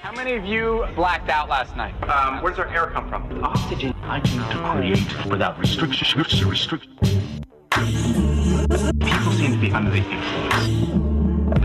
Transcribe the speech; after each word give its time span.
How 0.00 0.12
many 0.12 0.34
of 0.34 0.44
you 0.44 0.86
blacked 0.94 1.28
out 1.28 1.48
last 1.48 1.76
night? 1.76 1.92
Um, 2.08 2.40
where 2.40 2.52
does 2.52 2.60
our 2.60 2.68
air 2.68 2.86
come 2.86 3.08
from? 3.08 3.42
Oxygen. 3.42 3.92
I 4.04 4.20
came 4.20 4.40
to 4.40 4.56
create 4.72 5.26
without 5.26 5.58
restriction. 5.58 6.18
Restriction. 6.18 6.80
People 9.00 9.32
seem 9.32 9.52
to 9.52 9.58
be 9.60 9.72
under 9.72 9.90
the 9.90 9.98
influence. 9.98 11.07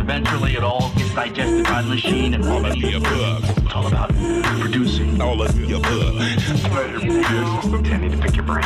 Eventually, 0.04 0.54
it 0.55 0.63
all 0.66 0.92
gets 0.97 1.16
digested 1.16 1.63
by 1.63 1.82
the 1.82 1.88
machine 1.88 2.34
and 2.34 2.44
all 2.44 2.66
of 2.66 2.73
the 2.73 2.98
above. 2.98 3.57
It's 3.57 3.73
all 3.73 3.88
about 3.88 4.09
producing. 4.59 5.21
All 5.21 5.41
of 5.41 5.55
the 5.55 5.77
above. 5.77 6.18
I 6.20 7.98
need 7.98 8.12
to 8.12 8.18
pick 8.18 8.36
your 8.36 8.44
brain. 8.44 8.63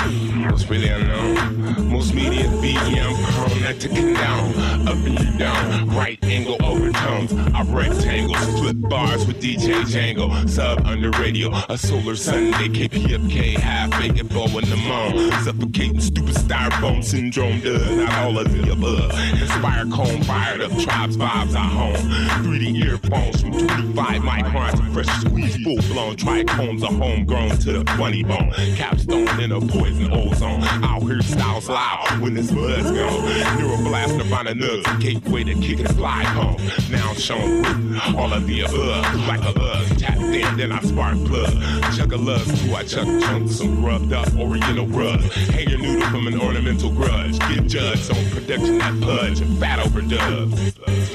It's 0.50 0.68
really 0.68 0.90
unknown. 0.90 1.92
Most 1.92 2.16
media 2.16 2.46
BM 2.46 3.14
prone 3.34 3.80
to 3.80 4.14
down. 4.16 4.88
Up 4.88 4.96
and 4.96 5.38
down. 5.38 5.90
Right 5.90 6.18
angle 6.24 6.58
overtones. 6.64 7.32
I 7.54 7.62
rectangles. 7.64 8.60
Flip 8.60 8.78
bars 8.90 9.28
with 9.28 9.40
DJ 9.40 9.84
Django. 9.84 10.50
Sub 10.50 10.88
under 10.88 11.12
radio. 11.12 11.52
A 11.70 11.78
solar 11.78 12.16
Sunday. 12.16 12.68
KPFK. 12.68 13.60
Half 13.60 13.92
bacon 14.00 14.26
bow 14.28 14.46
in 14.58 14.66
the 14.70 14.76
moon. 14.76 15.32
Suffocating 15.44 16.00
stupid 16.00 16.34
styrofoam 16.34 17.04
syndrome 17.04 17.60
does 17.60 17.88
not 17.98 18.14
all 18.24 18.40
of 18.40 18.52
the 18.52 18.72
above. 18.72 19.12
Inspire 19.40 19.86
cone 19.86 20.24
fired 20.24 20.62
up 20.62 20.72
tribes 20.80 21.16
vibes 21.28 21.56
are 21.56 21.70
home. 21.70 21.96
3D 22.44 22.86
earphones 22.86 23.42
from 23.42 23.52
25 23.52 24.22
microns 24.22 24.88
fresh 24.98 25.22
squeeze, 25.22 25.56
full 25.64 25.78
blown 25.94 26.16
trichomes 26.16 26.82
are 26.82 26.94
homegrown 26.94 27.50
to 27.60 27.72
the 27.74 27.92
funny 27.92 28.24
bone. 28.24 28.52
Capstone 28.76 29.40
in 29.40 29.52
a 29.52 29.62
poison 29.62 30.12
ozone. 30.12 30.64
Out 30.84 31.04
here 31.04 31.22
styles 31.22 31.70
loud 31.70 32.20
when 32.20 32.34
this 32.34 32.50
bud's 32.52 32.90
gone. 32.90 33.22
Neuroblast 33.60 34.18
Nirvana 34.18 34.54
nugs, 34.54 35.00
gateway 35.00 35.44
to 35.44 35.54
kick 35.56 35.80
and 35.80 35.96
fly 35.96 36.24
home. 36.24 36.58
Now 36.90 37.14
shown 37.14 37.62
with 37.62 38.16
all 38.16 38.34
of 38.34 38.48
the 38.48 38.62
above. 38.62 39.28
Like 39.28 39.44
a 39.44 39.60
lug, 39.60 40.00
tap 40.00 40.18
in, 40.18 40.58
then 40.58 40.72
I 40.72 40.82
spark 40.82 41.18
plug. 41.26 41.54
Chuck 41.96 42.12
a 42.12 42.18
lug, 42.18 42.42
who 42.42 42.74
I 42.74 42.84
chuck 42.84 43.06
chunks, 43.06 43.58
some 43.58 43.82
grubbed 43.82 44.14
up 44.14 44.36
oriental 44.36 44.88
rug. 44.88 45.20
Hang 45.54 45.70
your 45.70 45.80
noodle 45.80 46.10
from 46.10 46.26
an 46.28 46.42
ornamental 46.42 46.92
grudge. 46.92 47.38
Get 47.40 47.68
judged 47.68 48.10
on 48.10 48.26
production 48.32 48.80
that 48.80 49.00
pudge, 49.02 49.42
fat 49.60 49.80
overdubs. 49.86 51.07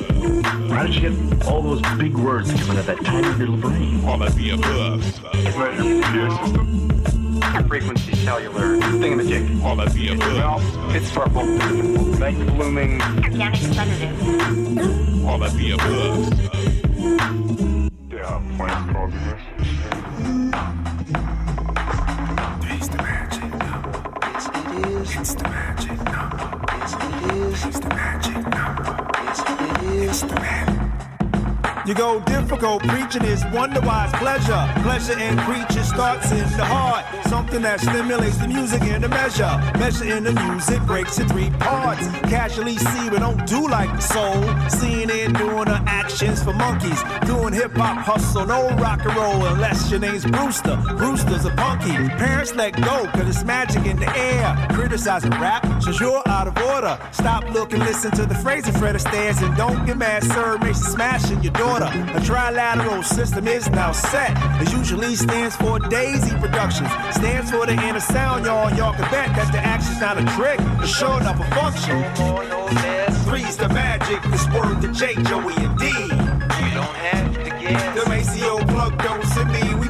How 0.71 0.87
did 0.87 0.95
you 0.95 1.11
get 1.11 1.47
all 1.47 1.63
those 1.63 1.83
big 1.99 2.15
words 2.17 2.51
coming 2.53 2.71
out 2.71 2.79
of 2.79 2.87
that 2.87 3.05
tiny 3.05 3.29
little 3.39 3.57
brain? 3.57 4.05
All 4.05 4.23
of 4.23 4.35
the 4.35 4.51
above. 4.51 5.05
Frequency 7.69 8.15
cellular 8.17 8.77
thingamajig. 8.77 9.63
All 9.63 9.81
of 9.81 9.93
the 9.95 10.09
above. 10.09 10.77
Well, 10.77 10.91
it's 10.95 11.11
purple. 11.11 11.45
Night 12.19 12.37
blooming. 12.49 13.01
Organic 13.03 13.57
sedative. 13.57 15.27
All 15.27 15.43
of 15.43 15.57
the 15.57 15.73
above. 15.73 16.31
There 18.09 18.25
are 18.25 18.41
plants 18.57 18.93
causing 18.93 19.25
this. 19.27 19.41
It's 22.71 22.89
the 22.89 22.97
magic 22.99 23.51
number. 23.59 23.93
Yes, 24.23 24.49
it 24.49 24.87
is. 24.87 25.17
It's 25.17 25.35
the 25.35 25.45
magic 25.45 25.99
number. 26.05 26.65
Yes, 26.69 26.95
it 26.95 27.33
is. 27.33 27.65
It's 27.67 27.81
the 27.81 27.89
magic 27.89 28.47
number. 28.49 29.02
Is. 30.13 30.21
The 30.21 30.27
magic. 30.27 30.72
You 31.85 31.95
go 31.95 32.21
difficult, 32.21 32.83
preaching 32.85 33.25
is 33.25 33.45
wonder 33.53 33.81
wise 33.81 34.13
pleasure. 34.13 34.71
Pleasure 34.83 35.19
in 35.19 35.37
preaching 35.39 35.83
starts 35.83 36.31
in 36.31 36.49
the 36.57 36.65
heart. 36.65 37.05
Something 37.27 37.63
that 37.63 37.81
stimulates 37.81 38.37
the 38.37 38.47
music 38.47 38.83
in 38.83 39.03
the 39.03 39.09
measure. 39.09 39.51
Measure 39.79 40.17
in 40.17 40.23
the 40.23 40.33
music 40.33 40.81
breaks 40.83 41.19
in 41.19 41.29
three 41.29 41.51
parts. 41.59 42.07
Casually 42.31 42.77
see, 42.77 43.11
we 43.11 43.19
don't 43.19 43.45
do 43.49 43.67
like 43.67 43.91
the 43.91 44.01
soul. 44.01 44.43
Seeing 44.69 45.11
it 45.11 45.37
doing 45.37 45.65
the 45.65 45.83
actions 45.87 46.41
for 46.41 46.53
monkeys. 46.53 47.03
Doing 47.27 47.53
hip 47.53 47.73
hop 47.73 48.05
hustle, 48.05 48.47
no 48.47 48.69
rock 48.77 49.05
and 49.05 49.17
roll 49.17 49.45
unless 49.47 49.91
your 49.91 49.99
name's 49.99 50.25
Brewster. 50.25 50.77
Brewster's 50.97 51.47
a 51.47 51.51
punky. 51.51 51.97
Parents 52.17 52.55
let 52.55 52.77
go, 52.81 53.07
cause 53.13 53.29
it's 53.29 53.45
magic 53.45 53.87
in 53.87 53.99
the 53.99 54.17
air. 54.17 54.55
Criticizing 54.71 55.33
rap, 55.33 55.67
says 55.83 55.99
you're 55.99 56.23
out 56.29 56.47
of 56.47 56.57
order. 56.59 56.97
Stop, 57.11 57.51
looking, 57.51 57.81
listen 57.81 58.13
to 58.13 58.25
the 58.25 58.37
phrase 58.37 58.69
in 58.69 58.75
Fred 58.75 58.95
and 58.95 59.57
don't 59.57 59.85
get 59.85 59.97
mad, 59.97 60.23
sir. 60.23 60.59
Makes 60.59 60.79
you 60.79 60.91
smashing 60.93 61.43
your 61.43 61.53
daughter. 61.79 61.99
A 62.17 62.21
trilateral 62.21 63.05
system 63.05 63.49
is 63.49 63.69
now 63.71 63.93
set. 63.93 64.31
It 64.61 64.73
usually 64.73 65.15
stands 65.15 65.57
for 65.57 65.79
Daisy 65.79 66.31
Productions. 66.37 66.91
Stands 67.15 67.51
for 67.51 67.67
the 67.67 67.73
inner 67.73 68.01
sound, 68.01 68.45
y'all. 68.45 68.71
Y'all 68.75 68.93
can 68.93 69.11
bet 69.11 69.35
that 69.37 69.53
the 69.53 69.59
action's 69.59 70.01
not 70.01 70.19
a 70.19 70.25
trick. 70.37 70.59
It's 70.83 70.95
showing 70.95 71.25
up 71.25 71.39
a 71.39 71.45
function. 71.55 72.01
No 72.01 72.33
more, 72.33 72.45
no 72.45 72.65
less. 72.67 73.25
Three's 73.25 73.57
the 73.57 73.69
magic. 73.69 74.23
This 74.31 74.47
word 74.53 74.83
to 74.83 74.93
J, 74.93 75.15
Joey, 75.23 75.55
and 75.57 75.79
D. 75.79 75.87
You 75.87 76.71
don't 76.77 76.97
have 77.09 77.35
to 77.45 77.51
guess. 77.61 77.99
The 77.99 78.09
Maceo 78.09 78.59
plug 78.67 78.99
dose 79.03 79.13
and 79.15 79.23
me. 79.23 79.23
We 79.23 79.32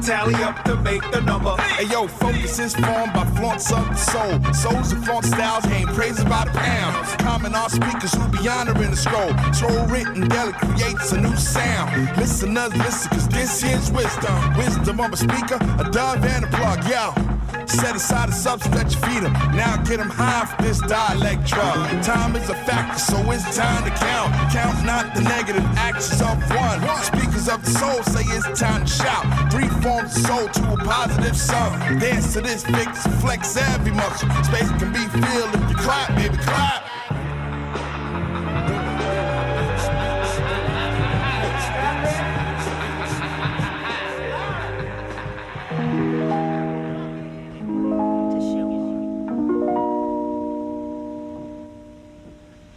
tally 0.02 0.34
up 0.42 0.64
to 0.64 0.76
make 0.76 1.02
the 1.12 1.20
number. 1.20 1.56
Hey 1.62 1.86
yo, 1.86 2.08
focus 2.08 2.58
is 2.58 2.74
formed 2.74 3.12
by 3.12 3.24
flaunts 3.36 3.72
of 3.72 3.88
the 3.88 3.94
soul. 3.94 4.52
Souls 4.52 4.92
and 4.92 5.04
flaunt 5.04 5.24
styles 5.24 5.66
ain't 5.66 5.88
praises 5.90 6.24
by 6.24 6.44
the 6.44 6.50
pound. 6.50 7.06
Common 7.20 7.54
on 7.54 7.70
speakers 7.70 8.12
who 8.12 8.28
be 8.28 8.48
honoring 8.48 8.90
the 8.90 8.96
scroll. 8.96 9.32
Scroll 9.52 9.86
written 9.86 10.28
daily 10.28 10.52
creates 10.52 11.12
a 11.12 11.20
new 11.20 11.36
sound. 11.36 12.16
Listeners, 12.16 12.74
listen, 12.76 13.10
cause 13.10 13.28
this 13.28 13.62
is 13.62 13.90
wisdom. 13.92 14.56
Wisdom 14.56 15.00
of 15.00 15.12
a 15.12 15.16
speaker, 15.16 15.58
a 15.78 15.88
dove 15.90 16.24
and 16.24 16.44
a 16.44 16.48
plug, 16.48 16.84
yo. 16.88 17.31
Set 17.72 17.96
aside 17.96 18.28
the 18.28 18.32
substance 18.32 18.76
that 18.76 18.92
you 18.92 19.00
feed 19.00 19.22
them. 19.24 19.32
Now 19.56 19.76
get 19.78 19.96
them 19.96 20.10
high 20.10 20.44
for 20.44 20.62
this 20.62 20.78
dialect 20.80 21.46
drug. 21.46 22.02
Time 22.02 22.36
is 22.36 22.50
a 22.50 22.54
factor, 22.54 22.98
so 22.98 23.16
it's 23.30 23.56
time 23.56 23.84
to 23.84 23.90
count. 23.96 24.30
Count 24.52 24.84
not 24.84 25.14
the 25.14 25.22
negative 25.22 25.64
actions 25.80 26.20
of 26.20 26.36
one. 26.52 26.84
Speakers 27.02 27.48
of 27.48 27.64
the 27.64 27.70
soul 27.70 28.02
say 28.12 28.24
it's 28.28 28.60
time 28.60 28.84
to 28.84 28.92
shout. 28.92 29.24
Three 29.50 29.68
forms 29.80 30.14
of 30.14 30.22
soul 30.22 30.48
to 30.48 30.72
a 30.74 30.76
positive 30.84 31.36
sum. 31.36 31.98
Dance 31.98 32.34
to 32.34 32.42
this 32.42 32.62
fix, 32.62 33.06
flex 33.22 33.56
every 33.56 33.92
muscle. 33.92 34.28
Space 34.44 34.68
can 34.76 34.92
be 34.92 35.08
filled 35.08 35.54
if 35.54 35.70
you 35.70 35.76
clap, 35.76 36.14
baby, 36.14 36.36
clap. 36.44 36.91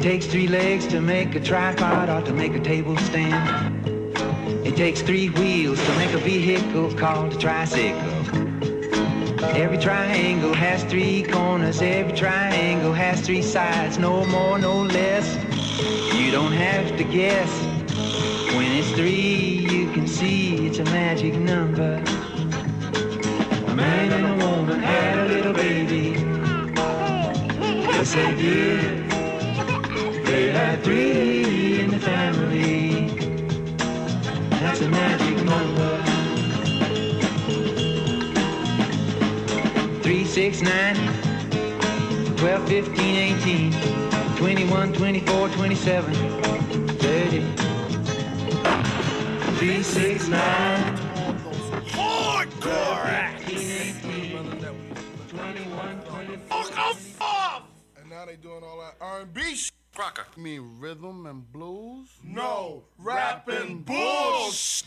It 0.00 0.04
takes 0.04 0.24
three 0.24 0.48
legs 0.48 0.86
to 0.86 1.00
make 1.02 1.34
a 1.34 1.40
tripod 1.40 2.08
or 2.08 2.22
to 2.22 2.32
make 2.32 2.54
a 2.54 2.58
table 2.58 2.96
stand. 2.96 3.86
It 4.66 4.74
takes 4.74 5.02
three 5.02 5.28
wheels 5.28 5.78
to 5.84 5.94
make 5.98 6.14
a 6.14 6.18
vehicle 6.18 6.94
called 6.94 7.34
a 7.34 7.36
tricycle. 7.36 8.10
Every 9.54 9.76
triangle 9.76 10.54
has 10.54 10.84
three 10.84 11.22
corners, 11.22 11.82
every 11.82 12.16
triangle 12.16 12.94
has 12.94 13.20
three 13.20 13.42
sides, 13.42 13.98
no 13.98 14.24
more, 14.24 14.58
no 14.58 14.84
less. 14.84 15.36
You 16.14 16.30
don't 16.30 16.52
have 16.52 16.96
to 16.96 17.04
guess. 17.04 17.52
When 18.56 18.72
it's 18.72 18.90
three, 18.92 19.66
you 19.70 19.92
can 19.92 20.06
see 20.06 20.66
it's 20.66 20.78
a 20.78 20.84
magic 20.84 21.34
number. 21.34 22.02
A 23.66 23.74
man 23.74 24.12
and 24.12 24.40
a 24.40 24.46
woman 24.46 24.80
had 24.80 25.18
a 25.18 25.24
little 25.26 25.52
baby. 25.52 26.18
Yes, 27.82 28.14
they 28.14 28.34
did. 28.34 28.99
They 30.40 30.52
had 30.52 30.82
three 30.82 31.80
in 31.80 31.90
the 31.90 31.98
family. 31.98 33.08
That's 34.48 34.80
a 34.80 34.88
magic 34.88 35.44
number. 35.44 36.02
Three, 40.02 40.24
six, 40.24 40.62
nine, 40.62 40.96
12, 42.38 42.68
15, 42.68 43.16
18, 43.36 43.72
21, 44.36 44.92
24, 44.94 45.48
27, 45.50 46.14
30. 46.96 47.40
Three, 49.58 49.82
six, 49.82 50.26
nine. 50.26 50.96
Hardcore 51.84 53.04
acts. 53.04 54.00
21, 55.28 56.00
24. 56.00 57.62
And 57.98 58.08
now 58.08 58.24
they 58.24 58.36
doing 58.36 58.64
all 58.64 58.80
that 58.80 58.96
R&B 59.02 59.54
shit. 59.54 59.79
Crocker. 60.00 60.24
You 60.34 60.42
mean 60.42 60.76
rhythm 60.78 61.26
and 61.26 61.52
blues? 61.52 62.08
No, 62.24 62.84
rap 62.96 63.46
and 63.48 63.84
bullshit. 63.84 64.86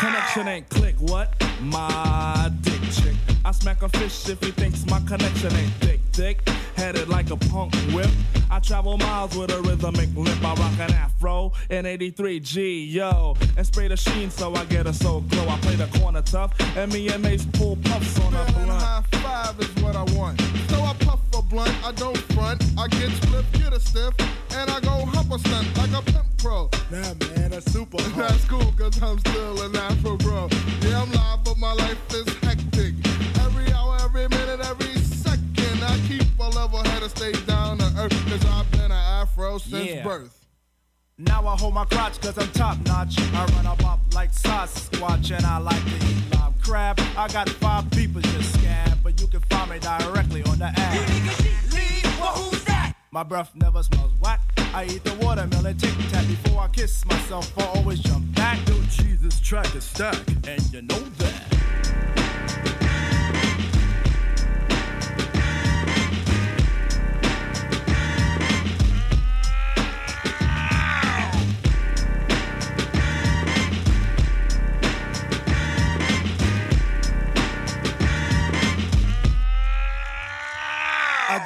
Connection 0.00 0.48
ain't 0.48 0.68
click, 0.70 0.94
what? 1.00 1.30
My 1.60 2.50
dick 2.62 2.64
chick. 2.64 2.67
I 3.48 3.50
smack 3.50 3.80
a 3.80 3.88
fish 3.88 4.28
if 4.28 4.44
he 4.44 4.50
thinks 4.50 4.84
my 4.90 5.00
connection 5.06 5.50
ain't 5.54 5.72
thick, 5.80 6.00
thick. 6.12 6.46
Headed 6.76 7.08
like 7.08 7.30
a 7.30 7.36
punk 7.38 7.74
whip. 7.94 8.10
I 8.50 8.58
travel 8.58 8.98
miles 8.98 9.34
with 9.34 9.50
a 9.50 9.62
rhythmic 9.62 10.10
limp. 10.14 10.44
I 10.44 10.52
rock 10.52 10.78
an 10.78 10.92
afro 10.92 11.52
in 11.70 11.86
83 11.86 12.40
G, 12.40 12.84
yo. 12.84 13.38
And 13.56 13.66
spray 13.66 13.88
the 13.88 13.96
sheen 13.96 14.28
so 14.30 14.54
I 14.54 14.66
get 14.66 14.86
a 14.86 14.92
soul 14.92 15.22
glow. 15.22 15.48
I 15.48 15.56
play 15.60 15.76
the 15.76 15.86
corner 15.98 16.20
tough, 16.20 16.52
and 16.76 16.92
me 16.92 17.08
and 17.08 17.22
Mace 17.22 17.46
pull 17.54 17.76
puffs 17.84 18.20
on 18.20 18.34
a 18.34 18.44
blunt. 18.52 18.70
high 18.70 19.02
five 19.12 19.58
is 19.60 19.82
what 19.82 19.96
I 19.96 20.02
want. 20.14 20.38
So 20.68 20.82
I 20.82 20.92
puff 21.00 21.20
a 21.34 21.40
blunt, 21.40 21.72
I 21.82 21.92
don't 21.92 22.18
front. 22.34 22.62
I 22.76 22.86
get 22.88 23.10
split, 23.12 23.50
get 23.52 23.72
a 23.72 23.80
stiff, 23.80 24.12
and 24.56 24.70
I 24.70 24.78
go 24.80 25.06
hump 25.06 25.32
a 25.32 25.38
stunt 25.38 25.74
like 25.78 25.92
a 25.92 26.02
pimp 26.02 26.26
pro. 26.36 26.68
Nah, 26.90 27.14
man, 27.14 27.50
that's 27.52 27.72
super. 27.72 27.96
That's 28.14 28.44
cool, 28.44 28.72
cause 28.76 29.02
I'm 29.02 29.18
still 29.20 29.62
an 29.62 29.74
Afro 29.74 30.18
bro. 30.18 30.48
Yeah, 30.82 31.00
I'm 31.00 31.10
live, 31.12 31.44
but 31.44 31.56
my 31.56 31.72
life 31.72 31.98
is 32.12 32.28
hectic. 32.42 32.87
Every 34.30 34.46
minute, 34.46 34.66
every 34.66 34.94
second, 35.02 35.82
I 35.82 35.98
keep 36.06 36.22
a 36.38 36.48
level 36.50 36.82
head 36.82 37.02
and 37.02 37.10
stay 37.10 37.32
down 37.46 37.78
to 37.78 37.84
earth, 37.98 38.12
cause 38.28 38.44
I've 38.46 38.70
been 38.72 38.80
an 38.80 38.92
Afro 38.92 39.58
since 39.58 39.88
Yeah. 39.90 40.02
birth. 40.02 40.34
Now 41.16 41.46
I 41.46 41.56
hold 41.56 41.74
my 41.74 41.84
crotch 41.86 42.20
cause 42.20 42.36
I'm 42.38 42.50
top 42.52 42.78
notch. 42.86 43.18
I 43.18 43.46
run 43.46 43.66
up 43.66 43.84
up 43.84 44.00
like 44.14 44.32
Sasquatch 44.32 45.34
and 45.36 45.44
I 45.46 45.58
like 45.58 45.82
to 45.82 46.06
eat 46.06 46.34
live 46.34 46.52
crab. 46.62 47.00
I 47.16 47.28
got 47.28 47.48
five 47.48 47.90
people 47.90 48.20
just 48.20 48.52
scab, 48.54 48.98
but 49.02 49.20
you 49.20 49.26
can 49.28 49.40
find 49.50 49.70
me 49.70 49.78
directly 49.78 50.42
on 50.44 50.58
the 50.58 50.66
app. 50.66 52.20
Well, 52.20 52.32
who's 52.34 52.64
that? 52.64 52.92
My 53.10 53.22
breath 53.22 53.52
never 53.54 53.82
smells 53.82 54.12
whack. 54.20 54.40
I 54.74 54.84
eat 54.84 55.04
the 55.04 55.14
watermelon 55.14 55.76
tic 55.78 55.94
tac 56.10 56.26
before 56.26 56.60
I 56.62 56.68
kiss 56.68 57.04
myself. 57.06 57.50
I 57.58 57.64
always 57.78 58.00
jump 58.00 58.32
back. 58.34 58.58
Yo, 58.68 58.74
Jesus, 58.90 59.40
track 59.40 59.74
is 59.74 59.84
stack, 59.84 60.18
and 60.46 60.62
you 60.72 60.82
know 60.82 61.00
that. 61.18 62.17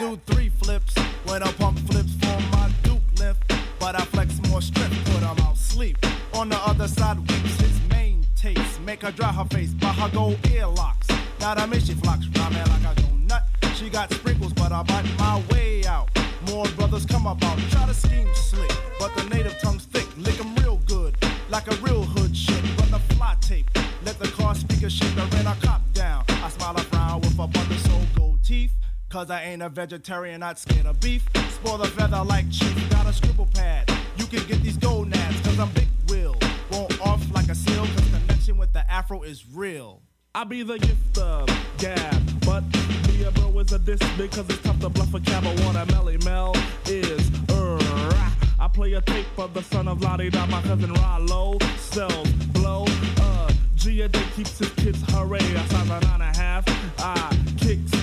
Do 0.02 0.20
three 0.26 0.49
flips 0.49 0.94
when 1.26 1.44
I 1.44 1.52
pump 1.52 1.78
flips 1.88 2.12
for 2.22 2.38
my 2.56 2.69
Duke 2.82 3.08
lift. 3.19 3.40
But 3.78 3.94
I 3.94 4.04
flex 4.14 4.28
more 4.49 4.60
strength, 4.60 4.99
put 5.12 5.22
'em 5.22 5.38
out 5.46 5.56
sleep. 5.56 5.96
On 6.34 6.49
the 6.49 6.60
other 6.70 6.88
side, 6.88 7.19
weeps 7.28 7.56
his 7.66 7.78
main 7.88 8.26
taste. 8.34 8.81
Make 8.81 9.02
her 9.02 9.12
dry 9.12 9.32
her 9.32 9.44
face 9.56 9.72
by 9.82 9.93
her 10.00 10.08
gold 10.08 10.38
earlocks. 10.56 11.08
Now 11.40 11.54
that 11.54 11.69
makes 11.69 11.87
she 11.87 11.94
flocks, 11.94 12.26
rhyming 12.37 12.66
like 12.72 12.87
I 12.90 12.94
go 13.02 13.08
nut. 13.31 13.44
She 13.76 13.88
got 13.90 14.12
sprinkles, 14.12 14.52
but 14.52 14.72
I 14.72 14.82
bite 14.82 15.08
my 15.19 15.37
way 15.52 15.84
out. 15.87 16.08
More 16.49 16.66
brothers 16.78 17.06
come 17.06 17.26
about, 17.26 17.58
try 17.70 17.87
to 17.87 17.94
scheme 17.94 18.31
slick. 18.34 18.72
But 18.99 19.10
the 19.16 19.25
native 19.34 19.56
tongue's 19.62 19.84
thick, 19.84 20.08
lick 20.26 20.38
'em 20.40 20.52
real 20.56 20.78
good. 20.94 21.12
Like 21.49 21.66
a 21.75 21.76
real 21.87 22.02
hood 22.14 22.37
shit, 22.37 22.62
run 22.78 22.90
the 22.90 23.02
fly 23.14 23.37
tape. 23.40 23.69
Let 24.06 24.19
the 24.19 24.31
car 24.38 24.54
speaker 24.56 24.90
shake 24.90 25.14
the 25.14 25.26
red 25.34 25.46
I 25.46 25.54
cop 25.66 25.82
down. 25.93 26.25
I 26.46 26.49
smile 26.56 26.76
a 26.82 26.84
frown 26.90 27.20
with 27.20 27.38
a 27.38 27.44
of 27.44 27.81
soul 27.87 28.06
gold 28.16 28.40
teeth. 28.43 28.75
Cause 29.12 29.31
I 29.31 29.43
ain't 29.43 29.61
a 29.61 29.69
vegetarian, 29.69 30.41
not 30.41 30.59
scared 30.59 30.87
of 30.87 30.99
beef. 30.99 31.23
Spoil 31.50 31.76
the 31.76 31.87
feather 31.88 32.25
like 32.25 32.50
chief, 32.50 32.88
got 32.88 33.06
a 33.06 33.12
scribble 33.12 33.47
pad. 33.53 33.93
You 34.17 34.25
can 34.25 34.43
get 34.47 34.62
these 34.62 34.79
gonads, 34.79 35.38
cause 35.43 35.59
I'm 35.59 35.69
big 35.73 35.88
will. 36.09 36.35
Won't 36.70 36.99
off 37.03 37.23
like 37.31 37.50
a 37.50 37.55
seal, 37.55 37.85
cause 37.85 38.09
connection 38.09 38.56
with 38.56 38.73
the 38.73 38.91
afro 38.91 39.20
is 39.20 39.44
real. 39.53 40.00
I 40.35 40.44
be 40.44 40.62
the 40.62 40.79
gift 40.79 41.19
of 41.19 41.47
gab, 41.76 42.41
but 42.47 42.64
be 43.06 43.25
a 43.25 43.31
bro 43.32 43.59
is 43.59 43.70
a 43.73 43.79
diss 43.79 44.00
because 44.17 44.49
it's 44.49 44.62
tough 44.62 44.81
to 44.81 44.88
bluff 44.88 45.12
a 45.12 45.20
cab. 45.20 45.44
I 45.44 45.62
want 45.62 45.76
a 45.76 45.85
Melle 45.93 46.25
Mel 46.25 46.56
is 46.87 47.31
uh, 47.50 48.31
I 48.59 48.67
play 48.67 48.94
a 48.94 49.03
tape 49.03 49.26
of 49.37 49.53
the 49.53 49.62
son 49.62 49.88
of 49.88 50.00
Lottie 50.00 50.31
Dot, 50.31 50.49
my 50.49 50.62
cousin 50.62 50.91
Rollo 50.91 51.59
sells 51.76 52.32
blow. 52.55 52.87
Uh, 53.20 53.53
Gia 53.75 54.09
Day 54.09 54.25
keeps 54.35 54.59
his 54.59 54.70
kids 54.70 55.03
hooray. 55.09 55.38
I 55.38 55.67
size 55.67 55.91
a 55.91 56.00
nine 56.00 56.05
and 56.14 56.23
a 56.23 56.35
half. 56.35 56.64
I 56.99 57.37
kicks 57.59 58.01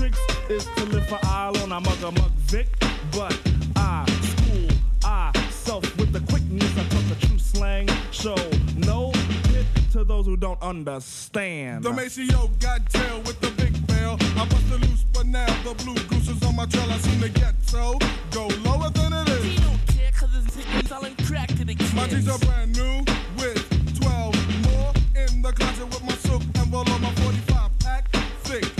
tricks 0.00 0.20
is 0.48 0.64
to 0.76 0.84
live 0.86 1.06
for 1.08 1.18
island. 1.24 1.74
I 1.74 1.78
mug 1.78 2.02
a 2.02 2.10
mug 2.12 2.30
Vic, 2.48 2.68
but 3.12 3.38
I 3.76 4.06
school 4.32 4.68
I 5.04 5.30
self 5.50 5.84
with 5.98 6.12
the 6.12 6.20
quickness. 6.20 6.72
I 6.78 6.84
talk 6.88 7.04
the 7.12 7.26
true 7.26 7.38
slang. 7.38 7.86
Show 8.10 8.36
no 8.76 9.10
pit 9.50 9.66
to 9.92 10.04
those 10.04 10.24
who 10.24 10.36
don't 10.38 10.60
understand. 10.62 11.84
The 11.84 11.92
Maceo 11.92 12.50
got 12.60 12.88
tail 12.88 13.18
with 13.26 13.40
the 13.40 13.50
big 13.62 13.74
bell. 13.88 14.16
I 14.40 14.46
busted 14.48 14.80
loose, 14.88 15.04
but 15.12 15.26
now 15.26 15.46
the 15.64 15.74
blue 15.84 16.00
goose 16.08 16.28
is 16.28 16.42
on 16.44 16.56
my 16.56 16.64
trail. 16.64 16.90
I 16.90 16.96
seem 16.98 17.20
to 17.20 17.28
get 17.28 17.54
so 17.62 17.98
go 18.30 18.46
lower 18.64 18.88
than 18.90 19.12
it 19.12 19.28
is. 19.28 19.44
He 19.44 19.56
don't 19.56 19.86
care 19.86 20.12
cause 20.12 20.30
it's 20.34 20.88
selling 20.88 21.14
crack 21.26 21.48
to 21.48 21.64
the 21.64 21.74
kids. 21.74 21.92
My 21.92 22.08
jeans 22.08 22.28
are 22.28 22.38
brand 22.38 22.74
new 22.74 23.04
with 23.36 24.00
12 24.00 24.34
more 24.64 24.92
in 25.14 25.42
the 25.42 25.52
closet 25.52 25.86
with 25.86 26.04
my 26.04 26.14
soap 26.24 26.42
envelope, 26.56 26.88
my 26.88 27.12
45 27.16 27.78
pack 27.80 28.10
thick. 28.44 28.79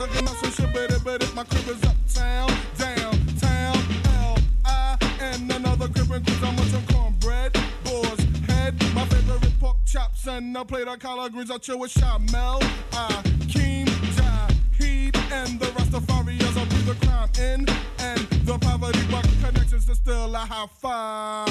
If 0.00 0.04
I'm 0.04 0.10
talking 0.10 0.52
some 0.52 0.52
shit, 0.52 0.90
it, 0.92 1.02
but 1.02 1.22
if 1.24 1.34
my 1.34 1.42
crib 1.42 1.66
is 1.66 1.82
uptown, 1.82 2.48
downtown, 2.78 3.76
L 4.20 4.38
I 4.64 4.96
and 5.20 5.50
another 5.50 5.88
crib 5.88 6.12
and 6.12 6.24
cruise. 6.24 6.40
I'm 6.40 6.56
on 6.56 6.66
some 6.66 6.86
cornbread, 6.86 7.52
boar's 7.82 8.20
head, 8.46 8.80
my 8.94 9.04
favorite 9.06 9.58
pork 9.58 9.76
chops 9.84 10.28
and 10.28 10.56
a 10.56 10.64
plate 10.64 10.86
of 10.86 11.00
collard 11.00 11.32
greens. 11.32 11.50
I 11.50 11.58
chill 11.58 11.80
with 11.80 11.92
Shamel, 11.92 12.62
I 12.92 13.22
Keem, 13.48 13.86
Jaheed, 14.14 15.16
and 15.32 15.58
the 15.58 15.66
Rastafarians. 15.66 16.56
I 16.56 16.64
breathe 16.66 16.86
the 16.86 16.94
crime 17.04 17.30
in 17.36 17.68
and 17.98 18.20
the 18.46 18.56
poverty 18.56 19.04
buck 19.10 19.26
connections 19.42 19.86
to 19.86 19.96
still 19.96 20.32
a 20.32 20.38
high 20.38 20.68
five. 20.78 21.48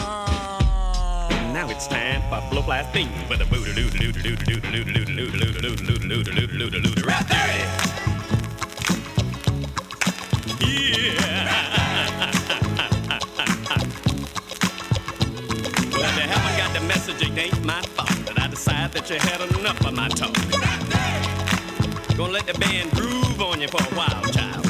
Now 1.54 1.70
it's 1.70 1.88
time 1.88 2.22
for 2.30 2.50
blow 2.50 2.62
blast 2.62 2.94
thing 2.94 3.10
with 3.28 3.42
a 3.42 3.46
booty 3.48 3.74
doo 3.74 3.90
doo 3.90 4.14
doo 4.14 4.38
doo 4.38 4.62
doo 4.62 4.86
doo 4.86 5.04
doo 5.04 5.32
doo 5.32 5.32
doo 5.32 5.52
doo 5.52 5.76
doo 5.76 5.98
doo 5.98 6.24
doo 6.24 6.24
doo 6.24 6.48
doo 6.48 6.70
doo 6.70 6.96
doo 6.96 7.04
rap 7.06 7.28
dirty. 7.28 8.17
Yeah. 10.60 12.32
Well, 15.92 16.06
if 16.06 16.16
you 16.16 16.22
haven't 16.30 16.58
got 16.58 16.74
the 16.80 16.88
message, 16.88 17.22
it 17.24 17.38
ain't 17.38 17.66
my 17.66 17.82
fault 17.82 18.10
that 18.28 18.40
I 18.40 18.48
decide 18.48 18.92
that 18.94 19.10
you 19.10 19.18
had 19.18 19.42
enough 19.58 19.84
of 19.86 19.94
my 19.96 20.10
talk. 20.10 20.36
Gonna 22.18 22.34
let 22.34 22.46
the 22.48 22.54
band 22.60 22.92
groove 22.92 23.42
on 23.42 23.62
you 23.62 23.68
for 23.68 23.82
a 23.82 23.96
while, 23.96 24.24
child. 24.34 24.67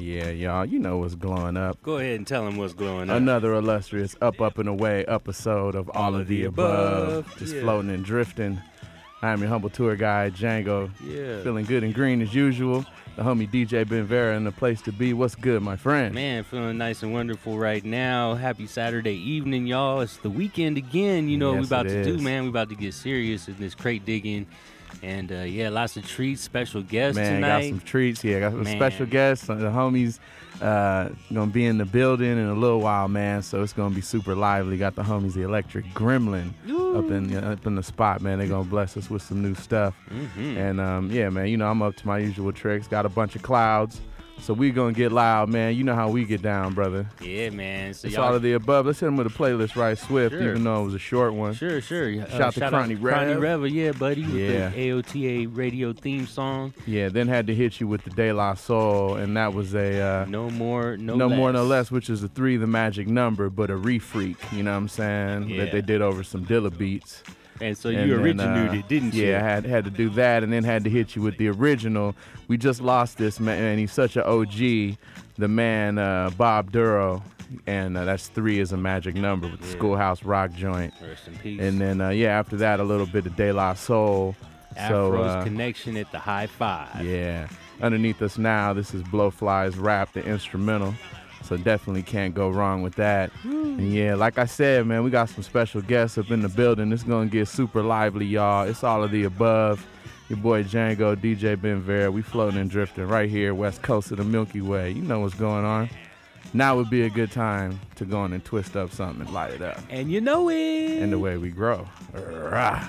Yeah, 0.00 0.30
y'all. 0.30 0.64
You 0.64 0.78
know 0.78 0.98
what's 0.98 1.14
going 1.14 1.56
up. 1.56 1.80
Go 1.82 1.98
ahead 1.98 2.16
and 2.16 2.26
tell 2.26 2.44
them 2.44 2.56
what's 2.56 2.74
going 2.74 3.10
up. 3.10 3.16
Another 3.16 3.54
illustrious 3.54 4.16
up, 4.20 4.40
up 4.40 4.58
and 4.58 4.68
away 4.68 5.04
episode 5.06 5.74
of 5.74 5.90
all, 5.90 6.14
of 6.14 6.26
the 6.28 6.44
above. 6.44 7.08
above, 7.26 7.38
Just 7.38 7.54
yeah. 7.54 7.62
floating 7.62 7.90
and 7.90 8.04
drifting. 8.04 8.60
I'm 9.20 9.40
your 9.40 9.48
humble 9.48 9.70
tour 9.70 9.96
guide, 9.96 10.34
Django. 10.34 10.90
Yeah. 11.04 11.42
Feeling 11.42 11.64
good 11.64 11.82
and 11.82 11.92
green 11.92 12.22
as 12.22 12.34
usual. 12.34 12.86
The 13.16 13.24
homie 13.24 13.50
DJ 13.50 13.88
Ben 13.88 14.04
Vera 14.04 14.36
in 14.36 14.44
the 14.44 14.52
place 14.52 14.80
to 14.82 14.92
be. 14.92 15.12
What's 15.12 15.34
good, 15.34 15.60
my 15.60 15.74
friend? 15.74 16.14
Man, 16.14 16.44
feeling 16.44 16.78
nice 16.78 17.02
and 17.02 17.12
wonderful 17.12 17.58
right 17.58 17.84
now. 17.84 18.34
Happy 18.34 18.68
Saturday 18.68 19.16
evening, 19.16 19.66
y'all. 19.66 20.02
It's 20.02 20.18
the 20.18 20.30
weekend 20.30 20.78
again. 20.78 21.28
You 21.28 21.36
know 21.36 21.48
what 21.48 21.54
we 21.56 21.60
Yes, 21.62 21.66
about 21.66 21.88
to 21.88 22.04
do, 22.04 22.18
man. 22.18 22.44
We 22.44 22.50
about 22.50 22.68
to 22.68 22.76
get 22.76 22.94
serious 22.94 23.48
in 23.48 23.56
this 23.58 23.74
crate 23.74 24.04
digging. 24.04 24.46
And 25.02 25.30
uh, 25.30 25.36
yeah, 25.42 25.68
lots 25.68 25.96
of 25.96 26.06
treats, 26.06 26.40
special 26.42 26.82
guests 26.82 27.16
Man, 27.16 27.34
tonight. 27.36 27.62
got 27.62 27.68
some 27.68 27.80
treats. 27.80 28.24
Yeah, 28.24 28.40
got 28.40 28.52
some 28.52 28.64
Man. 28.64 28.76
special 28.76 29.06
guests. 29.06 29.46
The 29.46 29.54
homies 29.54 30.18
uh, 30.60 31.10
gonna 31.32 31.50
be 31.50 31.66
in 31.66 31.78
the 31.78 31.84
building 31.84 32.32
in 32.32 32.46
a 32.48 32.54
little 32.54 32.80
while, 32.80 33.06
man. 33.06 33.42
So 33.42 33.62
it's 33.62 33.72
gonna 33.72 33.94
be 33.94 34.00
super 34.00 34.34
lively. 34.34 34.76
Got 34.76 34.96
the 34.96 35.02
homies, 35.02 35.34
the 35.34 35.42
Electric 35.42 35.84
Gremlin, 35.94 36.48
up 36.96 37.10
in 37.10 37.34
up 37.36 37.64
in 37.66 37.76
the 37.76 37.82
spot, 37.82 38.22
man. 38.22 38.38
They're 38.38 38.48
gonna 38.48 38.68
bless 38.68 38.96
us 38.96 39.08
with 39.08 39.22
some 39.22 39.40
new 39.40 39.54
stuff. 39.54 39.94
Mhm. 40.10 40.56
And 40.56 40.80
um, 40.80 41.10
yeah, 41.12 41.28
man, 41.28 41.46
you 41.46 41.56
know 41.56 41.70
I'm 41.70 41.80
up 41.82 41.94
to 41.96 42.06
my 42.06 42.18
usual 42.18 42.52
tricks. 42.52 42.88
Got 42.88 43.06
a 43.06 43.08
bunch 43.08 43.36
of 43.36 43.42
clouds. 43.42 44.00
So 44.40 44.54
we 44.54 44.70
gonna 44.70 44.92
get 44.94 45.12
loud, 45.12 45.50
man. 45.50 45.74
You 45.76 45.84
know 45.84 45.94
how 45.94 46.08
we 46.08 46.24
get 46.24 46.40
down, 46.40 46.72
brother. 46.72 47.06
Yeah, 47.20 47.50
man. 47.50 47.92
So 47.92 48.08
It's 48.08 48.16
all 48.16 48.34
of 48.34 48.40
the 48.40 48.54
above. 48.54 48.86
Let's 48.86 48.98
hit 48.98 49.04
them 49.06 49.16
with 49.18 49.26
a 49.26 49.30
playlist 49.30 49.76
right 49.76 49.98
swift, 49.98 50.32
Sure. 50.34 50.40
even 50.50 50.64
though 50.64 50.80
it 50.80 50.84
was 50.86 50.94
a 50.94 50.98
short 50.98 51.34
one. 51.34 51.52
Sure, 51.52 51.82
sure. 51.82 52.08
Uh, 52.22 52.28
Shout 52.38 52.54
to 52.54 52.60
Cronny 52.70 52.94
out 52.94 53.02
Rev. 53.02 53.14
Cronny 53.14 53.34
Rev, 53.36 53.66
yeah, 53.68 53.92
buddy. 53.92 54.22
Yeah. 54.22 54.70
AOTA 54.72 55.54
radio 55.54 55.92
theme 55.92 56.26
song. 56.26 56.72
Yeah, 56.86 57.10
then 57.10 57.28
had 57.28 57.46
to 57.48 57.54
hit 57.54 57.78
you 57.78 57.88
with 57.88 58.04
the 58.04 58.10
De 58.10 58.32
La 58.32 58.54
Soul, 58.54 59.16
and 59.16 59.36
that 59.36 59.52
was 59.52 59.74
a 59.74 60.00
uh, 60.00 60.24
No 60.26 60.48
more, 60.48 60.96
no, 60.96 61.14
no 61.16 61.28
more, 61.28 61.52
no 61.52 61.64
less. 61.64 61.68
less, 61.68 61.90
which 61.90 62.08
is 62.08 62.22
a 62.22 62.28
three, 62.28 62.56
the 62.56 62.66
magic 62.66 63.06
number, 63.06 63.50
but 63.50 63.70
a 63.70 63.74
refreak. 63.76 64.36
You 64.52 64.62
know 64.62 64.70
what 64.70 64.78
I'm 64.78 64.88
saying? 64.88 65.50
Yeah. 65.50 65.64
That 65.64 65.72
they 65.72 65.82
did 65.82 66.00
over 66.00 66.22
some 66.22 66.46
Dilla 66.46 66.74
beats. 66.76 67.22
And 67.60 67.76
so 67.76 67.88
And 67.90 68.08
you 68.08 68.16
then, 68.16 68.24
originated 68.24 68.70
uh, 68.70 68.78
it, 68.78 68.88
didn't 68.88 69.14
you? 69.14 69.26
Yeah, 69.26 69.38
I 69.38 69.42
had 69.48 69.64
had 69.64 69.84
to 69.84 69.90
do 69.90 70.08
that, 70.10 70.42
and 70.42 70.52
then 70.52 70.64
had 70.64 70.84
to 70.84 70.90
hit 70.90 71.16
you 71.16 71.22
with 71.22 71.36
the 71.38 71.48
original. 71.48 72.14
We 72.48 72.56
just 72.56 72.80
lost 72.80 73.18
this 73.18 73.40
man, 73.40 73.62
and 73.62 73.78
he's 73.80 73.92
such 73.92 74.16
an 74.16 74.22
OG. 74.22 74.96
The 75.38 75.48
man 75.48 75.98
uh, 75.98 76.30
Bob 76.36 76.72
Dorough, 76.72 77.22
and 77.66 77.96
uh, 77.96 78.04
that's 78.04 78.28
three 78.28 78.58
is 78.60 78.72
a 78.72 78.76
magic 78.76 79.14
number 79.14 79.48
with 79.48 79.60
the 79.60 79.66
Yeah. 79.68 79.72
Schoolhouse 79.76 80.22
Rock 80.24 80.52
joint. 80.54 80.92
Rest 81.00 81.28
in 81.28 81.36
peace. 81.38 81.60
And 81.60 81.80
then 81.80 82.00
uh, 82.00 82.08
yeah, 82.10 82.38
after 82.38 82.56
that 82.56 82.80
a 82.80 82.84
little 82.84 83.06
bit 83.06 83.26
of 83.26 83.36
De 83.36 83.52
La 83.52 83.74
Soul. 83.74 84.34
so 84.76 85.12
Afro's 85.12 85.30
uh, 85.36 85.42
connection 85.44 85.96
at 85.96 86.10
the 86.12 86.18
high 86.18 86.46
five. 86.46 87.04
yeah. 87.04 87.48
Underneath 87.80 88.20
us 88.22 88.38
now, 88.38 88.72
this 88.72 88.92
is 88.92 89.02
Blowfly's 89.04 89.76
rap, 89.78 90.12
the 90.12 90.24
instrumental. 90.24 90.94
So 91.48 91.56
definitely 91.56 92.02
can't 92.02 92.34
go 92.34 92.50
wrong 92.50 92.82
with 92.82 92.96
that. 92.96 93.30
And 93.42 93.90
yeah, 93.90 94.14
like 94.14 94.36
I 94.36 94.44
said, 94.44 94.86
man, 94.86 95.02
we 95.02 95.08
got 95.08 95.30
some 95.30 95.42
special 95.42 95.80
guests 95.80 96.18
up 96.18 96.30
in 96.30 96.42
the 96.42 96.48
building. 96.50 96.92
It's 96.92 97.04
gonna 97.04 97.30
get 97.30 97.48
super 97.48 97.82
lively, 97.82 98.26
y'all. 98.26 98.68
It's 98.68 98.84
all 98.84 99.02
of 99.02 99.10
the 99.10 99.24
above. 99.24 99.86
Your 100.28 100.38
boy 100.38 100.62
Django, 100.62 101.16
DJ 101.16 101.58
Ben 101.58 101.80
Vera. 101.80 102.10
We 102.10 102.20
floating 102.20 102.60
and 102.60 102.70
drifting 102.70 103.08
right 103.08 103.30
here, 103.30 103.54
west 103.54 103.80
coast 103.80 104.10
of 104.10 104.18
the 104.18 104.24
Milky 104.24 104.60
Way. 104.60 104.90
You 104.90 105.00
know 105.00 105.20
what's 105.20 105.34
going 105.34 105.64
on. 105.64 105.88
Now 106.52 106.76
would 106.76 106.90
be 106.90 107.02
a 107.02 107.10
good 107.10 107.32
time 107.32 107.80
to 107.96 108.04
go 108.04 108.18
on 108.18 108.34
and 108.34 108.44
twist 108.44 108.76
up 108.76 108.92
something 108.92 109.22
and 109.22 109.32
light 109.32 109.54
it 109.54 109.62
up. 109.62 109.80
And 109.88 110.12
you 110.12 110.20
know 110.20 110.50
it. 110.50 111.02
And 111.02 111.10
the 111.10 111.18
way 111.18 111.38
we 111.38 111.48
grow. 111.48 111.88
Rah. 112.12 112.86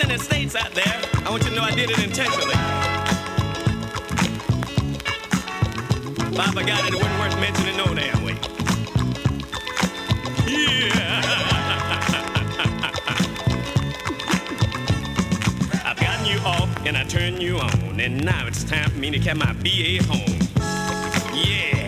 I 0.00 0.16
states 0.16 0.56
out 0.56 0.72
there, 0.72 1.00
I 1.24 1.30
want 1.30 1.44
you 1.44 1.50
to 1.50 1.56
know 1.56 1.62
I 1.62 1.70
did 1.70 1.90
it 1.90 1.98
intentionally. 2.02 2.54
If 6.32 6.38
I 6.38 6.50
forgot 6.52 6.84
it, 6.86 6.94
it 6.94 6.96
wasn't 6.96 7.18
worth 7.20 7.38
mentioning 7.40 7.76
no 7.76 7.94
damn 7.94 8.24
way. 8.24 8.36
Yeah. 10.48 11.20
I've 15.84 16.00
gotten 16.00 16.26
you 16.26 16.38
off 16.38 16.86
and 16.86 16.96
I 16.96 17.04
turned 17.04 17.42
you 17.42 17.58
on, 17.58 18.00
and 18.00 18.24
now 18.24 18.46
it's 18.46 18.64
time 18.64 18.90
for 18.90 18.98
me 18.98 19.10
to 19.10 19.18
carry 19.18 19.38
my 19.38 19.52
BA 19.52 20.02
home. 20.04 20.40
Yeah. 21.34 21.83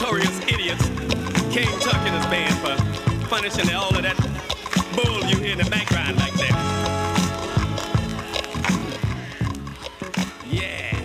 Notorious 0.00 0.40
idiots, 0.48 0.88
King 1.52 1.68
Tuck 1.80 2.00
and 2.06 2.16
his 2.16 2.26
band, 2.26 2.54
for 2.60 3.28
punishing 3.28 3.74
all 3.74 3.94
of 3.94 4.02
that 4.02 4.16
bull 4.96 5.24
you 5.26 5.36
hear 5.36 5.52
in 5.52 5.58
the 5.58 5.68
background 5.68 6.16
like 6.16 6.32
that. 6.34 6.56
Yeah. 10.46 10.96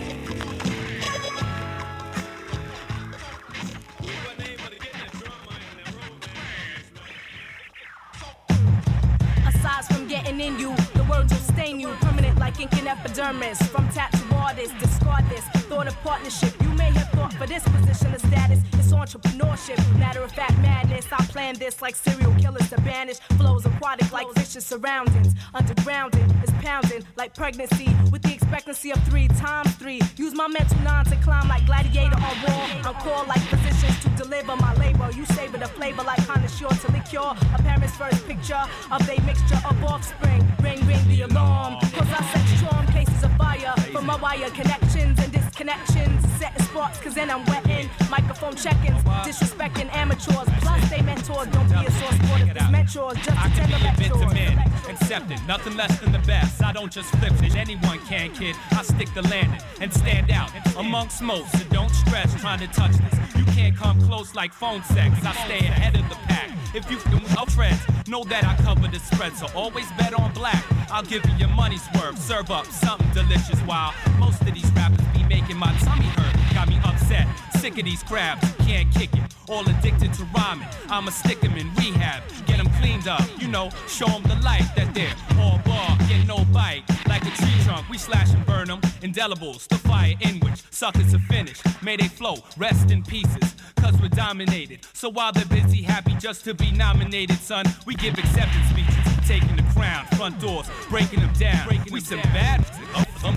Aside 9.46 9.84
from 9.84 10.08
getting 10.08 10.40
in 10.40 10.58
you, 10.58 10.74
the 10.94 11.04
words 11.10 11.32
will 11.32 11.54
stain 11.54 11.80
you, 11.80 11.88
permanent 12.00 12.38
like 12.38 12.58
ink 12.60 12.72
and 12.72 12.88
epidermis. 12.88 13.58
From 13.68 13.88
tattoo 13.90 14.15
artists, 14.46 14.78
discard 14.78 15.24
this. 15.28 15.44
Thought 15.68 15.88
of 15.88 15.96
partnership, 16.02 16.52
you 16.62 16.68
may 16.82 16.90
have 16.92 17.10
thought 17.10 17.32
for 17.32 17.46
this 17.46 17.64
position 17.64 18.14
of 18.14 18.20
status. 18.20 18.60
It's 18.74 18.92
entrepreneurship, 18.92 19.78
matter 19.98 20.22
of 20.22 20.30
fact 20.30 20.56
madness. 20.58 21.06
I 21.10 21.20
plan 21.34 21.54
this 21.58 21.82
like 21.82 21.96
serial 21.96 22.32
killers 22.34 22.68
to 22.70 22.80
banish. 22.82 23.18
Flows 23.38 23.66
aquatic 23.66 24.12
like 24.12 24.28
vicious 24.34 24.64
surroundings. 24.64 25.34
Undergrounding 25.54 26.28
is 26.44 26.50
pounding 26.62 27.02
like 27.16 27.34
pregnancy 27.34 27.88
with 28.12 28.22
the 28.22 28.34
expectancy 28.34 28.92
of 28.92 29.02
three 29.10 29.28
times 29.28 29.74
three. 29.76 30.00
Use 30.16 30.34
my 30.34 30.46
mental 30.46 30.78
nine 30.80 31.04
to 31.06 31.16
climb 31.16 31.48
like 31.48 31.66
gladiator 31.66 32.16
on 32.28 32.36
wall. 32.44 32.66
I'm 32.86 32.94
called 33.04 33.26
like 33.26 33.42
physicians 33.52 33.98
to 34.04 34.08
deliver 34.22 34.54
my 34.56 34.74
labor. 34.74 35.10
You 35.16 35.24
savor 35.26 35.58
the 35.58 35.68
flavor 35.68 36.04
like 36.04 36.24
connoisseur 36.26 36.68
to 36.68 36.92
liqueur. 36.92 37.34
A 37.54 37.58
parent's 37.62 37.96
first 37.96 38.24
picture 38.28 38.62
of 38.92 39.00
a 39.08 39.16
mixture 39.22 39.60
of 39.68 39.76
offspring. 39.84 40.42
Ring, 40.62 40.80
ring 40.86 41.04
the 41.08 41.22
alarm. 41.22 41.78
Cause 41.96 42.10
I 42.18 42.36
storm 42.56 42.86
cases 42.86 42.95
of 43.22 43.32
fire. 43.36 43.74
From 43.92 44.06
my 44.06 44.16
wire 44.16 44.50
connections 44.50 45.18
and 45.18 45.32
disconnections. 45.56 46.38
Setting 46.38 46.62
sparks, 46.64 47.00
cause 47.00 47.14
then 47.14 47.30
I'm 47.30 47.44
wetting. 47.46 47.88
Microphone 48.10 48.54
check-ins, 48.56 49.02
disrespecting 49.02 49.92
amateurs. 49.94 50.48
Plus 50.60 50.90
they 50.90 51.02
mentors, 51.02 51.48
don't 51.48 51.68
be 51.68 51.86
a 51.86 51.90
source 51.90 52.14
if 52.14 52.56
it's 52.56 52.70
mentors. 52.70 53.16
Just 53.24 53.38
I 53.38 53.48
can 53.48 53.70
the 53.70 53.78
be 53.78 53.86
a 53.86 54.10
bit 54.10 54.20
to 54.20 54.34
men, 54.34 54.58
accepted, 54.88 55.40
nothing 55.46 55.76
less 55.76 55.98
than 56.00 56.12
the 56.12 56.18
best. 56.20 56.62
I 56.62 56.72
don't 56.72 56.92
just 56.92 57.10
flip 57.16 57.32
it, 57.42 57.56
anyone 57.56 57.98
can, 58.00 58.32
kid. 58.32 58.56
I 58.72 58.82
stick 58.82 59.12
the 59.14 59.22
landing 59.22 59.60
and 59.80 59.92
stand 59.92 60.30
out 60.30 60.50
amongst 60.76 61.22
most. 61.22 61.52
So 61.52 61.64
don't 61.70 61.90
stress 61.90 62.38
trying 62.40 62.60
to 62.60 62.68
touch 62.68 62.92
this. 62.92 63.36
You 63.36 63.44
can't 63.52 63.76
come 63.76 64.00
close 64.02 64.34
like 64.34 64.52
phone 64.52 64.82
sex. 64.84 65.14
I 65.24 65.32
stay 65.46 65.58
ahead 65.58 65.96
of 65.96 66.08
the 66.08 66.16
pack. 66.26 66.50
If 66.74 66.90
you 66.90 66.98
can 66.98 67.24
up 67.38 67.50
friends, 67.50 67.80
know 68.06 68.24
that 68.24 68.44
I 68.44 68.54
cover 68.62 68.88
the 68.88 68.98
spread. 68.98 69.34
So 69.36 69.46
always 69.54 69.90
bet 69.92 70.12
on 70.12 70.32
black. 70.34 70.62
I'll 70.90 71.02
give 71.02 71.24
you 71.24 71.34
your 71.36 71.48
money's 71.48 71.86
worth. 71.94 72.18
Serve 72.18 72.50
up 72.50 72.66
something 72.66 73.08
delicious 73.14 73.58
while 73.60 73.94
most 74.18 74.42
of 74.42 74.52
these 74.52 74.70
rappers 74.72 75.05
making 75.28 75.56
my 75.56 75.72
tummy 75.78 76.06
hurt. 76.06 76.54
Got 76.54 76.68
me 76.68 76.78
upset. 76.84 77.26
Sick 77.60 77.78
of 77.78 77.84
these 77.84 78.02
crabs, 78.02 78.46
can't 78.66 78.92
kick 78.94 79.12
it. 79.14 79.22
All 79.48 79.68
addicted 79.68 80.12
to 80.14 80.24
rhyming. 80.36 80.68
I'ma 80.88 81.10
stick 81.10 81.42
'em 81.44 81.56
in 81.56 81.72
rehab, 81.74 82.22
get 82.46 82.58
'em 82.58 82.68
cleaned 82.80 83.08
up. 83.08 83.22
You 83.38 83.48
know, 83.48 83.70
show 83.88 84.06
'em 84.06 84.22
the 84.24 84.36
light 84.36 84.68
that 84.76 84.92
they're 84.94 85.14
all 85.38 85.58
bar, 85.64 85.96
get 86.08 86.26
no 86.26 86.44
bite. 86.46 86.82
Like 87.06 87.22
a 87.22 87.30
tree 87.30 87.58
trunk, 87.64 87.88
we 87.88 87.98
slash 87.98 88.30
and 88.30 88.44
burn 88.46 88.70
'em. 88.70 88.80
Indelibles, 89.02 89.66
the 89.68 89.78
fire 89.78 90.14
in 90.20 90.40
which 90.40 90.62
suckers 90.70 91.14
are 91.14 91.24
finished. 91.34 91.62
May 91.82 91.96
they 91.96 92.08
flow, 92.08 92.36
rest 92.56 92.90
in 92.90 93.02
pieces. 93.02 93.54
Cause 93.76 93.94
we're 94.00 94.08
dominated. 94.08 94.80
So 94.94 95.08
while 95.08 95.32
they're 95.32 95.44
busy, 95.44 95.82
happy 95.82 96.14
just 96.18 96.44
to 96.44 96.54
be 96.54 96.72
nominated, 96.72 97.38
son, 97.38 97.64
we 97.84 97.94
give 97.94 98.18
acceptance 98.18 98.68
speeches. 98.70 99.28
Taking 99.28 99.56
the 99.56 99.66
crown, 99.74 100.06
front 100.16 100.40
doors, 100.40 100.66
breaking 100.88 101.20
them 101.20 101.32
down. 101.38 101.68
Breaking 101.68 101.92
we 101.92 102.00
some 102.00 102.20
bad. 102.32 102.64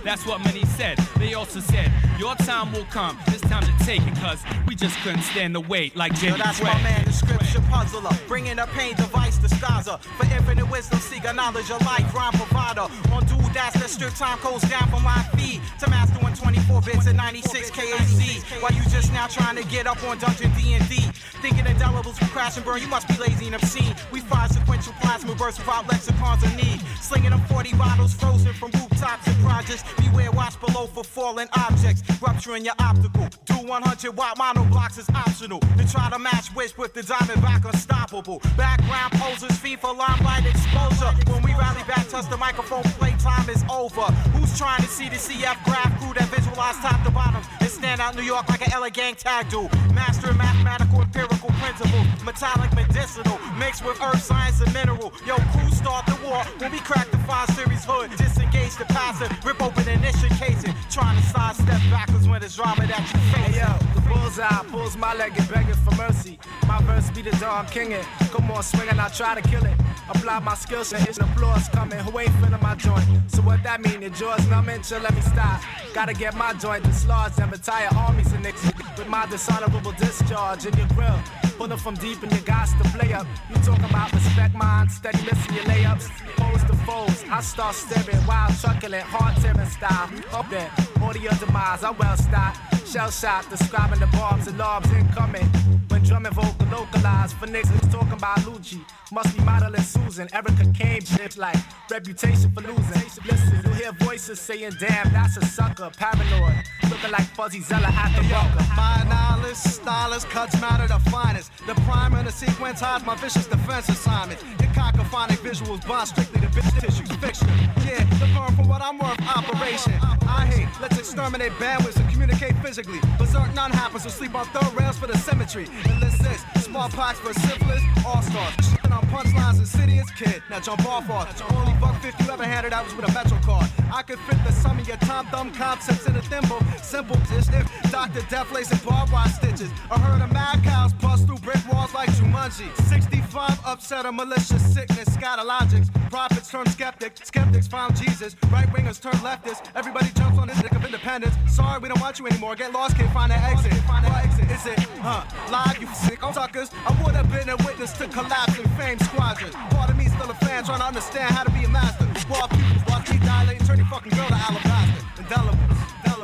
That's 0.03 0.25
what 0.25 0.43
many 0.43 0.65
said. 0.65 0.97
They 1.17 1.33
also 1.33 1.59
said, 1.59 1.91
Your 2.19 2.35
time 2.35 2.71
will 2.71 2.85
come. 2.85 3.17
It's 3.27 3.41
time 3.41 3.63
to 3.63 3.85
take 3.85 4.01
it, 4.05 4.15
cause 4.17 4.41
we 4.67 4.75
just 4.75 4.97
couldn't 4.99 5.21
stand 5.23 5.55
the 5.55 5.61
wait 5.61 5.95
like 5.95 6.13
Yo, 6.13 6.29
Jenny 6.29 6.37
that's 6.37 6.59
Craig. 6.59 6.73
my 6.73 6.81
man, 6.83 7.05
the 7.05 7.13
scripture 7.13 7.61
puzzler. 7.69 8.11
Bringing 8.27 8.59
a 8.59 8.67
pain 8.67 8.95
device 8.95 9.37
disguiser. 9.39 9.99
For 10.17 10.25
infinite 10.33 10.69
wisdom, 10.69 10.99
seeker 10.99 11.33
knowledge 11.33 11.69
of 11.71 11.81
life, 11.85 12.13
rhyme 12.13 12.33
provider. 12.33 12.87
On 13.13 13.25
dude, 13.25 13.53
that's 13.53 13.79
the 13.79 13.87
strip 13.87 14.13
time 14.15 14.37
codes 14.39 14.67
down 14.69 14.87
from 14.89 15.03
my 15.03 15.21
feet 15.37 15.61
To 15.79 15.89
master 15.89 16.19
in 16.27 16.33
24 16.35 16.81
bits 16.81 17.07
at 17.07 17.15
96 17.15 17.71
KAC. 17.71 18.61
While 18.61 18.73
you 18.73 18.83
just 18.89 19.11
now 19.13 19.27
trying 19.27 19.55
to 19.55 19.63
get 19.63 19.87
up 19.87 20.01
on 20.03 20.17
Dungeon 20.19 20.51
D&D. 20.57 21.09
Thinking 21.41 21.65
indelibles 21.65 22.19
will 22.19 22.27
crash 22.27 22.57
and 22.57 22.65
burn, 22.65 22.81
you 22.81 22.87
must 22.89 23.07
be 23.07 23.15
lazy 23.15 23.45
and 23.45 23.55
obscene. 23.55 23.95
We 24.11 24.19
fire 24.19 24.49
sequential 24.49 24.93
plasma 24.99 25.35
bursts 25.35 25.59
without 25.59 25.87
lexicons 25.87 26.43
of 26.43 26.53
need. 26.57 26.81
Slinging 27.01 27.29
them 27.31 27.41
40 27.47 27.73
bottles 27.75 28.13
frozen 28.13 28.53
from 28.53 28.71
rooftops 28.71 29.25
and 29.27 29.37
projects. 29.37 29.68
Beware, 29.97 30.31
watch 30.31 30.59
below 30.59 30.87
for 30.87 31.03
falling 31.03 31.47
objects. 31.55 32.01
Rupturing 32.21 32.65
your 32.65 32.73
optical. 32.79 33.27
Do 33.45 33.53
100 33.67 34.17
watt 34.17 34.37
mono 34.37 34.63
blocks 34.65 34.97
is 34.97 35.07
optional. 35.09 35.59
To 35.59 35.87
try 35.87 36.09
to 36.09 36.17
match 36.17 36.53
wish 36.55 36.75
with 36.77 36.93
the 36.93 37.03
diamond 37.03 37.41
back 37.41 37.65
unstoppable. 37.65 38.41
Background 38.57 39.13
poses, 39.13 39.49
posers, 39.49 39.59
FIFA 39.59 39.97
limelight 39.97 40.45
exposure. 40.45 41.13
When 41.31 41.43
we 41.43 41.51
rally 41.51 41.83
back, 41.87 42.07
touch 42.09 42.27
the 42.29 42.37
microphone, 42.37 42.83
playtime 42.97 43.47
is 43.49 43.63
over. 43.69 44.11
Who's 44.33 44.57
trying 44.57 44.81
to 44.81 44.87
see 44.87 45.07
the 45.07 45.17
CF 45.17 45.63
graph 45.65 45.99
crew 46.01 46.13
that 46.15 46.27
visualize 46.29 46.75
top 46.77 47.03
to 47.05 47.11
bottom? 47.11 47.43
Stand 47.69 48.01
out 48.01 48.15
New 48.15 48.23
York 48.23 48.49
like 48.49 48.65
an 48.65 48.79
LA 48.79 48.89
gang 48.89 49.15
tag 49.15 49.49
do. 49.49 49.69
Master 49.93 50.31
in 50.31 50.37
mathematical 50.37 51.01
empirical 51.01 51.49
principles, 51.61 52.05
metallic 52.25 52.73
medicinal, 52.73 53.39
mixed 53.57 53.85
with 53.85 54.01
earth 54.01 54.21
science 54.21 54.59
and 54.61 54.73
mineral. 54.73 55.13
Yo, 55.25 55.35
crew 55.53 55.69
start 55.71 56.05
the 56.07 56.17
war 56.27 56.43
when 56.57 56.71
we 56.71 56.79
crack 56.79 57.09
the 57.11 57.17
five 57.19 57.49
series 57.51 57.85
hood. 57.85 58.09
Disengage 58.17 58.75
the 58.77 58.85
passive, 58.85 59.31
rip 59.45 59.61
open 59.61 59.87
initial 59.87 60.29
casing, 60.37 60.73
trying 60.89 61.15
to 61.21 61.23
sidestep 61.29 61.81
backwards 61.91 62.27
when 62.27 62.43
it's 62.43 62.55
drama 62.55 62.85
that 62.87 62.99
you 63.13 63.19
face. 63.31 63.55
Hey 63.55 63.59
yo, 63.61 63.71
the 63.95 64.01
bullseye 64.09 64.63
pulls 64.69 64.97
my 64.97 65.13
leg 65.13 65.33
and 65.37 65.47
begging 65.49 65.75
for 65.75 65.95
mercy. 65.95 66.39
My 66.67 66.81
verse 66.81 67.09
be 67.11 67.21
the 67.21 67.35
dog 67.37 67.69
kinging. 67.71 68.03
Come 68.31 68.51
on, 68.51 68.63
swinging, 68.63 68.99
I 68.99 69.07
try 69.09 69.39
to 69.39 69.47
kill 69.47 69.65
it. 69.65 69.77
Apply 70.09 70.39
my 70.39 70.55
skills 70.55 70.91
and 70.91 71.07
it's 71.07 71.19
the 71.19 71.25
applause 71.25 71.67
coming. 71.69 71.99
Who 71.99 72.19
ain't 72.19 72.33
feeling 72.35 72.61
my 72.61 72.75
joint? 72.75 73.05
So 73.27 73.41
what 73.43 73.61
that 73.63 73.81
mean? 73.81 74.01
Your 74.01 74.09
jaws 74.11 74.47
numbing? 74.47 74.81
Chill, 74.81 74.99
let 74.99 75.13
me 75.13 75.21
stop. 75.21 75.61
Gotta 75.93 76.13
get 76.13 76.35
my 76.35 76.53
joint 76.53 76.83
dislodged 76.83 77.39
and 77.39 77.51
retire 77.59 77.89
armies 77.97 78.31
and 78.31 78.45
niggas 78.45 78.97
with 78.97 79.07
my 79.07 79.25
dishonorable 79.25 79.91
discharge 79.91 80.65
in 80.65 80.73
your 80.77 80.87
grill. 80.95 81.19
Pull 81.57 81.71
up 81.73 81.79
from 81.79 81.95
deep 81.95 82.21
and 82.23 82.31
you 82.31 82.39
got 82.39 82.67
to 82.67 82.89
play 82.97 83.11
up. 83.11 83.27
You 83.49 83.55
talking 83.55 83.83
about 83.83 84.13
respect 84.13 84.55
mine, 84.55 84.87
steady 84.89 85.21
missing 85.25 85.55
your 85.55 85.65
layups. 85.65 86.07
Foes 86.39 86.63
to 86.69 86.75
foes, 86.87 87.25
I 87.29 87.41
start 87.41 87.75
staring, 87.75 88.25
wild 88.25 88.57
truculent, 88.61 89.03
hard 89.03 89.35
tearing 89.41 89.69
style. 89.69 90.09
Up 90.31 90.49
there, 90.49 90.71
audio 91.01 91.31
demise, 91.33 91.83
I 91.83 91.91
well 91.91 92.15
stocked. 92.15 92.87
Shell 92.87 93.11
shot, 93.11 93.49
describing 93.49 93.99
the 93.99 94.07
bombs 94.07 94.47
and 94.47 94.57
lobs 94.57 94.89
incoming. 94.93 95.78
When 95.89 96.03
drumming 96.03 96.33
vocal 96.33 96.67
localized 96.71 97.35
for 97.37 97.47
niggas 97.47 97.91
talking 97.91 98.13
about 98.13 98.37
Lucci. 98.39 98.79
Must 99.11 99.35
be 99.35 99.43
modeling 99.43 99.81
Susan, 99.81 100.27
Erica 100.33 100.65
Kane, 100.73 101.01
bitch 101.01 101.37
like 101.37 101.57
reputation 101.89 102.51
for 102.51 102.61
losing. 102.61 103.09
Listen, 103.25 103.61
you 103.65 103.71
hear 103.71 103.91
voices 103.93 104.39
saying, 104.39 104.73
damn, 104.79 105.11
that's 105.11 105.37
a 105.37 105.45
sucker, 105.45 105.89
paranoid. 105.97 106.53
Looking 106.89 107.11
like 107.11 107.27
Fuzzy 107.35 107.61
Zoeller 107.61 107.87
at 107.87 108.15
the 108.15 108.21
bunker. 108.29 108.65
My 108.75 109.03
knowledge, 109.09 109.55
stylist, 109.55 110.29
cuts 110.29 110.59
matter 110.61 110.87
the 110.87 110.99
finest. 111.09 111.51
The 111.65 111.73
prime 111.81 112.13
and 112.13 112.27
the 112.27 112.31
sequence 112.31 112.81
hides 112.81 113.05
my 113.05 113.15
vicious 113.15 113.47
defense 113.47 113.89
assignment. 113.89 114.39
Your 114.59 114.69
cacophonic 114.71 115.37
visuals 115.37 115.85
bond 115.87 116.09
strictly 116.09 116.41
to 116.41 116.47
bitch 116.47 116.79
tissues, 116.79 117.11
fiction. 117.17 117.47
Yeah, 117.85 118.03
the 118.19 118.27
firm 118.35 118.55
for 118.55 118.63
what 118.69 118.81
I'm 118.81 118.99
worth, 118.99 119.19
operation. 119.21 119.93
I 120.27 120.45
hate, 120.45 120.69
let's 120.79 120.97
exterminate 120.99 121.51
bandwidths 121.53 121.99
and 121.99 122.09
communicate 122.11 122.55
physically. 122.57 122.99
Berserk 123.17 123.53
none 123.55 123.71
happens, 123.71 124.03
so 124.03 124.09
sleep 124.09 124.35
on 124.35 124.45
third 124.47 124.71
rails 124.79 124.97
for 124.97 125.07
the 125.07 125.17
symmetry. 125.17 125.67
And 125.85 126.61
smallpox 126.61 127.19
for 127.19 127.33
syphilis, 127.33 127.83
all 128.05 128.21
stars. 128.21 128.53
Shitting 128.55 128.95
on 128.95 129.03
punchlines, 129.07 129.59
insidious 129.59 130.09
kid. 130.11 130.41
Now 130.49 130.59
jump 130.59 130.85
off 130.85 131.09
off. 131.09 131.51
Only 131.53 131.73
buck 131.79 132.01
50 132.01 132.23
you 132.23 132.31
ever 132.31 132.45
handed 132.45 132.73
out 132.73 132.85
was 132.85 132.95
with 132.95 133.09
a 133.09 133.13
Metro 133.13 133.39
card. 133.39 133.69
I 133.93 134.03
could 134.03 134.19
fit 134.19 134.37
the 134.45 134.51
sum 134.51 134.79
of 134.79 134.87
your 134.87 134.97
Tom 134.97 135.27
Thumb 135.27 135.51
concepts 135.53 136.05
in 136.07 136.15
a 136.15 136.21
thimble. 136.21 136.59
Simple 136.81 137.17
if 137.31 137.91
Dr. 137.91 138.21
Death 138.29 138.51
lacing 138.51 138.79
barbed 138.85 139.11
wire 139.11 139.27
stitches. 139.29 139.69
I 139.91 139.99
heard 139.99 140.21
of 140.21 140.31
mad 140.31 140.63
cows 140.63 140.93
bust 140.93 141.25
through 141.25 141.37
brick 141.37 141.59
walls 141.71 141.93
like 141.93 142.09
Jumanji. 142.11 142.75
65 142.87 143.59
upset 143.65 144.05
a 144.05 144.11
malicious 144.11 144.61
sickness, 144.73 145.09
scatologics. 145.09 145.89
Prophets 146.09 146.49
turn 146.49 146.65
skeptics, 146.67 147.21
skeptics 147.27 147.67
found 147.67 147.95
Jesus. 147.95 148.35
Right 148.51 148.67
wingers 148.67 149.01
turn 149.01 149.13
leftists. 149.13 149.61
Everybody 149.75 150.09
jumps 150.15 150.37
on 150.37 150.47
this 150.47 150.61
dick 150.61 150.71
of 150.71 150.83
independence. 150.85 151.35
Sorry, 151.47 151.79
we 151.79 151.87
don't 151.87 152.01
want 152.01 152.19
you 152.19 152.27
anymore. 152.27 152.55
Get 152.55 152.73
lost, 152.73 152.95
can't 152.95 153.11
find 153.13 153.31
an 153.31 153.41
exit. 153.43 153.73
Find 153.83 154.05
an 154.05 154.13
exit. 154.13 154.49
Is 154.51 154.65
it, 154.65 154.79
huh? 155.01 155.23
Live, 155.51 155.68
you 155.77 155.87
sick 155.93 156.19
suckers. 156.33 156.69
I 156.85 156.91
would 157.03 157.15
have 157.15 157.29
been 157.31 157.49
a 157.49 157.57
witness 157.57 157.91
to 157.93 158.07
collapsing 158.07 158.67
fame 158.77 158.99
squadrons. 158.99 159.53
Part 159.75 159.89
of 159.89 159.97
me 159.97 160.05
still 160.05 160.29
a 160.29 160.33
fan 160.35 160.63
trying 160.63 160.79
to 160.79 160.85
understand 160.85 161.33
how 161.35 161.43
to 161.43 161.51
be 161.51 161.63
a 161.65 161.69
master. 161.69 162.05
While 162.27 162.47
people 162.47 162.83
watch 162.87 163.09
me 163.11 163.17
dilate, 163.19 163.59
turn 163.65 163.77
your 163.77 163.87
fucking 163.87 164.13
girl 164.13 164.27
to 164.27 164.33
alabaster. 164.33 165.05
Indelibles, 165.17 165.77
indelibles. 166.05 166.18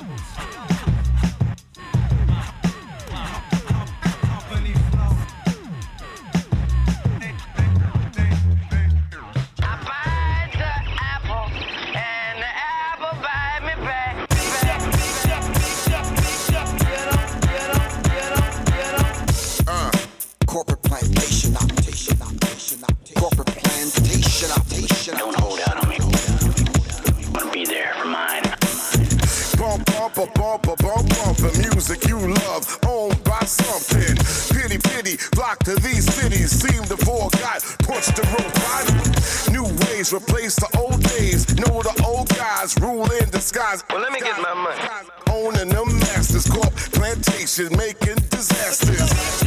Bump, 30.15 30.33
bump, 30.35 30.63
a 30.63 30.67
bump, 30.67 30.79
a 30.79 30.83
bump, 30.83 31.09
bump, 31.09 31.37
the 31.37 31.69
music 31.69 32.07
you 32.07 32.17
love, 32.17 32.79
owned 32.87 33.21
by 33.25 33.39
something. 33.41 34.15
Pity, 34.55 34.77
pity, 34.77 35.17
flock 35.35 35.59
to 35.65 35.75
these 35.75 36.05
cities, 36.05 36.51
seem 36.51 36.83
to 36.83 36.95
forgot, 36.95 37.59
punch 37.83 38.07
the 38.15 38.23
rope 38.31 38.53
bottom. 38.63 39.51
New 39.51 39.67
ways 39.85 40.13
replace 40.13 40.55
the 40.55 40.69
old 40.79 41.03
days. 41.03 41.43
Know 41.57 41.81
the 41.81 42.01
old 42.05 42.29
guys 42.29 42.77
rule 42.79 43.11
in 43.11 43.29
disguise. 43.29 43.83
Well, 43.89 43.99
let 43.99 44.13
me 44.13 44.21
get 44.21 44.41
my 44.41 44.53
money. 44.53 44.81
Owning 45.29 45.67
them 45.67 45.99
masters, 45.99 46.45
corp 46.45 46.73
plantation, 46.95 47.75
making 47.75 48.15
disasters. 48.29 49.44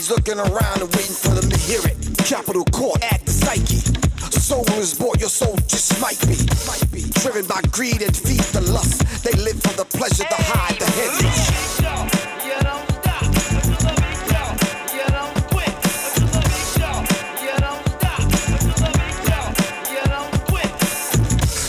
Everybody's 0.00 0.16
looking 0.16 0.40
around 0.40 0.80
and 0.80 0.88
waiting 0.96 1.14
for 1.14 1.28
them 1.28 1.50
to 1.50 1.58
hear 1.58 1.80
it. 1.84 1.96
Capital 2.24 2.64
court, 2.72 3.04
act 3.04 3.26
the 3.26 3.32
psyche. 3.32 3.76
Soul 4.32 4.64
is 4.80 4.94
bought, 4.94 5.20
your 5.20 5.28
soul 5.28 5.54
just 5.68 6.00
might 6.00 6.18
be. 6.22 6.40
Might 6.66 6.90
be. 6.90 7.04
Driven 7.20 7.44
by 7.44 7.60
greed 7.70 8.00
and 8.00 8.16
feed 8.16 8.40
the 8.56 8.62
lust. 8.72 9.04
They 9.22 9.32
live 9.32 9.60
for 9.60 9.76
the 9.76 9.84
pleasure 9.84 10.24
to 10.24 10.36
hide 10.38 10.78
the 10.78 10.86
heavy. 10.96 11.28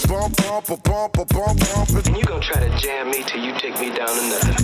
Bump, 0.07 0.37
bump, 0.37 0.69
a 0.69 0.77
bump, 0.77 1.17
a 1.17 1.25
bump, 1.25 1.59
bump. 1.59 1.89
And 2.07 2.17
you 2.17 2.23
gonna 2.23 2.41
try 2.41 2.61
to 2.61 2.77
jam 2.77 3.11
me 3.11 3.23
till 3.27 3.43
you 3.43 3.59
take 3.59 3.77
me 3.79 3.89
down 3.89 4.07
to 4.07 4.60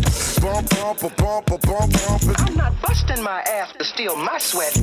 nothing. 0.62 0.78
Bump, 0.78 1.00
bump, 1.02 1.04
a 1.04 1.22
bump, 1.22 1.48
a 1.52 1.68
bump, 1.68 1.94
bump. 1.94 2.40
I'm 2.40 2.56
not 2.56 2.82
busting 2.82 3.24
my 3.24 3.42
ass 3.42 3.74
to 3.74 3.84
steal 3.84 4.16
my 4.16 4.38
sweat. 4.38 4.74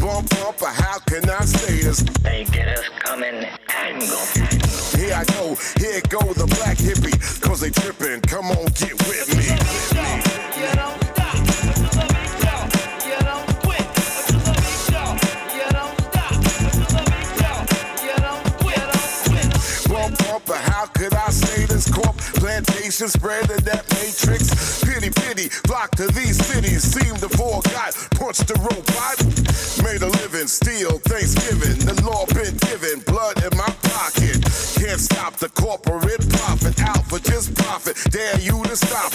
Bump, 0.00 0.30
bump, 0.30 0.60
how 0.60 0.98
can 1.00 1.28
I 1.28 1.44
say 1.44 1.82
this? 1.82 2.00
They 2.22 2.44
get 2.44 2.68
us 2.68 2.88
coming 2.98 3.44
angle. 3.68 4.24
Here 4.96 5.14
I 5.14 5.24
go, 5.24 5.56
here 5.78 6.00
go 6.08 6.20
the 6.32 6.46
black 6.56 6.76
hippie. 6.78 7.16
Cause 7.42 7.60
they 7.60 7.70
tripping, 7.70 8.20
come 8.22 8.46
on, 8.46 8.66
get 8.74 8.94
with 9.08 9.36
me. 9.36 9.46
Bump, 19.88 20.18
bump, 20.18 20.48
how 20.48 20.86
could 20.86 21.14
I 21.14 21.30
say 21.30 21.64
this? 21.66 21.69
Corp 21.69 21.69
plantation 22.64 23.08
spreading 23.08 23.64
that 23.64 23.84
matrix. 23.96 24.84
Pity, 24.84 25.10
pity, 25.10 25.48
block 25.64 25.90
to 25.96 26.06
these 26.12 26.36
cities. 26.36 26.82
Seem 26.82 27.14
to 27.16 27.28
forgot, 27.28 27.96
punch 28.16 28.38
the 28.44 28.56
I 29.00 29.16
made 29.82 30.02
a 30.02 30.10
living, 30.20 30.46
steal 30.46 30.98
Thanksgiving. 31.08 31.78
The 31.86 31.96
law 32.04 32.26
been 32.26 32.56
given, 32.68 33.00
blood 33.06 33.40
in 33.40 33.56
my 33.56 33.70
pocket. 33.88 34.44
Can't 34.76 35.00
stop 35.00 35.36
the 35.36 35.48
corporate 35.50 36.28
profit, 36.28 36.80
out 36.82 37.04
for 37.06 37.18
just 37.18 37.54
profit. 37.54 37.96
Dare 38.10 38.38
you 38.40 38.62
to 38.64 38.76
stop 38.76 39.09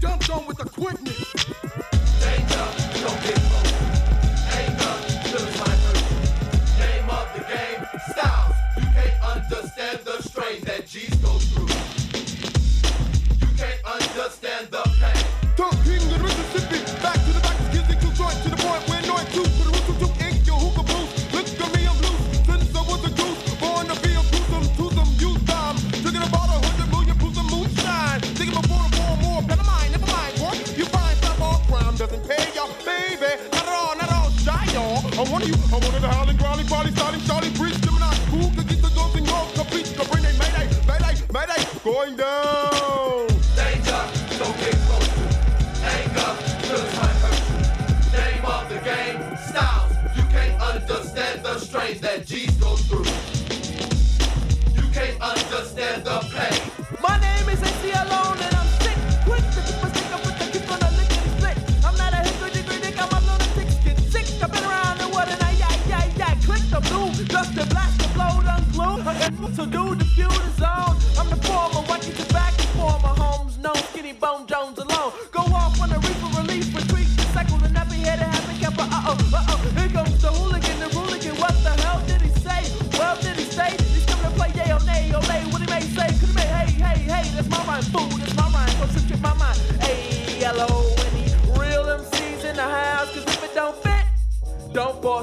dumped 0.00 0.30
on 0.30 0.46
with 0.46 0.60
a 0.60 0.68
quickness. 0.68 0.99
Understand 55.80 56.04
the 56.04 56.20
pain. 56.36 56.96
My 57.00 57.18
name 57.18 57.48
is 57.48 57.62
AC 57.62 57.90
Alone 57.92 58.38
and 58.38 58.54
I'm 58.54 58.66
sick. 58.80 58.98
Quick 59.24 59.44
to 59.54 59.60
keep 59.64 59.82
a 59.82 59.88
stick 59.90 60.12
up 60.12 60.24
with 60.26 60.38
the 60.38 60.46
kick 60.52 60.70
on 60.70 60.80
the 60.80 60.90
lickety 60.96 61.28
split. 61.36 61.56
I'm 61.84 61.96
not 61.96 62.12
a 62.12 62.16
hickory 62.16 62.50
dickory 62.50 62.80
dick, 62.80 63.00
I'm 63.00 63.08
a 63.08 63.20
lunatic. 63.20 63.68
Get 63.84 63.98
sick, 64.12 64.42
I've 64.42 64.52
been 64.52 64.64
around 64.64 64.98
the 65.00 65.08
world 65.08 65.28
and 65.28 65.42
I 65.42 65.52
yak 65.52 65.80
yak 65.88 66.18
yak. 66.18 66.36
Click 66.42 66.62
the 66.70 66.80
blue, 66.80 67.10
just 67.24 67.54
the 67.54 67.64
black 67.72 67.92
to 67.98 68.08
the 68.08 68.12
blow, 68.14 69.00
glue. 69.36 69.54
So 69.54 69.64
do 69.66 69.94
the 69.94 70.04
feud 70.04 70.32
is 70.32 70.62
on. 70.62 70.96
I'm 71.18 71.28
the 71.30 71.36
former, 71.46 71.69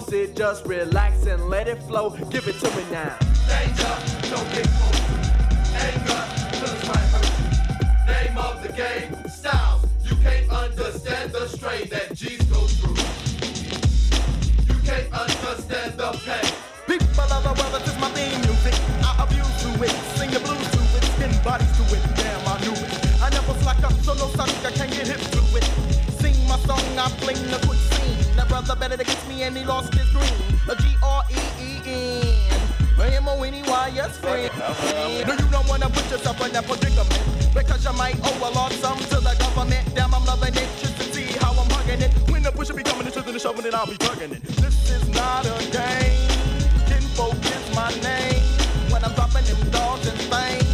don't 0.09 0.19
force 0.19 0.29
it, 0.29 0.35
just 0.35 0.65
relax 0.65 1.25
and 1.25 1.49
let 1.49 1.67
it 1.67 1.81
flow. 1.83 2.09
Give 2.29 2.47
it 2.47 2.59
to 2.59 2.75
me 2.75 2.83
now. 2.91 3.17
Danger, 3.47 4.16
brother 28.67 28.89
better 28.89 29.01
against 29.01 29.27
me 29.30 29.43
and 29.43 29.56
he 29.56 29.63
lost 29.63 29.93
his 29.93 30.10
green. 30.12 30.34
A 30.69 30.75
G 30.75 30.95
R 31.01 31.23
E 31.32 31.39
E 31.62 31.82
N. 31.86 33.13
M 33.13 33.27
O 33.27 33.41
N 33.43 33.53
Y, 33.65 33.91
yes, 33.95 34.17
friend. 34.17 34.51
No, 34.58 35.34
you 35.34 35.49
don't 35.49 35.67
wanna 35.69 35.89
put 35.89 36.10
yourself 36.12 36.45
in 36.45 36.51
that 36.51 36.65
predicament 36.65 37.53
because 37.53 37.86
you 37.86 37.93
might 37.93 38.19
owe 38.23 38.49
a 38.49 38.51
lot 38.51 38.71
some 38.73 38.97
to 38.97 39.19
the 39.21 39.36
government. 39.39 39.88
Damn, 39.95 40.13
I'm 40.13 40.25
loving 40.25 40.56
it 40.56 40.67
just 40.80 40.97
to 40.97 41.03
see 41.13 41.38
how 41.39 41.51
I'm 41.51 41.69
hugging 41.69 42.01
it. 42.01 42.12
When 42.30 42.43
the 42.43 42.51
pusher 42.51 42.73
be 42.73 42.84
coming 42.84 43.08
into 43.08 43.21
the 43.21 43.39
shoving 43.39 43.65
it, 43.65 43.73
I'll 43.73 43.88
be 43.88 43.97
tugging 43.97 44.32
it. 44.32 44.43
This 44.43 44.91
is 44.91 45.08
not 45.10 45.45
a 45.45 45.58
game. 45.71 46.27
Kinfolk 46.88 47.39
is 47.39 47.75
my 47.75 47.91
name. 48.03 48.43
When 48.91 49.03
I'm 49.03 49.13
dropping 49.13 49.45
them 49.45 49.69
dogs 49.69 50.08
and 50.08 50.19
things, 50.19 50.66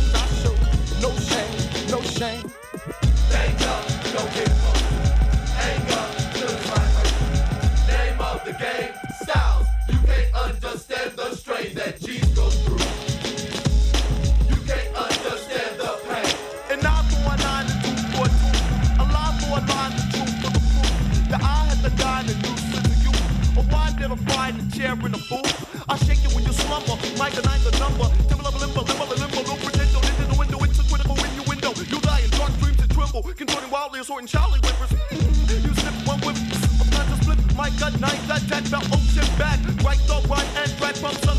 that 11.74 12.00
G's 12.00 12.26
go 12.38 12.50
through. 12.50 12.86
You 14.46 14.58
can't 14.70 14.94
understand 14.94 15.74
the 15.82 15.90
pain. 16.06 16.30
And 16.70 16.86
I 16.86 17.02
for 17.10 17.34
a 17.34 17.38
nine 17.42 17.66
and 17.66 17.80
two 17.82 17.98
for 18.14 18.28
two. 18.30 19.02
A 19.02 19.06
lie 19.10 19.34
for 19.42 19.58
a 19.58 19.62
line, 19.66 19.94
the 19.98 20.06
truth 20.14 20.34
for 20.38 20.52
the 20.54 20.62
proof. 20.70 20.90
The 21.34 21.38
eye 21.42 21.66
had 21.66 21.82
the 21.82 21.90
dine 21.98 22.30
and 22.30 22.38
you 22.46 22.54
to 22.54 22.78
the 22.78 22.96
youth. 23.02 23.58
A 23.58 23.64
wide 23.74 23.98
little 24.00 24.18
fry 24.30 24.50
in 24.50 24.58
the 24.62 24.68
chair 24.70 24.94
in 24.94 25.12
the 25.18 25.24
booth. 25.30 25.50
I 25.90 25.98
shake 26.06 26.22
you 26.22 26.30
when 26.38 26.46
you 26.46 26.54
slumber, 26.54 26.94
like 27.18 27.34
a 27.38 27.42
nine 27.42 27.62
the 27.66 27.74
number. 27.82 28.06
Timber 28.30 28.54
limbo, 28.54 28.82
limbo, 28.86 29.06
limbo, 29.10 29.42
no 29.42 29.56
pretendo. 29.58 29.98
Into 29.98 30.26
the 30.30 30.38
window, 30.38 30.60
it's 30.62 30.78
a 30.78 30.86
critical 30.86 31.16
when 31.18 31.34
you 31.34 31.44
window. 31.50 31.74
You 31.90 31.98
die 32.06 32.22
in 32.22 32.30
dark 32.38 32.54
dreams 32.62 32.82
and 32.86 32.92
tremble, 32.94 33.24
contorting 33.34 33.72
wildly, 33.74 34.00
assorting 34.06 34.30
Charlie 34.30 34.62
whippers. 34.62 34.94
You 35.50 35.74
slip 35.74 35.96
one 36.06 36.22
whip, 36.22 36.38
a 36.38 36.86
plan 36.94 37.06
to 37.10 37.18
split. 37.18 37.40
My 37.58 37.70
gut, 37.82 37.98
night, 38.00 38.22
that, 38.30 38.46
that, 38.54 38.64
felt 38.70 38.86
ocean 38.94 39.26
back. 39.42 39.58
Right, 39.82 40.02
the 40.06 40.22
right, 40.30 40.50
and 40.62 40.70
drag 40.78 40.96
from 41.02 41.18
some 41.26 41.38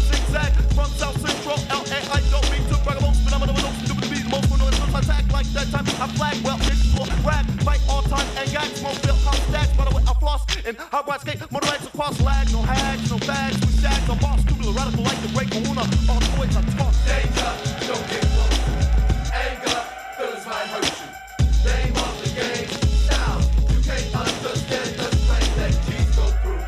and 10.67 10.77
I 10.93 11.03
ride 11.03 11.21
skate, 11.21 11.39
motorbikes 11.39 11.87
across 11.87 12.21
lag, 12.23 12.51
no 12.53 12.63
hags, 12.63 13.11
no 13.11 13.19
bags, 13.19 13.61
with 13.61 13.81
shags, 13.83 14.09
I'm 14.09 14.19
boss, 14.19 14.41
stupid, 14.41 14.67
radical, 14.67 15.05
like 15.05 15.21
the 15.21 15.29
great 15.29 15.51
kahuna, 15.51 15.83
all 16.09 16.21
toys 16.21 16.57
I 16.57 16.63
toss. 16.77 16.97
Danger, 17.05 17.53
don't 17.85 18.09
get 18.09 18.25
close. 18.33 18.59
Anger, 19.33 19.81
feelings 20.17 20.47
might 20.47 20.69
hurt 20.73 20.89
you. 20.89 21.09
Name 21.69 21.97
of 22.01 22.15
the 22.23 22.31
game, 22.33 22.69
style. 23.05 23.41
You 23.73 23.81
can't 23.85 24.09
understand 24.17 24.91
the 24.97 25.09
strain 25.13 25.51
that 25.61 25.73
G's 25.85 26.17
go 26.17 26.27
through. 26.41 26.65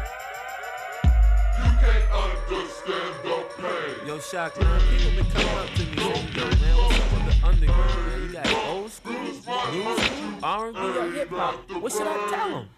You 1.57 1.73
can't 1.81 2.09
understand 2.13 3.15
the 3.25 3.37
pain. 3.57 4.07
Yo, 4.07 4.19
Shock, 4.21 4.61
man, 4.61 4.81
people 4.93 5.11
been 5.17 5.31
coming 5.33 5.57
up 5.57 5.71
to 5.73 5.85
me 5.85 5.97
saying, 5.97 6.29
yo, 6.37 6.45
man, 6.45 6.77
what's 6.77 7.01
up 7.01 7.13
with 7.13 7.25
the 7.33 7.47
underground, 7.49 8.07
man? 8.07 8.21
You 8.23 8.33
got 8.33 8.47
old 8.69 8.91
school, 8.91 9.21
new 9.21 9.33
school, 9.33 10.37
R&B, 10.43 10.79
or 10.79 11.11
hip 11.13 11.31
hop. 11.31 11.55
What 11.81 11.93
should 11.93 12.07
I 12.07 12.31
tell 12.31 12.51
them? 12.51 12.69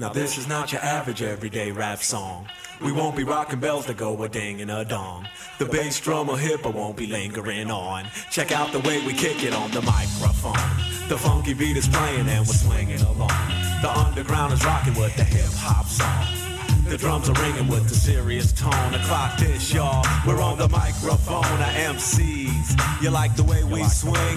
Now 0.00 0.10
this 0.10 0.38
is 0.38 0.46
not 0.46 0.70
your 0.70 0.80
average 0.80 1.22
everyday 1.22 1.72
rap 1.72 1.98
song. 2.04 2.46
We 2.80 2.92
won't 2.92 3.16
be 3.16 3.24
rocking 3.24 3.58
bells 3.58 3.86
that 3.86 3.96
go 3.96 4.22
a 4.22 4.28
ding 4.28 4.60
and 4.60 4.70
a 4.70 4.84
dong. 4.84 5.26
The 5.58 5.64
bass 5.64 5.98
drum 5.98 6.30
or 6.30 6.38
hip 6.38 6.64
I 6.64 6.68
won't 6.68 6.96
be 6.96 7.08
lingering 7.08 7.68
on. 7.68 8.04
Check 8.30 8.52
out 8.52 8.70
the 8.70 8.78
way 8.78 9.04
we 9.04 9.12
kick 9.12 9.42
it 9.42 9.52
on 9.52 9.72
the 9.72 9.82
microphone. 9.82 11.08
The 11.08 11.18
funky 11.18 11.52
beat 11.52 11.76
is 11.76 11.88
playing 11.88 12.28
and 12.28 12.46
we're 12.46 12.54
swinging 12.54 13.00
along. 13.00 13.48
The 13.82 13.90
underground 13.92 14.52
is 14.52 14.64
rocking 14.64 14.94
with 14.94 15.16
the 15.16 15.24
hip 15.24 15.50
hop 15.54 15.86
song. 15.86 16.47
The 16.88 16.96
drums 16.96 17.28
are 17.28 17.34
ringing 17.42 17.68
with 17.68 17.86
the 17.86 17.94
serious 17.94 18.50
tone. 18.50 18.92
The 18.92 18.98
clock 19.00 19.38
this, 19.38 19.74
y'all. 19.74 20.02
We're 20.26 20.40
on 20.40 20.56
the 20.56 20.70
microphone. 20.70 21.44
Our 21.44 21.94
MCs. 21.94 23.02
You 23.02 23.10
like 23.10 23.36
the 23.36 23.44
way 23.44 23.62
we 23.62 23.84
swing? 23.84 24.36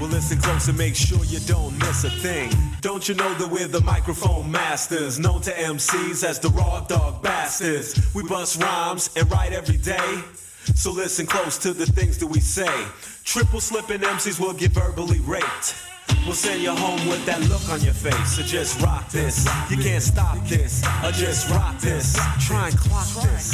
Well, 0.00 0.08
listen 0.08 0.38
close 0.38 0.66
and 0.68 0.78
make 0.78 0.96
sure 0.96 1.22
you 1.26 1.40
don't 1.40 1.76
miss 1.78 2.04
a 2.04 2.10
thing. 2.10 2.50
Don't 2.80 3.06
you 3.06 3.14
know 3.14 3.34
that 3.34 3.50
we're 3.50 3.68
the 3.68 3.82
microphone 3.82 4.50
masters? 4.50 5.18
Known 5.18 5.42
to 5.42 5.50
MCs 5.50 6.24
as 6.24 6.38
the 6.38 6.48
raw 6.48 6.80
dog 6.80 7.22
bastards. 7.22 8.14
We 8.14 8.22
bust 8.22 8.62
rhymes 8.62 9.10
and 9.14 9.30
write 9.30 9.52
every 9.52 9.76
day. 9.76 10.22
So 10.74 10.90
listen 10.90 11.26
close 11.26 11.58
to 11.58 11.74
the 11.74 11.84
things 11.84 12.16
that 12.16 12.28
we 12.28 12.40
say. 12.40 12.86
Triple 13.24 13.60
slipping 13.60 14.00
MCs 14.00 14.40
will 14.40 14.54
get 14.54 14.70
verbally 14.70 15.20
raped. 15.20 15.74
We'll 16.24 16.34
send 16.34 16.62
you 16.62 16.70
home 16.70 17.06
with 17.06 17.24
that 17.26 17.40
look 17.50 17.68
on 17.68 17.80
your 17.82 17.92
face. 17.92 18.36
So 18.36 18.42
just 18.42 18.80
rock 18.80 19.10
this. 19.10 19.46
You 19.70 19.76
can't 19.76 20.02
stop 20.02 20.38
this. 20.46 20.82
Or 21.04 21.12
just 21.12 21.50
rock 21.50 21.78
this. 21.78 22.18
Try 22.46 22.68
and 22.68 22.78
clock 22.78 23.06
this. 23.22 23.52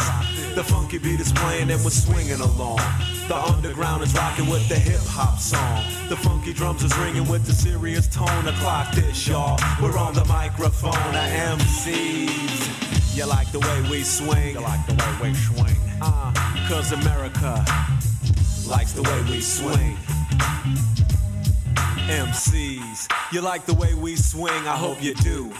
The 0.55 0.63
funky 0.63 0.99
beat 0.99 1.19
is 1.19 1.33
playing 1.33 1.71
and 1.71 1.83
we're 1.83 1.91
swinging 1.91 2.41
along. 2.41 2.81
The 3.27 3.37
underground 3.37 4.03
is 4.05 4.15
rocking 4.15 4.49
with 4.49 4.69
the 4.69 4.77
hip 4.77 5.01
hop 5.03 5.39
song. 5.39 5.85
The 6.09 6.17
funky 6.17 6.53
drums 6.53 6.85
is 6.85 6.97
ringing 6.99 7.29
with 7.29 7.45
the 7.45 7.53
serious 7.53 8.07
tone. 8.07 8.45
The 8.45 8.53
clock 8.53 8.95
this, 8.95 9.27
y'all. 9.27 9.59
We're 9.83 9.99
on 9.99 10.15
the 10.15 10.25
microphone. 10.27 10.95
Our 10.95 11.59
MCs. 11.59 13.17
You 13.17 13.27
like 13.27 13.51
the 13.51 13.59
way 13.61 13.91
we 13.91 14.03
swing? 14.05 14.55
You 14.55 14.61
like 14.61 14.87
the 14.87 14.95
way 14.95 15.31
we 15.31 15.35
swing? 15.35 15.77
Uh, 16.01 16.33
cause 16.69 16.93
America 16.93 17.65
likes 18.69 18.93
the 18.93 19.03
way 19.03 19.23
we 19.29 19.41
swing. 19.41 19.97
MCs, 22.09 23.09
you 23.33 23.41
like 23.41 23.67
the 23.67 23.75
way 23.75 23.95
we 23.95 24.17
swing? 24.17 24.67
I 24.67 24.77
hope 24.77 25.03
you 25.03 25.15
do. 25.15 25.53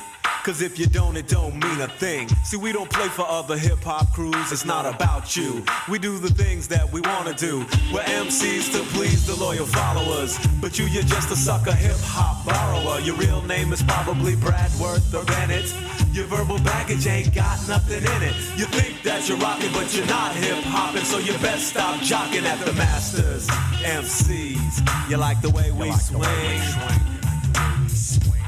Cause 0.43 0.63
if 0.63 0.79
you 0.79 0.87
don't, 0.87 1.19
it 1.19 1.29
don't 1.29 1.53
mean 1.63 1.81
a 1.83 1.87
thing. 1.87 2.27
See, 2.45 2.57
we 2.57 2.73
don't 2.73 2.89
play 2.89 3.09
for 3.09 3.27
other 3.29 3.59
hip 3.59 3.83
hop 3.83 4.11
crews, 4.15 4.51
it's 4.51 4.65
not 4.65 4.87
about 4.87 5.37
you. 5.37 5.63
We 5.87 5.99
do 5.99 6.19
the 6.19 6.31
things 6.31 6.67
that 6.69 6.91
we 6.91 7.03
wanna 7.03 7.35
do. 7.35 7.59
We're 7.93 8.01
MCs 8.05 8.73
to 8.73 8.83
please 8.97 9.27
the 9.27 9.37
loyal 9.37 9.67
followers. 9.67 10.39
But 10.63 10.79
you, 10.79 10.87
you're 10.87 11.03
just 11.03 11.31
a 11.31 11.37
sucker 11.37 11.73
hip 11.73 11.99
hop 12.01 12.47
borrower. 12.47 13.01
Your 13.01 13.17
real 13.17 13.43
name 13.43 13.75
is 13.75 13.83
probably 13.83 14.35
Bradworth 14.35 15.15
or 15.15 15.25
Bennett. 15.27 15.75
Your 16.13 16.25
verbal 16.25 16.59
baggage 16.59 17.07
ain't 17.07 17.35
got 17.35 17.59
nothing 17.69 18.03
in 18.03 18.23
it. 18.23 18.35
You 18.57 18.65
think 18.65 19.03
that 19.03 19.29
you're 19.29 19.39
rocking, 19.39 19.73
but 19.73 19.95
you're 19.95 20.07
not 20.07 20.35
hip 20.35 20.65
hopping, 20.65 21.05
so 21.05 21.19
you 21.19 21.33
best 21.39 21.69
stop 21.69 22.01
jocking 22.01 22.45
at 22.45 22.59
the 22.65 22.73
masters. 22.73 23.47
MCs, 23.85 25.11
you 25.11 25.19
like 25.19 25.41
the 25.43 25.51
way 25.51 25.71
we 25.71 25.93
swing? 25.93 26.25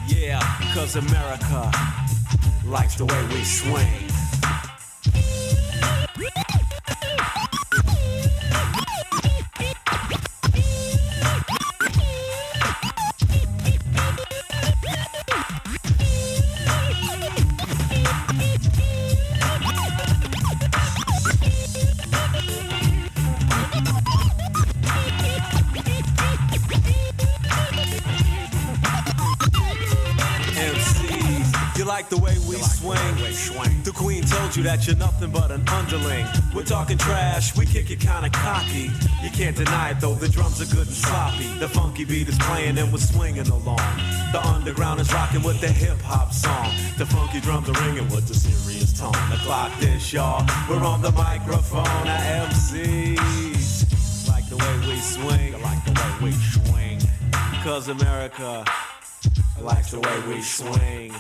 Yeah, 0.08 0.40
cause 0.74 0.96
America 0.96 1.70
likes 2.64 2.94
the 2.96 3.04
way 3.04 3.22
we 3.34 3.44
swing. 3.44 4.12
Swing? 32.72 33.82
The 33.82 33.92
queen 33.92 34.24
told 34.24 34.56
you 34.56 34.62
that 34.64 34.86
you're 34.86 34.96
nothing 34.96 35.30
but 35.30 35.50
an 35.50 35.68
underling. 35.68 36.26
We're 36.54 36.64
talking 36.64 36.98
trash, 36.98 37.56
we 37.56 37.66
kick 37.66 37.90
it 37.90 38.00
kinda 38.00 38.30
cocky. 38.30 38.90
You 39.22 39.30
can't 39.30 39.56
deny 39.56 39.90
it 39.90 40.00
though, 40.00 40.14
the 40.14 40.28
drums 40.28 40.60
are 40.60 40.74
good 40.74 40.86
and 40.86 40.96
sloppy. 40.96 41.46
The 41.58 41.68
funky 41.68 42.04
beat 42.04 42.28
is 42.28 42.38
playing 42.38 42.78
and 42.78 42.92
we're 42.92 42.98
swinging 42.98 43.48
along. 43.48 43.96
The 44.32 44.40
underground 44.44 45.00
is 45.00 45.12
rocking 45.12 45.42
with 45.42 45.60
the 45.60 45.68
hip 45.68 46.00
hop 46.02 46.32
song. 46.32 46.70
The 46.98 47.06
funky 47.06 47.40
drums 47.40 47.68
are 47.68 47.78
ringing 47.84 48.08
with 48.08 48.26
the 48.28 48.34
serious 48.34 48.98
tone. 48.98 49.12
The 49.30 49.38
clock 49.44 49.72
this, 49.80 50.12
y'all. 50.12 50.46
We're 50.68 50.84
on 50.84 51.02
the 51.02 51.12
microphone, 51.12 51.86
our 51.86 52.48
MCs. 52.48 54.28
Like 54.28 54.48
the 54.48 54.56
way 54.56 54.78
we 54.88 54.96
swing, 54.96 55.62
like 55.62 55.84
the 55.84 55.92
way 55.92 56.30
we 56.30 56.32
swing. 56.32 57.00
Cause 57.64 57.88
America 57.88 58.64
likes 59.60 59.90
the 59.92 60.00
way 60.00 60.20
we 60.28 60.42
swing. 60.42 61.12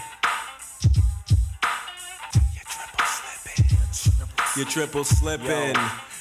You're 4.54 4.66
triple 4.66 5.02
slipping. 5.02 5.74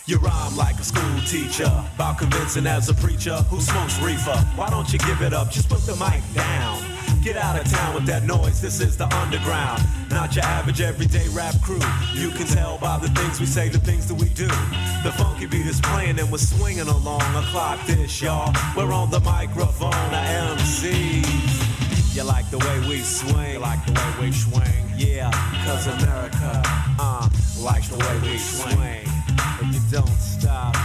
You 0.06 0.17
rhyme 0.17 0.56
like 0.56 0.80
a 0.80 0.84
school 0.84 1.20
teacher, 1.28 1.70
about 1.96 2.17
convincing 2.17 2.65
as 2.65 2.88
a 2.88 2.94
preacher 2.94 3.36
who 3.50 3.60
smokes 3.60 4.00
reefer. 4.00 4.38
Why 4.56 4.70
don't 4.70 4.91
you 4.94 5.00
give 5.00 5.22
it 5.22 5.34
up? 5.34 5.52
Just 5.52 5.67
put 5.67 5.82
the 5.82 5.98
mic 5.98 6.24
down. 6.34 6.82
Get 7.22 7.36
out 7.36 7.60
of 7.60 7.70
town 7.70 7.94
with 7.94 8.06
that 8.06 8.24
noise. 8.24 8.62
This 8.62 8.80
is 8.80 8.96
the 8.96 9.13
underground, 9.15 9.84
not 10.10 10.34
your 10.34 10.46
average 10.46 10.80
everyday 10.80 11.28
rap 11.30 11.56
crew. 11.62 11.82
You 12.13 12.30
can 12.32 12.48
tell 12.48 12.78
by 12.78 13.00
the 13.00 13.10
things 13.10 13.41
we 13.41 13.46
say, 13.46 13.67
the 13.67 13.80
things 13.80 14.08
that 14.08 14.15
we 14.15 14.30
do. 14.30 14.48
The 15.04 15.13
funky 15.17 15.46
beat 15.46 15.67
is 15.67 15.82
playing 15.82 16.17
and 16.17 16.32
we're 16.32 16.38
swinging 16.38 16.88
along. 16.88 17.22
A 17.36 17.44
clock 17.52 17.86
this, 17.86 18.22
y'all. 18.22 18.54
We're 18.78 18.94
on 18.94 19.12
the 19.12 19.20
microphone, 19.20 19.91
a 19.91 20.56
MCs. 20.56 22.15
You 22.15 22.24
like 22.24 22.50
the 22.50 22.60
way 22.60 22.80
we 22.89 23.02
swing, 23.02 23.54
you 23.54 23.60
like 23.60 23.86
the 23.86 23.94
way 23.94 24.28
we 24.28 24.32
swing. 24.32 24.91
Yeah, 24.98 25.32
cause 25.65 25.88
America, 25.88 26.62
uh, 27.00 27.30
likes 27.62 27.89
the 27.89 27.97
way 27.97 28.32
we 28.32 28.38
swing. 28.38 29.06
And 29.62 29.74
you 29.74 29.82
don't 29.91 30.08
stop. 30.08 30.76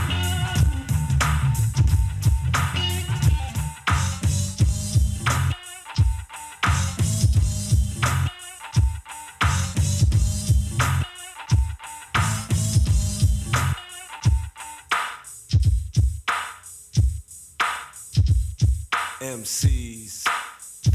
MCs. 19.20 20.24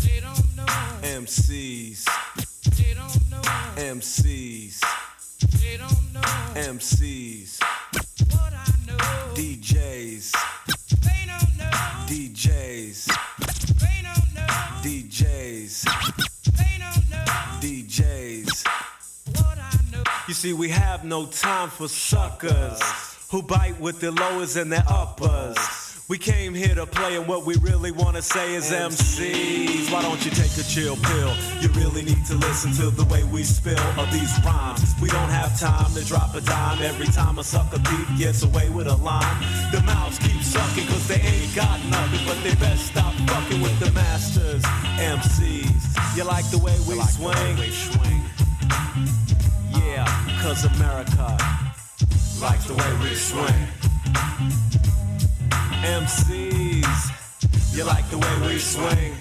They 0.03 0.19
don't 0.19 0.55
know. 0.55 0.65
MCs. 1.01 2.05
They 2.77 2.93
don't 2.93 3.31
know. 3.31 3.41
MCs. 3.75 5.00
They 5.49 5.77
don't 5.77 6.13
know. 6.13 6.21
MCs. 6.55 7.61
What 8.31 8.53
I 8.53 8.65
know. 8.85 8.97
DJs. 9.33 10.31
They 11.01 11.25
don't 11.25 11.57
know. 11.57 11.71
DJs. 12.07 13.07
They 13.79 14.01
don't 14.03 14.33
know. 14.35 14.47
DJs. 14.83 15.83
They 16.57 16.77
don't 16.79 17.09
know. 17.09 17.25
DJs. 17.59 18.67
What 19.35 19.57
I 19.57 19.77
know. 19.91 20.03
You 20.27 20.33
see, 20.33 20.53
we 20.53 20.69
have 20.69 21.03
no 21.03 21.25
time 21.25 21.69
for 21.69 21.87
suckers 21.87 22.79
who 23.31 23.41
bite 23.41 23.79
with 23.79 23.99
their 23.99 24.11
lowers 24.11 24.57
and 24.57 24.71
their 24.71 24.83
uppers. 24.87 25.90
We 26.11 26.17
came 26.17 26.53
here 26.53 26.75
to 26.75 26.85
play, 26.85 27.15
and 27.15 27.25
what 27.25 27.45
we 27.45 27.55
really 27.61 27.91
want 27.91 28.17
to 28.17 28.21
say 28.21 28.53
is 28.53 28.69
MCs. 28.69 29.93
Why 29.93 30.01
don't 30.01 30.21
you 30.25 30.31
take 30.31 30.51
a 30.57 30.63
chill 30.63 30.97
pill? 30.97 31.33
You 31.61 31.69
really 31.69 32.01
need 32.01 32.25
to 32.25 32.35
listen 32.35 32.73
to 32.83 32.89
the 32.89 33.05
way 33.05 33.23
we 33.23 33.43
spill 33.43 33.79
of 33.97 34.11
these 34.11 34.37
rhymes. 34.43 34.93
We 35.01 35.07
don't 35.07 35.29
have 35.29 35.57
time 35.57 35.93
to 35.93 36.03
drop 36.03 36.35
a 36.35 36.41
dime 36.41 36.81
every 36.81 37.05
time 37.05 37.39
a 37.39 37.45
sucker 37.45 37.77
thief 37.77 38.19
gets 38.19 38.43
away 38.43 38.67
with 38.67 38.87
a 38.87 38.95
line. 38.97 39.39
The 39.71 39.81
mouths 39.83 40.19
keep 40.19 40.41
sucking 40.41 40.85
cause 40.87 41.07
they 41.07 41.21
ain't 41.21 41.55
got 41.55 41.79
nothing, 41.85 42.27
but 42.27 42.43
they 42.43 42.55
best 42.55 42.87
stop 42.87 43.13
fucking 43.29 43.61
with 43.61 43.79
the 43.79 43.89
masters. 43.93 44.63
MCs, 44.99 46.17
you 46.17 46.25
like 46.25 46.43
the 46.51 46.57
way 46.57 46.75
we 46.89 46.99
swing? 47.07 47.55
Yeah, 49.79 50.03
cause 50.41 50.65
America 50.75 51.37
likes 52.41 52.65
the 52.65 52.73
way 52.75 52.97
we 53.01 53.15
swing. 53.15 53.81
MCs, 55.81 57.75
you 57.75 57.83
like 57.83 58.07
the 58.11 58.17
way 58.19 58.47
we 58.47 58.59
swing. 58.59 59.15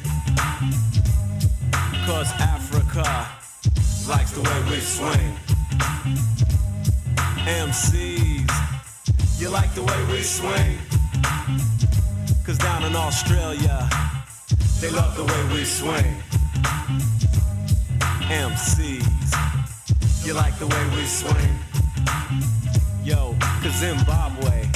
Cause 2.04 2.30
Africa 2.38 3.26
likes 4.06 4.32
the 4.32 4.42
way 4.42 4.62
we 4.68 4.78
swing. 4.80 5.34
MCs, 7.46 8.50
you 9.40 9.48
like 9.48 9.74
the 9.74 9.82
way 9.82 10.04
we 10.12 10.22
swing. 10.22 10.76
Cause 12.44 12.58
down 12.58 12.84
in 12.84 12.94
Australia, 12.94 13.88
they 14.82 14.90
love 14.90 15.16
the 15.16 15.24
way 15.24 15.54
we 15.54 15.64
swing. 15.64 16.14
MCs, 18.28 19.06
you 20.26 20.34
like 20.34 20.58
the 20.58 20.66
way 20.66 20.84
we 20.94 21.06
swing. 21.06 21.54
Yo, 23.02 23.34
cause 23.62 23.76
Zimbabwe 23.76 24.68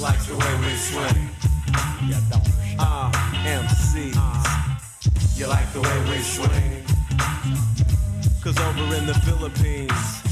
likes 0.00 0.26
the 0.26 0.36
way 0.36 0.54
we 0.60 0.76
swing. 0.76 1.28
Yeah 2.08 2.20
don't 2.30 2.46
Ah, 2.78 3.10
MCs, 3.44 4.16
you 5.38 5.46
like 5.46 5.72
the 5.72 5.80
way 5.80 5.98
we 6.10 6.18
swing. 6.18 6.84
Cause 8.42 8.58
over 8.58 8.94
in 8.96 9.06
the 9.06 9.14
Philippines, 9.26 10.22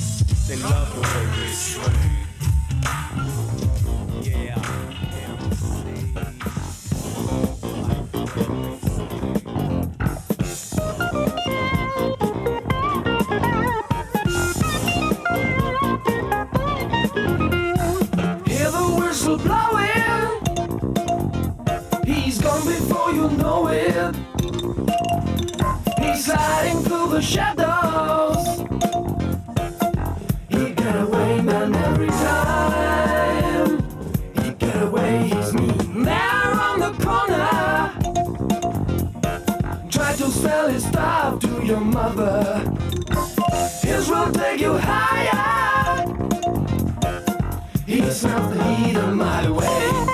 they 0.46 0.56
love 0.56 0.94
the 0.94 1.00
way 1.00 1.26
we 1.36 1.48
swing. 1.52 2.14
Yeah, 4.22 4.58
Hear 5.00 5.36
the 8.12 9.33
whistle 19.24 19.38
blowing. 19.38 20.40
He's 22.04 22.38
gone 22.40 22.64
before 22.66 23.12
you 23.12 23.30
know 23.30 23.68
it. 23.68 24.14
He's 25.98 26.26
sliding 26.26 26.82
through 26.82 27.08
the 27.08 27.22
shadows. 27.22 28.46
He 30.48 30.74
get 30.74 31.02
away, 31.02 31.40
man, 31.40 31.74
every 31.74 32.08
time. 32.08 33.82
He 34.42 34.52
get 34.52 34.82
away, 34.82 35.28
he's 35.28 35.54
mean. 35.54 36.04
There 36.04 36.52
on 36.68 36.80
the 36.80 36.92
corner. 37.04 37.92
Try 39.90 40.12
to 40.16 40.30
sell 40.30 40.68
his 40.68 40.84
stuff 40.84 41.40
to 41.40 41.64
your 41.64 41.80
mother. 41.80 42.73
Not 48.22 48.54
the 48.54 48.62
heat 48.62 48.96
of 48.96 49.12
my 49.12 49.50
way. 49.50 50.13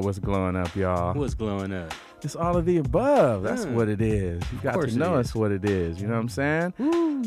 Know 0.00 0.06
what's 0.06 0.18
glowing 0.18 0.56
up, 0.56 0.74
y'all. 0.74 1.14
What's 1.14 1.34
glowing 1.34 1.72
up? 1.72 1.92
It's 2.22 2.36
all 2.36 2.56
of 2.56 2.64
the 2.66 2.78
above. 2.78 3.42
That's 3.42 3.64
Yeah. 3.64 3.72
what 3.72 3.88
it 3.88 4.00
is. 4.00 4.42
You 4.52 4.58
got 4.62 4.80
to 4.80 4.96
know 4.98 5.18
is. 5.18 5.26
it's 5.28 5.34
what 5.34 5.52
it 5.52 5.64
is. 5.64 6.00
You 6.00 6.08
know 6.08 6.14
what 6.14 6.20
I'm 6.20 6.28
saying? 6.28 6.74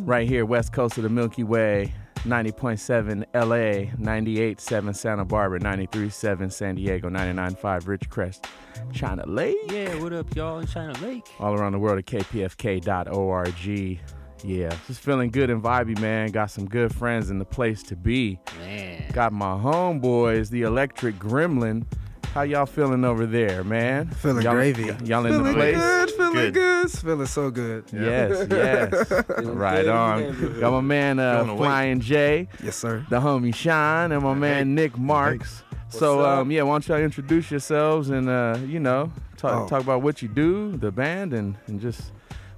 Right 0.05 0.27
here, 0.27 0.45
west 0.45 0.73
coast 0.73 0.97
of 0.97 1.03
the 1.03 1.09
Milky 1.09 1.43
Way, 1.43 1.93
90.7 2.25 3.25
LA, 3.33 3.91
98.7 3.97 4.93
Santa 4.95 5.25
Barbara, 5.25 5.59
93.7 5.59 6.51
San 6.51 6.75
Diego, 6.75 7.09
99.5 7.09 7.85
Ridgecrest, 7.85 8.45
China 8.91 9.23
Lake. 9.27 9.57
Yeah, 9.71 9.95
what 10.01 10.13
up, 10.13 10.33
y'all 10.35 10.59
in 10.59 10.67
China 10.67 10.93
Lake? 11.01 11.25
All 11.39 11.53
around 11.53 11.73
the 11.73 11.79
world 11.79 11.99
at 11.99 12.05
kpfk.org. 12.05 13.99
Yeah, 14.45 14.75
just 14.87 14.99
feeling 14.99 15.31
good 15.31 15.49
and 15.49 15.63
vibey, 15.63 15.97
man. 15.99 16.29
Got 16.31 16.51
some 16.51 16.67
good 16.67 16.93
friends 16.93 17.29
in 17.29 17.39
the 17.39 17.45
place 17.45 17.81
to 17.83 17.95
be. 17.95 18.39
Man. 18.59 19.05
Got 19.13 19.31
my 19.31 19.53
homeboys, 19.55 20.49
the 20.49 20.63
Electric 20.63 21.17
Gremlin. 21.17 21.85
How 22.33 22.41
y'all 22.41 22.65
feeling 22.65 23.05
over 23.05 23.27
there, 23.27 23.63
man? 23.63 24.07
Feeling 24.09 24.43
y'all, 24.43 24.53
gravy. 24.55 24.85
Y'all 25.05 25.23
in 25.27 25.43
the 25.43 25.53
place? 25.53 25.75
good, 25.77 26.09
feeling 26.11 26.51
good. 26.53 26.91
feeling 26.91 27.27
so 27.27 27.51
good. 27.51 27.85
Yes, 27.93 28.47
yes. 28.49 29.11
right 29.43 29.87
on. 29.87 30.59
Got 30.59 30.71
my 30.71 30.81
man 30.81 31.19
uh, 31.19 31.35
Feeling 31.35 31.49
awake. 31.51 31.59
Flying 31.67 31.99
J. 31.99 32.47
Yes, 32.63 32.75
sir. 32.75 33.05
The 33.11 33.19
homie 33.19 33.53
Sean 33.53 34.11
and 34.11 34.23
my 34.23 34.33
man 34.33 34.73
Nick 34.73 34.97
Marks. 34.97 35.63
so 35.89 36.25
um, 36.25 36.49
yeah, 36.49 36.63
why 36.63 36.73
don't 36.73 36.87
y'all 36.87 36.97
introduce 36.97 37.51
yourselves 37.51 38.09
and 38.09 38.27
uh, 38.27 38.57
you 38.65 38.79
know 38.79 39.11
talk 39.37 39.65
Oh. 39.65 39.67
talk 39.67 39.83
about 39.83 40.01
what 40.01 40.23
you 40.23 40.27
do, 40.27 40.71
the 40.77 40.91
band, 40.91 41.33
and 41.33 41.55
and 41.67 41.79
just 41.79 42.13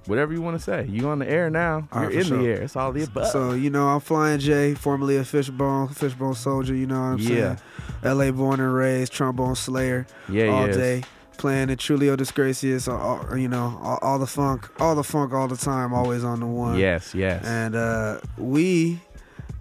whatever 0.06 0.32
you 0.32 0.42
want 0.42 0.56
to 0.56 0.62
say. 0.62 0.86
You 0.88 1.08
on 1.08 1.18
the 1.18 1.28
air 1.28 1.50
now? 1.50 1.88
All 1.92 2.02
You're 2.02 2.10
right, 2.10 2.18
in 2.20 2.24
for 2.24 2.36
the 2.36 2.46
air. 2.48 2.62
It's 2.62 2.76
all 2.76 2.92
the 2.92 3.04
above. 3.04 3.28
So, 3.28 3.52
you 3.52 3.70
know, 3.70 3.88
I'm 3.88 4.00
Flying 4.00 4.38
J, 4.40 4.74
formerly 4.74 5.16
a 5.16 5.24
Fishbone, 5.24 5.88
Fishbone 5.88 6.34
Soldier, 6.34 6.74
you 6.74 6.86
know 6.86 7.00
what 7.00 7.06
I'm 7.06 7.18
Yeah. 7.18 7.56
saying? 8.02 8.18
LA 8.18 8.30
born 8.30 8.60
and 8.60 8.72
raised, 8.74 9.12
trombone 9.12 9.54
slayer. 9.56 10.06
Yeah, 10.28 10.46
All 10.48 10.66
day. 10.66 11.02
Playing 11.38 11.68
in 11.68 11.76
Trulio 11.76 12.16
Disgracias, 12.16 12.88
all, 12.88 12.98
all- 13.30 13.36
you 13.36 13.46
know, 13.48 13.78
all, 13.82 13.98
all 14.00 14.18
the 14.18 14.26
funk, 14.26 14.68
all 14.80 14.94
the 14.94 15.04
funk 15.04 15.34
all 15.34 15.48
the 15.48 15.56
time, 15.56 15.92
always 15.92 16.24
on 16.24 16.40
the 16.40 16.46
one. 16.46 16.78
Yes, 16.78 17.14
yes. 17.14 17.44
And 17.44 17.74
uh, 17.76 18.20
we, 18.38 19.00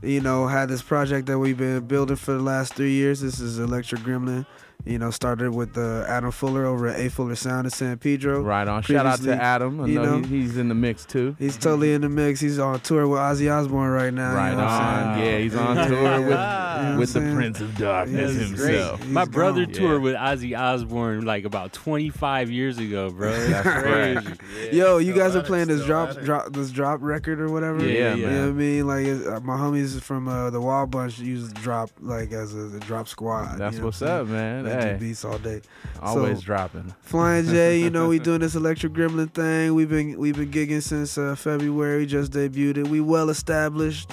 you 0.01 0.21
know, 0.21 0.47
had 0.47 0.69
this 0.69 0.81
project 0.81 1.27
that 1.27 1.37
we've 1.37 1.57
been 1.57 1.81
building 1.85 2.15
for 2.15 2.31
the 2.31 2.39
last 2.41 2.75
three 2.75 2.93
years. 2.93 3.19
This 3.19 3.41
is 3.41 3.59
Electric 3.59 4.01
Gremlin. 4.01 4.45
You 4.85 4.99
know, 4.99 5.09
started 5.09 5.55
with 5.55 5.77
uh, 5.79 6.05
Adam 6.07 6.29
Fuller 6.29 6.65
over 6.65 6.87
at 6.87 6.99
A 6.99 7.09
Fuller 7.09 7.33
Sound 7.35 7.65
in 7.65 7.71
San 7.71 7.97
Pedro. 7.97 8.41
Right 8.41 8.67
on. 8.67 8.83
Shout 8.83 9.07
out 9.07 9.19
to 9.23 9.33
Adam. 9.33 9.81
I 9.81 9.87
you 9.87 9.95
know, 9.95 10.19
know, 10.19 10.27
he- 10.27 10.41
he's 10.41 10.57
in 10.57 10.67
the 10.69 10.75
mix 10.75 11.05
too. 11.05 11.35
He's 11.39 11.57
totally 11.57 11.93
in 11.93 12.01
the 12.01 12.09
mix. 12.09 12.39
He's 12.39 12.59
on 12.59 12.79
tour 12.81 13.07
with 13.07 13.19
Ozzy 13.19 13.51
Osbourne 13.51 13.89
right 13.89 14.13
now. 14.13 14.35
Right 14.35 14.51
you 14.51 14.57
know 14.57 14.63
on. 14.63 15.15
saying? 15.17 15.25
Yeah, 15.27 15.37
he's 15.39 15.55
on 15.55 15.75
Yeah. 15.75 15.87
tour 15.87 16.21
with- 16.21 16.29
You 16.29 16.91
know 16.91 16.95
with 16.99 17.13
the 17.13 17.19
Prince 17.21 17.61
of 17.61 17.77
Darkness 17.77 18.31
He's 18.33 18.49
himself. 18.49 18.99
great. 18.99 19.09
My 19.11 19.25
brother 19.25 19.65
gone. 19.65 19.73
toured 19.73 20.01
with 20.03 20.15
Ozzy 20.15 20.55
Osbourne 20.59 21.25
like 21.25 21.45
about 21.45 21.73
25 21.73 22.51
years 22.51 22.77
ago, 22.77 23.09
bro. 23.09 23.31
That's 23.31 23.63
That's 23.63 23.81
crazy. 23.81 24.71
Yo, 24.77 24.97
you 24.99 25.13
guys 25.13 25.35
are 25.35 25.41
playing 25.41 25.67
this 25.69 25.83
drop, 25.85 26.15
drop, 26.21 26.53
this 26.53 26.69
drop 26.69 27.01
record 27.01 27.39
or 27.41 27.49
whatever. 27.49 27.83
Yeah, 27.83 28.13
you 28.13 28.25
man. 28.27 28.35
know 28.35 28.41
what 28.41 28.49
I 28.49 28.51
mean. 28.51 28.87
Like 28.87 29.07
uh, 29.07 29.39
my 29.39 29.57
homies 29.57 29.99
from 30.01 30.27
uh, 30.27 30.49
the 30.51 30.61
Wild 30.61 30.91
Bunch 30.91 31.17
use 31.17 31.51
drop 31.53 31.89
like 32.01 32.31
as 32.33 32.53
a, 32.53 32.67
the 32.67 32.79
drop 32.81 33.07
squad. 33.07 33.57
That's 33.57 33.75
you 33.75 33.79
know 33.79 33.85
what's 33.87 34.01
what 34.01 34.09
up, 34.11 34.27
man. 34.27 34.74
Do 34.81 34.97
beats 34.97 35.25
all 35.25 35.37
day. 35.37 35.61
Always 36.01 36.39
So, 36.39 36.43
dropping. 36.45 36.93
Flying 37.01 37.45
J, 37.45 37.79
you 37.79 37.89
know, 37.89 38.07
we 38.07 38.19
doing 38.19 38.41
this 38.41 38.55
electric 38.55 38.93
gremlin 38.93 39.31
thing. 39.33 39.73
We've 39.75 39.89
been 39.89 40.17
we've 40.17 40.35
been 40.35 40.51
gigging 40.51 40.81
since 40.81 41.17
uh, 41.17 41.35
February. 41.35 42.05
Just 42.05 42.31
debuted 42.31 42.77
it. 42.77 42.87
We 42.87 43.01
well 43.01 43.29
established, 43.29 44.11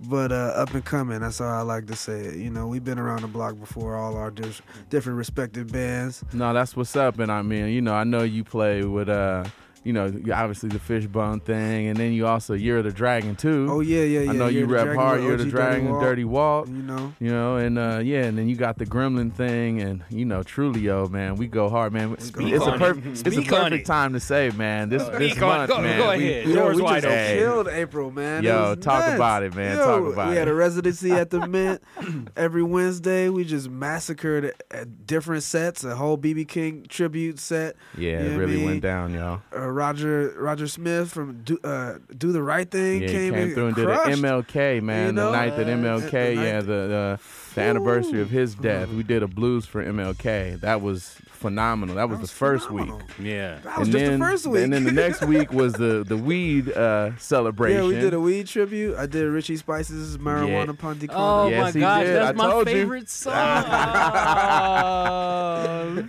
but 0.00 0.32
uh, 0.32 0.52
up 0.56 0.72
and 0.74 0.84
coming. 0.84 1.20
That's 1.20 1.38
how 1.38 1.46
I 1.46 1.62
like 1.62 1.86
to 1.86 1.96
say 1.96 2.20
it. 2.20 2.36
You 2.36 2.50
know, 2.50 2.66
we've 2.66 2.84
been 2.84 2.98
around 2.98 3.22
the 3.22 3.28
block 3.28 3.58
before. 3.58 3.96
All 3.96 4.16
our 4.16 4.30
dis- 4.30 4.62
different 4.90 5.18
respective 5.18 5.70
bands. 5.72 6.24
No, 6.32 6.52
that's 6.52 6.76
what's 6.76 6.94
up. 6.96 7.18
And 7.18 7.30
I 7.32 7.42
mean, 7.42 7.68
you 7.68 7.80
know, 7.82 7.94
I 7.94 8.04
know 8.04 8.22
you 8.22 8.44
play 8.44 8.82
with 8.84 9.08
uh 9.08 9.44
you 9.86 9.92
know, 9.92 10.12
obviously 10.34 10.68
the 10.68 10.78
fishbone 10.80 11.40
thing, 11.40 11.86
and 11.86 11.96
then 11.96 12.12
you 12.12 12.26
also 12.26 12.54
Year 12.54 12.78
of 12.78 12.84
the 12.84 12.90
Dragon 12.92 13.36
too. 13.36 13.68
Oh 13.70 13.80
yeah, 13.80 14.02
yeah, 14.02 14.20
yeah. 14.22 14.30
I 14.30 14.34
know 14.34 14.48
Year 14.48 14.58
you 14.60 14.64
of 14.64 14.68
the 14.70 14.74
rep 14.74 14.84
Dragon 14.84 15.00
hard 15.00 15.16
with 15.18 15.24
Year 15.24 15.32
of 15.34 15.38
the 15.38 15.44
Dragon, 15.46 15.88
Walt, 15.90 16.02
Dirty 16.02 16.24
Walt. 16.24 16.68
You 16.68 16.74
know, 16.82 17.12
You 17.20 17.30
know, 17.30 17.56
and 17.56 17.78
uh, 17.78 18.00
yeah, 18.02 18.24
and 18.24 18.36
then 18.36 18.48
you 18.48 18.56
got 18.56 18.78
the 18.78 18.84
Gremlin 18.86 19.32
thing, 19.32 19.80
and 19.80 20.02
you 20.10 20.24
know, 20.24 20.40
Trulio, 20.40 21.08
man, 21.08 21.36
we 21.36 21.46
go 21.46 21.68
hard, 21.68 21.92
man. 21.92 22.18
Speak 22.18 22.52
it's 22.52 22.64
a 22.66 22.70
on 22.72 22.78
perfect, 22.78 23.06
it. 23.06 23.26
it's 23.26 23.36
a 23.38 23.42
perfect 23.42 23.82
it. 23.82 23.86
time 23.86 24.12
to 24.14 24.20
say, 24.20 24.50
man. 24.50 24.88
This 24.88 25.04
this 25.04 25.32
Speak 25.32 25.42
on 25.42 25.54
it. 25.54 25.58
month, 25.58 25.70
Go- 25.70 25.80
man. 25.80 25.98
go 25.98 26.08
we- 26.16 26.28
ahead. 26.30 26.48
Yo, 26.48 26.72
we 26.74 26.82
wide 26.82 27.02
just 27.02 27.06
open. 27.14 27.38
killed 27.38 27.68
April, 27.68 28.10
man. 28.10 28.44
It 28.44 28.48
Yo, 28.48 28.74
talk 28.74 29.00
nuts. 29.04 29.14
about 29.14 29.42
it, 29.44 29.54
man. 29.54 29.76
Yo, 29.76 29.84
Talk 30.00 30.12
about 30.12 30.26
it. 30.26 30.30
we 30.30 30.36
had 30.36 30.48
a 30.48 30.54
residency 30.54 31.12
at 31.12 31.30
the 31.30 31.46
Mint 31.46 31.80
every 32.36 32.62
Wednesday. 32.64 33.28
We 33.28 33.44
just 33.44 33.68
massacred 33.70 34.52
at 34.70 35.06
different 35.06 35.42
sets, 35.44 35.84
a 35.84 35.94
whole 35.94 36.18
BB 36.18 36.48
King 36.48 36.86
tribute 36.88 37.38
set. 37.38 37.76
Yeah, 37.96 38.18
it 38.20 38.36
really 38.36 38.64
went 38.64 38.82
down, 38.82 39.14
y'all. 39.14 39.42
Roger 39.76 40.34
Roger 40.38 40.66
Smith 40.66 41.12
from 41.12 41.42
Do, 41.44 41.58
uh, 41.62 41.98
Do 42.16 42.32
the 42.32 42.42
Right 42.42 42.68
Thing 42.68 43.02
Yeah, 43.02 43.08
came, 43.08 43.34
came 43.34 43.54
through 43.54 43.66
and 43.68 43.76
did 43.76 43.84
crushed. 43.86 44.18
an 44.18 44.24
MLK, 44.24 44.82
man. 44.82 45.06
You 45.06 45.12
know? 45.12 45.30
the 45.30 45.36
night 45.36 45.56
that 45.56 45.66
MLK, 45.66 46.10
the 46.10 46.34
night 46.34 46.42
yeah, 46.44 46.60
the 46.60 46.66
the, 46.66 47.20
the 47.54 47.60
anniversary 47.60 48.20
of 48.22 48.30
his 48.30 48.54
death, 48.54 48.88
we 48.88 49.02
did 49.02 49.22
a 49.22 49.28
blues 49.28 49.66
for 49.66 49.84
MLK. 49.84 50.60
That 50.60 50.80
was 50.80 51.18
phenomenal. 51.36 51.96
That 51.96 52.08
was, 52.08 52.20
the 52.20 52.26
first 52.26 52.70
week. 52.70 52.90
Yeah. 53.20 53.58
That 53.62 53.78
was 53.78 53.88
and 53.88 53.92
just 53.92 54.04
the 54.04 54.10
then, 54.10 54.18
first 54.18 54.46
week. 54.46 54.64
And 54.64 54.72
then 54.72 54.84
the 54.84 54.92
next 55.04 55.22
week 55.24 55.52
was 55.52 55.74
the 55.74 56.04
the 56.06 56.16
weed 56.16 56.70
uh, 56.72 57.16
celebration. 57.18 57.82
Yeah, 57.82 57.88
we 57.88 57.94
did 57.94 58.14
a 58.14 58.20
weed 58.20 58.46
tribute. 58.46 58.96
I 58.96 59.06
did 59.06 59.24
Richie 59.26 59.56
Spice's 59.56 60.18
Marijuana 60.18 60.66
Yeah. 60.68 60.72
Ponte 60.72 61.06
Oh 61.10 61.48
Yes, 61.48 61.60
my 61.62 61.70
he 61.72 61.80
gosh, 61.80 62.04
did. 62.04 62.16
that's 62.16 62.28
I 62.28 62.32
my 62.32 62.50
told 62.50 62.68
you. 62.68 62.74
favorite 62.74 63.08
song. 63.08 63.34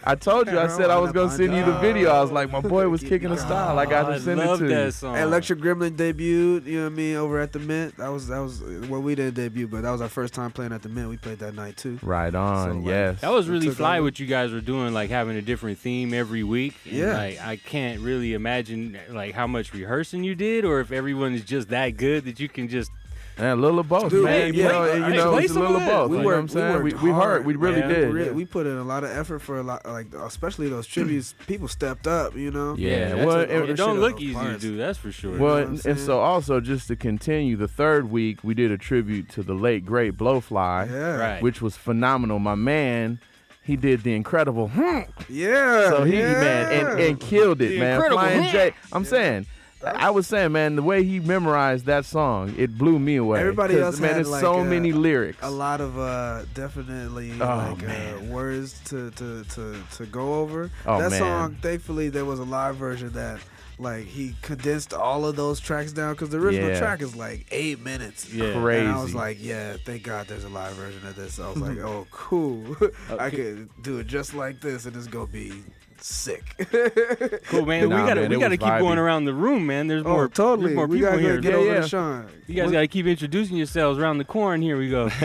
I 0.06 0.16
told 0.20 0.48
you. 0.48 0.60
I 0.60 0.68
said 0.68 0.90
I 0.90 1.00
was 1.00 1.12
gonna 1.12 1.32
send 1.32 1.56
you 1.56 1.64
the 1.66 1.78
video. 1.80 2.12
I 2.12 2.22
was 2.22 2.32
like, 2.32 2.52
my 2.52 2.62
boy 2.62 2.88
was 2.90 3.02
kicking 3.04 3.32
a 3.32 3.38
style. 3.38 3.78
I 3.80 3.86
got 3.86 4.08
to 4.10 4.20
send 4.20 4.40
love 4.40 4.62
it 4.62 4.68
to 4.68 4.74
that 4.74 4.86
you. 4.86 4.92
song. 4.92 5.16
Hey, 5.16 5.22
Electric 5.24 5.60
Gremlin 5.60 5.96
debuted, 5.96 6.66
you 6.66 6.80
know 6.80 6.84
what 6.86 6.94
I 6.94 6.96
mean, 6.96 7.16
over 7.18 7.40
at 7.40 7.54
the 7.54 7.60
Mint. 7.60 7.98
That 7.98 8.10
was 8.10 8.28
that 8.28 8.40
was 8.40 8.62
well, 8.90 9.02
we 9.02 9.16
didn't 9.16 9.36
debut, 9.36 9.68
but 9.68 9.84
that 9.84 9.92
was 9.92 10.02
our 10.02 10.10
first 10.10 10.34
time 10.34 10.52
playing 10.52 10.74
at 10.74 10.82
the 10.82 10.90
Mint. 10.90 11.10
We 11.10 11.18
played 11.18 11.40
that 11.40 11.56
night 11.56 11.78
too. 11.78 12.00
Right 12.02 12.34
on. 12.34 12.70
So, 12.70 12.76
like, 12.78 12.86
yes. 12.88 13.22
That 13.22 13.32
was 13.32 13.48
really 13.50 13.70
fly 13.70 13.98
over. 13.98 14.06
what 14.06 14.20
you 14.20 14.26
guys 14.28 14.52
were 14.52 14.62
doing, 14.62 14.94
like 14.94 15.10
having 15.18 15.36
a 15.38 15.42
different 15.42 15.78
theme 15.80 16.14
every 16.14 16.44
week. 16.44 16.76
And, 16.86 16.94
Yeah. 16.94 17.18
like 17.18 17.40
I 17.42 17.56
can't 17.58 18.02
really 18.02 18.34
imagine 18.34 18.98
like 19.10 19.34
how 19.34 19.48
much 19.48 19.74
rehearsing 19.74 20.24
you 20.24 20.36
did, 20.36 20.64
or 20.66 20.80
if 20.80 20.92
everyone 20.92 21.34
is 21.34 21.44
just 21.44 21.70
that 21.70 21.98
good 21.98 22.26
that 22.26 22.40
you 22.40 22.48
can 22.50 22.68
just. 22.68 22.92
And 23.40 23.46
a 23.46 23.56
little 23.56 23.78
of 23.78 23.88
both, 23.88 24.10
Dude, 24.10 24.24
man. 24.24 24.52
yeah, 24.52 24.64
you 24.64 24.64
know, 24.68 24.84
hey, 24.84 24.98
you 25.12 25.16
know, 25.16 25.32
play 25.34 25.44
it's 25.44 25.56
a 25.56 25.60
little 25.60 25.76
of 25.76 25.82
of 25.84 25.88
that. 25.88 25.92
both. 25.94 26.10
We 26.10 26.18
you 26.18 26.24
know 26.24 26.30
what 26.30 26.36
I'm 26.40 26.48
saying? 26.48 26.74
we 26.78 26.82
We, 26.82 26.90
worked 26.94 27.04
we 27.04 27.10
hard. 27.12 27.24
hard. 27.24 27.46
We 27.46 27.56
really 27.56 27.80
Yeah. 27.82 27.88
did. 27.88 28.12
Re- 28.12 28.30
we 28.32 28.46
put 28.46 28.66
in 28.66 28.76
a 28.78 28.84
lot 28.84 29.04
of 29.04 29.12
effort 29.12 29.40
for 29.44 29.60
a 29.60 29.64
lot, 29.64 29.86
like 29.86 30.08
especially 30.16 30.70
those 30.70 30.88
tributes. 30.88 31.36
Mm. 31.44 31.46
People 31.46 31.68
stepped 31.68 32.08
up, 32.08 32.36
you 32.36 32.50
know. 32.50 32.74
Yeah, 32.80 33.10
that's 33.10 33.26
well, 33.28 33.40
a- 33.42 33.44
it- 33.44 33.52
it, 33.52 33.70
it 33.70 33.78
don't 33.78 34.00
look 34.00 34.16
up 34.16 34.22
easy 34.22 34.34
to 34.44 34.58
do. 34.58 34.76
That's 34.78 34.98
for 34.98 35.12
sure. 35.12 35.38
Well, 35.38 35.54
what 35.54 35.64
I'm 35.66 35.70
and, 35.76 35.86
and 35.86 36.00
so 36.00 36.20
also 36.20 36.60
just 36.60 36.88
to 36.88 36.96
continue, 36.96 37.56
the 37.58 37.68
third 37.68 38.10
week 38.10 38.40
we 38.44 38.56
did 38.56 38.72
a 38.72 38.78
tribute 38.80 39.30
to 39.30 39.44
the 39.44 39.54
late 39.54 39.86
great 39.86 40.18
Blowfly, 40.18 40.90
Yeah, 40.90 41.16
Right. 41.18 41.42
which 41.44 41.62
was 41.62 41.78
phenomenal. 41.78 42.40
My 42.40 42.56
man, 42.56 43.20
he 43.68 43.76
did 43.76 44.02
the 44.02 44.16
incredible. 44.16 44.72
yeah. 45.30 45.90
So 45.90 46.04
he 46.06 46.18
yeah. 46.20 46.34
man 46.40 46.72
and, 46.88 47.00
and 47.00 47.20
killed 47.20 47.62
it, 47.62 47.70
The 47.70 47.80
man. 47.80 47.96
incredible 47.96 48.22
Flying. 48.24 48.52
J. 48.52 48.74
I'm 48.92 49.06
saying. 49.06 49.46
I 49.86 50.10
was 50.10 50.26
saying, 50.26 50.54
man, 50.54 50.76
the 50.76 50.82
way 50.82 51.04
he 51.04 51.20
memorized 51.20 51.86
that 51.86 52.04
song, 52.04 52.56
it 52.58 52.76
blew 52.80 52.98
me 52.98 53.18
away. 53.18 53.40
Everybody 53.40 53.80
else 53.80 54.00
man, 54.00 54.16
there's 54.16 54.28
like, 54.30 54.42
so 54.42 54.62
uh, 54.62 54.64
many 54.64 54.92
lyrics. 54.92 55.38
a 55.44 55.52
lot 55.52 55.82
of 55.82 56.00
uh 56.00 56.46
definitely 56.56 57.32
Oh, 57.40 57.46
like 57.78 57.88
uh, 57.88 58.24
words 58.26 58.80
to, 58.86 59.12
to 59.12 59.44
to 59.44 59.76
to 59.98 60.06
go 60.08 60.34
over. 60.42 60.72
Oh, 60.88 61.00
that 61.00 61.12
man. 61.12 61.20
song, 61.20 61.58
thankfully, 61.62 62.10
there 62.10 62.26
was 62.26 62.40
a 62.40 62.44
live 62.44 62.78
version 62.78 63.12
that. 63.14 63.40
Like 63.80 64.06
he 64.06 64.36
condensed 64.42 64.94
all 64.94 65.26
of 65.26 65.36
those 65.36 65.60
tracks 65.60 65.92
down 65.92 66.14
because 66.14 66.30
the 66.30 66.38
original 66.38 66.70
Yeah. 66.70 66.80
track 66.80 67.02
is 67.02 67.16
like 67.16 67.46
eight 67.52 67.80
minutes. 67.80 68.28
Yeah. 68.34 68.46
And 68.46 68.58
I 68.58 68.62
Crazy. 68.62 68.92
was 68.92 69.14
like, 69.14 69.38
yeah, 69.40 69.78
thank 69.86 70.02
God 70.04 70.28
there's 70.28 70.46
a 70.46 70.50
live 70.50 70.74
version 70.74 71.06
of 71.08 71.16
this. 71.16 71.40
I 71.40 71.48
was 71.50 71.58
like, 71.58 71.78
oh, 71.86 72.08
cool. 72.10 72.76
Uh, 72.82 73.18
I 73.20 73.30
could 73.30 73.70
do 73.84 74.00
it 74.00 74.08
just 74.08 74.34
like 74.34 74.62
this 74.62 74.86
and 74.86 74.96
it's 74.96 75.06
gonna 75.08 75.28
be 75.28 75.54
sick. 76.04 76.44
cool, 77.48 77.66
man. 77.66 77.90
Nah, 77.90 78.02
we 78.02 78.08
gotta 78.08 78.22
man, 78.22 78.30
we 78.30 78.38
gotta 78.40 78.58
keep 78.58 78.68
vibey. 78.68 78.80
going 78.80 78.98
around 78.98 79.26
the 79.26 79.34
room, 79.34 79.66
man. 79.66 79.88
There's 79.88 80.04
oh, 80.06 80.10
more 80.10 80.28
totally. 80.28 80.68
There's 80.68 80.76
more 80.76 80.88
people 80.88 81.10
gotta 81.10 81.20
here. 81.22 81.40
get 81.40 81.52
Yeah, 81.52 81.58
over 81.58 81.74
yeah. 81.74 81.82
to 81.82 81.88
Sean. 81.88 82.28
You 82.48 82.56
guys 82.56 82.72
gotta 82.72 82.88
keep 82.88 83.06
introducing 83.06 83.58
yourselves 83.58 84.00
around 84.00 84.18
the 84.20 84.26
corn. 84.26 84.62
Here 84.62 84.78
we 84.78 84.90
go. 84.90 85.10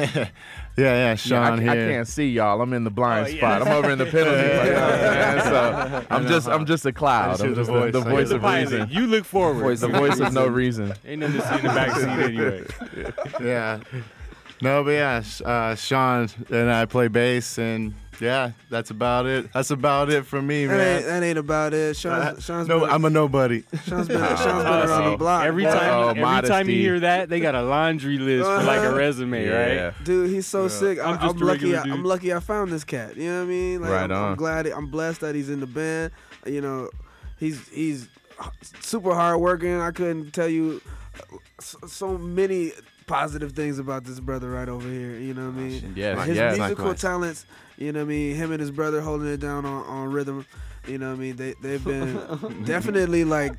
Yeah, 0.74 0.84
yeah, 0.84 1.04
Yeah, 1.04 1.10
I, 1.12 1.14
Sean 1.16 1.68
I 1.68 1.74
can't 1.74 2.08
see 2.08 2.30
y'all. 2.30 2.58
I'm 2.62 2.72
in 2.72 2.82
the 2.84 2.90
blind 2.90 3.26
Oh, 3.26 3.28
yeah. 3.30 3.36
spot. 3.58 3.60
I'm 3.68 3.68
over 3.76 3.90
in 3.90 3.98
the 3.98 4.06
penalty. 4.06 4.38
you 4.68 4.72
know 4.72 4.80
what 4.80 5.20
I'm? 5.20 5.40
So 5.42 6.06
I'm 6.08 6.26
just 6.26 6.48
I'm 6.48 6.64
just 6.64 6.86
a 6.86 6.92
cloud. 6.94 7.38
You're 7.40 7.48
I'm 7.48 7.54
the 7.54 7.60
just 7.60 7.70
the, 7.70 7.78
voice. 7.78 7.92
the 7.92 7.98
You're 8.00 8.08
voice 8.10 8.28
the 8.30 8.34
of 8.36 8.40
Pilot, 8.40 8.70
reason. 8.70 8.88
You 8.90 9.06
look 9.06 9.26
forward. 9.26 9.76
The 9.76 9.88
voice 9.88 10.18
of 10.18 10.32
no 10.32 10.46
reason. 10.46 10.94
Ain't 11.06 11.20
nothing 11.20 11.40
to 11.42 11.46
see 11.46 11.54
in 11.56 11.62
the 11.62 11.68
back 11.68 11.94
seat 11.94 12.08
anyway. 12.08 12.64
yeah. 13.42 13.80
No, 14.62 14.82
but 14.82 14.92
yeah, 14.92 15.22
uh, 15.44 15.74
Sean 15.74 16.28
and 16.50 16.70
I 16.70 16.86
play 16.86 17.08
bass, 17.08 17.58
and 17.58 17.92
Yeah, 18.20 18.52
that's 18.70 18.90
about 18.90 19.26
it. 19.26 19.52
That's 19.52 19.70
about 19.70 20.10
it 20.10 20.26
for 20.26 20.40
me, 20.40 20.66
That 20.66 20.76
man. 20.76 20.96
ain't, 20.98 21.06
that 21.06 21.22
ain't 21.22 21.38
about 21.38 21.74
it. 21.74 21.96
Sean's, 21.96 22.24
Uh, 22.38 22.40
Sean's 22.40 22.68
no, 22.68 22.80
been, 22.80 22.90
I'm 22.90 23.04
a 23.04 23.10
nobody. 23.10 23.64
Sean's 23.84 24.06
been, 24.08 24.18
Sean's 24.36 24.40
been 24.64 24.66
around 24.90 25.10
the 25.12 25.16
block. 25.16 25.44
Every 25.44 25.64
boy. 25.64 25.70
time, 25.72 26.18
every 26.18 26.48
time 26.48 26.68
you 26.68 26.76
hear 26.76 27.00
that, 27.00 27.28
they 27.28 27.40
got 27.40 27.54
a 27.54 27.62
laundry 27.62 28.18
list 28.18 28.44
for 28.48 28.62
like 28.62 28.80
a 28.80 28.94
resume, 28.94 29.46
right? 29.48 29.92
Dude, 30.04 30.30
he's 30.30 30.46
so 30.46 30.68
sick. 30.68 30.98
I, 30.98 31.04
I'm 31.04 31.18
I'm, 31.18 31.20
just 31.30 31.36
a 31.42 31.44
lucky. 31.44 31.72
regular 31.72 31.78
I, 31.78 31.96
I'm 31.96 32.04
lucky. 32.04 32.32
I 32.34 32.40
found 32.40 32.70
this 32.70 32.84
cat. 32.84 33.16
You 33.16 33.28
know 33.30 33.38
what 33.38 33.44
I 33.44 33.46
mean? 33.46 33.80
Like, 33.80 33.90
Right 33.90 34.04
I'm, 34.04 34.12
on. 34.12 34.30
I'm 34.32 34.36
glad. 34.36 34.66
I'm 34.66 34.86
blessed 34.88 35.20
that 35.22 35.34
he's 35.34 35.48
in 35.50 35.60
the 35.60 35.66
band. 35.66 36.12
You 36.46 36.60
know, 36.60 36.90
he's 37.38 37.66
he's 37.68 38.08
super 38.80 39.14
hardworking. 39.14 39.80
I 39.80 39.90
couldn't 39.90 40.32
tell 40.32 40.48
you 40.48 40.80
so, 41.60 41.78
so 41.86 42.18
many 42.18 42.72
positive 43.06 43.52
things 43.52 43.78
about 43.78 44.04
this 44.04 44.20
brother 44.20 44.50
right 44.50 44.68
over 44.68 44.88
here. 44.88 45.18
You 45.18 45.34
know 45.34 45.46
what 45.46 45.56
I 45.56 45.64
mean? 45.64 45.92
Yes, 45.96 46.26
his 46.26 46.36
yes. 46.36 46.58
musical 46.58 46.94
talents. 46.94 47.46
You 47.78 47.92
know 47.92 48.00
what 48.00 48.06
I 48.06 48.08
mean? 48.08 48.36
Him 48.36 48.52
and 48.52 48.60
his 48.60 48.70
brother 48.70 49.00
holding 49.00 49.28
it 49.28 49.40
down 49.40 49.64
on, 49.64 49.84
on 49.84 50.12
rhythm. 50.12 50.46
You 50.86 50.98
know 50.98 51.08
what 51.08 51.16
I 51.16 51.18
mean? 51.18 51.36
They 51.36 51.54
they've 51.60 51.84
been 51.84 52.62
definitely 52.64 53.24
like 53.24 53.54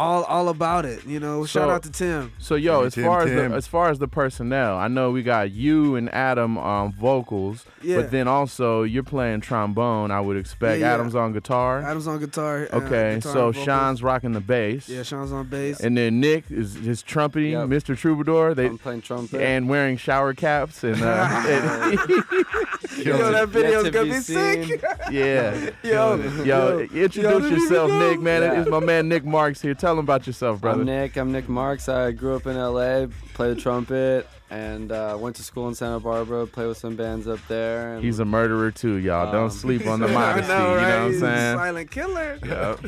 all 0.00 0.24
all 0.24 0.48
about 0.48 0.84
it. 0.86 1.04
You 1.06 1.20
know, 1.20 1.44
shout 1.44 1.68
out 1.68 1.82
to 1.84 1.90
Tim. 1.90 2.32
So 2.38 2.54
yo, 2.54 2.82
as 2.84 2.94
Tim, 2.94 3.04
far 3.04 3.22
as 3.22 3.28
Tim. 3.30 3.50
the 3.50 3.56
as 3.56 3.66
far 3.66 3.90
as 3.90 3.98
the 3.98 4.08
personnel, 4.08 4.76
I 4.78 4.88
know 4.88 5.10
we 5.10 5.22
got 5.22 5.50
you 5.50 5.94
and 5.96 6.08
Adam 6.14 6.56
on 6.58 6.92
vocals, 6.92 7.64
Yeah. 7.82 7.96
but 7.96 8.10
then 8.10 8.26
also 8.26 8.82
you're 8.82 9.02
playing 9.02 9.42
trombone. 9.42 10.10
I 10.10 10.20
would 10.20 10.36
expect 10.36 10.80
Yeah, 10.80 10.86
yeah. 10.88 10.94
Adam's 10.94 11.14
on 11.14 11.32
guitar. 11.32 11.82
Adam's 11.82 12.06
on 12.06 12.18
guitar. 12.18 12.66
uh, 12.72 12.76
Okay, 12.76 13.16
guitar 13.16 13.32
so. 13.32 13.52
Sean's 13.52 14.02
rocking 14.02 14.32
the 14.32 14.40
bass. 14.40 14.88
Yeah, 14.88 15.02
Sean's 15.02 15.32
on 15.32 15.46
bass. 15.48 15.80
And 15.80 15.96
then 15.96 16.18
Nick 16.20 16.50
is 16.50 16.74
his 16.74 17.02
trumpeting, 17.02 17.52
Yep. 17.52 17.68
Mr. 17.68 17.96
Troubadour. 17.96 18.54
They 18.54 18.66
I'm 18.66 18.78
playing 18.78 19.02
trumpet. 19.02 19.40
and 19.40 19.68
wearing 19.68 19.96
shower 19.98 20.32
caps 20.34 20.82
and, 20.82 21.02
uh, 21.02 21.44
and 21.46 22.00
Yo, 23.04 23.32
that 23.32 23.48
video's 23.48 23.84
to 23.84 23.90
gonna 23.90 24.04
be 24.06 24.10
be 24.12 24.20
seen. 24.20 24.64
sick. 24.66 24.82
yeah. 25.10 25.70
Yo, 25.82 26.16
yo, 26.16 26.44
yo, 26.44 26.78
introduce 26.80 27.14
yo, 27.14 27.38
yourself. 27.38 27.90
Nick. 27.92 28.20
Man, 28.20 28.42
Yeah. 28.42 28.60
it's 28.60 28.70
my 28.70 28.80
man 28.80 29.08
Nick 29.08 29.24
Marks 29.24 29.60
here. 29.62 29.74
Tell 29.74 29.89
him 29.92 29.98
about 29.98 30.26
yourself, 30.26 30.60
brother. 30.60 30.80
I'm 30.80 30.86
Nick. 30.86 31.16
I'm 31.16 31.32
Nick 31.32 31.48
Marks. 31.48 31.88
I 31.88 32.12
grew 32.12 32.36
up 32.36 32.46
in 32.46 32.56
LA, 32.56 33.06
play 33.34 33.52
the 33.54 33.60
trumpet, 33.60 34.26
and 34.50 34.90
uh, 34.90 35.16
went 35.18 35.36
to 35.36 35.42
school 35.44 35.68
in 35.68 35.74
Santa 35.74 36.00
Barbara. 36.00 36.46
Played 36.46 36.66
with 36.68 36.78
some 36.78 36.96
bands 36.96 37.28
up 37.28 37.38
there. 37.48 37.94
And, 37.94 38.04
He's 38.04 38.18
a 38.18 38.24
murderer 38.24 38.70
too, 38.70 38.94
y'all. 38.96 39.30
Don't 39.30 39.44
Um, 39.44 39.50
sleep 39.50 39.86
on 39.86 40.00
the 40.00 40.08
modesty. 40.12 40.48
know, 40.52 40.74
You 40.74 40.80
know 40.80 40.82
what 40.82 40.92
I'm 40.92 41.12
He's 41.12 41.22
a 41.22 41.26
saying? 41.26 41.58
silent 41.58 41.90
killer. 41.90 42.38
Yep. 42.50 42.80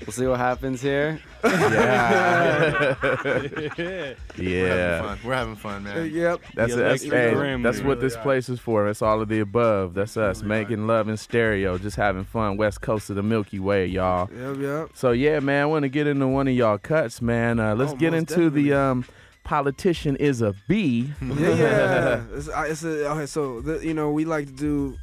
we'll 0.06 0.12
see 0.14 0.28
what 0.28 0.40
happens 0.40 0.82
here. 0.82 1.20
Yeah. 1.44 2.96
We're 3.02 4.16
yeah. 4.38 4.68
having 4.68 5.08
fun. 5.08 5.20
We're 5.26 5.34
having 5.34 5.56
fun, 5.56 5.84
man. 5.84 6.12
Yep. 6.12 6.42
That's, 6.56 6.74
The 6.76 6.82
that's, 6.82 7.04
hey, 7.04 7.58
that's 7.62 7.78
what 7.80 7.86
really 7.86 8.02
this 8.02 8.18
place 8.18 8.50
is 8.50 8.60
for. 8.60 8.88
It's 8.88 9.02
all 9.02 9.22
of 9.22 9.30
the 9.30 9.40
above. 9.40 9.94
That's 9.94 10.18
us 10.18 10.44
making 10.44 10.88
love 10.88 11.10
in 11.10 11.18
stereo, 11.18 11.78
just 11.78 11.96
having 11.98 12.24
fun. 12.24 12.58
West 12.58 12.82
Coast 12.82 13.10
of 13.10 13.16
the 13.16 13.24
Milky 13.24 13.60
Way, 13.60 13.86
y'all. 13.88 14.30
Yep, 14.36 14.58
yep. 14.60 14.90
So 14.94 15.12
yeah, 15.12 15.40
man, 15.40 15.64
I 15.64 15.66
want 15.66 15.84
to 15.84 15.90
get 15.90 16.08
into 16.08 16.28
one 16.28 16.48
of 16.48 16.54
y'all 16.54 16.78
cuts, 16.78 17.22
man. 17.22 17.60
Uh, 17.60 17.76
let's 17.76 17.94
Oh, 17.94 17.96
get 17.96 18.14
into 18.14 18.36
definitely. 18.36 18.64
the 18.70 18.74
um, 18.78 19.06
politician 19.50 20.16
is 20.18 20.44
a 20.44 20.54
bee. 20.68 21.12
Yeah, 21.24 22.22
it's, 22.36 22.48
it's 22.56 22.84
a, 22.84 23.10
okay, 23.10 23.26
so 23.26 23.62
the, 23.62 23.84
you 23.84 23.96
know 23.96 24.12
we 24.12 24.24
like 24.24 24.46
to 24.46 24.54
do, 24.54 24.98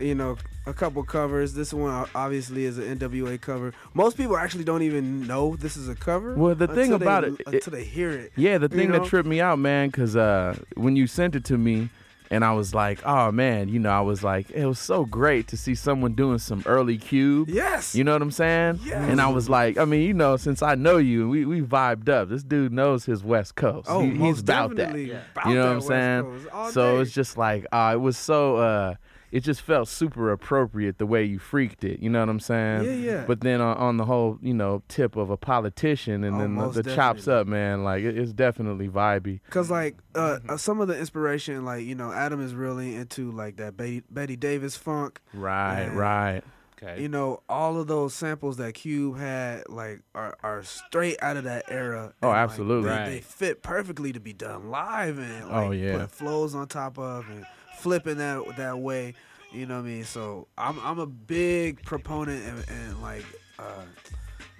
you 0.00 0.16
know, 0.16 0.36
a 0.66 0.72
couple 0.74 1.04
covers. 1.04 1.54
This 1.54 1.72
one 1.72 2.08
obviously 2.12 2.64
is 2.64 2.78
an 2.78 2.98
NWA 2.98 3.40
cover. 3.40 3.72
Most 3.94 4.16
people 4.16 4.36
actually 4.36 4.64
don't 4.64 4.82
even 4.82 5.24
know 5.28 5.54
this 5.54 5.76
is 5.76 5.88
a 5.88 5.94
cover. 5.94 6.34
Well, 6.34 6.56
the 6.56 6.66
thing 6.66 6.92
until 6.92 6.98
they- 6.98 7.04
about 7.06 7.22
it- 7.24 7.40
it- 7.40 7.46
until 7.46 7.72
they 7.74 7.84
hear 7.84 8.10
it. 8.10 8.32
Yeah, 8.34 8.58
the 8.58 8.64
You 8.72 8.76
thing 8.76 8.90
know? 8.90 8.98
that 8.98 9.08
tripped 9.08 9.28
me 9.28 9.40
out, 9.40 9.60
man, 9.60 9.88
because 9.90 10.16
uh, 10.16 10.56
when 10.74 10.96
you 10.96 11.06
sent 11.06 11.36
it 11.36 11.44
to 11.44 11.56
me, 11.56 11.88
and 12.32 12.44
I 12.44 12.52
was 12.54 12.74
like, 12.74 13.00
oh 13.04 13.30
man, 13.30 13.68
you 13.68 13.78
know, 13.78 13.90
I 13.90 14.00
was 14.00 14.24
like, 14.24 14.50
it 14.50 14.66
was 14.66 14.78
so 14.78 15.04
great 15.04 15.46
to 15.48 15.56
see 15.56 15.74
someone 15.74 16.14
doing 16.14 16.38
some 16.38 16.62
early 16.66 16.98
cube. 16.98 17.48
Yes. 17.48 17.94
You 17.94 18.02
know 18.04 18.12
what 18.12 18.22
I'm 18.22 18.30
saying? 18.32 18.80
Yes. 18.84 19.08
And 19.10 19.20
I 19.20 19.28
was 19.28 19.48
like, 19.48 19.78
I 19.78 19.84
mean, 19.84 20.02
you 20.02 20.14
know, 20.14 20.36
since 20.36 20.62
I 20.62 20.74
know 20.74 20.96
you, 20.96 21.28
we 21.28 21.44
we 21.44 21.60
vibed 21.60 22.08
up. 22.08 22.28
This 22.28 22.42
dude 22.42 22.72
knows 22.72 23.04
his 23.04 23.22
West 23.22 23.54
Coast. 23.54 23.86
Oh, 23.90 24.00
He- 24.00 24.10
he's 24.10 24.18
most 24.18 24.40
about 24.40 24.74
that. 24.76 24.90
about 24.90 25.46
you 25.46 25.54
know 25.54 25.66
what 25.66 25.74
I'm 25.74 25.80
saying? 25.82 26.46
So 26.72 26.96
day. 26.96 27.02
it's 27.02 27.12
just 27.12 27.36
like, 27.36 27.66
uh, 27.70 27.92
it 27.94 27.98
was 28.00 28.16
so. 28.16 28.56
Uh, 28.56 28.94
it 29.32 29.40
just 29.40 29.62
felt 29.62 29.88
super 29.88 30.30
appropriate 30.30 30.98
the 30.98 31.06
way 31.06 31.24
you 31.24 31.38
freaked 31.40 31.82
it. 31.82 31.98
You 32.00 32.10
know 32.10 32.20
what 32.20 32.28
I'm 32.28 32.38
saying? 32.38 32.84
Yeah, 32.84 32.92
yeah. 32.92 33.24
But 33.26 33.40
then 33.40 33.60
on, 33.60 33.76
on 33.78 33.96
the 33.96 34.04
whole, 34.04 34.38
you 34.42 34.54
know, 34.54 34.82
tip 34.88 35.16
of 35.16 35.30
a 35.30 35.36
politician 35.38 36.22
and 36.22 36.36
Oh, 36.36 36.38
then 36.38 36.54
the, 36.56 36.82
the 36.82 36.94
chops 36.94 37.26
up, 37.26 37.46
man, 37.46 37.82
like 37.82 38.02
it, 38.04 38.16
it's 38.16 38.32
definitely 38.32 38.88
vibey. 38.88 39.40
Cause 39.50 39.70
like 39.70 39.96
uh, 40.14 40.36
Mm-hmm. 40.38 40.50
uh, 40.50 40.56
some 40.58 40.80
of 40.80 40.86
the 40.88 40.98
inspiration, 40.98 41.64
like 41.64 41.84
you 41.84 41.94
know, 41.94 42.12
Adam 42.12 42.44
is 42.44 42.54
really 42.54 42.94
into 42.94 43.32
like 43.32 43.56
that 43.56 43.76
Betty, 43.76 44.02
Betty 44.10 44.36
Davis 44.36 44.76
funk. 44.76 45.20
Right, 45.34 45.80
and, 45.80 45.96
right. 45.96 46.42
Okay. 46.84 47.00
You 47.00 47.08
know, 47.08 47.42
all 47.48 47.78
of 47.80 47.86
those 47.86 48.12
samples 48.12 48.56
that 48.56 48.74
Cube 48.74 49.16
had, 49.16 49.68
like, 49.68 50.00
are, 50.16 50.36
are 50.42 50.64
straight 50.64 51.16
out 51.22 51.36
of 51.36 51.44
that 51.44 51.66
era. 51.68 52.12
Oh, 52.20 52.26
and, 52.28 52.30
like, 52.32 52.38
absolutely. 52.38 52.88
they, 52.90 52.96
Right. 52.96 53.04
they 53.08 53.20
fit 53.20 53.62
perfectly 53.62 54.12
to 54.12 54.18
be 54.18 54.32
done 54.32 54.68
live 54.68 55.16
and 55.18 55.48
like, 55.48 55.68
Oh, 55.68 55.70
yeah. 55.70 55.98
put 55.98 56.10
flows 56.10 56.56
on 56.56 56.66
top 56.66 56.98
of 56.98 57.28
and 57.30 57.46
flipping 57.78 58.18
that 58.18 58.56
that 58.56 58.78
way. 58.78 59.14
You 59.52 59.66
know 59.66 59.76
what 59.76 59.86
I 59.86 59.88
mean? 59.88 60.04
So 60.04 60.48
I'm 60.56 60.78
I'm 60.80 60.98
a 60.98 61.06
big 61.06 61.82
proponent 61.84 62.42
and, 62.44 62.64
and 62.68 63.02
like 63.02 63.24
uh, 63.58 63.82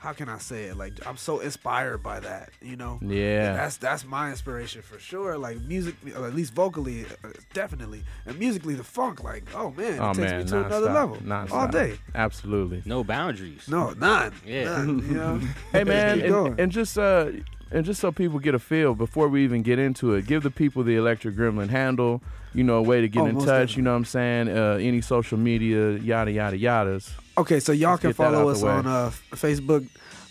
how 0.03 0.13
can 0.13 0.29
I 0.29 0.39
say 0.39 0.65
it? 0.65 0.77
Like 0.77 0.95
I'm 1.07 1.17
so 1.17 1.39
inspired 1.39 2.03
by 2.03 2.19
that. 2.21 2.51
You 2.61 2.77
know? 2.77 2.99
Yeah. 3.01 3.55
That's 3.55 3.77
that's 3.77 4.05
my 4.05 4.31
inspiration 4.31 4.83
for 4.83 4.99
sure. 4.99 5.39
Like 5.39 5.61
music, 5.63 5.95
at 6.15 6.35
least 6.35 6.55
vocally, 6.55 7.07
uh, 7.25 7.29
definitely, 7.55 8.03
and 8.27 8.37
musically, 8.37 8.75
the 8.75 8.83
funk. 8.85 9.23
Like 9.23 9.45
oh 9.55 9.71
man, 9.71 9.95
it 9.95 10.01
oh 10.01 10.13
takes 10.13 10.19
man, 10.19 10.39
me 10.41 10.45
to 10.49 10.65
another 10.67 10.89
nonstop, 10.89 10.95
level 10.95 11.17
nonstop. 11.19 11.53
all 11.53 11.69
day. 11.69 11.99
Absolutely. 12.17 12.83
No 12.85 13.05
boundaries. 13.05 13.69
No, 13.69 13.91
none. 13.91 14.35
Yeah. 14.45 14.65
None, 14.65 14.99
you 14.99 15.15
know? 15.15 15.41
Hey 15.73 15.85
man, 15.85 16.21
and, 16.21 16.61
and 16.61 16.73
just 16.73 16.99
uh, 16.99 17.31
and 17.73 17.85
just 17.85 18.01
so 18.01 18.13
people 18.13 18.39
get 18.39 18.55
a 18.55 18.59
feel 18.59 18.95
before 18.95 19.29
we 19.29 19.45
even 19.45 19.63
get 19.63 19.79
into 19.79 20.15
it, 20.15 20.27
give 20.27 20.43
the 20.43 20.51
people 20.51 20.83
the 20.83 20.97
Electric 20.97 21.35
Gremlin 21.37 21.69
handle. 21.71 22.23
You 22.55 22.65
know, 22.65 22.77
a 22.77 22.83
way 22.83 23.01
to 23.01 23.09
get 23.09 23.21
Oh, 23.23 23.27
in 23.27 23.39
touch. 23.39 23.77
You 23.79 23.83
know 23.83 23.93
what 23.93 23.97
I'm 23.97 24.05
saying? 24.05 24.49
Uh, 24.51 24.77
any 24.79 25.01
social 25.01 25.39
media, 25.39 25.93
yada 25.93 26.31
yada 26.31 26.59
yadas. 26.59 27.11
Okay, 27.39 27.61
so 27.61 27.73
y'all 27.73 27.93
Let's 27.93 28.03
can 28.03 28.11
get 28.11 28.17
that 28.19 28.25
out 28.25 28.33
follow 28.35 28.49
us 28.51 28.63
on 28.63 28.87
uh, 28.87 29.11
Facebook, 29.31 29.87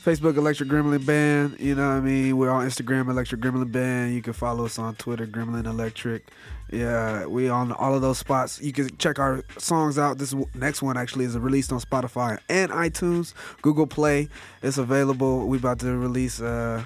Facebook 0.06 0.38
Electric 0.38 0.70
Gremlin 0.70 1.04
Band. 1.04 1.60
You 1.60 1.74
know 1.74 1.88
what 1.88 1.96
I 1.96 2.00
mean? 2.00 2.38
We're 2.38 2.52
on 2.52 2.68
Instagram 2.68 3.10
Electric 3.10 3.42
Gremlin 3.42 3.72
Band. 3.72 4.14
You 4.14 4.22
can 4.22 4.34
follow 4.34 4.66
us 4.66 4.78
on 4.78 4.94
Twitter 4.96 5.26
Gremlin 5.26 5.66
Electric. 5.66 6.28
Yeah, 6.72 7.26
we 7.26 7.50
on 7.50 7.72
all 7.72 7.96
of 7.96 8.04
those 8.04 8.20
spots. 8.20 8.62
You 8.62 8.72
can 8.72 8.96
check 8.98 9.18
our 9.18 9.44
songs 9.58 9.98
out. 9.98 10.20
This 10.20 10.36
next 10.54 10.84
one 10.84 10.98
actually 10.98 11.26
is 11.26 11.36
released 11.38 11.74
on 11.74 11.80
Spotify 11.82 12.38
and 12.50 12.72
iTunes, 12.72 13.34
Google 13.64 13.88
Play. 13.88 14.30
It's 14.62 14.78
available. 14.78 15.48
We 15.48 15.58
about 15.58 15.80
to 15.80 15.98
release 15.98 16.40
uh, 16.40 16.86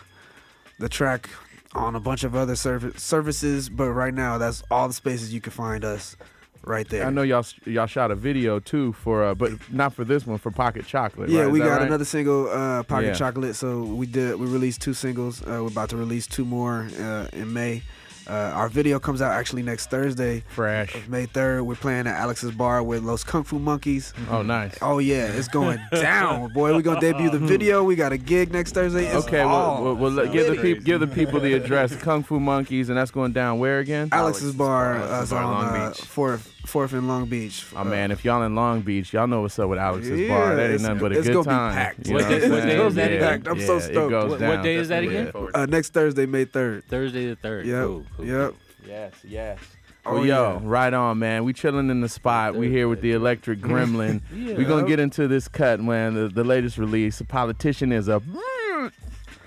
the 0.80 0.90
track 0.90 1.30
on 1.74 1.96
a 1.96 2.00
bunch 2.00 2.24
of 2.24 2.36
other 2.36 2.56
serv- 2.56 2.98
services, 3.00 3.70
but 3.70 3.92
right 3.92 4.14
now 4.14 4.38
that's 4.38 4.64
all 4.72 4.88
the 4.88 4.94
spaces 4.94 5.34
you 5.34 5.42
can 5.42 5.52
find 5.52 5.84
us 5.84 6.16
right 6.64 6.88
there. 6.90 7.06
I 7.06 7.10
know 7.10 7.22
y'all 7.22 7.46
y'all 7.66 7.86
shot 7.86 8.12
a 8.12 8.16
video 8.16 8.60
too 8.60 8.94
for, 8.94 9.24
uh, 9.24 9.36
but 9.36 9.52
not 9.72 9.94
for 9.94 10.04
this 10.04 10.26
one 10.26 10.38
for 10.38 10.52
Pocket 10.52 10.86
Chocolate. 10.86 11.30
Yeah, 11.30 11.42
right? 11.42 11.52
We 11.52 11.60
got 11.60 11.80
right? 11.80 11.88
another 11.88 12.06
single, 12.06 12.50
uh, 12.50 12.84
Pocket 12.84 13.08
Yeah. 13.08 13.14
Chocolate. 13.14 13.56
So 13.56 13.84
we 13.84 14.06
did. 14.06 14.36
We 14.40 14.48
released 14.48 14.82
two 14.82 14.94
singles. 14.94 15.42
Uh, 15.42 15.60
we're 15.62 15.68
about 15.68 15.90
to 15.90 15.98
release 15.98 16.28
two 16.28 16.46
more 16.46 16.88
uh, 17.00 17.28
in 17.34 17.54
May. 17.54 17.84
Uh, 18.28 18.52
our 18.56 18.70
video 18.70 19.00
comes 19.00 19.22
out 19.22 19.32
actually 19.32 19.62
next 19.62 19.90
Thursday. 19.90 20.44
Fresh. 20.50 21.08
May 21.08 21.26
third. 21.28 21.64
We're 21.64 21.76
playing 21.76 22.08
at 22.08 22.16
Alex's 22.20 22.52
Bar 22.52 22.82
with 22.84 23.04
Los 23.04 23.24
Kung 23.24 23.44
Fu 23.44 23.60
Monkeys. 23.60 24.14
Oh, 24.32 24.42
nice. 24.42 24.76
Oh 24.82 25.00
yeah, 25.00 25.28
it's 25.28 25.48
going 25.48 25.80
down, 25.92 26.52
boy. 26.54 26.74
We're 26.74 26.82
gonna 26.82 27.00
debut 27.02 27.30
the 27.30 27.38
video. 27.40 27.84
We 27.84 27.96
got 27.96 28.12
a 28.14 28.18
gig 28.18 28.52
next 28.52 28.72
Thursday. 28.74 29.06
It's 29.06 29.26
Okay, 29.28 29.46
well, 29.46 29.84
well, 29.84 29.96
well 29.96 30.12
let- 30.12 30.32
give 30.32 30.46
the 30.48 30.52
litty. 30.54 30.62
people 30.74 30.84
give 30.86 31.00
the 31.02 31.08
people 31.08 31.40
the 31.40 31.54
address. 31.54 31.96
Kung 31.96 32.24
Fu 32.24 32.40
Monkeys, 32.40 32.90
and 32.90 32.98
that's 32.98 33.12
going 33.12 33.32
down 33.34 33.60
where 33.60 33.80
again? 33.80 34.10
Alex's 34.12 34.56
Bar, 34.56 34.96
uh, 34.98 35.22
is 35.24 35.30
Bar, 35.30 35.44
on 35.44 35.52
Long 35.54 35.66
uh, 35.76 35.90
Beach. 35.92 36.02
Fourth, 36.02 36.55
Fourth 36.66 36.94
in 36.94 37.08
Long 37.08 37.26
Beach. 37.26 37.66
Oh 37.76 37.84
man, 37.84 38.12
if 38.12 38.24
y'all 38.26 38.44
in 38.44 38.56
Long 38.56 38.82
Beach, 38.82 39.14
y'all 39.14 39.28
know 39.28 39.42
what's 39.42 39.58
up 39.60 39.70
with 39.70 39.80
Alex's 39.80 40.20
Yeah, 40.20 40.28
Bar. 40.30 40.56
That 40.56 40.62
ain't 40.64 40.74
it's- 40.76 40.82
nothing 40.82 41.00
but 41.00 41.12
a 41.12 41.16
good 41.22 41.24
time. 41.26 41.38
it's 41.38 41.46
gonna 41.48 41.70
be 41.70 41.76
packed. 41.76 42.08
You 42.08 42.14
What 42.16 42.24
know 42.24 42.30
day- 42.30 42.46
I'm 42.46 42.52
what 42.52 42.64
day 42.66 42.78
is 42.88 42.96
that 42.96 43.12
Yeah, 43.12 43.18
again? 43.34 43.44
I'm 43.52 43.62
so 43.62 43.80
stoked. 43.80 44.14
What- 44.30 44.42
what 44.42 44.64
day 44.64 44.76
is 44.76 44.88
that 44.90 45.04
again? 45.04 45.32
Uh, 45.54 45.66
next 45.68 45.94
Thursday, 45.94 46.26
May 46.26 46.46
third. 46.46 46.84
Thursday 46.86 47.28
the 47.30 47.36
third. 47.36 47.66
Yep. 47.66 47.84
Cool, 47.86 48.04
cool, 48.18 48.26
Yep. 48.26 48.54
Yes, 48.88 49.14
yes. 49.24 49.60
Oh, 50.08 50.18
Oh, 50.18 50.24
yo, 50.24 50.54
yeah. 50.54 50.60
right 50.64 50.94
on, 50.94 51.18
man. 51.18 51.46
We 51.46 51.54
chilling 51.54 51.90
in 51.90 52.02
the 52.02 52.10
spot. 52.10 52.56
We 52.56 52.70
here 52.70 52.88
with 52.88 53.02
the 53.02 53.14
Electric 53.14 53.60
Gremlin. 53.60 54.22
Yeah. 54.36 54.54
we 54.54 54.64
gonna 54.64 54.88
get 54.88 55.00
into 55.00 55.28
this 55.28 55.48
cut, 55.48 55.80
man. 55.82 56.14
The, 56.14 56.28
the 56.28 56.44
latest 56.44 56.78
release. 56.78 57.18
The 57.18 57.24
politician 57.26 57.92
is 57.92 58.08
a. 58.08 58.22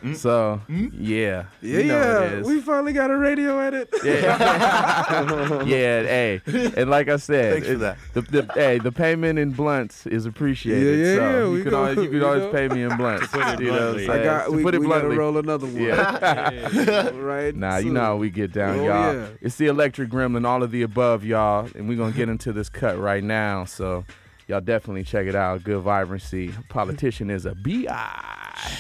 Mm. 0.02 0.16
So 0.16 0.60
mm. 0.68 0.90
yeah, 0.94 1.46
Yeah, 1.60 1.78
you 1.78 1.84
know 1.84 2.00
yeah. 2.00 2.20
it 2.24 2.32
is. 2.40 2.46
We 2.46 2.60
finally 2.60 2.92
got 2.92 3.10
a 3.10 3.16
radio 3.16 3.58
edit. 3.58 3.88
Yeah, 4.04 5.62
yeah. 5.64 6.02
Hey, 6.02 6.40
and 6.76 6.88
like 6.88 7.08
I 7.08 7.16
said, 7.16 7.52
Thanks 7.54 7.66
for 7.68 7.72
it- 7.74 7.78
that. 7.78 7.98
The, 8.14 8.20
the, 8.22 8.52
hey, 8.54 8.78
the 8.78 8.92
payment 8.92 9.38
in 9.38 9.50
blunts 9.50 10.06
is 10.06 10.26
appreciated. 10.26 10.98
Yeah, 10.98 11.04
yeah, 11.06 11.16
so 11.16 11.20
yeah, 11.30 11.44
You 11.44 11.50
we 11.52 11.62
can 11.62 11.70
go- 11.70 11.78
always, 11.78 11.96
you 11.98 12.10
can 12.10 12.22
always 12.22 12.42
go- 12.42 12.52
pay 12.52 12.68
me 12.68 12.82
in 12.82 12.96
blunts. 12.96 13.28
To 13.32 13.38
put 13.38 13.54
it 13.54 13.60
you 13.60 13.70
know 13.72 13.88
I'm 13.90 13.94
bluntly. 14.04 14.24
got- 14.24 14.44
To 14.46 14.52
we- 14.52 14.62
put 14.62 14.74
it 14.74 14.80
we 14.80 14.86
gotta 14.88 15.00
bluntly. 15.00 15.16
roll 15.18 15.38
another 15.38 15.66
one. 15.66 15.76
Yeah. 15.82 17.10
right. 17.14 17.54
Nah, 17.54 17.78
you 17.78 17.92
know 17.92 18.00
how 18.00 18.16
we 18.16 18.30
get 18.30 18.52
down, 18.52 18.78
Oh, 18.80 18.84
y'all. 18.86 19.14
yeah. 19.14 19.26
It's 19.40 19.56
the 19.56 19.66
Electric 19.66 20.10
Gremlin, 20.10 20.46
all 20.46 20.62
of 20.62 20.70
the 20.70 20.82
above, 20.82 21.24
y'all, 21.24 21.68
and 21.74 21.88
we're 21.88 21.96
gonna 21.98 22.12
get 22.12 22.28
into 22.28 22.52
this 22.52 22.68
cut 22.68 22.98
right 22.98 23.22
now. 23.24 23.64
So 23.64 24.04
y'all 24.46 24.60
definitely 24.60 25.04
check 25.04 25.26
it 25.26 25.34
out. 25.34 25.64
Good 25.64 25.80
vibrancy. 25.82 26.52
Politician 26.68 27.30
is 27.30 27.46
a 27.46 27.54
bi. 27.54 28.78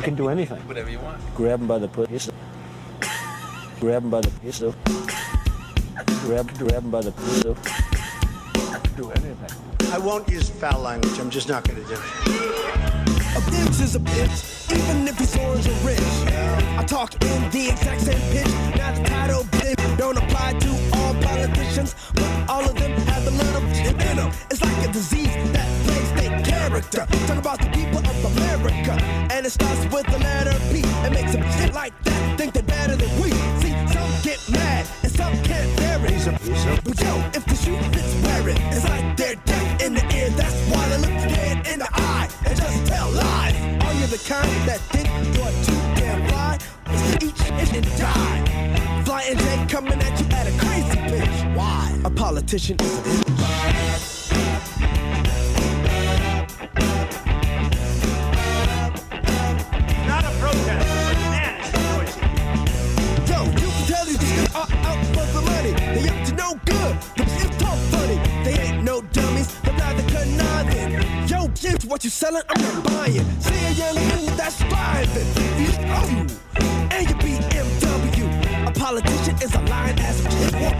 You 0.00 0.04
can 0.04 0.14
do 0.14 0.28
anything. 0.30 0.56
Whatever 0.66 0.88
you 0.88 0.98
want. 0.98 1.20
Grab 1.34 1.60
him 1.60 1.66
by 1.66 1.76
the 1.76 1.86
pussy. 1.86 2.32
Grab 3.80 4.02
him 4.02 4.08
by 4.08 4.22
the 4.22 4.30
pussy. 4.30 4.72
Grab, 6.24 6.50
grab 6.56 6.82
him 6.84 6.90
by 6.90 7.02
the 7.02 7.12
pussy. 7.12 7.54
Do 8.96 9.10
anything. 9.10 9.92
I 9.92 9.98
won't 9.98 10.26
use 10.26 10.48
foul 10.48 10.80
language. 10.80 11.20
I'm 11.20 11.28
just 11.28 11.50
not 11.50 11.68
going 11.68 11.82
to 11.82 11.86
do 11.86 11.92
it. 11.92 12.00
A 12.00 13.40
bitch 13.52 13.82
is 13.82 13.94
a 13.94 13.98
bitch, 14.00 14.72
even 14.74 15.06
if 15.06 15.18
he's 15.18 15.36
orange 15.36 15.68
or 15.68 15.74
rich. 15.86 16.00
I 16.78 16.84
talk 16.88 17.12
in 17.22 17.50
the 17.50 17.68
exact 17.68 18.00
same 18.00 18.22
pitch. 18.32 18.48
Now 18.78 18.94
the 18.94 19.04
title 19.04 19.42
bitch 19.52 19.98
don't 19.98 20.16
apply 20.16 20.54
to 20.54 20.70
all 20.94 21.12
politicians, 21.16 21.94
but 22.14 22.48
all 22.48 22.64
of 22.64 22.74
them 22.74 22.92
have 22.92 23.26
a 23.26 23.30
little 23.30 23.60
shit 23.74 24.00
in 24.00 24.16
them. 24.16 24.32
It's 24.50 24.62
like 24.62 24.88
a 24.88 24.92
disease 24.92 25.34
that 25.52 25.68
plagues 25.84 26.12
their 26.22 26.40
character. 26.42 27.06
Talk 27.26 27.36
about 27.36 27.58
the 27.60 27.68
people 27.68 27.98
of 27.98 28.06
America, 28.24 28.48
and 28.49 28.49
it 29.50 29.54
starts 29.54 29.94
with 29.94 30.06
the 30.06 30.18
letter 30.18 30.56
P. 30.70 30.80
It 31.06 31.12
makes 31.12 31.32
them 31.32 31.42
shit 31.58 31.74
like 31.74 31.92
that 32.04 32.38
think 32.38 32.52
they're 32.52 32.62
better 32.62 32.96
than 32.96 33.10
we. 33.20 33.30
See, 33.60 33.74
some 33.94 34.12
get 34.22 34.40
mad 34.48 34.86
and 35.02 35.12
some 35.12 35.34
can't 35.42 35.70
bear 35.78 35.98
it. 36.06 36.84
But 36.84 37.00
yo, 37.00 37.12
if 37.34 37.44
the 37.46 37.56
shoe 37.56 37.76
fits, 37.94 38.14
wear 38.24 38.48
it. 38.48 38.58
It's 38.74 38.84
like 38.88 39.16
they're 39.16 39.34
deaf 39.44 39.82
in 39.82 39.94
the 39.94 40.04
ear. 40.14 40.30
That's 40.30 40.58
why 40.70 40.88
they 40.90 40.98
look 40.98 41.16
dead 41.34 41.66
in 41.66 41.78
the 41.80 41.88
eye 41.92 42.28
and 42.46 42.56
just 42.56 42.86
tell 42.86 43.10
lies. 43.10 43.56
Are 43.84 43.94
you 43.94 44.06
the 44.06 44.22
kind 44.28 44.68
that 44.68 44.80
think 44.92 45.08
you're 45.34 45.54
too 45.66 45.80
damn 45.98 46.20
fly? 46.28 46.58
Each 47.26 47.74
and 47.78 47.86
die. 47.98 49.02
Flying 49.04 49.38
J 49.38 49.66
coming 49.68 50.00
at 50.00 50.20
you 50.20 50.26
at 50.38 50.46
a 50.46 50.54
crazy 50.62 50.98
pitch. 51.10 51.56
Why? 51.56 52.00
A 52.04 52.10
politician 52.10 52.76
is 52.80 52.98
a 52.98 54.19
what 71.90 72.04
you 72.04 72.10
selling? 72.10 72.42
I'm 72.48 72.62
not 72.62 72.84
buying. 72.84 73.40
See 73.40 73.64
a 73.66 73.70
young 73.72 73.96
man 73.96 74.36
that's 74.36 74.54
striving. 74.54 75.26
You 75.58 75.70
and 76.94 77.08
your 77.10 77.18
BMW. 77.18 78.68
A 78.68 78.70
politician 78.70 79.34
is 79.42 79.52
a 79.56 79.60
lying 79.62 79.98
ass. 79.98 80.22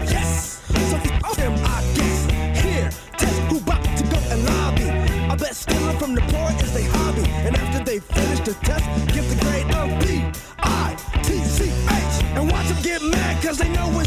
Yes. 0.09 0.61
So 0.89 0.97
fuck 1.19 1.35
them, 1.35 1.53
I 1.65 1.83
guess. 1.95 2.25
Here, 2.63 2.89
test 3.17 3.39
who 3.49 3.57
about 3.57 3.83
to 3.97 4.03
go 4.05 4.17
and 4.31 4.45
lobby. 4.45 4.89
I 5.29 5.35
bet 5.35 5.53
stealing 5.53 5.97
from 5.99 6.15
the 6.15 6.21
poor 6.21 6.49
is 6.63 6.71
their 6.73 6.89
hobby. 6.89 7.25
And 7.45 7.57
after 7.57 7.83
they 7.83 7.99
finish 7.99 8.39
the 8.39 8.53
test, 8.63 8.85
give 9.13 9.27
the 9.29 9.35
grade 9.43 9.69
of 9.75 9.89
B. 9.99 10.23
I 10.59 10.95
T 11.23 11.43
C 11.43 11.65
H 11.65 12.23
and 12.37 12.49
watch 12.49 12.67
them 12.69 12.81
get 12.83 13.01
mad 13.03 13.43
cause 13.43 13.57
they 13.57 13.67
know 13.69 13.99
it's 13.99 14.00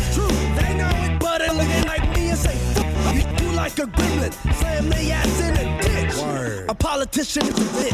like 3.78 3.88
a 3.88 3.90
gremlin. 3.90 4.32
Slam 4.58 4.88
they 4.88 5.10
ass 5.10 5.40
in 5.40 5.56
a 5.56 5.82
ditch. 5.82 6.66
A 6.68 6.74
politician 6.74 7.42
is 7.42 7.50
a 7.50 7.52
bitch. 7.52 7.90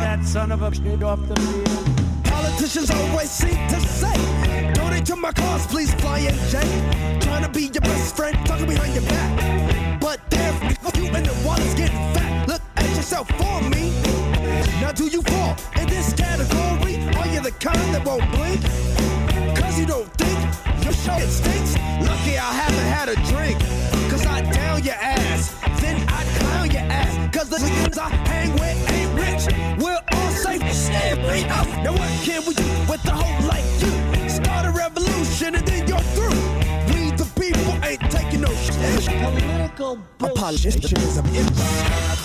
That 0.00 0.24
son 0.24 0.52
of 0.52 0.62
a 0.62 0.74
shit 0.74 1.02
off 1.02 1.26
the 1.26 1.40
field. 1.40 2.24
Politicians 2.24 2.90
always 2.90 3.30
seem 3.30 3.68
to 3.68 3.80
say, 3.80 4.39
to 5.04 5.16
my 5.16 5.32
cause, 5.32 5.66
please, 5.66 5.92
Flying 5.94 6.34
J. 6.48 6.58
Trying 7.20 7.42
to 7.42 7.48
be 7.48 7.64
your 7.64 7.80
best 7.82 8.16
friend, 8.16 8.36
talking 8.46 8.66
behind 8.66 8.94
your 8.94 9.04
back. 9.04 10.00
But 10.00 10.20
there's 10.30 10.54
you 10.96 11.06
and 11.14 11.24
the 11.24 11.46
wallet's 11.46 11.74
getting 11.74 11.96
fat. 12.14 12.48
Look 12.48 12.62
at 12.76 12.88
yourself 12.96 13.28
for 13.28 13.62
me. 13.70 13.92
Now 14.80 14.92
do 14.92 15.06
you 15.06 15.22
fall 15.22 15.56
in 15.80 15.86
this 15.88 16.12
category? 16.12 16.96
Are 17.18 17.26
you 17.28 17.40
the 17.40 17.52
kind 17.60 17.94
that 17.94 18.04
won't 18.04 18.30
blink? 18.32 18.62
Cause 19.56 19.78
you 19.78 19.86
don't 19.86 20.10
think 20.14 20.38
your 20.84 20.92
shit 20.92 21.28
stinks? 21.28 21.74
Lucky 22.06 22.36
I 22.36 22.52
haven't 22.52 22.90
had 22.96 23.08
a 23.08 23.16
drink. 23.32 23.58
Cause 24.10 24.26
I 24.26 24.42
down 24.42 24.82
your 24.82 24.94
ass, 24.94 25.54
then 25.80 25.96
I 26.08 26.24
clown 26.38 26.70
your 26.70 26.82
ass. 26.82 27.34
Cause 27.34 27.48
the 27.48 27.56
niggas 27.56 27.98
I 27.98 28.08
hang 28.28 28.52
with 28.52 28.78
ain't 28.92 29.12
rich. 29.14 29.82
We're 29.82 30.00
all 30.12 30.30
safe, 30.30 30.62
shit, 30.74 31.18
bring 31.26 31.46
up. 31.50 31.66
Now 31.84 31.92
what 31.92 32.10
can 32.24 32.44
we 32.46 32.54
do 32.54 32.64
with 32.90 33.02
the 33.02 33.12
hoe 33.12 33.46
like 33.46 33.64
you? 33.82 34.19
Start 35.00 35.08
a 35.08 35.20
revolution 35.20 35.54
and 35.54 35.66
then 35.66 35.88
you're 35.88 35.98
through. 36.14 36.28
We 36.94 37.10
the 37.12 37.24
people 37.38 37.72
ain't 37.84 38.10
taking 38.10 38.40
no 38.42 38.52
shit. 38.54 38.74
Political 38.76 39.98
bullshit. 40.18 40.92
is 40.92 41.18
a 41.18 41.22
bitch. 41.22 42.20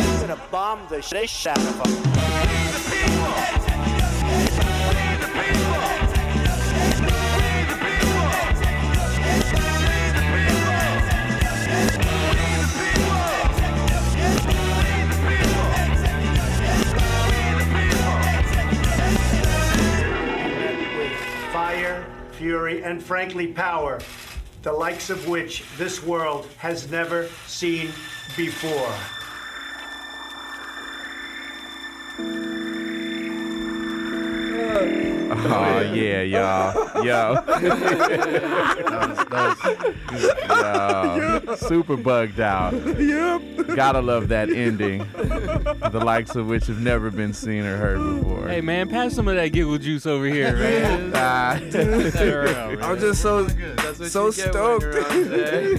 I'm 0.00 0.20
gonna 0.20 0.40
bomb 0.50 0.80
the 0.88 1.02
shit 1.02 1.46
out 1.46 1.58
of 1.58 1.82
them. 1.82 2.87
Fury, 22.38 22.84
and 22.84 23.02
frankly 23.02 23.48
power, 23.48 23.98
the 24.62 24.72
likes 24.72 25.10
of 25.10 25.26
which 25.26 25.64
this 25.76 26.02
world 26.04 26.48
has 26.58 26.88
never 26.88 27.26
seen 27.46 27.90
before. 28.36 28.94
Oh 35.30 35.80
yeah, 35.94 36.22
y'all, 36.22 37.04
yo, 37.04 37.34
yo, 40.48 41.54
super 41.56 41.96
bugged 41.96 42.40
out. 42.40 42.72
Yep. 42.98 43.76
Gotta 43.76 44.00
love 44.00 44.28
that 44.28 44.48
ending, 44.50 44.98
the 45.12 46.00
likes 46.04 46.34
of 46.34 46.46
which 46.48 46.66
have 46.66 46.80
never 46.80 47.10
been 47.10 47.32
seen 47.34 47.64
or 47.64 47.76
heard 47.76 47.98
before. 48.20 48.48
Hey 48.48 48.60
man, 48.62 48.88
pass 48.88 49.14
some 49.14 49.28
of 49.28 49.36
that 49.36 49.48
giggle 49.48 49.76
juice 49.78 50.06
over 50.06 50.24
here, 50.26 50.54
man. 50.56 51.12
I'm 51.14 51.70
just 52.98 53.20
so 53.20 53.46
so 53.48 53.48
you 53.48 53.54
get 53.54 53.84
when 53.94 54.08
stoked. 54.32 54.82
you're 54.84 55.04
on 55.04 55.24
stage. 55.26 55.78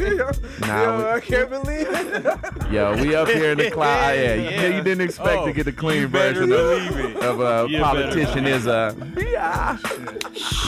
Nah, 0.62 0.84
Yo, 0.84 0.97
we- 0.97 1.04
I 1.10 1.20
can't 1.22 1.50
believe 1.50 1.88
it. 1.89 2.72
Yo, 2.72 2.95
we 3.02 3.16
up 3.16 3.28
here 3.30 3.52
in 3.52 3.58
the 3.58 3.72
cloud. 3.72 4.12
Yeah, 4.16 4.36
you, 4.36 4.43
Yeah. 4.43 4.68
you 4.78 4.84
didn't 4.84 5.02
expect 5.02 5.41
Oh, 5.41 5.45
to 5.47 5.54
get 5.54 5.64
the 5.66 5.72
oh, 5.72 5.76
clean 5.76 6.08
better 6.10 6.45
version 6.45 7.16
of, 7.18 7.39
of 7.39 7.41
a 7.41 7.66
You 7.70 7.80
politician 7.82 8.45
is 8.45 8.68
a. 8.68 8.95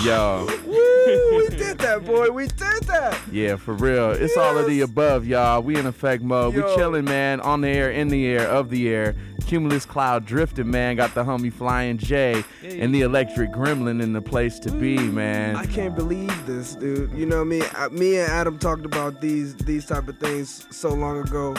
Yo, 0.03 0.47
Woo, 0.65 1.37
we 1.37 1.49
did 1.49 1.77
that, 1.79 2.03
boy. 2.05 2.29
We 2.29 2.47
did 2.47 2.83
that. 2.83 3.19
yeah, 3.29 3.57
for 3.57 3.73
real. 3.73 4.11
It's 4.11 4.37
all 4.37 4.57
of 4.57 4.65
the 4.65 4.79
above, 4.81 5.27
y'all. 5.27 5.61
We 5.61 5.75
in 5.75 5.85
effect 5.85 6.23
mode. 6.23 6.55
We 6.55 6.61
chilling, 6.75 7.03
man. 7.03 7.41
On 7.41 7.59
the 7.59 7.67
air, 7.67 7.91
in 7.91 8.07
the 8.07 8.25
air, 8.27 8.47
of 8.47 8.69
the 8.69 8.87
air. 8.87 9.13
Cumulus 9.45 9.85
cloud 9.85 10.25
drifting, 10.25 10.71
man. 10.71 10.95
Got 10.95 11.13
the 11.15 11.23
homie 11.25 11.51
Flying 11.51 11.97
J 11.97 12.45
and 12.63 12.95
the 12.95 13.01
electric 13.01 13.51
gremlin 13.51 14.01
in 14.01 14.13
the 14.13 14.21
place 14.21 14.57
to 14.59 14.71
be, 14.71 14.97
man. 14.97 15.57
I 15.57 15.65
can't 15.65 15.95
believe 15.95 16.45
this, 16.45 16.75
dude. 16.75 17.11
You 17.11 17.25
know 17.25 17.37
what 17.37 17.41
I 17.41 17.45
mean? 17.45 17.63
I, 17.73 17.89
me 17.89 18.19
and 18.19 18.31
Adam 18.31 18.57
talked 18.57 18.85
about 18.85 19.19
these 19.19 19.53
these 19.57 19.85
type 19.85 20.07
of 20.07 20.17
things 20.19 20.65
so 20.71 20.93
long 20.93 21.19
ago, 21.19 21.55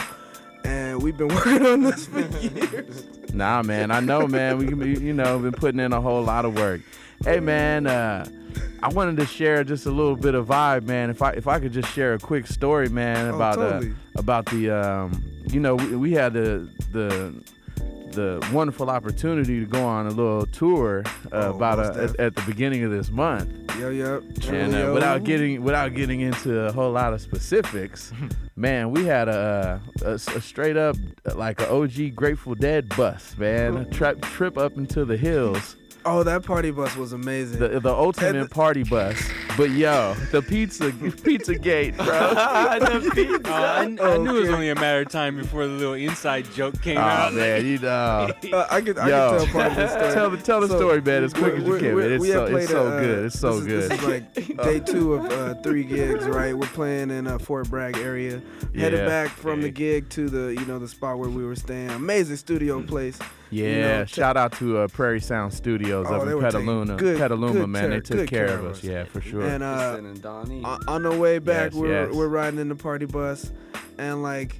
and 0.65 1.03
we've 1.03 1.15
been 1.17 1.27
working 1.35 1.63
on 1.65 1.83
this 1.83 2.07
for 2.07 2.21
years. 2.39 3.05
Nah, 3.33 3.61
man. 3.61 3.91
I 3.91 3.99
know, 3.99 4.27
man. 4.27 4.57
We 4.57 4.97
you 4.97 5.13
know, 5.13 5.37
been 5.39 5.51
putting 5.51 5.79
in 5.79 5.93
a 5.93 6.01
whole 6.01 6.23
lot 6.23 6.45
of 6.45 6.55
work. 6.55 6.81
Hey, 7.23 7.39
man. 7.39 7.87
Uh, 7.87 8.25
I 8.81 8.89
wanted 8.89 9.15
to 9.17 9.25
share 9.25 9.63
just 9.63 9.85
a 9.85 9.91
little 9.91 10.15
bit 10.17 10.35
of 10.35 10.47
vibe, 10.47 10.83
man. 10.83 11.09
If 11.09 11.21
I 11.21 11.31
if 11.31 11.47
I 11.47 11.59
could 11.59 11.71
just 11.71 11.89
share 11.93 12.13
a 12.15 12.19
quick 12.19 12.45
story, 12.47 12.89
man, 12.89 13.31
Oh, 13.31 13.35
about 13.35 13.55
totally. 13.55 13.91
uh, 13.91 14.19
about 14.19 14.45
the 14.47 14.69
um, 14.71 15.23
you 15.47 15.59
know, 15.61 15.75
we, 15.75 15.95
we 15.95 16.11
had 16.11 16.33
the 16.33 16.69
the 16.91 17.33
the 18.11 18.47
wonderful 18.53 18.89
opportunity 18.91 19.59
to 19.59 19.65
go 19.65 19.83
on 19.83 20.05
a 20.05 20.09
little 20.09 20.45
tour 20.47 21.01
uh, 21.31 21.35
Oh, 21.51 21.55
about 21.55 21.79
uh, 21.79 21.99
at, 22.03 22.19
at 22.19 22.35
the 22.35 22.41
beginning 22.43 22.83
of 22.83 22.91
this 22.91 23.09
month. 23.09 23.49
Yo, 23.79 23.89
yo. 23.89 24.21
And 24.49 24.75
uh, 24.75 24.91
without 24.93 25.23
getting 25.23 25.63
without 25.63 25.95
getting 25.95 26.19
into 26.19 26.59
a 26.65 26.71
whole 26.73 26.91
lot 26.91 27.13
of 27.13 27.21
specifics, 27.21 28.11
man, 28.57 28.91
we 28.91 29.05
had 29.05 29.29
a, 29.29 29.81
a, 30.03 30.11
a 30.11 30.19
straight 30.41 30.75
up 30.77 30.97
like 31.35 31.61
a 31.61 31.71
OG 31.71 32.13
Grateful 32.15 32.53
Dead 32.53 32.89
bus, 32.97 33.35
man, 33.37 33.77
a 33.77 33.85
tra- 33.85 34.15
trip 34.17 34.57
up 34.57 34.77
into 34.77 35.05
the 35.05 35.17
hills, 35.17 35.77
Oh, 36.05 36.23
that 36.23 36.43
party 36.43 36.69
bus 36.71 36.95
was 36.97 37.13
amazing. 37.13 37.59
the 37.59 37.79
the 37.79 37.93
ultimate 37.93 38.35
And- 38.35 38.51
party 38.51 38.83
bus. 38.83 39.17
But 39.55 39.69
yo, 39.69 40.15
the 40.31 40.41
pizza 40.41 40.91
pizza 41.23 41.55
gate, 41.55 41.95
bro. 41.95 42.05
Oh, 42.07 42.35
I, 42.37 42.79
I 44.01 44.17
knew 44.17 44.37
it 44.37 44.41
was 44.41 44.49
only 44.49 44.69
a 44.69 44.75
matter 44.75 45.01
of 45.01 45.09
time 45.09 45.35
before 45.37 45.67
the 45.67 45.73
little 45.73 45.93
inside 45.93 46.45
joke 46.53 46.81
came 46.81 46.97
Oh 46.97 47.01
out. 47.01 47.33
man, 47.33 47.65
you 47.65 47.77
know. 47.77 48.29
Uh, 48.51 48.67
I 48.71 48.81
could, 48.81 48.97
I 48.97 49.09
Yo. 49.09 49.39
could 49.39 49.47
tell 49.49 49.53
part 49.53 49.71
of 49.71 49.75
the 49.77 49.87
story. 49.87 50.13
Tell 50.13 50.37
tell 50.37 50.61
the 50.61 50.67
So, 50.69 50.77
story, 50.77 51.01
man, 51.01 51.23
as 51.23 51.33
quick 51.33 51.53
as 51.55 51.63
you 51.63 51.77
can, 51.77 51.95
we're- 51.95 52.09
man. 52.09 52.11
It's 52.13 52.27
so- 52.31 52.45
it's 52.55 52.69
so 52.71 52.87
a, 52.87 52.89
uh, 52.89 52.99
good. 52.99 53.25
It's 53.25 53.39
so 53.39 53.59
this 53.59 53.91
is- 53.91 53.99
good. 53.99 54.33
This 54.33 54.49
is 54.49 54.57
like 54.57 54.63
day 54.63 54.79
two 54.91 55.13
of 55.13 55.31
uh, 55.31 55.53
three 55.61 55.83
gigs, 55.83 56.25
right? 56.25 56.57
We're 56.57 56.67
playing 56.67 57.11
in 57.11 57.27
uh, 57.27 57.37
Fort 57.37 57.69
Bragg 57.69 57.97
area. 57.97 58.41
Headed 58.75 58.99
Yeah. 59.01 59.05
back 59.05 59.29
from 59.29 59.61
the 59.61 59.69
gig 59.69 60.09
to 60.11 60.29
the 60.29 60.53
you 60.59 60.65
know 60.65 60.79
the 60.79 60.87
spot 60.87 61.19
where 61.19 61.29
we 61.29 61.45
were 61.45 61.55
staying. 61.55 61.91
Amazing 61.91 62.37
studio 62.37 62.81
place. 62.81 63.19
Yeah, 63.53 63.67
You 63.67 63.81
know, 63.81 64.05
shout 64.05 64.37
out 64.37 64.51
to 64.53 64.77
uh, 64.79 64.87
Prairie 64.87 65.21
Sun 65.21 65.51
Studios 65.51 66.07
Oh, 66.09 66.15
up 66.21 66.27
in 66.27 66.39
Petaluma. 66.39 66.95
good- 66.95 67.17
Petaluma, 67.17 67.53
good 67.53 67.67
man, 67.69 67.89
they 67.91 67.99
took 67.99 68.27
care, 68.27 68.47
care 68.47 68.57
of 68.57 68.65
of 68.65 68.71
us. 68.71 68.77
us. 68.79 68.83
Yeah, 68.83 69.03
for 69.05 69.21
sure. 69.21 69.41
And 69.43 69.63
uh, 69.63 69.91
Kristen 69.91 70.05
and 70.07 70.21
Donnie. 70.21 70.63
on, 70.63 70.79
on 70.87 71.03
the 71.03 71.11
way 71.11 71.39
back, 71.39 71.71
Yes, 71.71 71.73
we're 71.73 72.05
yes. 72.07 72.13
we're 72.15 72.27
riding 72.27 72.59
in 72.59 72.69
the 72.69 72.75
party 72.75 73.05
bus, 73.05 73.51
and 73.97 74.23
like 74.23 74.59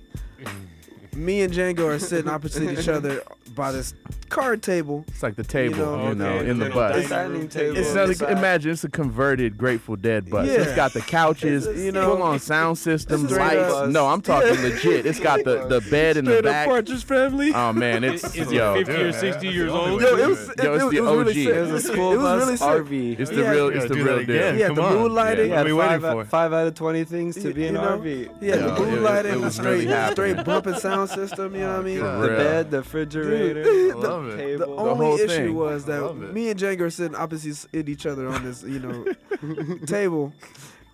me 1.15 1.41
and 1.41 1.53
Django 1.53 1.85
are 1.87 1.99
sitting 1.99 2.29
opposite 2.29 2.77
each 2.77 2.87
other 2.87 3.21
by 3.55 3.71
this 3.71 3.93
card 4.33 4.63
table. 4.63 5.05
It's 5.07 5.23
like 5.23 5.35
the 5.35 5.43
table, 5.43 5.77
you 5.77 5.83
know, 5.83 6.13
know, 6.13 6.37
in 6.39 6.59
the 6.59 6.65
little 6.65 6.81
bus. 6.81 7.09
dining 7.09 7.31
room 7.39 7.47
table. 7.49 7.77
It's 7.77 7.89
on 7.91 7.95
not, 7.95 8.07
the 8.07 8.15
side. 8.15 8.37
imagine 8.37 8.71
it's 8.71 8.83
a 8.83 8.89
converted 8.89 9.57
Grateful 9.57 9.95
Dead 9.95 10.29
bus. 10.29 10.47
Yeah. 10.47 10.53
It's 10.61 10.75
got 10.75 10.93
the 10.93 11.01
couches, 11.01 11.67
It's- 11.67 11.83
you 11.83 11.91
know, 11.91 12.15
full 12.15 12.23
on 12.23 12.39
sound 12.39 12.77
system, 12.77 13.27
straight 13.27 13.57
lights. 13.61 13.91
No, 13.93 14.07
I'm 14.07 14.21
talking 14.21 14.55
Yeah. 14.55 14.61
legit. 14.61 15.05
It's 15.05 15.19
got 15.19 15.43
the, 15.43 15.65
the 15.67 15.81
bed 15.89 16.17
in 16.17 16.25
the 16.25 16.31
Straight 16.31 16.45
up 16.45 16.51
back. 16.51 16.67
Partridge 16.67 17.03
Family. 17.03 17.53
Oh 17.53 17.71
man, 17.73 18.03
it's 18.03 18.23
Is 18.35 18.51
it 18.51 18.55
yo, 18.55 18.73
50 18.75 18.91
or 18.93 19.11
60 19.13 19.47
years 19.47 19.71
old? 19.71 20.01
Yo, 20.01 20.07
it 20.17 20.27
was, 20.27 20.39
Yo, 20.61 20.73
it's 20.73 20.83
it, 20.83 20.91
the 20.95 21.01
was 21.01 21.27
OG. 21.27 21.33
sick. 21.33 21.47
It 21.47 21.61
was 21.61 21.71
a 21.71 21.79
school 21.93 22.13
It 22.13 22.17
bus 22.17 22.61
really. 22.61 22.79
RV. 22.83 23.19
it's 23.19 23.29
the 23.29 23.43
real, 23.43 23.69
it's 23.69 23.85
the 23.87 23.95
real 23.95 24.17
that 24.17 24.27
deal. 24.27 24.35
Yeah, 24.57 24.67
the 24.69 24.73
moonlighting. 24.73 24.99
mood 24.99 25.11
lighting. 25.11 25.45
He 25.45 25.51
had 25.51 25.57
What 25.57 25.61
are 25.61 25.65
we 25.65 25.73
waiting 25.73 25.99
five, 26.01 26.11
for? 26.13 26.25
five 26.25 26.53
out 26.53 26.67
of 26.67 26.75
20 26.75 27.03
things 27.03 27.35
to 27.35 27.53
be 27.53 27.61
you 27.63 27.67
an? 27.69 27.75
RV. 27.75 28.29
Yeah, 28.41 28.55
the 28.57 28.79
mood 28.79 28.93
it- 28.95 29.01
lighting, 29.01 29.31
the 29.33 29.39
was 29.39 29.59
really 29.59 29.85
straight, 29.85 30.11
straight 30.11 30.43
bumping 30.45 30.75
sound 30.75 31.09
system. 31.09 31.53
You 31.55 31.61
know 31.61 31.67
what 31.67 31.75
I 31.75 31.79
oh, 31.79 31.83
mean? 31.83 31.99
The 31.99 32.27
real. 32.29 32.37
bed, 32.37 32.71
the 32.71 32.77
refrigerator, 32.79 33.63
Dude, 33.63 33.91
the 34.01 34.07
love 34.29 34.39
it. 34.39 34.57
The 34.59 34.67
only 34.67 35.05
whole 35.05 35.15
issue 35.17 35.27
thing. 35.27 35.55
was 35.55 35.85
that 35.85 36.01
love 36.01 36.21
it. 36.23 36.33
me 36.33 36.49
and 36.49 36.59
Django 36.59 36.81
are 36.81 36.89
sitting 36.89 37.15
opposite 37.15 37.67
each 37.89 38.05
other 38.05 38.27
on 38.27 38.43
this, 38.43 38.63
you 38.63 38.79
know, 38.79 39.77
table, 39.85 40.33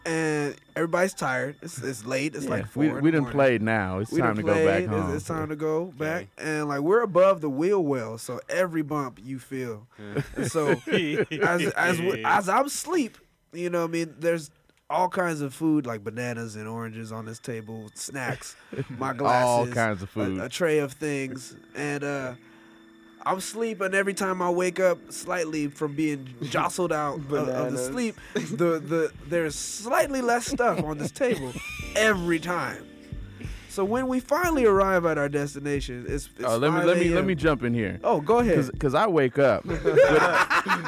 and 0.06 0.56
everybody's 0.76 1.14
tired. 1.14 1.58
It's, 1.62 1.78
it's 1.84 2.06
late. 2.06 2.36
It's 2.36 2.48
like 2.48 2.68
four. 2.68 2.84
we 2.84 2.90
in 2.90 2.96
the 2.96 3.02
we 3.02 3.12
didn't 3.12 3.24
morning. 3.24 3.38
play 3.38 3.58
now. 3.60 4.00
It's 4.00 4.12
We 4.12 4.20
time 4.22 4.36
done 4.36 4.36
to 4.38 4.44
go 4.44 4.54
back 4.54 4.64
played. 4.64 4.84
It's- 4.84 5.02
home. 5.02 5.16
It's, 5.16 5.26
time 5.28 5.50
to 5.50 5.56
go 5.56 5.86
back, 5.86 6.28
and 6.38 6.68
like 6.68 6.80
we're 6.82 7.02
above 7.02 7.42
the 7.42 7.50
wheel 7.50 7.84
well, 7.84 8.18
so 8.18 8.40
every 8.50 8.82
bump 8.82 9.20
you 9.24 9.40
feel. 9.40 9.88
And 10.36 10.50
so 10.52 10.70
as 11.42 11.72
as 11.72 12.02
as 12.26 12.50
I'm 12.50 12.66
asleep, 12.66 13.18
you 13.54 13.70
know, 13.70 13.82
what 13.82 13.90
I 13.90 13.92
mean, 13.92 14.16
there's 14.20 14.50
all 14.92 15.08
kinds 15.10 15.42
of 15.42 15.54
food 15.54 15.86
like 15.86 16.04
bananas 16.04 16.56
and 16.56 16.68
oranges 16.68 17.12
on 17.12 17.24
this 17.26 17.38
table, 17.38 17.92
snacks, 17.94 18.56
my 18.98 19.14
glasses, 19.22 19.46
All 19.48 19.68
kinds 19.68 20.02
of 20.02 20.10
a- 20.10 20.12
food. 20.12 20.40
a, 20.40 20.50
tray 20.50 20.80
of 20.80 20.94
things, 20.94 21.56
and 21.76 22.04
uh. 22.04 22.34
I'm 23.30 23.42
sleeping 23.42 23.94
every 23.94 24.16
time 24.16 24.42
I 24.42 24.50
wake 24.50 24.80
up 24.80 24.98
slightly 25.12 25.68
from 25.68 25.94
being 25.94 26.34
jostled 26.42 26.92
out 26.92 27.18
of, 27.20 27.32
of 27.32 27.72
the 27.74 27.78
sleep, 27.78 28.16
the, 28.34 28.80
the 28.80 29.12
there's 29.28 29.54
slightly 29.54 30.22
less 30.22 30.48
stuff 30.48 30.84
on 30.84 30.98
this 30.98 31.12
table 31.12 31.54
every 31.96 32.40
time. 32.40 32.89
So 33.80 33.86
when 33.86 34.08
we 34.10 34.20
finally 34.20 34.66
arrive 34.66 35.06
at 35.06 35.18
our 35.18 35.30
destination, 35.30 36.04
it's, 36.06 36.26
it's 36.38 36.44
Oh, 36.46 36.58
let 36.58 36.74
me 36.74 36.82
let 36.84 36.98
me 36.98 37.10
let 37.12 37.24
me 37.24 37.34
jump 37.34 37.64
in 37.64 37.74
here. 37.74 37.98
Oh, 38.04 38.20
go 38.20 38.40
ahead. 38.40 38.70
Because 38.74 38.94
I 38.94 39.08
wake 39.08 39.40
up 39.40 39.64
with, 39.64 39.82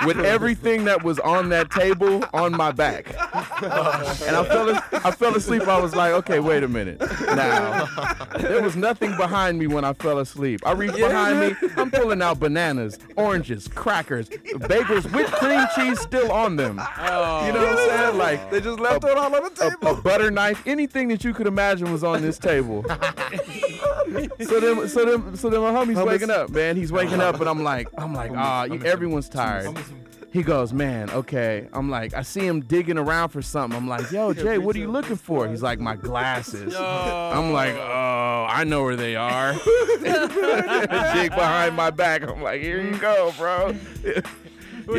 with 0.05 0.19
everything 0.19 0.83
that 0.83 1.01
was 1.01 1.17
on 1.19 1.47
that 1.49 1.71
table 1.71 2.21
on 2.33 2.51
my 2.51 2.73
back, 2.73 3.07
and 3.07 3.71
I 4.35 4.43
fell 4.43 4.75
I 5.05 5.11
fell 5.11 5.35
asleep. 5.37 5.69
I 5.69 5.79
was 5.79 5.95
like, 5.95 6.11
okay, 6.15 6.41
wait 6.41 6.63
a 6.63 6.67
minute. 6.67 6.99
Now 6.99 7.85
there 8.39 8.61
was 8.61 8.75
nothing 8.75 9.15
behind 9.15 9.57
me 9.57 9.67
when 9.67 9.85
I 9.85 9.93
fell 9.93 10.19
asleep. 10.19 10.59
I 10.65 10.73
reach 10.73 10.91
Yeah, 10.97 11.07
behind 11.07 11.39
man. 11.39 11.57
me. 11.61 11.69
I'm 11.77 11.91
pulling 11.91 12.21
out 12.21 12.41
bananas, 12.41 12.99
oranges, 13.15 13.69
crackers, 13.69 14.27
bagels 14.27 15.09
with 15.15 15.31
cream 15.31 15.65
cheese 15.77 15.97
still 16.01 16.29
on 16.29 16.57
them. 16.57 16.77
Oh. 16.99 17.45
You 17.47 17.53
know 17.53 17.59
what 17.59 17.69
I'm 17.69 17.89
saying? 17.89 18.17
Like 18.17 18.51
They 18.51 18.59
just 18.59 18.81
left 18.81 19.05
a- 19.05 19.11
it 19.11 19.17
all 19.17 19.33
on 19.33 19.43
the 19.55 19.65
a, 19.65 19.69
table. 19.69 19.87
a 19.97 20.01
butter 20.01 20.29
knife, 20.29 20.61
anything 20.67 21.07
that 21.07 21.23
you 21.23 21.33
could 21.33 21.47
imagine 21.47 21.89
was 21.89 22.03
on 22.03 22.21
this 22.21 22.37
table. 22.37 22.80
so 24.41 24.59
then, 24.59 24.87
so 24.87 25.05
then, 25.05 25.35
so 25.35 25.49
then 25.49 25.61
my 25.61 25.71
homie's 25.71 25.97
Hummus. 25.97 26.05
waking 26.05 26.29
up, 26.29 26.49
man. 26.49 26.75
He's 26.75 26.91
waking 26.91 27.21
up, 27.21 27.39
and 27.39 27.49
I'm 27.49 27.63
like, 27.63 27.87
I'm 27.97 28.13
like, 28.13 28.31
ah, 28.35 28.63
you 28.65 28.83
everyone's 28.83 29.29
tired. 29.29 29.77
He 30.31 30.43
goes, 30.43 30.71
man, 30.71 31.09
okay. 31.09 31.67
I'm 31.73 31.89
like, 31.89 32.13
I 32.13 32.21
see 32.21 32.47
him 32.47 32.61
digging 32.61 32.97
around 32.97 33.29
for 33.29 33.41
something. 33.41 33.77
I'm 33.77 33.89
like, 33.89 34.09
yo, 34.11 34.33
Jay, 34.33 34.57
what 34.57 34.77
are 34.77 34.79
you 34.79 34.89
looking 34.89 35.17
for? 35.17 35.45
He's 35.45 35.61
like, 35.61 35.79
my 35.79 35.97
glasses. 35.97 36.73
I'm 36.73 37.51
like, 37.51 37.75
oh, 37.75 38.45
I 38.49 38.63
know 38.63 38.83
where 38.83 38.95
they 38.95 39.17
are. 39.17 39.53
Dig 40.01 41.31
behind 41.31 41.75
my 41.75 41.89
back. 41.89 42.23
I'm 42.23 42.41
like, 42.41 42.61
here 42.61 42.81
you 42.81 42.97
go, 42.97 43.33
bro. 43.37 43.75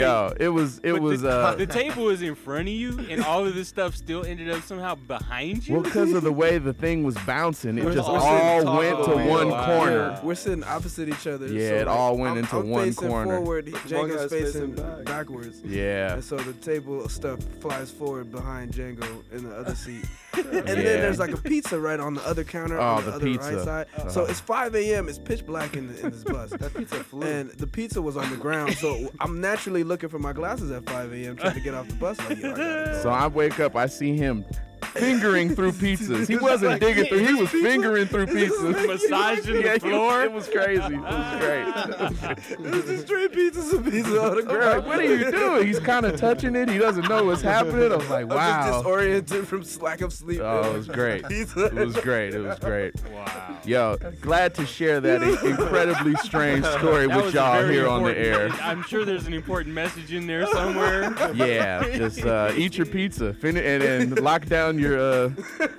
Yo, 0.00 0.32
it 0.38 0.48
was, 0.48 0.78
it 0.78 0.92
But 0.92 1.02
was, 1.02 1.22
the, 1.22 1.30
uh, 1.30 1.54
the 1.54 1.66
table 1.66 2.04
was 2.04 2.22
in 2.22 2.34
front 2.34 2.68
of 2.68 2.74
you, 2.74 2.98
and 3.10 3.22
all 3.24 3.46
of 3.46 3.54
this 3.54 3.68
stuff 3.68 3.94
still 3.96 4.24
ended 4.24 4.50
up 4.50 4.62
somehow 4.62 4.94
behind 4.94 5.66
you. 5.66 5.74
well, 5.74 5.82
because 5.82 6.12
of 6.12 6.22
the 6.22 6.32
way 6.32 6.58
the 6.58 6.72
thing 6.72 7.02
was 7.04 7.16
bouncing, 7.26 7.78
it 7.78 7.84
We're- 7.84 7.94
just 7.96 8.08
we're 8.08 8.18
all 8.18 8.60
sitting 8.60 8.74
went 8.76 8.90
to 8.90 8.96
of 8.96 9.06
the 9.10 9.16
one 9.26 9.46
wheel. 9.48 9.48
Wow. 9.56 9.66
corner. 9.78 10.20
We're 10.22 10.34
sitting 10.34 10.64
opposite 10.64 11.08
each 11.08 11.26
other. 11.26 11.46
Yeah, 11.48 11.68
so 11.68 11.74
it 11.74 11.86
like, 11.86 11.96
all 11.96 12.16
went 12.16 12.32
I'm, 12.32 12.38
into 12.38 12.56
I'm 12.58 12.70
one 12.70 12.84
facing 12.86 13.08
corner. 13.08 13.36
forward. 13.36 13.66
Django's 13.66 14.16
guy's 14.16 14.30
facing 14.30 14.44
facing 14.52 14.74
back. 14.74 15.04
backwards. 15.04 15.60
Yeah. 15.64 16.14
And 16.14 16.24
so 16.24 16.36
the 16.36 16.52
table 16.54 17.08
stuff 17.08 17.40
flies 17.60 17.90
forward 17.90 18.30
behind 18.30 18.72
Django 18.72 19.22
in 19.32 19.48
the 19.48 19.54
other 19.56 19.74
seat. 19.74 20.04
And 20.34 20.44
Yeah. 20.54 20.60
then 20.62 20.84
there's 21.00 21.18
like 21.18 21.32
a 21.32 21.36
pizza 21.36 21.78
right 21.78 22.00
on 22.00 22.14
the 22.14 22.22
other 22.26 22.44
counter 22.44 22.78
Oh, 22.80 22.82
on 22.96 23.04
the, 23.04 23.10
the 23.10 23.16
other 23.16 23.24
pizza. 23.26 23.56
right 23.56 23.64
side. 23.64 23.86
So 24.12 24.22
Uh-huh. 24.22 24.30
it's 24.30 24.40
5 24.40 24.74
a.m. 24.74 25.08
It's 25.08 25.18
pitch 25.18 25.44
black 25.46 25.76
in, 25.76 25.88
the, 25.92 26.00
in 26.06 26.10
this 26.12 26.24
bus. 26.24 26.50
That 26.58 26.74
pizza 26.74 27.02
flew. 27.04 27.26
and 27.26 27.50
the 27.50 27.66
pizza 27.66 28.00
was 28.00 28.16
on 28.16 28.30
the 28.30 28.36
ground. 28.36 28.74
So 28.74 29.10
I'm 29.20 29.40
naturally 29.40 29.84
looking 29.84 30.08
for 30.08 30.18
my 30.18 30.32
glasses 30.32 30.70
at 30.70 30.88
5 30.88 31.12
a.m. 31.12 31.36
trying 31.36 31.54
to 31.54 31.60
get 31.60 31.74
off 31.74 31.88
the 31.88 31.94
bus. 31.96 32.18
Like, 32.20 32.38
yo, 32.40 32.54
go. 32.54 33.00
So 33.02 33.10
I 33.10 33.26
wake 33.26 33.60
up, 33.60 33.76
I 33.76 33.86
see 33.86 34.16
him 34.16 34.44
fingering 34.84 35.54
through 35.54 35.72
pizzas. 35.72 36.28
He 36.28 36.36
wasn't 36.36 36.80
digging 36.80 37.06
through. 37.06 37.26
He 37.26 37.34
was 37.34 37.50
fingering 37.50 38.06
through 38.06 38.26
pizzas. 38.26 38.86
Massaging 38.86 39.62
the 39.62 39.80
floor? 39.80 40.22
It 40.24 40.32
was 40.32 40.48
crazy. 40.48 40.94
It 40.94 41.00
was 41.00 41.40
great. 41.40 42.48
It 42.50 42.60
was 42.60 42.84
just 42.84 43.06
straight 43.06 43.32
pizzas 43.32 43.72
and 43.72 43.84
pizza 43.84 44.22
on 44.22 44.36
the 44.36 44.42
ground. 44.42 44.78
like, 44.78 44.86
what 44.86 44.98
are 44.98 45.04
you 45.04 45.30
doing? 45.30 45.66
He's 45.66 45.80
kind 45.80 46.06
of 46.06 46.18
touching 46.18 46.56
it. 46.56 46.68
He 46.68 46.78
doesn't 46.78 47.08
know 47.08 47.24
what's 47.24 47.42
happening. 47.42 47.92
I 47.92 47.96
was 47.96 48.10
like, 48.10 48.30
I'm 48.30 48.38
just 48.38 48.78
disoriented 48.78 49.48
from 49.48 49.62
lack 49.80 50.00
of 50.00 50.12
sleep. 50.12 50.40
Oh, 50.42 50.72
it 50.72 50.76
was 50.76 50.86
great. 50.88 51.24
It 51.30 51.74
was 51.74 51.96
great. 51.96 52.34
It 52.34 52.40
was 52.40 52.58
great. 52.58 52.94
Wow. 53.10 53.58
Yo, 53.64 53.96
glad 54.20 54.54
to 54.54 54.66
share 54.66 55.00
that 55.00 55.22
incredibly 55.22 56.14
strange 56.16 56.64
story 56.64 57.06
That 57.06 57.24
with 57.24 57.34
y'all 57.34 57.66
here 57.66 57.88
on 57.88 58.02
the 58.04 58.16
air. 58.16 58.48
I'm 58.62 58.82
sure 58.82 59.04
there's 59.04 59.26
an 59.26 59.34
important 59.34 59.74
message 59.74 60.12
in 60.12 60.26
there 60.26 60.46
somewhere. 60.46 61.14
Yeah, 61.34 61.82
just 61.96 62.24
uh, 62.24 62.52
eat 62.56 62.76
your 62.76 62.86
pizza, 62.86 63.32
fin- 63.34 63.56
and, 63.56 63.82
and 63.82 64.20
lock 64.20 64.46
down 64.46 64.71
your 64.78 64.98
uh, 64.98 65.30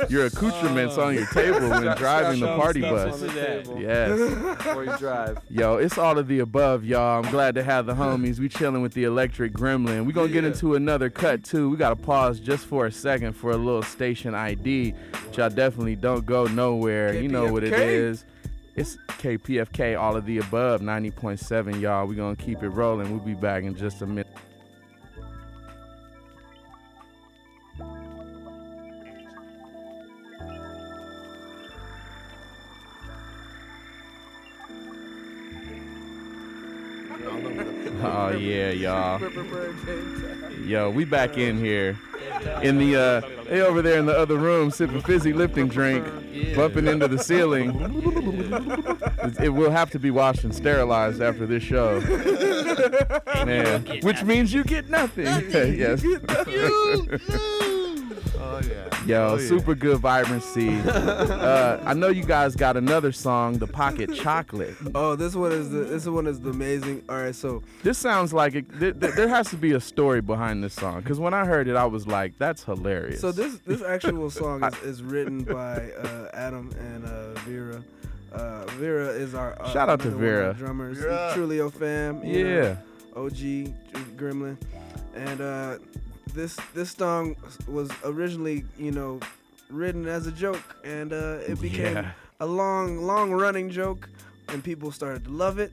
your 0.10 0.26
accoutrements 0.26 0.98
on 0.98 1.14
your 1.14 1.26
table 1.28 1.70
when 1.70 1.84
driving 1.98 2.40
the 2.40 2.56
party 2.56 2.82
bus. 2.82 3.22
Yes. 3.78 4.20
Before 4.58 4.84
you 4.86 4.98
drive. 4.98 5.40
Yo, 5.50 5.78
it's 5.78 5.98
all 5.98 6.18
of 6.18 6.28
the 6.28 6.40
above, 6.40 6.84
y'all. 6.84 7.24
I'm 7.24 7.32
glad 7.32 7.56
to 7.56 7.64
have 7.64 7.86
the 7.86 7.94
homies. 7.94 8.40
We 8.40 8.50
chilling 8.50 8.82
with 8.82 8.94
the 8.94 9.04
Electric 9.04 9.54
Gremlin. 9.54 10.06
We 10.06 10.14
gonna 10.14 10.30
get 10.30 10.44
into 10.44 10.76
another 10.76 11.10
cut 11.10 11.44
too. 11.44 11.70
We 11.70 11.78
gotta 11.78 11.96
pause 11.96 12.40
just 12.40 12.66
for 12.66 12.86
a 12.86 12.92
second 12.92 13.34
for 13.34 13.52
a 13.52 13.58
little 13.58 13.84
station 13.84 14.34
ID, 14.36 14.94
y'all 15.34 15.50
definitely 15.50 15.96
don't 15.96 16.26
go 16.26 16.46
nowhere. 16.46 17.14
You 17.14 17.28
know 17.28 17.52
what 17.52 17.64
it 17.64 17.74
is. 17.74 18.26
It's 18.76 18.98
KPFK, 19.08 20.00
all 20.00 20.16
of 20.16 20.26
the 20.26 20.40
above, 20.40 20.82
90.7, 20.82 21.80
y'all. 21.80 22.08
We 22.08 22.16
gonna 22.16 22.36
keep 22.36 22.64
it 22.64 22.70
rolling. 22.70 23.12
We'll 23.12 23.20
be 23.20 23.36
back 23.36 23.64
in 23.64 23.76
just 23.76 24.02
a 24.02 24.08
minute. 24.08 24.28
Oh 38.06 38.32
yeah, 38.32 38.72
y'all. 38.72 39.22
Yo, 40.66 40.90
we 40.90 41.06
back 41.06 41.38
in 41.38 41.58
here. 41.58 41.98
In 42.62 42.78
the 42.78 42.98
uh 42.98 43.22
they 43.46 43.62
over 43.62 43.82
there 43.82 43.98
in 43.98 44.06
the 44.06 44.18
other 44.18 44.36
room 44.36 44.72
sipping 44.72 45.02
fizzy 45.02 45.32
lifting 45.32 45.70
drink, 45.70 46.06
bumping 46.54 46.88
into 46.88 47.08
the 47.08 47.18
ceiling. 47.18 47.72
It, 49.24 49.40
it 49.46 49.50
will 49.50 49.72
have 49.72 49.90
to 49.92 50.00
be 50.00 50.12
washed 50.12 50.44
and 50.44 50.54
sterilized 50.54 51.22
after 51.22 51.46
this 51.46 51.64
show. 51.64 52.02
Man. 53.46 53.86
Which 54.02 54.22
means 54.24 54.54
you 54.54 54.66
get 54.66 54.90
nothing. 54.90 55.26
yes. 55.26 56.04
Oh 58.38 58.62
yeah. 58.70 58.93
Yo, 59.06 59.30
Oh, 59.34 59.38
yeah. 59.38 59.48
super 59.48 59.76
good 59.76 59.98
vibrancy. 60.00 60.80
uh, 60.88 61.80
I 61.86 61.94
know 61.94 62.08
you 62.08 62.24
guys 62.24 62.56
got 62.56 62.78
another 62.78 63.12
song, 63.12 63.58
The 63.58 63.68
Pocket 63.68 64.14
Chocolate. 64.14 64.76
Oh, 64.96 65.16
this 65.16 65.36
one 65.36 65.52
is 65.52 65.70
the 65.70 65.80
this 65.80 66.06
one 66.06 66.26
is 66.28 66.40
the 66.40 66.52
amazing. 66.52 67.04
All 67.10 67.18
right, 67.18 67.36
so 67.36 67.64
This 67.84 67.98
sounds 67.98 68.32
like 68.34 68.56
it, 68.56 68.80
th- 68.80 69.00
th- 69.00 69.14
there 69.16 69.28
has 69.28 69.50
to 69.50 69.58
be 69.58 69.74
a 69.74 69.80
story 69.82 70.22
behind 70.22 70.64
this 70.64 70.74
song 70.74 71.02
because 71.02 71.20
when 71.20 71.34
I 71.34 71.46
heard 71.46 71.68
it, 71.68 71.76
I 71.76 71.86
was 71.86 72.08
like, 72.08 72.38
"That's 72.38 72.64
hilarious." 72.64 73.20
So 73.20 73.32
this 73.34 73.58
this 73.66 73.82
actual 73.82 74.30
song 74.30 74.64
is, 74.64 74.74
is 74.84 75.04
written 75.04 75.44
by 75.44 75.92
uh, 75.92 76.30
Adam 76.34 76.72
and 76.80 77.06
uh, 77.06 77.34
Vera. 77.42 77.84
Uh, 78.32 78.66
Vera 78.80 79.10
is 79.10 79.36
our 79.36 79.62
uh, 79.62 79.70
Shout 79.72 79.90
out 79.90 80.00
to 80.02 80.08
another 80.08 80.24
one 80.24 80.34
of 80.34 80.40
our 80.40 80.42
Vera. 80.42 80.54
drummers, 80.54 80.98
Vera. 80.98 81.34
Trulio 81.36 81.72
fam. 81.72 82.24
Yeah. 82.24 82.44
know, 82.44 82.78
OG 83.16 83.34
Gremlin, 84.18 84.58
and 85.14 85.42
uh, 85.42 85.78
this 86.34 86.56
this 86.74 86.92
song 86.92 87.36
was 87.68 87.90
originally 88.04 88.66
you 88.78 88.92
know 88.92 89.20
written 89.70 90.08
as 90.08 90.28
a 90.28 90.32
joke, 90.32 90.76
and 90.84 91.14
uh, 91.14 91.40
it 91.48 91.60
became 91.62 91.96
Yeah. 91.96 92.12
a 92.40 92.46
long 92.46 92.98
long 93.06 93.32
running 93.32 93.70
joke, 93.70 94.10
and 94.50 94.64
people 94.64 94.92
started 94.92 95.24
to 95.26 95.30
love 95.32 95.60
it. 95.60 95.72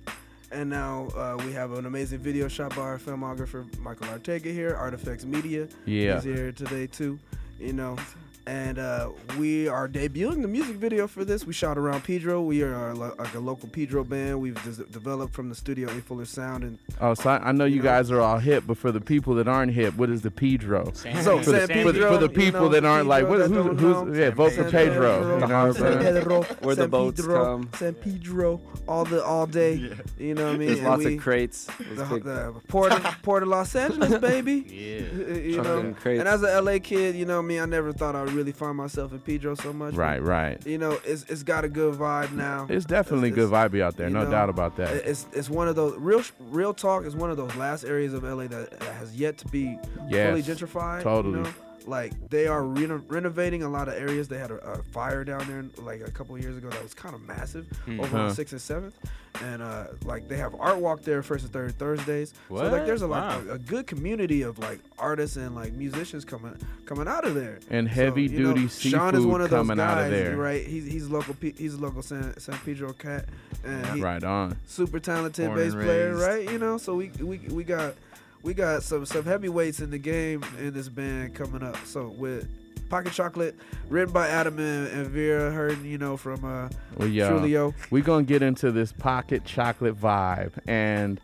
And 0.53 0.69
now 0.69 1.07
uh, 1.15 1.37
we 1.47 1.53
have 1.53 1.71
an 1.73 1.87
amazing 1.87 2.19
video 2.19 2.49
shot 2.49 2.75
by 2.75 2.83
our 2.83 2.99
filmographer 2.99 3.65
Michael 3.79 4.09
Artega 4.09 4.53
here, 4.53 4.75
Artifacts 4.75 5.25
Media. 5.25 5.69
Yeah. 5.87 6.15
He's 6.17 6.25
here 6.25 6.51
today 6.53 6.87
too, 6.89 7.19
you 7.61 7.73
know. 7.73 7.97
And 8.51 8.81
uh, 8.81 9.11
we 9.39 9.69
are 9.69 9.89
debuting 9.89 10.43
the 10.43 10.49
music 10.49 10.75
video 10.75 11.07
for 11.07 11.25
this. 11.25 11.47
We 11.47 11.53
shot 11.53 11.79
around 11.79 12.03
Pedro. 12.03 12.43
We 12.43 12.65
are 12.65 12.93
lo- 12.97 13.15
like 13.17 13.33
a 13.37 13.39
local 13.39 13.69
Pedro 13.69 14.03
band. 14.03 14.41
We've 14.41 14.61
des- 14.65 14.83
developed 14.91 15.33
from 15.35 15.49
the 15.51 15.55
studio 15.55 15.87
A 15.89 15.93
Fuller 16.01 16.25
Sound 16.25 16.65
and 16.65 16.77
Oh, 17.01 17.15
so 17.15 17.31
I, 17.31 17.51
I 17.51 17.53
know 17.53 17.65
you 17.65 17.81
guys 17.81 18.11
are 18.11 18.21
all 18.21 18.39
hip, 18.39 18.65
but 18.67 18.77
for 18.77 18.91
the 18.91 19.01
people 19.01 19.37
that 19.37 19.47
aren't 19.47 19.73
hip, 19.73 19.95
what 19.95 20.11
is 20.11 20.23
the 20.23 20.33
Pedro? 20.33 20.91
San- 20.95 21.23
So 21.23 21.41
for, 21.41 21.53
the, 21.53 21.67
San 21.69 21.85
for, 21.85 21.93
the, 21.93 22.01
for 22.01 22.19
the 22.19 22.29
Pedro, 22.29 22.29
you 22.29 22.29
people 22.29 22.61
know, 22.63 22.69
that 22.71 22.85
aren't 22.85 23.07
like, 23.07 23.29
what, 23.29 23.39
that 23.39 23.51
who's, 23.51 23.57
don't 23.67 23.79
who's, 23.79 23.95
know. 24.09 24.15
yeah, 24.21 24.27
San 24.27 24.35
vote 24.35 24.53
for 24.55 24.65
Pedro, 24.65 25.19
Pedro. 25.21 25.39
You 25.39 25.47
know 25.47 25.73
San? 25.73 25.99
Pedro, 26.01 26.43
Where 26.43 26.75
the 26.75 26.83
San 26.83 26.91
boats 26.91 27.21
Pedro, 27.21 27.45
come. 27.45 27.71
San 27.79 27.95
Pedro, 27.95 28.61
all 28.89 29.05
the 29.05 29.23
all 29.25 29.47
day. 29.47 29.93
You 30.19 30.35
know 30.35 30.47
what 30.47 30.55
I 30.55 30.59
mean? 30.59 30.67
There's 30.67 30.79
And 30.81 30.89
lots 30.89 31.05
we- 31.05 31.15
of 31.19 31.23
crates. 31.23 31.67
The, 31.67 31.85
There's 31.95 32.09
big- 32.09 32.25
the 32.25 32.53
Port 32.67 32.91
of, 32.93 33.23
Port 33.23 33.45
of 33.45 33.49
Los 33.49 33.77
Angeles, 33.77 34.19
baby. 34.19 34.67
Yeah. 34.81 35.35
you 35.37 35.63
know. 35.63 35.95
And 36.05 36.27
as 36.27 36.43
a 36.43 36.61
LA 36.61 36.79
kid, 36.83 37.15
you 37.15 37.27
know 37.27 37.41
me, 37.43 37.61
I 37.61 37.67
never 37.67 37.93
thought 37.93 38.17
I'd 38.17 38.31
really 38.33 38.40
find 38.53 38.77
myself 38.77 39.13
in 39.13 39.21
Pedro 39.21 39.55
so 39.55 39.73
much. 39.73 39.95
Right, 39.95 40.23
right. 40.23 40.65
You 40.67 40.79
know, 40.79 40.99
it's 41.05 41.25
it's 41.25 41.43
got 41.43 41.65
a 41.65 41.69
good 41.69 41.95
vibe 41.95 42.33
now. 42.33 42.67
It's 42.69 42.85
definitely 42.85 43.31
good 43.31 43.51
vibe 43.51 43.81
out 43.81 43.97
there, 43.97 44.11
no 44.11 44.25
know, 44.25 44.31
doubt 44.31 44.49
about 44.49 44.77
that. 44.77 44.97
It's 45.07 45.27
it's 45.33 45.49
one 45.51 45.69
of 45.69 45.77
those 45.77 45.97
real 45.99 46.23
real 46.41 46.75
talk 46.75 47.05
is 47.05 47.15
one 47.15 47.31
of 47.31 47.37
those 47.37 47.55
last 47.57 47.85
areas 47.85 48.15
of 48.15 48.25
LA 48.25 48.47
that, 48.49 48.83
has 48.83 49.15
yet 49.15 49.39
to 49.39 49.47
be 49.49 49.79
fully 50.11 50.43
gentrified. 50.43 51.03
totally. 51.03 51.39
You 51.39 51.45
know? 51.45 51.55
Like 51.87 52.13
they 52.31 52.47
are 52.47 52.63
reno- 52.63 53.03
renovating 53.09 53.63
a 53.63 53.69
lot 53.69 53.89
of 53.89 53.95
areas. 53.95 54.29
They 54.29 54.39
had 54.39 54.51
a, 54.51 54.57
a 54.59 54.83
fire 54.83 55.25
down 55.25 55.47
there 55.49 55.65
like 55.85 56.01
a 56.07 56.11
couple 56.11 56.35
of 56.37 56.43
years 56.43 56.57
ago 56.57 56.69
that 56.69 56.83
was 56.83 56.95
kind 56.95 57.15
of 57.15 57.23
massive 57.27 57.67
Hmm. 57.85 58.01
over 58.01 58.19
on 58.19 58.29
Huh. 58.29 58.35
Sixth 58.35 58.53
and 58.53 58.61
Seventh, 58.61 58.95
and 59.43 59.63
uh, 59.63 59.85
like 60.05 60.29
they 60.29 60.37
have 60.37 60.55
art 60.61 60.79
walk 60.79 61.03
there 61.03 61.23
first 61.23 61.45
and 61.45 61.53
third 61.53 61.77
Thursdays. 61.79 62.35
What? 62.49 62.67
So 62.67 62.71
like 62.73 62.87
there's 62.87 63.03
a 63.03 63.07
like 63.07 63.23
Wow. 63.23 63.43
a, 63.51 63.55
a 63.55 63.59
good 63.59 63.87
community 63.87 64.43
of 64.43 64.59
like 64.59 64.81
artists 64.99 65.37
and 65.37 65.55
like 65.55 65.73
musicians 65.73 66.25
coming 66.25 66.55
coming 66.85 67.09
out 67.09 67.25
of 67.25 67.35
there. 67.35 67.59
And 67.71 67.89
So, 67.89 67.95
heavy 67.95 68.29
know, 68.29 68.53
duty 68.55 68.69
Sean 68.69 69.15
is 69.15 69.21
seafood 69.23 69.27
one 69.27 69.41
of 69.41 69.51
those 69.51 69.59
coming 69.59 69.77
guys, 69.79 69.97
out 69.99 70.05
of 70.05 70.11
there. 70.11 70.37
right? 70.37 70.65
He's 70.67 70.85
he's 70.87 71.09
local. 71.09 71.35
He's 71.41 71.75
a 71.75 71.79
local 71.79 72.03
San 72.03 72.39
San 72.39 72.59
Pedro 72.59 72.93
cat, 72.93 73.25
and 73.65 73.87
he, 73.87 74.01
Right 74.03 74.23
on. 74.23 74.57
super 74.67 75.01
talented 75.01 75.47
Born 75.47 75.59
bass 75.59 75.73
player, 75.75 76.15
right? 76.15 76.49
You 76.51 76.59
know, 76.59 76.77
so 76.77 76.95
we 76.95 77.09
we 77.21 77.39
we 77.51 77.65
got 77.65 77.95
we 78.43 78.55
got 78.55 78.83
some 78.83 79.05
some 79.07 79.25
heavyweights 79.25 79.81
in 79.81 79.91
the 79.91 79.99
game 79.99 80.45
in 80.59 80.73
this 80.73 80.89
band 80.89 81.35
coming 81.35 81.63
up. 81.63 81.77
So 81.87 82.09
with 82.09 82.49
Pocket 82.89 83.13
Chocolate, 83.13 83.55
written 83.89 84.13
by 84.13 84.29
Adam 84.29 84.59
and, 84.59 84.89
and 84.89 85.07
Vera, 85.09 85.51
heard 85.53 85.81
you 85.83 85.99
know 85.99 86.17
from 86.17 86.45
uh 86.45 86.69
Well, 86.97 87.09
yeah, 87.09 87.31
Trulio. 87.31 87.75
we 87.91 88.01
gonna 88.03 88.25
get 88.25 88.43
into 88.43 88.73
this 88.73 88.93
pocket 88.93 89.45
chocolate 89.45 89.99
vibe, 90.01 90.53
and 90.67 91.21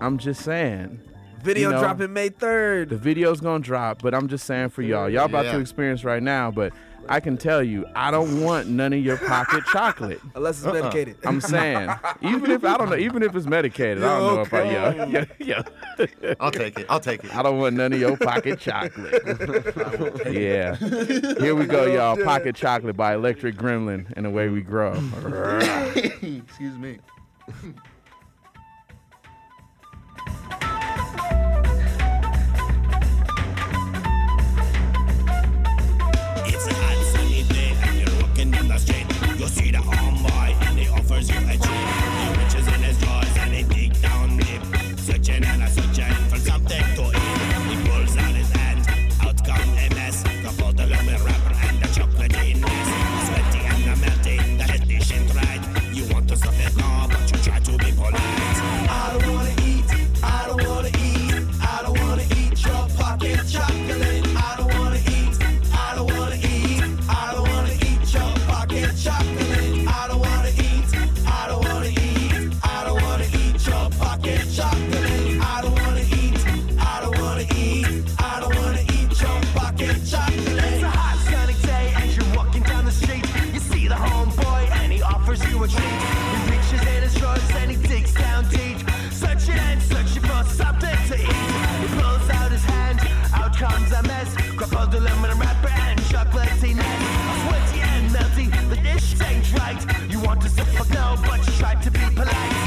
I'm 0.00 0.18
just 0.18 0.42
saying. 0.42 1.00
Video 1.42 1.70
you 1.70 1.74
know, 1.74 1.80
dropping 1.80 2.12
May 2.12 2.28
third. 2.28 2.90
The 2.90 2.98
video's 2.98 3.40
gonna 3.40 3.64
drop, 3.64 4.02
but 4.02 4.14
I'm 4.14 4.28
just 4.28 4.44
saying 4.44 4.68
for 4.70 4.82
y'all, 4.82 5.08
y'all 5.08 5.24
about 5.24 5.46
Yeah. 5.46 5.52
to 5.52 5.58
experience 5.60 6.04
right 6.04 6.22
now. 6.22 6.50
But 6.50 6.74
I 7.08 7.18
can 7.20 7.36
tell 7.36 7.62
you, 7.62 7.86
I 7.96 8.10
don't 8.10 8.40
want 8.42 8.68
none 8.68 8.92
of 8.92 9.00
your 9.00 9.16
pocket 9.16 9.64
chocolate 9.72 10.20
Unless 10.34 10.58
it's 10.58 10.66
Uh-uh. 10.66 10.74
medicated. 10.74 11.16
I'm 11.24 11.40
saying, 11.40 11.90
even 12.22 12.50
if 12.50 12.64
I 12.64 12.76
don't 12.76 12.88
know, 12.90 12.96
even 12.96 13.22
if 13.22 13.34
it's 13.34 13.46
medicated, 13.46 14.02
I 14.04 14.18
don't 14.18 14.34
know 14.34 14.40
if 14.42 14.54
I 14.54 14.62
yeah 14.70 15.04
yeah 15.06 15.24
yeah. 16.20 16.34
I'll 16.38 16.50
take 16.52 16.78
it. 16.78 16.86
I'll 16.88 17.00
take 17.00 17.24
it. 17.24 17.34
I 17.34 17.42
don't 17.42 17.58
want 17.58 17.76
none 17.76 17.92
of 17.92 18.00
your 18.00 18.16
pocket 18.16 18.60
chocolate. 18.60 19.22
yeah. 20.30 20.76
Here 20.76 21.54
we 21.54 21.66
go, 21.66 21.86
y'all. 21.86 22.16
Pocket 22.22 22.54
chocolate 22.54 22.96
by 22.96 23.14
Electric 23.14 23.56
Gremlin, 23.56 24.12
and 24.16 24.24
the 24.26 24.30
way 24.30 24.48
we 24.48 24.60
grow. 24.60 24.92
Excuse 25.96 26.78
me. 26.78 26.98
Offers 41.20 41.66
you 41.66 41.79
polite. 102.24 102.59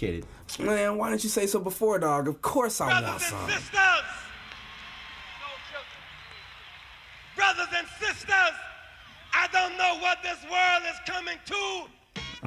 Medicated. 0.00 0.26
Man, 0.60 0.98
why 0.98 1.10
didn't 1.10 1.24
you 1.24 1.30
say 1.30 1.46
so 1.46 1.60
before, 1.60 1.98
dog? 1.98 2.28
Of 2.28 2.42
course 2.42 2.80
I 2.80 3.00
want 3.02 3.20
some. 3.22 3.38
Brothers 3.38 3.52
and 3.52 3.62
sisters, 3.62 4.04
Brothers 7.36 7.68
and 7.76 7.86
sisters, 7.98 8.52
I 9.34 9.48
don't 9.52 9.76
know 9.78 9.98
what 10.00 10.18
this 10.22 10.38
world 10.44 10.82
is 10.90 10.98
coming 11.06 11.38
to. 11.46 11.84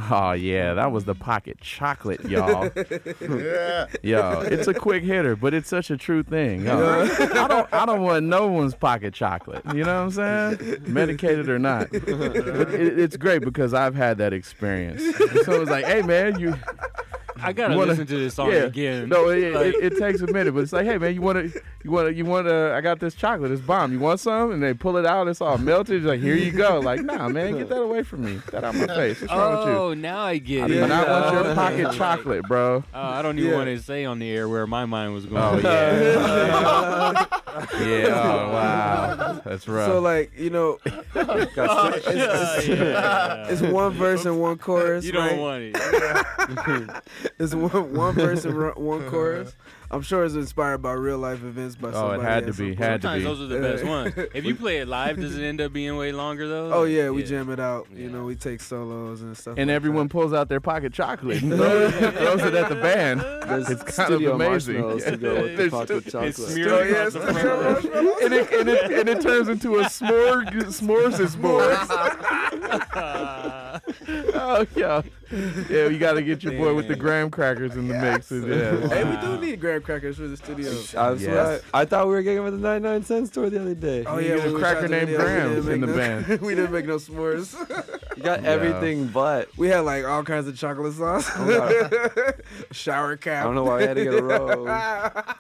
Oh 0.10 0.34
yeah, 0.34 0.74
that 0.74 0.92
was 0.92 1.06
the 1.06 1.16
pocket 1.16 1.58
chocolate, 1.62 2.22
y'all. 2.26 2.70
Yeah. 3.22 3.88
Yo, 4.04 4.42
it's 4.42 4.68
a 4.68 4.74
quick 4.74 5.04
hitter, 5.04 5.38
but 5.38 5.54
it's 5.54 5.70
such 5.70 5.90
a 5.90 5.96
true 5.96 6.22
thing. 6.22 6.66
yo. 6.66 7.08
I 7.10 7.48
don't 7.48 7.74
I 7.74 7.86
don't 7.86 8.02
want 8.02 8.26
no 8.26 8.48
one's 8.48 8.76
pocket 8.76 9.14
chocolate. 9.14 9.64
You 9.74 9.86
know 9.86 10.06
what 10.06 10.20
I'm 10.20 10.58
saying? 10.58 10.84
Medicated 10.86 11.48
or 11.48 11.60
not. 11.60 11.90
But 11.92 12.04
it, 12.74 13.00
it's 13.00 13.16
great 13.16 13.42
because 13.44 13.74
I've 13.74 13.96
had 13.96 14.18
that 14.18 14.34
experience. 14.34 15.02
So 15.18 15.44
Someone's 15.44 15.70
like, 15.70 15.86
"Hey 15.86 16.02
man, 16.02 16.40
you 16.40 16.56
I 17.42 17.52
gotta 17.54 17.76
wanna- 17.76 17.92
listen 17.92 18.06
to 18.08 18.18
this 18.18 18.34
song 18.36 18.50
yeah. 18.52 18.64
again. 18.64 19.10
No, 19.10 19.30
it, 19.30 19.54
Like- 19.54 19.76
it, 19.76 19.94
it 19.94 19.98
takes 20.00 20.22
a 20.22 20.28
minute, 20.28 20.54
but 20.54 20.62
it's 20.62 20.72
like, 20.74 20.86
hey 20.86 20.98
man, 20.98 21.14
you 21.14 21.22
want 21.22 21.54
to, 21.54 21.62
you 21.84 21.92
want 21.92 22.08
to, 22.08 22.14
you 22.14 22.24
want 22.26 22.48
to? 22.48 22.74
I 22.74 22.82
got 22.82 23.00
this 23.00 23.14
chocolate, 23.14 23.52
it's 23.52 23.62
bomb. 23.62 23.92
You 23.92 24.00
want 24.00 24.20
some? 24.20 24.52
And 24.52 24.64
they 24.64 24.74
pull 24.74 24.96
it 24.98 25.06
out, 25.06 25.28
it's 25.28 25.42
all 25.42 25.58
melted. 25.58 25.98
It's 25.98 26.06
like, 26.06 26.22
here 26.22 26.36
you 26.36 26.52
go. 26.52 26.80
Like, 26.80 27.02
nah, 27.02 27.28
man, 27.28 27.58
get 27.58 27.70
that 27.70 27.82
away 27.82 28.04
from 28.04 28.24
me. 28.26 28.36
Get 28.36 28.46
that 28.52 28.64
out 28.64 28.76
my 28.76 28.88
face. 28.88 29.22
What's 29.22 29.34
wrong 29.34 29.58
with 29.66 29.68
you? 29.68 29.80
Oh, 29.82 29.94
now 29.94 30.20
I 30.20 30.38
get 30.38 30.64
I 30.64 30.66
it. 30.66 30.68
do 30.70 30.88
not 30.88 31.08
want 31.10 31.34
your 31.34 31.48
Oh. 31.48 31.56
pocket 31.56 31.92
chocolate, 31.98 32.44
bro. 32.48 32.84
Oh, 32.94 33.02
I 33.02 33.22
don't 33.22 33.38
even 33.38 33.52
Yeah. 33.52 33.58
want 33.58 33.68
to 33.68 33.80
say 33.82 34.06
on 34.06 34.20
the 34.20 34.30
air 34.30 34.48
where 34.50 34.66
my 34.66 34.86
mind 34.86 35.14
was 35.14 35.26
going. 35.26 35.66
Oh 35.66 35.70
yeah. 35.70 37.26
yeah. 37.80 38.06
Oh 38.16 38.52
wow. 38.52 39.42
That's 39.46 39.68
rough. 39.68 39.88
So 39.88 40.00
like 40.00 40.32
you 40.38 40.50
know, 40.50 40.78
Got 40.84 40.96
it's, 41.16 41.58
oh, 41.58 41.88
it's- 41.94 42.68
Yeah. 42.68 43.48
it's 43.48 43.62
one 43.62 43.94
verse 43.94 44.26
and 44.26 44.40
one 44.40 44.58
chorus. 44.58 45.06
You 45.06 45.14
don't 45.14 45.28
right? 45.28 45.40
want 45.40 45.64
it. 45.64 47.04
it's 47.40 47.54
one 47.56 47.94
one 47.94 48.14
verse 48.16 48.46
and 48.46 48.76
one 48.76 49.10
chorus. 49.10 49.56
I'm 49.96 50.02
sure 50.02 50.26
it's 50.26 50.36
inspired 50.36 50.80
by 50.82 50.92
real 50.94 51.18
life 51.18 51.42
events 51.44 51.76
by 51.78 51.88
Oh, 51.88 51.92
it 51.92 51.94
somebody. 51.94 52.24
had 52.24 52.44
to 52.44 52.50
at 52.50 52.56
some 52.56 52.66
be, 52.66 52.76
point. 52.76 52.80
had 52.86 53.02
to 53.02 53.08
Sometimes 53.08 53.24
be. 53.24 53.30
those 53.30 53.42
are 53.42 53.48
the 53.48 53.60
best 53.60 53.84
ones. 53.86 54.14
If 54.36 54.44
you 54.46 54.56
play 54.56 54.78
it 54.80 54.88
live, 54.88 55.16
does 55.20 55.38
it 55.38 55.44
end 55.44 55.62
up 55.62 55.72
being 55.72 55.96
way 55.96 56.12
longer 56.12 56.48
though? 56.48 56.72
Oh 56.74 56.84
yeah, 56.84 57.10
we 57.10 57.24
jam 57.24 57.50
it 57.50 57.60
out. 57.60 57.88
You 57.96 58.10
know, 58.10 58.26
we 58.26 58.36
take 58.36 58.60
solos 58.62 59.22
and 59.22 59.38
stuff. 59.38 59.58
and 59.58 59.70
like 59.70 59.76
everyone 59.76 60.10
pulls 60.10 60.34
out 60.34 60.50
their 60.50 60.60
pocket 60.60 60.92
chocolate 60.94 61.42
and 61.42 61.54
throws, 61.56 61.94
throws 61.94 62.42
it 62.42 62.54
at 62.54 62.68
the 62.70 62.76
band. 62.76 63.22
There's 63.22 63.70
it's 63.70 63.96
kind 63.96 64.14
of 64.14 64.22
amazing. 64.22 64.82
marshmallows 64.82 65.04
to 65.06 65.18
go 65.18 65.34
with 65.42 65.52
the 65.52 65.56
There's 65.58 65.72
pocket 65.72 66.02
stu- 66.02 66.12
chocolate. 66.12 66.24
Oh, 66.24 66.28
it's 66.28 66.40
It's 66.40 66.52
smeared 66.52 66.70
smeared 66.70 66.90
across 66.92 67.16
across 67.16 67.84
the 67.84 67.90
the 67.90 67.90
front. 67.90 68.24
and, 68.24 68.34
it, 68.34 68.52
and, 68.54 68.70
it, 68.70 68.92
and 68.92 69.10
it 69.10 69.22
turns 69.22 69.48
into 69.48 69.76
a 69.80 69.84
smorg 69.86 70.52
s'mores 70.66 71.20
board. 73.80 74.32
oh 74.36 74.66
yeah, 74.76 75.02
yeah. 75.70 75.88
You 75.88 75.98
got 75.98 76.14
to 76.14 76.22
get 76.22 76.44
your 76.44 76.54
boy 76.54 76.74
with 76.74 76.88
the 76.88 76.96
graham 76.96 77.30
crackers 77.30 77.76
in 77.76 77.88
the 77.88 77.94
mix. 77.96 78.32
and 78.32 78.48
Yeah. 78.48 78.88
Hey, 78.90 79.04
we 79.04 79.18
do 79.22 79.38
need 79.44 79.60
graham 79.60 79.82
crackers 79.82 80.18
for 80.18 80.28
the 80.28 80.38
studio. 80.38 80.70
I, 80.98 81.10
was 81.12 81.22
Yes. 81.24 81.62
I 81.74 81.86
thought 81.86 82.08
we 82.08 82.14
were 82.14 82.22
getting 82.22 82.44
with 82.44 82.54
the 82.54 82.60
99 82.60 83.04
cent 83.04 83.28
store 83.28 83.50
the 83.50 83.60
other 83.62 83.76
day. 83.76 84.04
Oh 84.06 84.18
You 84.18 84.30
yeah, 84.30 84.36
get 84.36 84.40
a 84.40 84.46
when 84.46 84.54
we 84.56 84.60
cracker 84.60 84.82
shot 84.82 84.90
named 84.92 85.08
video, 85.10 85.18
we 85.20 85.24
Graham 85.26 85.50
didn't 85.56 85.58
in 85.60 85.66
make 85.66 85.82
the 85.82 85.88
no- 85.88 85.96
band. 86.28 86.42
we 86.42 86.56
didn't 86.56 86.72
make 86.72 86.86
no 86.86 86.96
s'mores. 86.98 87.54
You 88.18 88.24
got 88.24 88.44
Yeah. 88.44 88.50
everything 88.50 89.08
but. 89.08 89.50
We 89.58 89.68
had 89.70 89.80
like 89.80 90.06
all 90.06 90.24
kinds 90.24 90.48
of 90.48 90.58
chocolate 90.58 90.94
sauce. 90.94 91.30
Oh, 91.36 92.32
Shower 92.72 93.18
cap. 93.18 93.42
I 93.44 93.46
don't 93.46 93.56
know 93.56 93.64
why 93.64 93.80
I 93.80 93.82
had 93.88 93.96
to 93.98 94.04
get 94.04 94.14
a 94.14 94.24
rose. 94.24 94.68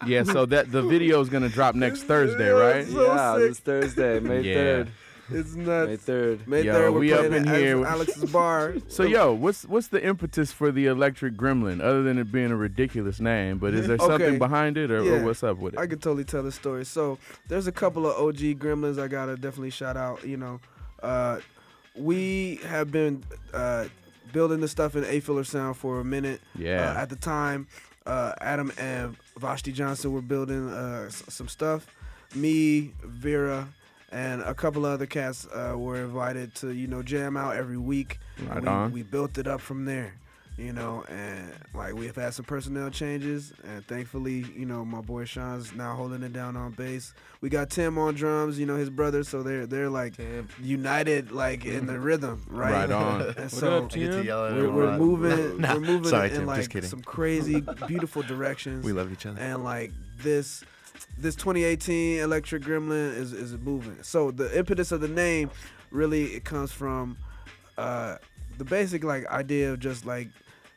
Yeah. 0.07 0.23
So 0.23 0.45
that 0.47 0.71
the 0.71 0.81
video 0.81 1.21
is 1.21 1.29
gonna 1.29 1.49
drop 1.49 1.75
next 1.75 2.03
Thursday, 2.03 2.49
right? 2.49 2.85
yeah, 2.87 3.37
this 3.39 3.59
Thursday, 3.59 4.19
May 4.19 4.41
Yeah. 4.41 4.55
3rd. 4.55 4.87
It's 5.29 5.55
nuts. 5.55 5.89
May 6.07 6.13
3rd. 6.13 6.47
May 6.47 6.63
3rd, 6.65 6.93
we're 6.93 6.99
we 6.99 7.13
up 7.13 7.19
playing 7.27 7.33
in 7.33 7.47
at 7.47 7.57
here. 7.59 7.85
Alex's 7.85 8.31
bar. 8.31 8.75
So 8.87 9.03
yo, 9.03 9.33
what's 9.33 9.65
what's 9.65 9.87
the 9.87 10.03
impetus 10.05 10.51
for 10.51 10.71
the 10.71 10.85
Electric 10.85 11.35
Gremlin, 11.35 11.81
other 11.81 12.03
than 12.03 12.17
it 12.19 12.31
being 12.31 12.51
a 12.51 12.55
ridiculous 12.55 13.19
name? 13.19 13.57
But 13.57 13.73
is 13.73 13.87
there 13.87 13.95
Okay. 13.95 14.05
something 14.07 14.37
behind 14.39 14.77
it, 14.77 14.91
or, 14.91 15.03
Yeah. 15.03 15.11
or 15.13 15.23
what's 15.25 15.43
up 15.43 15.57
with 15.57 15.73
it? 15.73 15.79
I 15.79 15.87
could 15.87 16.01
totally 16.01 16.23
tell 16.25 16.43
the 16.43 16.51
story. 16.51 16.85
So 16.85 17.17
there's 17.47 17.67
a 17.67 17.71
couple 17.71 18.05
of 18.05 18.15
OG 18.17 18.55
gremlins 18.59 19.01
I 19.01 19.07
gotta 19.07 19.35
definitely 19.35 19.71
shout 19.71 19.97
out. 19.97 20.23
You 20.25 20.37
know, 20.37 20.59
uh, 21.01 21.39
we 21.95 22.59
have 22.67 22.91
been 22.91 23.23
uh, 23.53 23.85
building 24.33 24.59
the 24.61 24.67
stuff 24.67 24.95
in 24.95 25.05
A 25.05 25.19
filler 25.21 25.43
sound 25.43 25.77
for 25.77 25.99
a 25.99 26.05
minute. 26.05 26.41
Yeah. 26.57 26.91
Uh, 26.91 27.01
at 27.01 27.09
the 27.09 27.15
time, 27.15 27.67
uh, 28.05 28.33
Adam 28.41 28.71
and 28.77 29.15
Vashti 29.39 29.71
Johnson 29.71 30.11
were 30.13 30.21
building 30.21 30.69
uh, 30.69 31.05
s- 31.07 31.23
some 31.29 31.47
stuff. 31.47 31.87
Me, 32.35 32.91
Vera, 33.03 33.67
and 34.15 34.41
a 34.41 34.53
couple 34.53 34.85
other 34.85 35.05
cats 35.05 35.45
uh, 35.53 35.75
were 35.77 35.97
invited 36.03 36.55
to 36.55 36.71
you 36.71 36.87
know 36.87 37.03
jam 37.03 37.35
out 37.37 37.55
every 37.55 37.77
week. 37.77 38.19
Right 38.47 38.61
we, 38.61 38.67
on. 38.67 38.91
we 38.91 39.03
built 39.03 39.37
it 39.37 39.47
up 39.47 39.61
from 39.61 39.85
there 39.85 40.13
you 40.57 40.71
know, 40.71 41.03
and 41.09 41.51
like 41.73 41.93
we've 41.95 42.15
had 42.15 42.33
some 42.33 42.45
personnel 42.45 42.89
changes, 42.89 43.51
and 43.65 43.85
thankfully, 43.87 44.45
you 44.55 44.65
know, 44.65 44.85
my 44.85 45.01
boy 45.01 45.25
Sean's 45.25 45.73
now 45.73 45.95
holding 45.95 46.23
it 46.23 46.31
down 46.31 46.55
on 46.55 46.71
bass. 46.71 47.13
We 47.41 47.49
got 47.49 47.69
Tim 47.69 47.97
on 47.97 48.13
drums, 48.15 48.57
you 48.57 48.65
know, 48.65 48.77
his 48.77 48.89
brother, 48.89 49.23
so 49.25 49.43
they're 49.43 49.67
they're 49.67 49.89
like 49.89 50.13
united, 50.61 51.31
like 51.31 51.65
in 51.65 51.87
the 51.87 51.99
rhythm, 51.99 52.45
right? 52.49 52.71
Right 52.71 52.91
on. 52.91 53.21
And 53.21 53.35
What 53.35 53.51
so 53.51 53.77
up, 53.79 53.83
I 53.91 53.95
get 53.97 54.05
to 54.11 54.11
Tim? 54.11 54.25
yell 54.25 54.45
at 54.45 54.53
we're, 54.53 54.71
we're 54.71 54.97
moving, 54.97 55.59
Nah, 55.59 55.73
we're 55.73 55.79
moving 55.81 56.09
sorry, 56.09 56.29
in 56.29 56.35
Tim, 56.35 56.45
just 56.45 56.57
like 56.59 56.69
kidding. 56.69 56.89
some 56.89 57.01
crazy, 57.01 57.61
beautiful 57.87 58.21
directions. 58.21 58.85
We 58.85 58.93
love 58.93 59.11
each 59.11 59.25
other. 59.25 59.39
and 59.41 59.63
like 59.63 59.91
this. 60.21 60.63
This 61.17 61.35
2018 61.35 62.19
Electric 62.19 62.63
Gremlin 62.63 63.15
is, 63.15 63.31
is 63.33 63.57
moving. 63.57 63.97
So 64.03 64.31
the 64.31 64.57
impetus 64.57 64.91
of 64.91 65.01
the 65.01 65.07
name 65.07 65.49
really 65.91 66.25
it 66.33 66.43
comes 66.43 66.71
from 66.71 67.17
uh, 67.77 68.17
the 68.57 68.65
basic 68.65 69.03
like 69.03 69.25
idea 69.27 69.73
of 69.73 69.79
just 69.79 70.05
like 70.05 70.27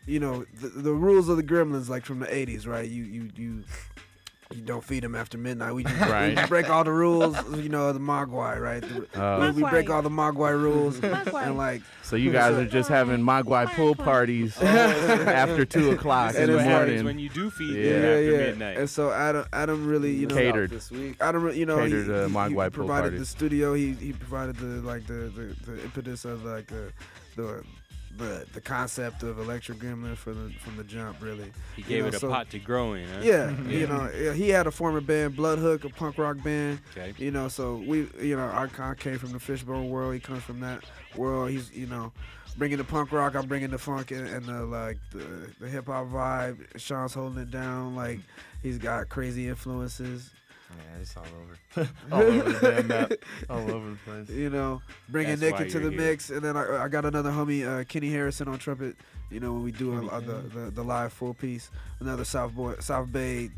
you 0.06 0.20
know 0.20 0.44
the, 0.60 0.68
the 0.68 0.92
rules 0.92 1.28
of 1.28 1.36
the 1.36 1.42
gremlins 1.42 1.88
like 1.88 2.04
from 2.04 2.20
the 2.20 2.26
80s 2.26 2.66
right 2.66 2.88
you 2.88 3.04
you 3.04 3.30
you 3.36 3.64
you 4.54 4.62
don't 4.62 4.82
feed 4.82 5.02
them 5.02 5.14
after 5.14 5.36
midnight 5.36 5.74
we 5.74 5.84
just, 5.84 6.00
Right. 6.00 6.28
we 6.30 6.34
just 6.34 6.48
break 6.48 6.70
all 6.70 6.82
the 6.82 6.90
rules 6.90 7.36
you 7.56 7.68
know 7.68 7.92
the 7.92 7.98
mogwai 8.00 8.58
right 8.58 8.80
The- 8.82 9.06
Oh. 9.20 9.52
we, 9.52 9.62
we 9.62 9.68
break 9.70 9.90
all 9.90 10.00
the 10.00 10.08
mogwai 10.08 10.52
rules 10.52 10.98
and 11.00 11.56
like 11.58 11.82
So 12.02 12.16
you 12.16 12.32
guys 12.32 12.56
are 12.56 12.64
just 12.64 12.88
having 12.88 13.18
Mogwai 13.20 13.66
pool 13.74 13.94
parties 13.94 14.56
after 14.62 15.64
two 15.66 15.90
o'clock 15.90 16.34
in 16.34 16.42
And 16.42 16.50
the 16.52 16.56
it's 16.58 16.66
like- 16.66 16.74
morning. 16.76 17.04
when 17.04 17.18
you 17.18 17.28
do 17.28 17.50
feed 17.50 17.76
Yeah. 17.76 17.92
them 17.92 18.02
yeah, 18.02 18.08
after 18.08 18.22
yeah. 18.30 18.36
midnight. 18.38 18.76
And 18.78 18.88
so 18.90 19.10
Adam, 19.12 19.44
Adam 19.52 19.86
really, 19.86 20.12
you 20.12 20.26
know, 20.26 20.34
Catered. 20.34 20.70
This 20.70 20.90
week. 20.90 21.16
Adam, 21.20 21.42
re- 21.42 21.56
you 21.58 21.66
know, 21.66 21.76
Catered 21.76 22.06
he, 22.06 22.12
to 22.12 22.28
he- 22.28 22.34
Mogwai 22.34 22.48
he 22.48 22.54
pool 22.54 22.70
provided 22.70 23.02
parties. 23.10 23.18
the 23.20 23.26
studio. 23.26 23.74
He 23.74 23.92
he 23.92 24.12
provided 24.14 24.56
the 24.56 24.80
like 24.86 25.06
the 25.06 25.30
the, 25.36 25.70
the 25.70 25.82
impetus 25.84 26.24
of 26.24 26.44
like 26.44 26.68
the 26.68 26.92
the 27.36 27.62
the 28.18 28.44
the 28.52 28.60
concept 28.60 29.22
of 29.22 29.38
electric 29.38 29.78
gremlin 29.78 30.16
for 30.16 30.34
the 30.34 30.50
from 30.60 30.76
the 30.76 30.84
jump. 30.84 31.22
Really, 31.22 31.50
He 31.76 31.82
You 31.82 31.88
gave 31.88 32.02
know, 32.02 32.08
it 32.08 32.14
a 32.14 32.18
so- 32.18 32.28
pot 32.28 32.50
to 32.50 32.58
grow 32.58 32.92
in. 32.94 33.08
Huh? 33.08 33.20
Yeah, 33.22 33.58
you 33.68 33.86
know, 33.86 34.06
he 34.34 34.50
had 34.50 34.66
a 34.66 34.70
former 34.70 35.00
band, 35.00 35.36
Bloodhook, 35.36 35.84
a 35.84 35.88
punk 35.88 36.18
rock 36.18 36.42
band. 36.42 36.80
Okay. 36.96 37.14
You 37.16 37.30
know, 37.30 37.48
so 37.48 37.76
we, 37.76 38.08
you 38.20 38.36
know, 38.36 38.50
I 38.52 38.66
kind 38.66 38.98
came 38.98 39.18
from 39.18 39.32
the 39.32 39.40
Fishbone 39.40 39.88
world. 39.88 40.12
He 40.14 40.20
comes 40.20 40.42
from 40.42 40.60
that 40.60 40.84
world. 41.16 41.50
He's, 41.50 41.70
you 41.72 41.86
know, 41.86 42.12
bringing 42.56 42.78
the 42.78 42.84
punk 42.84 43.12
rock. 43.12 43.34
I'm 43.36 43.46
bringing 43.46 43.70
the 43.70 43.78
funk 43.78 44.10
and, 44.10 44.26
and 44.28 44.44
the 44.46 44.64
like 44.66 44.98
the, 45.12 45.50
the 45.60 45.68
hip 45.68 45.86
hop 45.86 46.08
vibe. 46.08 46.58
Sean's 46.76 47.14
holding 47.14 47.40
it 47.42 47.50
down. 47.50 47.94
Like 47.96 48.18
he's 48.62 48.78
got 48.78 49.08
crazy 49.08 49.48
influences. 49.48 50.30
Yeah, 50.70 51.00
it's 51.00 51.16
all 51.16 51.24
over. 51.40 51.88
all 52.12 52.22
over 52.22 52.52
the 52.52 52.82
map. 52.84 53.12
All 53.50 53.70
over 53.70 53.90
the 53.90 53.96
place. 54.04 54.28
You 54.28 54.50
know, 54.50 54.82
bringing 55.08 55.30
That's 55.32 55.42
Nick 55.42 55.54
why 55.54 55.62
into 55.62 55.80
you're 55.80 55.90
the 55.90 55.96
here. 55.96 56.10
mix, 56.10 56.30
and 56.30 56.42
then 56.42 56.56
I, 56.56 56.84
I 56.84 56.88
got 56.88 57.04
another 57.04 57.30
homie, 57.30 57.66
uh, 57.66 57.84
Kenny 57.84 58.10
Harrison 58.10 58.48
on 58.48 58.58
trumpet. 58.58 58.96
You 59.30 59.40
know, 59.40 59.52
when 59.54 59.62
we 59.64 59.72
do 59.72 60.08
a, 60.08 60.20
the, 60.20 60.32
the 60.54 60.70
the 60.70 60.84
live 60.84 61.12
full 61.12 61.34
piece, 61.34 61.70
another 62.00 62.24
South 62.24 62.54
Boy, 62.54 62.74
South 62.80 63.10
Bay 63.12 63.50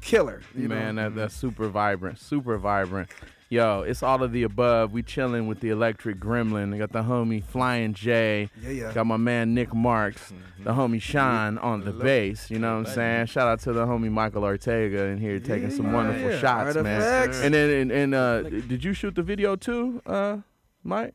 killer. 0.00 0.40
You 0.56 0.68
Man, 0.68 0.96
know? 0.96 1.04
that, 1.10 1.14
that's 1.14 1.34
super 1.36 1.68
vibrant, 1.68 2.18
super 2.18 2.56
vibrant. 2.58 3.10
Yo, 3.52 3.80
it's 3.82 4.00
all 4.00 4.22
of 4.22 4.30
the 4.30 4.44
above. 4.44 4.92
We 4.92 5.02
chilling 5.02 5.48
with 5.48 5.58
the 5.58 5.70
Electric 5.70 6.20
Gremlin. 6.20 6.72
I 6.72 6.78
got 6.78 6.92
the 6.92 7.02
homie 7.02 7.42
Flying 7.42 7.94
J. 7.94 8.48
Yeah, 8.62 8.70
yeah. 8.70 8.92
Got 8.92 9.08
my 9.08 9.16
man 9.16 9.54
Nick 9.54 9.74
Marks, 9.74 10.32
the 10.62 10.70
homie 10.70 11.02
Sean 11.02 11.58
on 11.58 11.80
the 11.84 11.90
bass. 11.90 12.48
You 12.48 12.60
know 12.60 12.78
what 12.78 12.86
I'm 12.88 12.94
saying? 12.94 13.26
Shout 13.26 13.48
out 13.48 13.58
to 13.62 13.72
the 13.72 13.86
homie 13.86 14.08
Michael 14.08 14.44
Ortega 14.44 15.06
in 15.06 15.18
here 15.18 15.40
taking 15.40 15.72
some 15.72 15.92
wonderful 15.92 16.30
yeah. 16.30 16.38
shots, 16.38 16.76
man. 16.76 17.02
Artifacts. 17.02 17.40
And 17.40 17.52
then 17.52 17.70
and, 17.70 17.90
and 17.90 18.14
uh, 18.14 18.42
did 18.42 18.84
you 18.84 18.92
shoot 18.92 19.16
the 19.16 19.22
video 19.24 19.56
too, 19.56 20.00
uh, 20.06 20.36
Mike? 20.84 21.14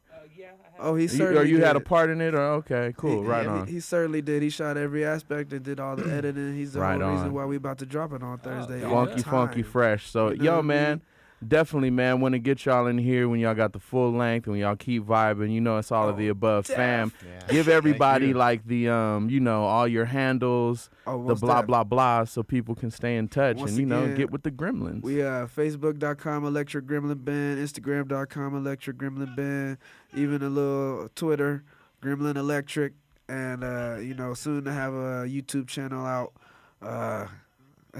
Oh, 0.78 0.94
he 0.96 1.04
You- 1.04 1.08
certainly 1.08 1.42
or 1.42 1.46
you 1.46 1.64
had 1.64 1.78
a 1.78 1.80
part 1.80 2.10
in 2.10 2.20
it, 2.20 2.36
or 2.36 2.42
okay, 2.56 2.94
cool, 2.98 3.22
He- 3.24 3.30
right 3.30 3.46
yeah, 3.46 3.52
on. 3.52 3.68
He, 3.68 3.76
he 3.76 3.80
certainly 3.80 4.22
did. 4.22 4.44
He 4.44 4.50
shot 4.50 4.76
every 4.76 5.06
aspect 5.06 5.54
and 5.54 5.64
did 5.64 5.80
all 5.80 5.96
the 5.96 6.04
editing. 6.14 6.54
He's 6.54 6.74
the 6.74 6.82
Right 6.82 7.00
whole 7.00 7.04
on. 7.12 7.14
reason 7.16 7.34
why 7.34 7.46
we 7.46 7.56
about 7.56 7.78
to 7.78 7.86
drop 7.86 8.12
it 8.12 8.22
on 8.22 8.40
Thursday. 8.40 8.84
all 8.84 9.06
funky, 9.06 9.22
funky, 9.22 9.64
fresh. 9.64 10.06
So, 10.10 10.32
You 10.32 10.36
know 10.40 10.44
yo, 10.44 10.52
what 10.56 10.60
I 10.60 10.62
man, 10.64 10.90
mean? 10.98 11.02
Definitely, 11.46 11.90
man, 11.90 12.22
want 12.22 12.34
to 12.34 12.40
get 12.40 12.66
y'all 12.66 12.88
in 12.88 12.98
here 12.98 13.28
when 13.30 13.40
y'all 13.40 13.54
got 13.56 13.74
the 13.74 13.80
full 13.80 14.12
length 14.12 14.46
and 14.46 14.54
when 14.54 14.62
y'all 14.62 14.76
keep 14.76 15.04
vibing. 15.06 15.52
You 15.54 15.62
know, 15.62 15.78
it's 15.78 15.92
all 15.92 16.10
of 16.10 16.18
the 16.18 16.28
above, 16.28 16.66
fam. 16.68 17.12
Yeah. 17.26 17.48
Give 17.48 17.68
everybody 17.68 18.34
like 18.34 18.66
the, 18.66 18.90
um, 18.90 19.30
you 19.30 19.40
know, 19.40 19.64
all 19.64 19.88
your 19.88 20.06
handles, 20.06 20.90
Oh, 21.08 21.26
the 21.28 21.36
blah 21.36 21.62
def. 21.62 21.68
blah 21.68 21.84
blah, 21.84 22.24
so 22.26 22.42
people 22.44 22.76
can 22.76 22.90
stay 22.92 23.16
in 23.18 23.28
touch 23.28 23.58
Once 23.58 23.72
and 23.72 23.80
you 23.80 23.86
know 23.86 24.16
get 24.16 24.32
with 24.32 24.44
the 24.44 24.52
gremlins. 24.52 25.04
We 25.04 25.22
uh 25.22 25.46
Facebook.com 25.48 26.46
Electric 26.46 26.86
Gremlin 26.86 27.24
Band, 27.24 27.60
Instagram.com 27.60 28.56
Electric 28.56 28.98
Gremlin 28.98 29.36
Band, 29.36 29.78
even 30.16 30.42
a 30.42 30.50
little 30.50 31.10
Twitter, 31.16 31.64
Gremlin 32.02 32.38
Electric, 32.38 32.94
and 33.30 33.64
uh, 33.64 33.98
you 34.00 34.14
know, 34.16 34.34
soon 34.34 34.64
to 34.66 34.72
have 34.74 34.94
a 34.94 35.26
YouTube 35.28 35.68
channel 35.68 36.06
out. 36.06 36.34
Uh 36.82 37.28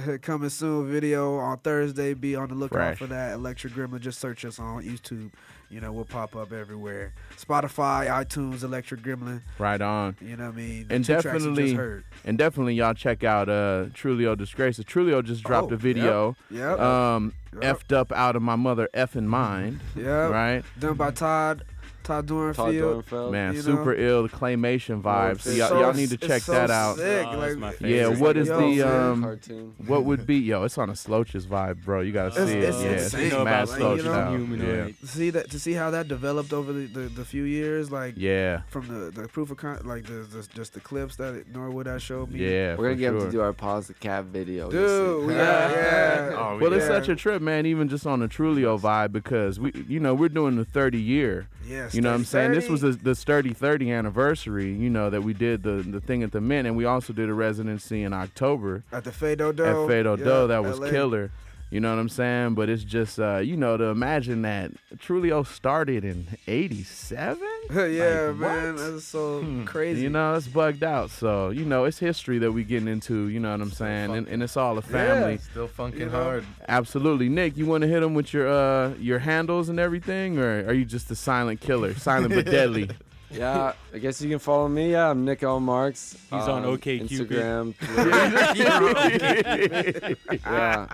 coming 0.22 0.50
soon 0.50 0.92
video 0.92 1.38
on 1.38 1.58
Thursday. 1.60 2.14
Be 2.14 2.36
on 2.36 2.50
the 2.50 2.56
lookout 2.56 2.76
Fresh. 2.78 2.98
for 3.00 3.08
that. 3.08 3.34
Electric 3.34 3.74
Gremlin. 3.74 4.00
Just 4.00 4.20
search 4.20 4.46
us 4.46 4.60
on 4.60 4.84
YouTube. 4.84 5.32
You 5.70 5.82
know, 5.82 5.92
we'll 5.92 6.06
pop 6.06 6.36
up 6.36 6.54
everywhere. 6.54 7.14
Spotify, 7.38 8.08
iTunes, 8.08 8.64
Electric 8.64 9.02
Gremlin. 9.02 9.42
Right 9.58 9.82
on. 9.82 10.16
You 10.22 10.38
know 10.38 10.46
what 10.46 10.54
I 10.54 10.58
mean? 10.58 10.88
The 10.88 10.96
And 10.96 11.04
two 11.06 11.14
tracks 11.14 11.44
just 11.44 11.56
definitely, 11.56 12.04
and 12.24 12.38
definitely, 12.38 12.76
y'all 12.76 12.94
check 12.94 13.24
out 13.24 13.50
uh 13.50 13.86
Trulio 13.94 14.38
Disgracias. 14.38 14.86
Trulio 14.86 15.24
just 15.24 15.44
dropped 15.44 15.72
Oh, 15.72 15.76
a 15.76 15.78
video. 15.78 16.36
Yeah. 16.52 16.72
yep. 16.72 16.80
Um, 16.80 17.34
Yep. 17.62 17.64
effed 17.80 17.96
up 17.96 18.12
out 18.12 18.36
of 18.36 18.42
my 18.42 18.58
mother 18.58 18.90
effing 18.94 19.24
mind. 19.28 19.80
Yeah. 19.96 20.28
Right. 20.28 20.64
Done 20.78 20.96
by 20.96 21.12
Todd. 21.12 21.64
Todd 22.06 22.28
Dornfield. 22.28 23.32
Man, 23.32 23.52
you 23.54 23.58
know? 23.60 23.64
super 23.66 23.94
ill 23.96 24.24
the 24.24 24.30
claymation 24.30 25.02
vibes. 25.02 25.42
So 25.42 25.50
y'all, 25.52 25.70
so 25.70 25.80
y'all 25.82 25.94
need 25.94 26.10
to 26.10 26.18
check 26.18 26.38
it's 26.38 26.46
that 26.48 26.70
out. 26.72 26.98
sick, 26.98 27.26
Oh, 27.28 27.40
that's 27.42 27.56
like- 27.56 27.60
my 27.82 27.88
yeah, 27.88 28.04
favorite. 28.04 28.20
what 28.20 28.38
is 28.38 28.48
Yo, 28.48 28.60
the 28.76 28.88
um? 28.88 29.24
Cartoon. 29.24 29.74
What 29.86 30.06
would 30.06 30.26
be 30.28 30.36
yo? 30.38 30.64
It's 30.64 30.78
on 30.78 30.90
a 30.90 30.96
Sloach's 30.96 31.46
vibe, 31.48 31.84
bro. 31.84 32.02
You 32.02 32.12
gotta 32.12 32.28
It's, 32.28 32.52
see 32.52 32.58
it's 32.60 32.78
it. 32.80 32.86
Yeah, 32.86 32.92
insane. 32.94 33.26
it's 33.28 33.36
mad 33.36 33.70
like, 33.70 33.78
Sloach 33.80 33.98
you 33.98 34.04
know. 34.06 34.56
Yeah. 34.56 34.86
to 35.02 35.08
see 35.08 35.30
that 35.32 35.50
to 35.52 35.60
see 35.60 35.74
how 35.74 35.92
that 35.92 36.08
developed 36.08 36.54
over 36.54 36.72
the, 36.72 36.86
the, 36.86 37.00
the 37.10 37.26
few 37.26 37.44
years, 37.44 37.92
like 37.92 38.14
Yeah. 38.18 38.62
from 38.70 38.88
the, 38.88 39.12
the 39.12 39.28
proof 39.28 39.52
of 39.52 39.58
con- 39.58 39.82
like 39.84 40.06
the, 40.06 40.14
the 40.32 40.48
just 40.54 40.74
the 40.74 40.80
clips 40.80 41.16
that 41.18 41.34
it, 41.36 41.48
Norwood 41.54 41.88
had 41.88 42.02
showed 42.02 42.32
me. 42.32 42.40
Yeah, 42.40 42.76
We're 42.76 42.94
gonna 42.94 42.96
for 42.96 43.00
get 43.00 43.14
him 43.14 43.20
sure. 43.20 43.26
to 43.26 43.32
do 43.32 43.42
our 43.42 43.54
pause 43.54 43.88
the 43.88 43.94
cab 43.96 44.28
video. 44.28 44.70
Dude, 44.70 44.80
You'll 44.82 45.22
see. 45.22 45.28
we 45.28 45.34
got- 45.34 45.72
yeah. 45.76 46.36
Oh, 46.38 46.58
well, 46.62 46.74
it's 46.74 46.86
such 46.86 47.10
a 47.10 47.16
trip, 47.16 47.42
man. 47.42 47.66
Even 47.66 47.90
just 47.90 48.06
on 48.06 48.20
the 48.20 48.28
Trulio 48.28 48.80
vibe, 48.80 49.12
because 49.12 49.60
we, 49.60 49.72
you 49.88 50.00
know, 50.00 50.14
we're 50.14 50.30
doing 50.30 50.56
the 50.56 50.66
30 50.66 51.00
year. 51.02 51.48
Yeah, 51.68 51.90
you 51.96 52.02
know 52.02 52.10
what 52.10 52.16
I'm 52.16 52.26
saying. 52.26 52.52
This 52.52 52.70
was 52.70 52.82
the, 52.82 52.92
the 52.92 53.16
sturdy 53.16 53.54
30 53.54 53.92
anniversary. 53.92 54.74
You 54.74 54.90
know 54.90 55.10
that 55.10 55.22
we 55.24 55.34
did 55.34 55.64
the 55.64 55.84
the 55.84 56.02
thing 56.02 56.24
at 56.24 56.32
the 56.32 56.42
Mint, 56.42 56.68
and 56.68 56.76
we 56.76 56.86
also 56.86 57.14
did 57.14 57.30
a 57.30 57.34
residency 57.34 58.04
in 58.04 58.14
October 58.14 58.84
At 58.92 59.04
the 59.04 59.12
Fais 59.12 59.36
Do-Do. 59.36 59.64
at 59.66 59.76
Fado 59.76 60.18
yeah, 60.18 60.24
Doe. 60.24 60.48
That 60.48 60.64
was 60.64 60.80
LA. 60.80 60.90
killer. 60.90 61.32
You 61.76 61.82
know 61.82 61.90
what 61.94 62.00
I'm 62.00 62.08
saying? 62.08 62.54
But 62.56 62.70
it's 62.70 62.86
just, 62.86 63.20
uh, 63.20 63.40
you 63.40 63.58
know, 63.58 63.76
to 63.76 63.84
imagine 63.86 64.44
that 64.44 64.72
Trulio 64.96 65.46
started 65.46 66.06
in 66.06 66.26
'87. 66.48 67.38
yeah, 67.70 68.28
Like, 68.30 68.36
man, 68.38 68.76
what? 68.76 68.82
that's 68.92 69.04
so 69.04 69.42
Hmm. 69.42 69.66
crazy. 69.66 70.04
You 70.04 70.10
know, 70.10 70.36
it's 70.36 70.48
bugged 70.48 70.86
out. 70.86 71.10
So, 71.10 71.50
you 71.50 71.66
know, 71.66 71.84
it's 71.84 72.00
history 72.00 72.38
that 72.38 72.54
we 72.54 72.64
getting 72.64 72.88
into, 72.88 73.28
you 73.28 73.42
know 73.42 73.52
what 73.52 73.60
I'm 73.60 73.72
saying? 73.72 74.16
And, 74.16 74.26
and 74.30 74.42
it's 74.42 74.56
all 74.56 74.78
a 74.78 74.82
family. 74.82 75.40
Still 75.40 75.68
funking 75.68 76.00
You 76.00 76.06
know? 76.06 76.24
hard. 76.24 76.46
Absolutely. 76.70 77.28
Nick, 77.28 77.58
you 77.58 77.66
want 77.66 77.82
to 77.82 77.90
hit 77.90 78.02
him 78.02 78.14
with 78.14 78.34
your 78.34 78.48
uh 78.48 78.94
your 78.98 79.20
handles 79.20 79.68
and 79.68 79.78
everything 79.78 80.40
or 80.40 80.66
are 80.68 80.74
you 80.74 80.86
just 80.86 81.12
a 81.12 81.16
silent 81.16 81.60
killer? 81.60 81.94
Silent 81.96 82.34
but 82.34 82.46
deadly. 82.58 82.90
Yeah, 83.32 83.74
I 83.94 83.98
guess 83.98 84.22
you 84.22 84.30
can 84.30 84.40
follow 84.40 84.68
me. 84.68 84.92
Yeah, 84.92 85.10
I'm 85.10 85.26
Nick 85.26 85.44
L. 85.44 85.60
Marks. 85.60 86.16
He's 86.32 86.44
on 86.48 86.64
OkCupid. 86.64 87.10
Instagram, 87.10 87.74
Yeah. 88.56 88.80
Twitter. 88.80 90.16
yeah. 90.32 90.88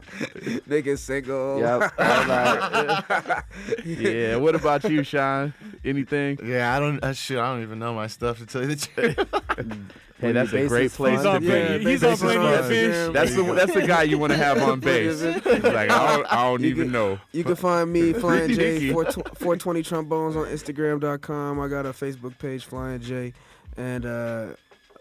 Nigga 0.67 0.97
single. 0.97 1.59
Yep, 1.59 1.81
all 1.81 1.89
that. 2.25 3.45
yeah, 3.85 4.37
what 4.37 4.55
about 4.55 4.83
you, 4.85 5.03
Sean? 5.03 5.53
Anything? 5.83 6.39
Yeah, 6.43 6.75
I 6.75 6.79
don't. 6.79 7.03
Uh, 7.03 7.13
shit, 7.13 7.37
I 7.37 7.53
don't 7.53 7.63
even 7.63 7.79
know 7.79 7.93
my 7.93 8.07
stuff 8.07 8.37
to 8.39 8.45
tell 8.45 8.61
you 8.61 8.75
the 8.75 8.87
truth. 8.87 9.17
Hey, 10.21 10.31
that's 10.31 10.53
a 10.53 10.67
great 10.67 10.91
place 10.91 11.21
to 11.23 11.39
be. 11.39 11.51
on 11.51 11.81
he's 11.81 12.03
on 12.03 12.11
Base 12.11 12.13
is 12.13 12.19
Plenty 12.21 12.53
of. 12.53 12.67
Fish. 12.67 13.13
That's 13.13 13.35
the 13.35 13.43
that's 13.53 13.73
the 13.73 13.87
guy 13.87 14.03
you 14.03 14.17
want 14.19 14.31
to 14.31 14.37
have 14.37 14.61
on 14.61 14.79
base. 14.81 15.21
Like, 15.21 15.45
I 15.89 16.15
don't, 16.15 16.31
I 16.33 16.43
don't 16.43 16.63
even 16.63 16.83
can- 16.85 16.91
know. 16.91 17.19
You 17.31 17.43
can 17.43 17.55
find 17.55 17.91
me 17.91 18.13
Flying 18.21 18.49
J 18.53 18.77
Sneaky. 18.79 18.93
420 18.93 19.83
trombones 19.83 20.35
on 20.35 20.45
Instagram.com. 20.45 21.59
I 21.59 21.67
got 21.67 21.85
a 21.85 21.89
Facebook 21.89 22.37
page 22.37 22.65
Flying 22.65 23.01
J 23.01 23.33
and 23.77 24.05
uh, 24.05 24.47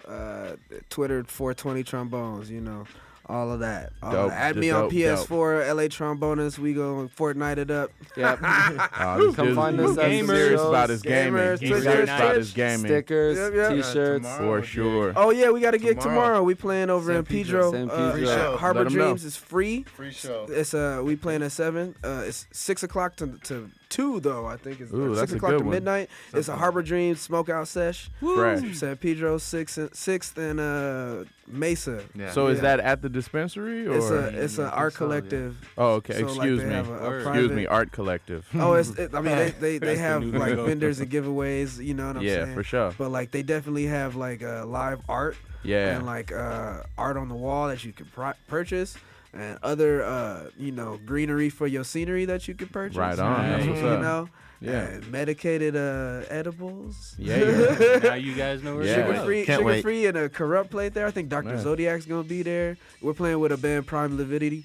uh, 0.09 0.57
Twitter 0.89 1.23
420 1.25 1.83
trombones. 1.85 2.51
You 2.51 2.61
know. 2.63 2.85
All 3.31 3.53
of 3.53 3.61
that. 3.61 3.93
All 4.03 4.15
of 4.15 4.31
that. 4.31 4.37
Add 4.39 4.57
the 4.57 4.61
me 4.61 4.71
on 4.71 4.83
dope, 4.85 4.93
PS4, 4.93 5.69
LA 5.75 5.83
Trombonist. 5.85 6.59
We 6.59 6.75
go 6.75 7.09
Fortnite 7.17 7.59
it 7.59 7.71
up. 7.71 7.91
Yep. 8.17 8.41
This 9.21 9.37
Come 9.37 9.47
dude's- 9.47 9.57
find 9.57 9.81
us 9.81 9.89
he's 9.91 9.99
at 9.99 10.09
the 10.11 10.27
serious 10.27 10.61
shows. 10.61 10.69
about 10.69 10.89
his 10.91 11.03
gaming. 11.03 11.33
Gamers, 11.41 11.61
He's 11.61 11.71
Twitch, 11.71 11.83
serious 11.85 12.11
about 12.11 12.37
his 12.37 12.53
gaming. 12.53 12.87
Stickers, 12.87 13.39
Yep, 13.39 13.53
yep. 13.55 13.73
t-shirts. 13.73 14.37
For 14.37 14.63
sure. 14.63 15.13
Oh 15.17 15.31
yeah, 15.31 15.51
we 15.51 15.61
got 15.61 15.75
a 15.75 15.79
gig 15.79 16.01
Tomorrow. 16.01 16.21
tomorrow. 16.23 16.43
We 16.43 16.55
playing 16.55 16.91
over 16.91 17.07
San 17.13 17.17
in 17.19 17.25
Pedro. 17.25 17.71
Pedro. 17.71 17.89
San 17.89 17.91
Uh, 17.91 18.13
Pedro. 18.13 18.29
uh, 18.29 18.37
Show. 18.37 18.57
Harbor 18.57 18.79
Let 18.81 18.87
'em 18.93 18.99
know. 18.99 19.05
Dreams 19.05 19.25
is 19.25 19.37
free. 19.37 19.85
Free 19.85 20.13
show. 20.13 20.47
It's 20.49 20.75
uh 20.75 21.01
we 21.05 21.17
playing 21.17 21.43
at 21.43 21.53
seven. 21.53 21.95
Uh, 22.03 22.23
it's 22.27 22.47
six 22.53 22.83
o'clock 22.83 23.17
to 23.17 23.39
to 23.45 23.71
two 23.91 24.21
though. 24.21 24.47
I 24.47 24.57
think 24.57 24.81
it's 24.81 24.93
Ooh, 24.93 25.13
or 25.13 25.17
six 25.17 25.33
o'clock 25.35 25.53
to 25.53 25.59
one. 25.59 25.69
midnight. 25.71 26.09
It's 26.33 26.49
a 26.49 26.57
Harbor 26.57 26.81
Dreams 26.83 27.27
smokeout 27.29 27.67
sesh. 27.67 28.09
Fresh. 28.21 28.77
San 28.77 28.97
Pedro 28.97 29.37
sixth 29.37 29.77
and 29.77 29.95
sixth 29.95 30.39
and 30.39 30.59
uh 30.59 31.25
Mesa. 31.47 32.03
Yeah. 32.15 32.31
So 32.31 32.47
is 32.47 32.61
that 32.61 32.81
at 32.81 33.03
the 33.03 33.09
dispensary 33.09 33.87
or? 33.87 33.97
It's 33.97 34.09
a 34.11 34.29
it's 34.45 34.57
an 34.59 34.65
think 34.67 34.77
art 34.79 34.93
so, 34.95 35.05
yeah. 35.05 35.09
collective. 35.09 35.57
oh, 35.77 35.87
okay. 35.95 36.15
so, 36.21 36.27
Excuse 36.27 36.61
they 36.63 36.69
me. 36.69 36.75
a- 36.75 36.85
a 36.85 37.19
Excuse 37.19 37.51
me. 37.53 37.67
Art 37.67 37.93
collective. 37.93 38.49
Oh, 38.55 38.75
it's. 38.75 38.91
It, 38.91 39.15
I 39.15 39.21
mean, 39.21 39.37
they 39.37 39.51
they, 39.61 39.79
they 39.79 39.95
That's 39.97 39.99
the 39.99 40.03
have 40.05 40.25
like 40.25 40.55
vendors 40.57 41.01
and 41.01 41.11
giveaways. 41.11 41.85
You 41.85 41.95
know 41.95 42.07
what 42.07 42.17
I'm 42.19 42.23
yeah, 42.23 42.45
saying? 42.45 42.55
for 42.55 42.63
sure. 42.63 42.95
But 42.97 43.11
like 43.11 43.31
they 43.33 43.43
definitely 43.43 43.87
have 43.87 44.15
like 44.17 44.43
uh, 44.43 44.65
live 44.67 45.01
art 45.09 45.37
Yeah. 45.63 45.97
and 45.97 46.07
like 46.07 46.31
uh, 46.33 46.85
art 46.97 47.17
on 47.17 47.29
the 47.29 47.35
wall 47.35 47.69
that 47.69 47.85
you 47.85 47.93
can 47.93 48.07
pri- 48.07 48.35
purchase 48.49 48.97
and 49.33 49.59
other 49.63 50.03
uh, 50.05 50.51
you 50.59 50.73
know 50.73 50.99
greenery 51.05 51.51
for 51.51 51.67
your 51.67 51.85
scenery 51.85 52.25
that 52.27 52.49
you 52.49 52.55
can 52.55 52.69
purchase. 52.69 52.97
Right 52.97 53.19
on. 53.19 53.49
That's 53.51 53.67
what's 53.67 53.81
You 53.81 53.87
know. 53.99 54.29
Yeah. 54.63 54.81
And 54.83 55.11
medicated 55.11 55.75
uh, 55.75 56.23
edibles. 56.29 57.15
Yeah, 57.19 57.37
yeah. 57.39 57.99
now 58.03 58.15
you 58.15 58.35
guys 58.35 58.63
know 58.63 58.77
where 58.77 58.85
Yeah. 58.85 59.07
Sugar 59.07 59.25
free, 59.25 59.45
Can't 59.47 59.59
sugar 59.61 59.65
wait. 59.67 59.83
free, 59.83 60.05
and 60.07 60.19
a 60.19 60.29
corrupt 60.29 60.71
plate 60.71 60.93
there. 60.93 61.07
I 61.07 61.11
think 61.11 61.31
Dr. 61.31 61.57
Zodiac's 61.59 62.05
gonna 62.05 62.25
be 62.25 62.43
there. 62.43 62.77
We're 63.01 63.15
playing 63.15 63.41
with 63.41 63.53
a 63.53 63.57
band, 63.57 63.87
Prime 63.87 64.19
Lividity. 64.19 64.65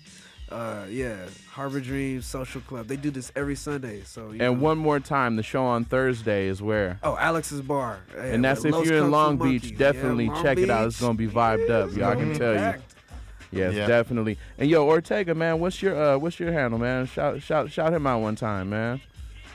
Uh, 0.52 0.84
yeah, 0.90 1.16
Harbor 1.50 1.80
Dreams 1.80 2.26
Social 2.26 2.62
Club. 2.62 2.88
They 2.88 2.98
do 2.98 3.10
this 3.10 3.32
every 3.36 3.56
Sunday. 3.56 4.02
So 4.04 4.26
you 4.32 4.32
And 4.34 4.40
know. 4.42 4.52
one 4.54 4.78
more 4.78 5.00
time, 5.00 5.38
the 5.38 5.44
show 5.44 5.64
on 5.66 5.86
Thursday 5.86 6.48
is 6.48 6.62
where? 6.62 7.00
Oh, 7.02 7.18
Alex's 7.18 7.62
bar. 7.62 8.00
Yeah, 8.14 8.24
and 8.26 8.44
that's 8.44 8.64
if 8.66 8.74
Los 8.74 8.86
you're 8.86 8.98
in 8.98 9.02
Kung 9.04 9.10
Fu 9.10 9.16
Long 9.16 9.38
Monkeys. 9.40 9.62
Beach, 9.62 9.72
Yeah, 9.72 9.78
definitely 9.78 10.28
Long 10.28 10.44
check 10.44 10.58
it 10.60 10.70
out. 10.70 10.88
It's 10.88 11.00
gonna 11.00 11.14
be 11.16 11.28
vibed 11.28 11.70
up. 11.70 11.96
Y'all 11.96 12.16
can 12.16 12.34
tell 12.38 12.54
you. 12.54 12.82
Packed. 13.52 13.54
Yes, 13.54 13.74
Yeah. 13.74 13.88
definitely. 13.88 14.38
And 14.58 14.70
yo, 14.70 14.86
Ortega, 14.86 15.34
man, 15.36 15.60
what's 15.60 15.82
your 15.82 15.96
uh, 15.96 16.18
what's 16.18 16.40
your 16.40 16.52
handle, 16.52 16.80
man? 16.80 17.06
Shout 17.08 17.42
shout 17.42 17.72
shout 17.72 17.94
him 17.94 18.06
out 18.08 18.22
one 18.22 18.36
time, 18.36 18.70
man. 18.70 19.02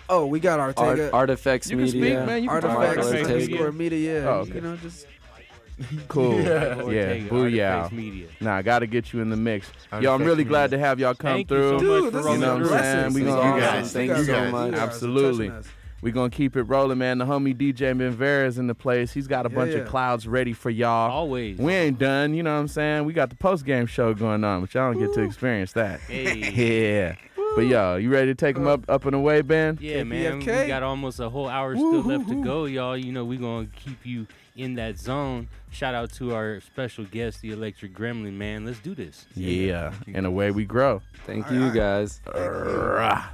Oh, 0.09 0.27
we 0.27 0.41
got 0.41 0.59
Ortega. 0.59 1.05
Art, 1.05 1.15
Artifacts 1.15 1.71
You 1.71 1.77
can 1.77 1.85
Media. 1.85 2.01
speak, 2.19 2.27
man. 2.27 2.43
You 2.43 2.49
can 2.49 2.61
talk. 2.63 2.71
Artifacts 2.79 3.07
Ortega. 3.09 3.33
underscore 3.35 3.73
media. 3.73 4.25
Oh, 4.29 4.33
okay. 4.41 4.55
You 4.55 4.61
know, 4.63 4.77
just 4.77 5.07
Cool. 6.09 6.41
Yeah. 6.41 6.43
Yeah, 6.43 6.83
Ortega, 6.83 7.29
booyah. 7.31 7.71
Artifacts 7.75 7.93
Media. 7.93 8.27
Nah, 8.41 8.57
I 8.57 8.63
gotta 8.63 8.87
get 8.87 9.13
you 9.13 9.21
in 9.21 9.31
the 9.31 9.37
mix. 9.37 9.71
Yo, 10.01 10.13
I'm 10.15 10.25
really 10.25 10.45
glad 10.45 10.71
to 10.73 10.79
have 10.79 10.99
y'all 11.01 11.15
come 11.15 11.33
Thank 11.37 11.51
you 11.51 11.57
through. 11.57 11.69
so 11.69 11.73
much 11.75 11.81
Dude, 11.81 12.05
for 12.05 12.11
this 12.11 12.33
You 12.33 12.39
know 12.39 12.55
what 12.59 12.73
I'm 12.73 12.79
saying? 12.83 13.13
We 13.15 13.21
This 13.23 13.35
gonna, 13.35 13.55
You 13.55 13.61
guys, 13.63 13.93
thank 13.93 14.11
guys 14.11 14.19
you 14.19 14.25
so 14.27 14.51
much. 14.51 14.71
guys 14.73 14.81
are 14.81 14.83
Absolutely. 14.85 15.53
Touching 16.01 16.09
us. 16.09 16.13
we 16.13 16.13
gonna 16.13 16.31
keep 16.31 16.57
it 16.57 16.63
rolling, 16.65 16.99
man. 16.99 17.19
The 17.19 17.27
homie 17.27 17.55
DJ 17.55 17.95
Benvera's 17.95 18.59
in 18.59 18.67
the 18.67 18.75
place. 18.75 19.13
He's 19.13 19.27
got 19.27 19.47
a 19.47 19.51
Yeah, 19.51 19.55
bunch 19.55 19.73
yeah. 19.73 19.79
of 19.79 19.89
clouds 19.89 20.27
ready 20.27 20.53
for 20.53 20.71
y'all. 20.71 21.11
Always. 21.11 21.59
We 21.59 21.73
ain't 21.73 21.99
done, 21.99 22.35
you 22.35 22.43
know 22.43 22.55
what 22.55 22.61
I'm 22.61 22.69
saying? 22.69 23.05
We 23.05 23.13
got 23.13 23.31
the 23.31 23.37
post 23.37 23.65
game 23.65 23.87
show 23.87 24.15
going 24.15 24.45
on, 24.45 24.61
but 24.63 24.75
y'all 24.75 24.93
don't 24.93 25.01
get 25.01 25.13
to 25.15 25.23
experience 25.23 25.73
that. 25.73 26.01
Hey. 26.01 26.51
yeah. 26.97 27.17
But 27.57 27.63
y'all, 27.63 27.99
you 27.99 28.11
ready 28.11 28.29
to 28.31 28.35
take 28.35 28.55
them 28.55 28.69
up 28.69 28.89
up 28.89 29.07
and 29.07 29.15
away, 29.15 29.43
Ben? 29.43 29.77
Yeah, 29.81 30.05
man. 30.05 30.41
KPFK. 30.41 30.63
We 30.63 30.69
got 30.69 30.83
almost 30.85 31.19
a 31.19 31.29
whole 31.29 31.49
hour 31.49 31.75
still 31.75 32.03
left 32.03 32.29
to 32.29 32.45
go, 32.45 32.67
y'all. 32.67 32.97
You 32.97 33.11
know, 33.13 33.25
we 33.25 33.39
going 33.39 33.67
to 33.69 33.73
keep 33.77 34.07
you 34.07 34.29
in 34.57 34.75
that 34.77 34.99
zone. 34.99 35.49
Shout 35.73 35.95
out 35.95 36.13
to 36.15 36.33
our 36.35 36.61
special 36.61 37.05
guest, 37.05 37.41
the 37.41 37.51
Electric 37.51 37.93
Gremlin, 37.93 38.35
man. 38.35 38.65
Let's 38.67 38.79
do 38.79 38.95
this. 38.95 39.27
Yeah. 39.35 39.93
And 40.15 40.27
away 40.27 40.53
we 40.53 40.65
grow. 40.65 41.03
Thank 41.27 41.51
you 41.51 41.73
guys. 41.73 42.21
Rah. 42.33 43.25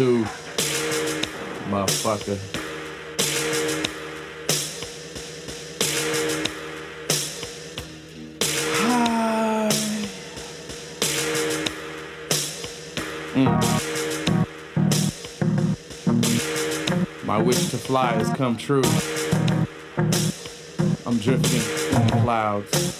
02. 0.00 0.24
Motherfucker. 1.68 2.38
Mm. 13.34 13.50
My 17.26 17.36
wish 17.36 17.68
to 17.68 17.76
fly 17.76 18.12
has 18.12 18.30
come 18.30 18.56
true. 18.56 18.82
I'm 21.04 21.18
drifting 21.18 21.60
in 22.00 22.08
clouds. 22.22 22.99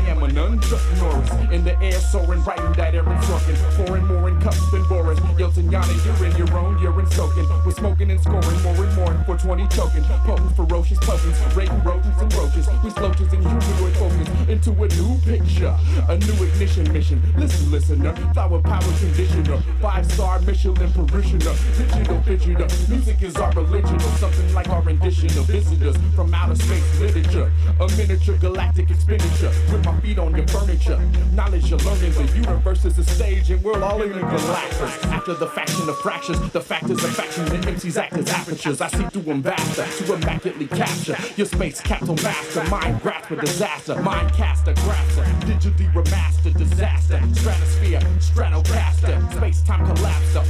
I 0.00 0.12
am 0.12 0.22
an 0.22 0.30
unchuck 0.32 0.80
Norris. 0.98 1.52
In 1.52 1.62
the 1.62 1.78
air 1.82 2.00
soaring, 2.00 2.42
writing 2.44 2.72
that 2.72 2.94
Aaron 2.94 3.18
Sorkin. 3.22 3.56
Pouring 3.76 4.06
more 4.06 4.28
in 4.28 4.40
cups 4.40 4.70
than 4.70 4.82
Boris. 4.88 5.20
Yeltsin 5.36 5.70
Yana, 5.70 5.92
you're 6.04 6.26
in 6.26 6.36
your 6.36 6.58
own 6.58 6.80
urine 6.80 7.10
soaking. 7.10 7.46
We're 7.66 7.72
smoking 7.72 8.10
and 8.10 8.20
scoring 8.20 8.62
more 8.62 8.82
and 8.82 8.96
more. 8.96 9.12
For 9.26 9.36
20 9.36 9.68
choking. 9.68 10.04
Potent 10.24 10.56
ferocious 10.56 10.98
potents. 11.00 11.38
Raiding 11.54 11.82
rodents 11.82 12.20
and 12.20 12.32
roaches. 12.34 12.66
We 12.82 12.90
sloaches 12.90 13.32
and 13.32 13.42
humanoid 13.42 13.96
focus. 13.96 14.28
Into 14.48 14.70
a 14.70 14.88
new 14.88 15.18
picture. 15.24 15.76
A 16.08 16.16
new 16.16 16.44
ignition 16.44 16.90
mission. 16.92 17.22
Listen, 17.36 17.70
listener. 17.70 18.16
Flower 18.32 18.62
power 18.62 18.92
conditioner. 19.00 19.62
Five 20.00 20.12
star 20.12 20.40
Michelin 20.40 20.90
parishioner. 20.92 21.54
Digital 21.76 22.16
fidgeter. 22.22 22.88
Music 22.88 23.20
is 23.20 23.36
our 23.36 23.52
religion. 23.52 23.96
Or 23.96 24.16
something 24.16 24.54
like 24.54 24.68
our 24.70 24.80
rendition 24.80 25.28
of 25.38 25.44
visitors 25.44 25.94
from 26.14 26.32
outer 26.32 26.54
space 26.54 27.00
literature. 27.00 27.52
A 27.80 27.88
miniature 27.98 28.38
galactic 28.38 28.90
expenditure. 28.90 29.52
With 29.70 29.84
my 29.84 30.00
feet 30.00 30.18
on 30.18 30.34
your 30.34 30.46
furniture. 30.48 30.98
Knowledge 31.34 31.68
you're 31.68 31.78
learning. 31.80 32.12
The 32.12 32.32
universe 32.34 32.86
is 32.86 32.96
a 32.96 33.04
stage 33.04 33.50
and 33.50 33.62
we're 33.62 33.82
all 33.82 34.00
in 34.00 34.12
a 34.12 34.22
galactus. 34.22 35.04
After 35.12 35.34
the 35.34 35.48
faction 35.48 35.86
of 35.86 35.98
fractures, 35.98 36.40
the 36.52 36.62
factors 36.62 37.04
of 37.04 37.14
faction, 37.14 37.44
the 37.44 37.56
MCs 37.56 37.98
act 37.98 38.14
as 38.14 38.30
apertures. 38.30 38.80
I 38.80 38.88
see 38.88 39.04
through 39.04 39.22
them 39.22 39.42
faster 39.42 39.84
to 40.06 40.14
immaculately 40.14 40.66
capture 40.66 41.16
your 41.36 41.46
space 41.46 41.78
capital 41.82 42.16
master. 42.16 42.64
Mind 42.70 43.02
grasp 43.02 43.26
for 43.26 43.36
disaster. 43.36 44.00
Mind 44.00 44.32
caster, 44.32 44.72
grasser. 44.72 45.24
Digitally 45.44 45.92
remastered 45.92 46.56
disaster. 46.56 47.20
Stratosphere, 47.34 48.00
stratocaster. 48.18 49.32
Space 49.34 49.62
time 49.62 49.89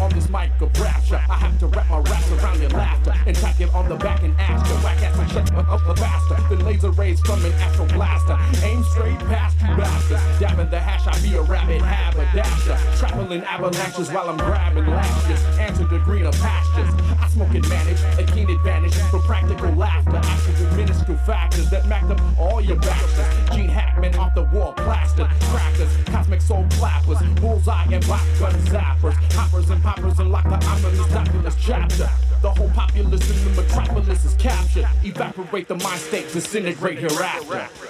On 0.01 0.11
this 0.11 0.31
mic 0.31 0.51
of 0.61 0.73
rapture. 0.81 1.21
I 1.29 1.37
have 1.37 1.59
to 1.59 1.67
wrap 1.67 1.91
my 1.91 1.99
raps 1.99 2.31
around 2.31 2.61
your 2.61 2.71
laughter. 2.71 3.13
And 3.27 3.37
tack 3.37 3.61
it 3.61 3.75
on 3.75 3.89
the 3.89 3.97
back 3.97 4.23
and 4.23 4.35
ask 4.39 4.71
you. 4.71 4.77
Whack 4.85 5.03
ass 5.03 5.19
and 5.19 5.31
shut 5.31 5.55
up 5.55 5.87
the 5.87 5.95
faster. 5.97 6.37
The 6.55 6.65
laser 6.65 6.91
rays 6.93 7.21
from 7.21 7.45
an 7.45 7.53
astro 7.53 7.87
blaster. 7.87 8.39
Aim 8.65 8.83
straight 8.85 9.19
past 9.29 9.61
you 9.61 9.77
bastards. 9.77 10.23
Dabbing 10.39 10.71
the 10.71 10.79
hash, 10.79 11.07
I 11.07 11.21
be 11.21 11.37
a 11.37 11.43
rabbit 11.43 11.83
haberdasher. 11.83 12.79
Traveling 12.97 13.43
avalanches 13.43 14.11
while 14.11 14.31
I'm 14.31 14.39
grabbing 14.39 14.87
lashes. 14.87 15.43
Answer 15.59 15.85
the 15.85 15.99
green 15.99 16.25
of 16.25 16.35
pastures. 16.41 16.89
I 17.21 17.29
smoke 17.29 17.55
and 17.55 17.69
manage 17.69 18.01
a 18.19 18.25
keen 18.33 18.49
advantage 18.49 18.95
for 19.11 19.21
practical 19.21 19.71
laughter. 19.73 20.17
Actions 20.17 20.61
and 20.61 20.77
minuscule 20.77 21.19
factors 21.19 21.69
that 21.71 21.87
macked 21.87 22.11
up 22.11 22.21
all 22.39 22.61
your 22.61 22.77
bastards. 22.77 23.57
Gene 23.57 23.69
Hackman 23.69 24.15
off 24.17 24.35
the 24.35 24.45
wall, 24.45 24.73
plastered. 24.73 25.29
Crackers, 25.53 25.95
cosmic 26.07 26.41
soul 26.41 26.67
clappers. 26.71 27.19
Bullseye 27.41 27.87
and 27.93 28.05
black 28.07 28.27
gun 28.39 28.55
zappers. 28.69 29.17
Hoppers 29.33 29.71
and 29.71 29.83
poppers 29.83 30.19
unlock 30.19 30.45
the 30.45 30.67
ominous 30.67 31.07
doculus 31.09 31.57
chapter. 31.59 32.09
The 32.43 32.51
whole 32.51 32.71
populace 32.71 33.31
in 33.31 33.55
the 33.55 33.63
metropolis 33.63 34.25
is 34.25 34.35
captured. 34.35 34.89
Evaporate 35.05 35.69
the 35.69 35.77
mind 35.77 36.01
state, 36.01 36.33
disintegrate 36.33 36.99
hereafter. 36.99 37.90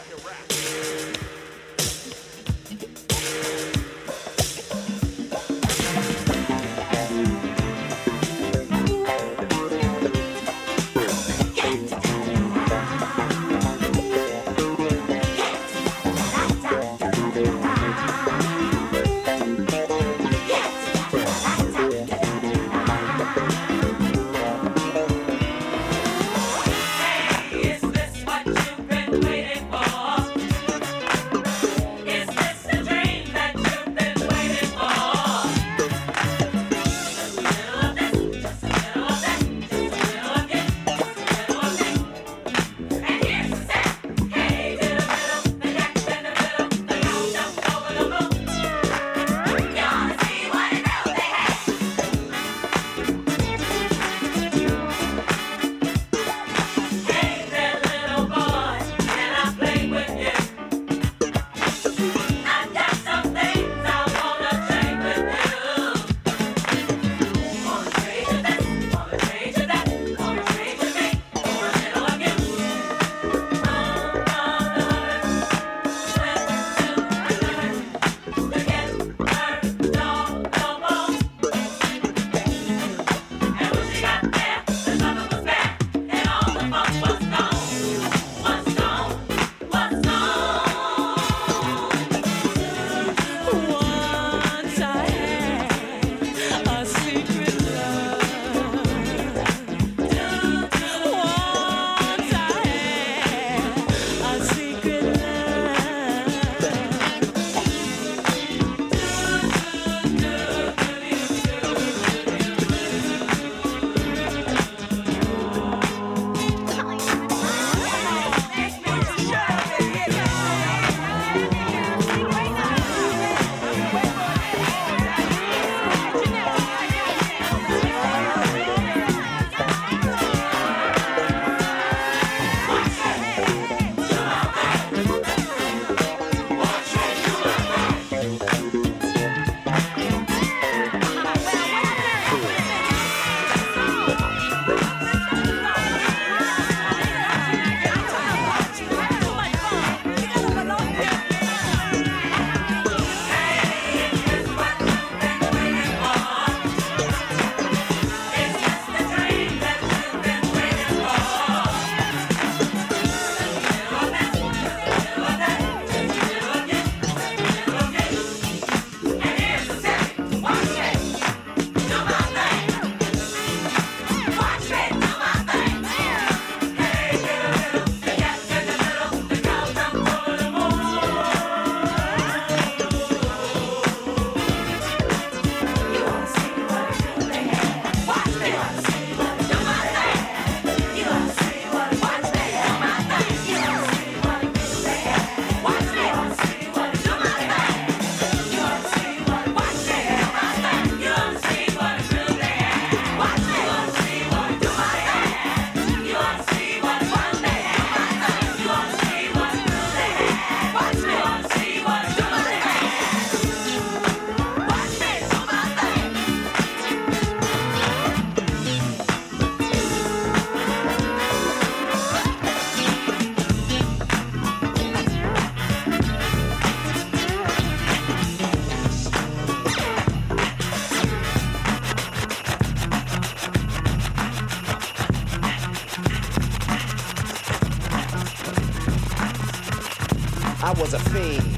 Was 240.93 241.07
a 241.07 241.11
fiend. 241.11 241.50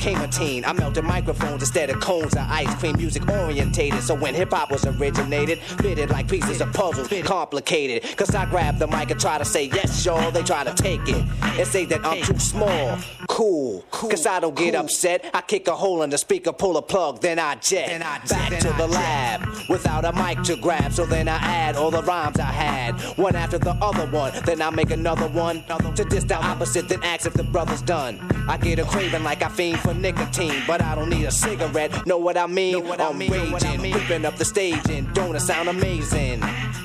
Before 0.00 0.12
I 0.12 0.14
became 0.14 0.28
a 0.28 0.32
teen, 0.32 0.64
I 0.64 0.72
melted 0.72 1.04
microphones 1.04 1.62
instead 1.62 1.90
of 1.90 2.00
cones 2.00 2.32
of 2.32 2.46
ice 2.48 2.74
cream. 2.76 2.96
Music 2.96 3.28
orientated, 3.28 4.02
so 4.02 4.14
when 4.14 4.34
hip 4.34 4.50
hop 4.50 4.70
was 4.70 4.86
originated, 4.86 5.58
fitted 5.58 6.08
like 6.08 6.26
pieces 6.26 6.62
of 6.62 6.72
puzzles, 6.72 7.08
complicated. 7.22 8.16
Cause 8.16 8.34
I 8.34 8.46
grab 8.46 8.78
the 8.78 8.86
mic 8.86 9.10
and 9.10 9.20
try 9.20 9.36
to 9.36 9.44
say 9.44 9.64
yes, 9.66 10.06
y'all. 10.06 10.30
They 10.30 10.42
try 10.42 10.64
to 10.64 10.72
take 10.72 11.06
it 11.06 11.22
and 11.42 11.66
say 11.68 11.84
that 11.84 12.02
I'm 12.02 12.22
too 12.22 12.38
small. 12.38 12.96
Cool, 13.28 13.84
cause 13.90 14.26
I 14.26 14.40
don't 14.40 14.56
get 14.56 14.74
upset. 14.74 15.28
I 15.34 15.42
kick 15.42 15.68
a 15.68 15.76
hole 15.76 16.02
in 16.02 16.08
the 16.08 16.18
speaker, 16.18 16.52
pull 16.52 16.78
a 16.78 16.82
plug, 16.82 17.20
then 17.20 17.38
I 17.38 17.56
jet. 17.56 18.00
Back 18.00 18.58
to 18.60 18.72
the 18.78 18.86
lab 18.86 19.46
without 19.68 20.06
a 20.06 20.12
mic 20.14 20.42
to 20.44 20.56
grab. 20.56 20.94
So 20.94 21.04
then 21.04 21.28
I 21.28 21.36
add 21.36 21.76
all 21.76 21.90
the 21.90 22.02
rhymes 22.02 22.38
I 22.38 22.44
had, 22.44 22.98
one 23.18 23.36
after 23.36 23.58
the 23.58 23.72
other 23.82 24.06
one. 24.06 24.32
Then 24.46 24.62
I 24.62 24.70
make 24.70 24.90
another 24.90 25.28
one 25.28 25.62
to 25.94 26.04
diss 26.04 26.24
the 26.24 26.36
opposite, 26.36 26.88
then 26.88 27.02
ask 27.02 27.26
if 27.26 27.34
the 27.34 27.44
brother's 27.44 27.82
done. 27.82 28.18
I 28.48 28.56
get 28.56 28.78
a 28.78 28.84
craving 28.84 29.24
like 29.24 29.42
I 29.42 29.48
fiend 29.48 29.78
for 29.80 29.89
nicotine, 29.94 30.62
but 30.66 30.82
I 30.82 30.94
don't 30.94 31.08
need 31.08 31.24
a 31.24 31.30
cigarette. 31.30 32.06
Know 32.06 32.18
what 32.18 32.36
I 32.36 32.46
mean? 32.46 32.86
I'm 33.00 33.18
raging, 33.18 33.80
whipping 33.80 34.24
up 34.24 34.36
the 34.36 34.44
stage, 34.44 34.88
and 34.88 35.12
don't 35.14 35.34
it 35.36 35.40
sound 35.40 35.68
amazing? 35.68 36.40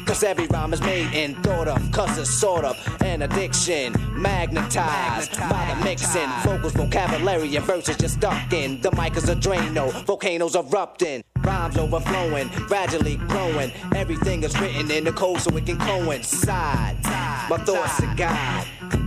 Cause 0.05 0.23
every 0.23 0.45
rhyme 0.47 0.71
is 0.73 0.81
made 0.81 1.13
and 1.13 1.35
thought 1.43 1.67
of, 1.67 1.91
cause 1.91 2.17
it's 2.17 2.29
sort 2.29 2.63
of 2.63 2.77
an 3.01 3.23
addiction. 3.23 3.93
Magnetized 4.11 5.37
by 5.39 5.73
the 5.73 5.83
mixing, 5.83 6.29
vocals, 6.43 6.73
vocabulary, 6.73 7.55
and 7.55 7.65
verses 7.65 7.97
just 7.97 8.15
stuck 8.15 8.53
in. 8.53 8.79
The 8.81 8.91
mic 8.91 9.17
is 9.17 9.29
a 9.29 9.35
Drano, 9.35 9.91
volcanoes 10.05 10.55
erupting. 10.55 11.23
Rhymes 11.41 11.77
overflowing, 11.77 12.47
gradually 12.67 13.17
growing. 13.17 13.71
Everything 13.95 14.43
is 14.43 14.59
written 14.59 14.89
in 14.91 15.03
the 15.03 15.11
code 15.11 15.39
so 15.41 15.55
it 15.57 15.65
can 15.65 15.77
coincide. 15.77 17.03
My 17.03 17.57
thoughts 17.57 18.01
are 18.01 18.15
God. 18.15 19.04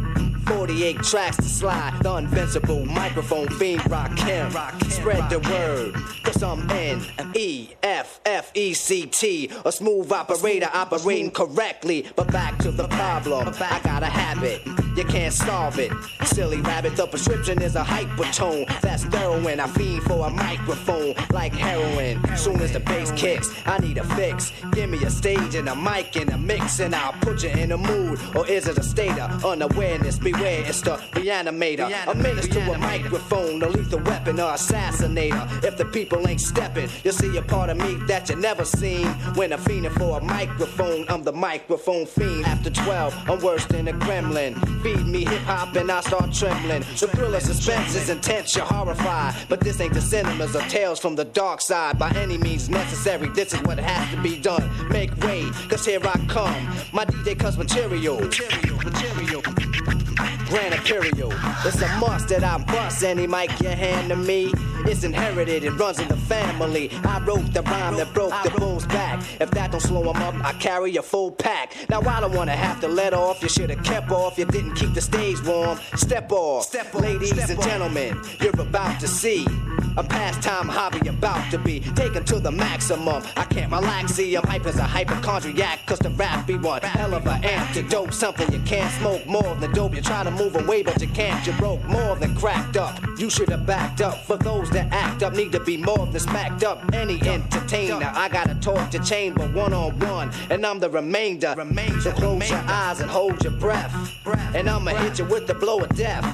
48 0.48 1.02
tracks 1.02 1.36
to 1.36 1.42
slide. 1.42 1.98
The 2.02 2.16
invincible 2.16 2.84
microphone 2.86 3.48
fiend 3.48 3.88
rock 3.90 4.18
him. 4.18 4.50
Spread 4.88 5.28
the 5.28 5.40
word. 5.40 5.94
Cause 6.24 6.42
I'm 6.42 6.70
N 6.70 7.02
E 7.34 7.70
F 7.82 8.20
F 8.24 8.50
E 8.54 8.72
C 8.72 9.06
T. 9.06 9.50
A 9.64 9.72
smooth 9.72 10.10
operator 10.10 10.70
operating 10.72 11.30
correctly. 11.30 12.06
But 12.16 12.32
back 12.32 12.58
to 12.60 12.70
the 12.70 12.88
problem. 12.88 13.48
I 13.60 13.80
got 13.84 14.02
a 14.02 14.06
habit. 14.06 14.62
You 14.96 15.04
can't 15.04 15.32
solve 15.32 15.78
it. 15.78 15.92
Silly 16.24 16.60
rabbit, 16.60 16.96
the 16.96 17.06
prescription 17.06 17.62
is 17.62 17.76
a 17.76 17.84
hypertone. 17.84 18.66
That's 18.80 19.04
heroin. 19.04 19.60
I 19.60 19.68
fiend 19.68 20.02
for 20.02 20.26
a 20.26 20.30
microphone 20.30 21.14
like 21.30 21.52
heroin. 21.52 22.20
Soon 22.36 22.60
as 22.60 22.72
the 22.72 22.80
bass 22.80 23.12
kicks, 23.12 23.48
I 23.64 23.78
need 23.78 23.98
a 23.98 24.04
fix. 24.16 24.52
Give 24.72 24.90
me 24.90 24.98
a 25.04 25.10
stage 25.10 25.54
and 25.54 25.68
a 25.68 25.76
mic 25.76 26.16
and 26.16 26.30
a 26.30 26.38
mix, 26.38 26.80
and 26.80 26.94
I'll 26.94 27.12
put 27.12 27.44
you 27.44 27.50
in 27.50 27.72
a 27.72 27.78
mood. 27.78 28.18
Or 28.34 28.46
is 28.48 28.66
it 28.66 28.76
a 28.76 28.82
state 28.82 29.18
of 29.18 29.44
unawareness? 29.44 30.18
Beware, 30.38 30.64
it's 30.66 30.80
the 30.82 30.96
reanimator. 31.14 31.90
A 32.06 32.14
menace 32.14 32.46
to 32.48 32.60
a 32.72 32.78
microphone, 32.78 33.60
a 33.60 33.68
lethal 33.68 33.98
weapon 34.00 34.38
or 34.38 34.52
assassinator. 34.52 35.64
If 35.64 35.76
the 35.76 35.84
people 35.84 36.28
ain't 36.28 36.40
stepping, 36.40 36.88
you'll 37.02 37.14
see 37.14 37.36
a 37.36 37.42
part 37.42 37.70
of 37.70 37.76
me 37.76 37.94
that 38.06 38.28
you 38.28 38.36
never 38.36 38.64
seen. 38.64 39.06
When 39.34 39.52
I'm 39.52 39.58
fiending 39.58 39.90
for 39.98 40.18
a 40.18 40.22
microphone, 40.22 41.06
I'm 41.08 41.24
the 41.24 41.32
microphone 41.32 42.06
fiend. 42.06 42.46
After 42.46 42.70
12, 42.70 43.28
I'm 43.28 43.40
worse 43.40 43.64
than 43.66 43.88
a 43.88 43.92
gremlin. 43.92 44.54
Feed 44.82 45.06
me 45.06 45.24
hip 45.24 45.42
hop 45.42 45.74
and 45.74 45.90
I 45.90 46.02
start 46.02 46.32
trembling. 46.32 46.82
The 47.00 47.08
thrill 47.08 47.34
of 47.34 47.42
suspense 47.42 47.96
is 47.96 48.08
intense, 48.08 48.54
you're 48.54 48.64
horrified. 48.64 49.34
But 49.48 49.60
this 49.60 49.80
ain't 49.80 49.94
the 49.94 50.00
cinemas 50.00 50.54
or 50.54 50.62
tales 50.62 51.00
from 51.00 51.16
the 51.16 51.24
dark 51.24 51.60
side. 51.60 51.98
By 51.98 52.10
any 52.10 52.38
means 52.38 52.68
necessary, 52.68 53.28
this 53.30 53.52
is 53.54 53.62
what 53.62 53.78
has 53.80 54.14
to 54.14 54.22
be 54.22 54.38
done. 54.40 54.70
Make 54.88 55.16
way, 55.24 55.50
cause 55.68 55.84
here 55.84 56.00
I 56.04 56.16
come. 56.28 56.68
My 56.92 57.04
DJ 57.04 57.36
cuts 57.36 57.56
material. 57.56 58.20
Material, 58.20 58.76
material. 58.76 59.67
Música 59.88 60.37
Imperial. 60.50 61.30
It's 61.66 61.82
a 61.82 61.88
must 61.98 62.28
that 62.28 62.42
I 62.42 62.56
bust 62.64 63.04
any 63.04 63.26
mic 63.26 63.50
you 63.60 63.68
hand 63.68 64.08
to 64.08 64.16
me. 64.16 64.50
It's 64.86 65.04
inherited, 65.04 65.62
it 65.62 65.72
runs 65.72 65.98
in 65.98 66.08
the 66.08 66.16
family. 66.16 66.90
I 67.04 67.20
wrote 67.20 67.52
the 67.52 67.60
rhyme 67.62 67.96
that 67.96 68.14
broke 68.14 68.32
the 68.42 68.50
bull's 68.58 68.86
back. 68.86 69.22
If 69.40 69.50
that 69.50 69.72
don't 69.72 69.80
slow 69.80 70.10
him 70.10 70.22
up, 70.22 70.34
I 70.42 70.54
carry 70.54 70.96
a 70.96 71.02
full 71.02 71.32
pack. 71.32 71.74
Now 71.90 72.00
I 72.00 72.20
don't 72.20 72.32
wanna 72.32 72.56
have 72.56 72.80
to 72.80 72.88
let 72.88 73.12
off. 73.12 73.42
You 73.42 73.50
should 73.50 73.68
have 73.68 73.84
kept 73.84 74.10
off. 74.10 74.38
You 74.38 74.46
didn't 74.46 74.74
keep 74.74 74.94
the 74.94 75.02
stage 75.02 75.42
warm. 75.44 75.78
Step 75.96 76.32
off, 76.32 76.64
Step 76.64 76.94
off. 76.94 77.02
ladies 77.02 77.34
Step 77.34 77.50
and 77.50 77.62
gentlemen. 77.62 78.18
You're 78.40 78.58
about 78.58 78.98
to 79.00 79.08
see 79.08 79.46
a 79.98 80.04
pastime 80.04 80.68
hobby 80.68 81.06
about 81.08 81.50
to 81.50 81.58
be 81.58 81.80
taken 81.80 82.24
to 82.24 82.38
the 82.38 82.52
maximum. 82.52 83.22
I 83.36 83.44
can't 83.44 83.70
relax, 83.70 84.12
see 84.12 84.34
I'm 84.34 84.46
hype 84.46 84.64
as 84.64 84.76
a 84.78 84.84
hypochondriac, 84.84 85.84
cause 85.86 85.98
the 85.98 86.10
rap 86.10 86.46
be 86.46 86.56
one 86.56 86.80
hell 86.82 87.14
of 87.14 87.26
an 87.26 87.44
antidote. 87.44 88.14
Something 88.14 88.50
you 88.52 88.60
can't 88.60 88.92
smoke 88.94 89.26
more 89.26 89.54
than 89.56 89.72
dope. 89.72 89.94
You 89.94 90.00
try 90.00 90.22
to 90.24 90.30
move 90.38 90.56
away, 90.56 90.82
but 90.82 91.00
you 91.00 91.08
can't. 91.08 91.44
You 91.46 91.52
broke 91.54 91.82
more 91.84 92.14
than 92.16 92.34
cracked 92.36 92.76
up. 92.76 92.98
You 93.18 93.28
should 93.28 93.48
have 93.50 93.66
backed 93.66 94.00
up. 94.00 94.24
For 94.24 94.36
those 94.36 94.70
that 94.70 94.92
act 94.92 95.22
up, 95.22 95.34
need 95.34 95.52
to 95.52 95.60
be 95.60 95.76
more 95.76 96.06
than 96.06 96.20
smacked 96.20 96.64
up. 96.64 96.78
Any 96.94 97.20
entertainer, 97.28 98.10
I 98.14 98.28
gotta 98.28 98.54
talk 98.56 98.90
to 98.90 98.98
chamber 99.00 99.46
one 99.48 99.72
on 99.72 99.98
one, 99.98 100.30
and 100.50 100.64
I'm 100.64 100.78
the 100.78 100.88
remainder. 100.90 101.54
So 102.00 102.12
close 102.12 102.48
your 102.48 102.58
eyes 102.66 103.00
and 103.00 103.10
hold 103.10 103.42
your 103.42 103.52
breath. 103.52 103.92
And 104.54 104.68
I'ma 104.68 104.92
hit 104.92 105.18
you 105.18 105.24
with 105.24 105.46
the 105.46 105.54
blow 105.54 105.80
of 105.80 105.94
death. 105.96 106.24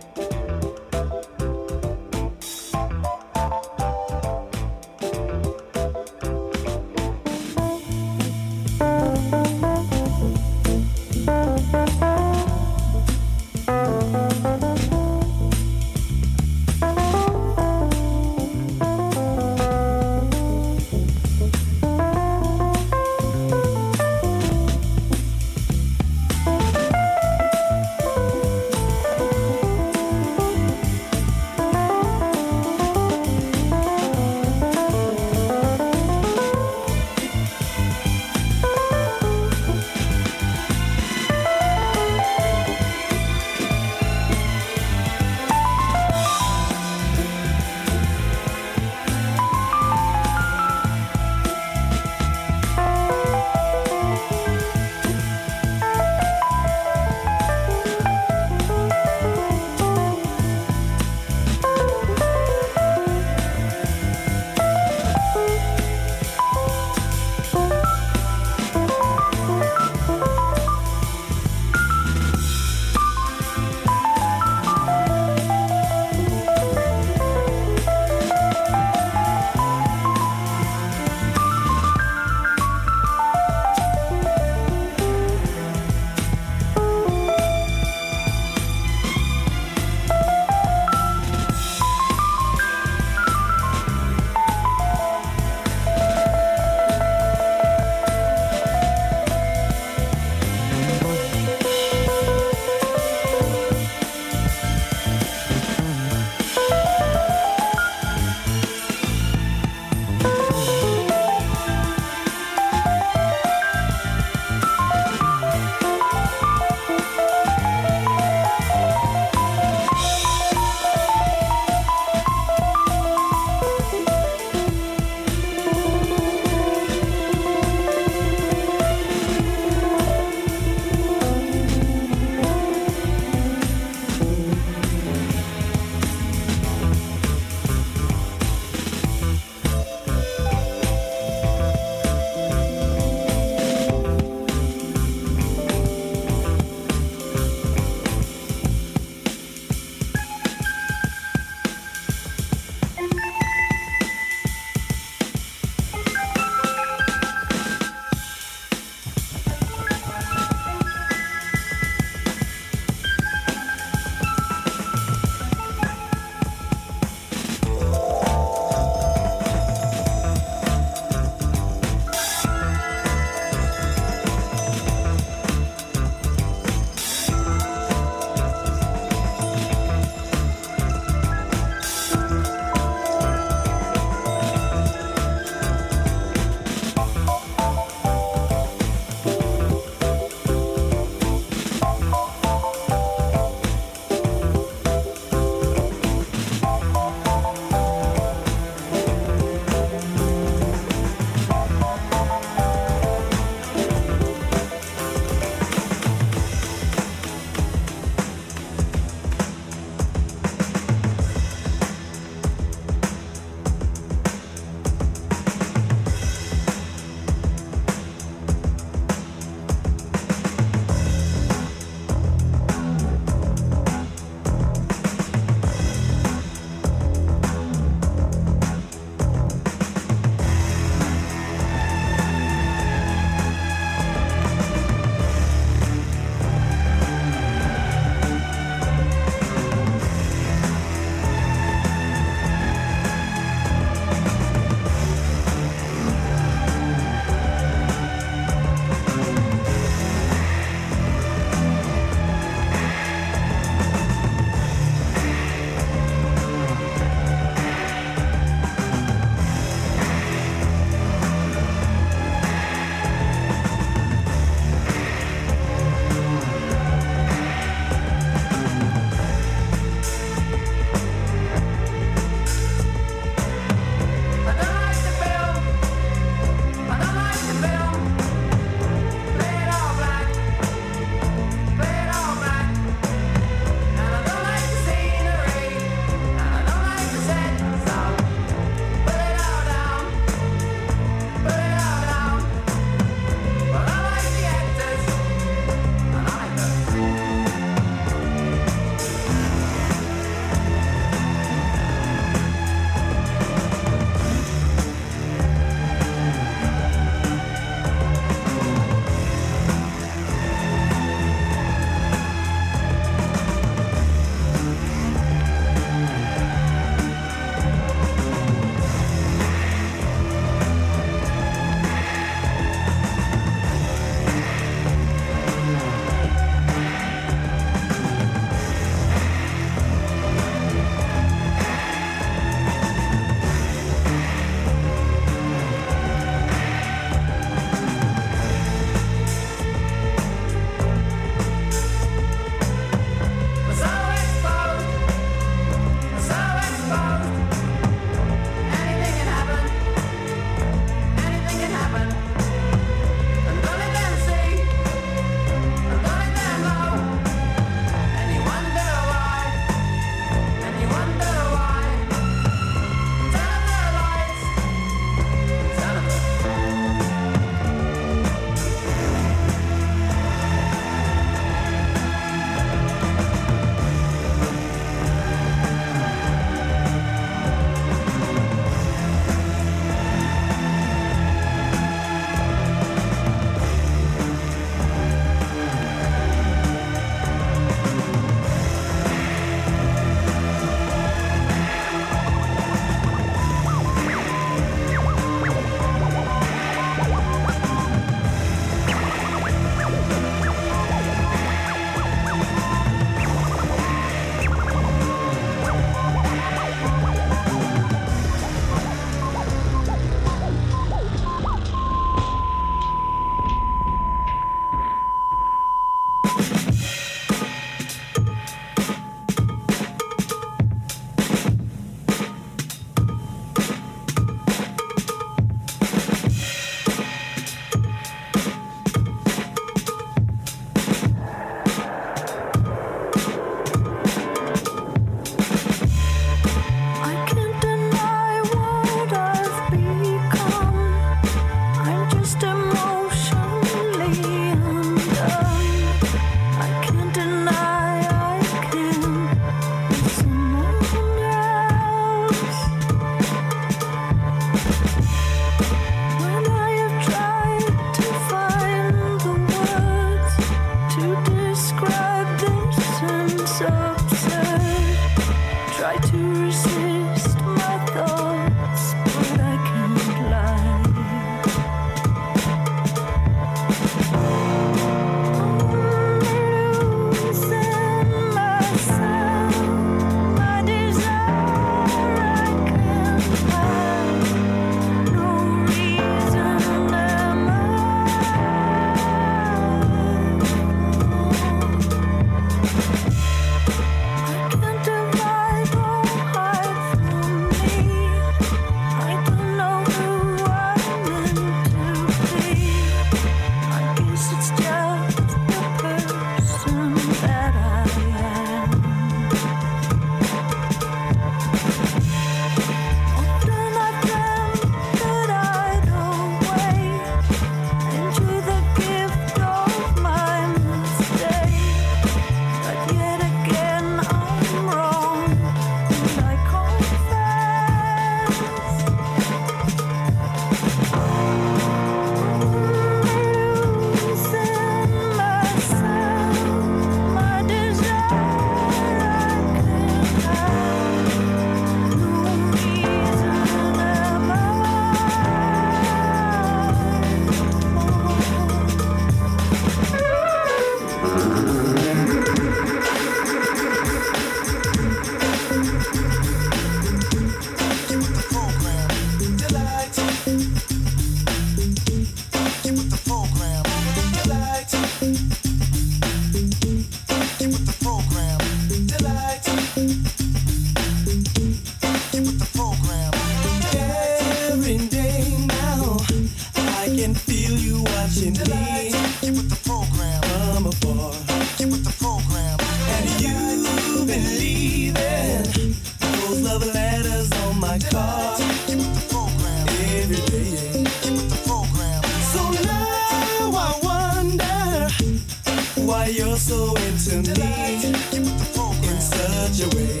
in 597.14 599.00
such 599.00 599.60
a 599.60 599.76
way 599.76 600.00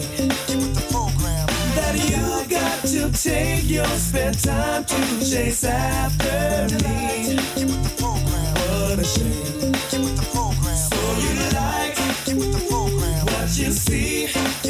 that 1.76 1.94
you 2.10 2.24
got 2.50 2.84
to 2.84 3.10
take 3.12 3.70
your 3.70 3.86
spare 3.86 4.32
time 4.32 4.84
to 4.84 4.96
chase 5.20 5.64
after 5.64 6.74
me. 6.84 7.36
What 8.00 8.98
a 8.98 9.04
shame. 9.04 9.74
So 10.74 10.96
you 11.22 11.34
like 11.54 11.96
what 13.30 13.58
you 13.58 13.70
see. 13.70 14.63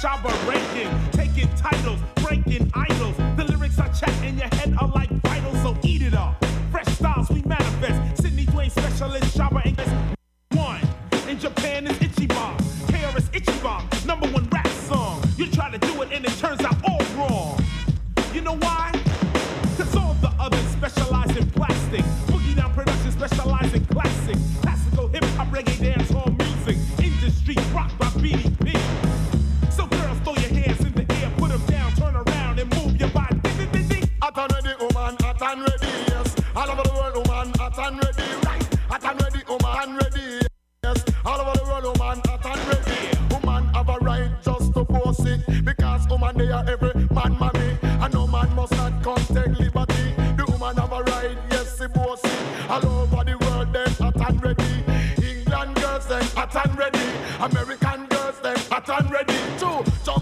Shabba 0.00 0.30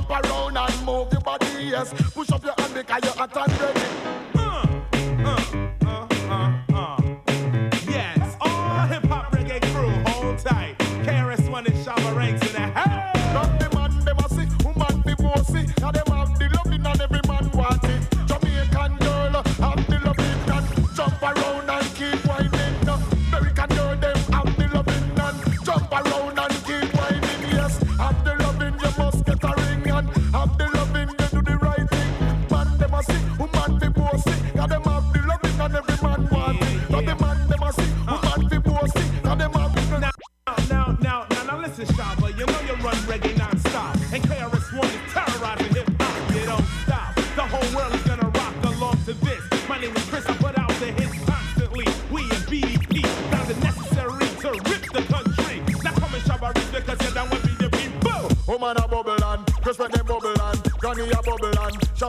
jump 0.09 0.25
around 0.25 0.57
and 0.57 0.85
move 0.85 1.13
your 1.13 1.21
body, 1.21 1.47
yes. 1.61 1.93
Push 2.13 2.31
up 2.33 2.45
your 2.45 2.55
hand 2.59 2.75
because 2.75 3.05
you're 3.05 3.13
hot 3.13 3.37
and 3.37 3.61
ready. 3.61 3.86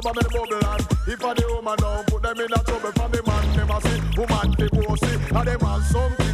bubble 0.02 0.22
and 0.22 0.88
if 1.08 1.24
I 1.24 1.34
the 1.34 1.46
woman 1.48 1.78
down, 1.78 2.04
put 2.06 2.22
them 2.22 2.40
in 2.40 2.54
a 2.54 2.64
trouble 2.64 2.92
for 2.92 3.10
the 3.10 3.24
man. 3.26 3.56
Them 3.56 3.70
see 3.82 4.02
woman 4.20 4.52
the 4.58 4.70
pussy 4.70 5.16
and 5.36 5.48
them 5.48 5.62
a 5.62 5.82
something. 5.82 6.27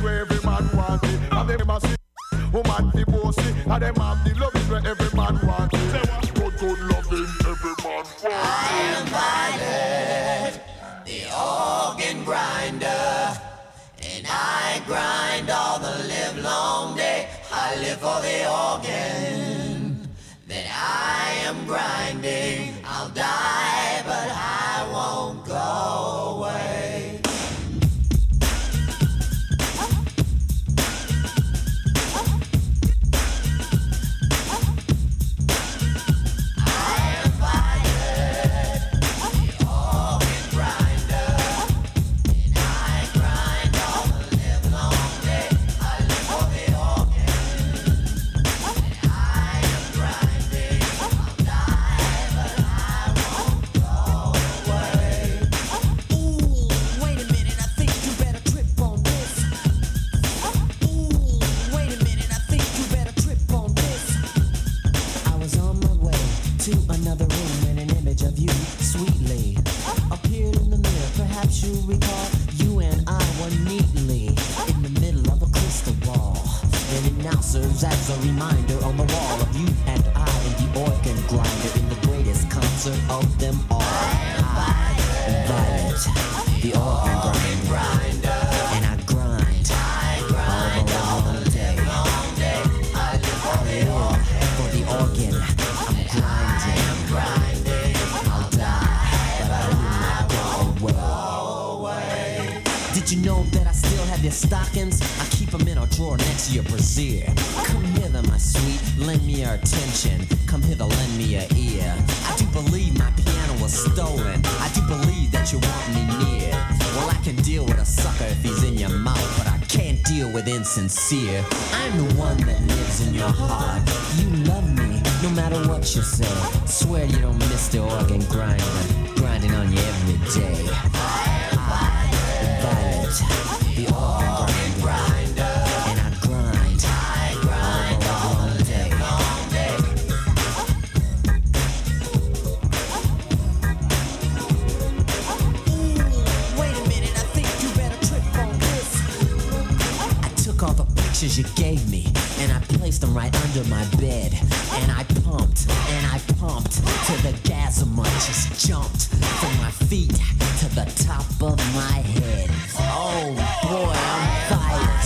Pictures 151.24 151.38
you 151.38 151.64
gave 151.64 151.90
me 151.90 152.06
and 152.40 152.52
I 152.52 152.60
placed 152.60 153.02
them 153.02 153.14
right 153.14 153.34
under 153.46 153.64
my 153.70 153.86
bed. 153.98 154.34
And 154.74 154.92
I 154.92 155.04
pumped 155.24 155.70
and 155.70 156.06
I 156.08 156.20
pumped 156.38 156.74
till 157.06 157.18
the 157.18 157.38
gasm 157.48 157.96
just 158.26 158.68
jumped 158.68 159.08
from 159.08 159.58
my 159.58 159.72
feet 159.72 160.20
to 160.60 160.76
the 160.76 160.86
top 161.06 161.26
of 161.42 161.58
my 161.74 162.02
head. 162.20 162.50
Oh 162.78 163.34
boy, 163.64 163.94
I'm 163.96 164.28
fired. 164.50 165.04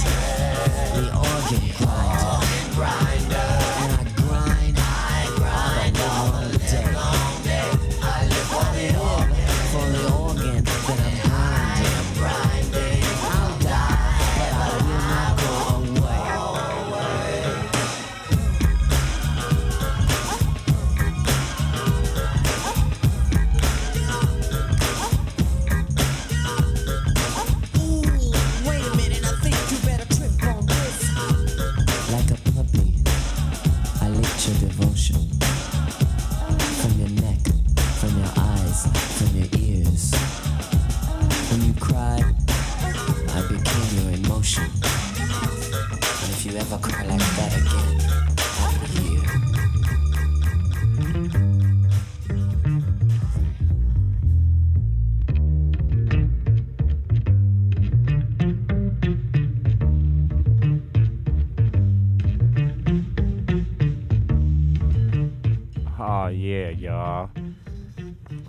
The 0.95 1.07
organ 1.15 1.65
grinder. 2.75 3.56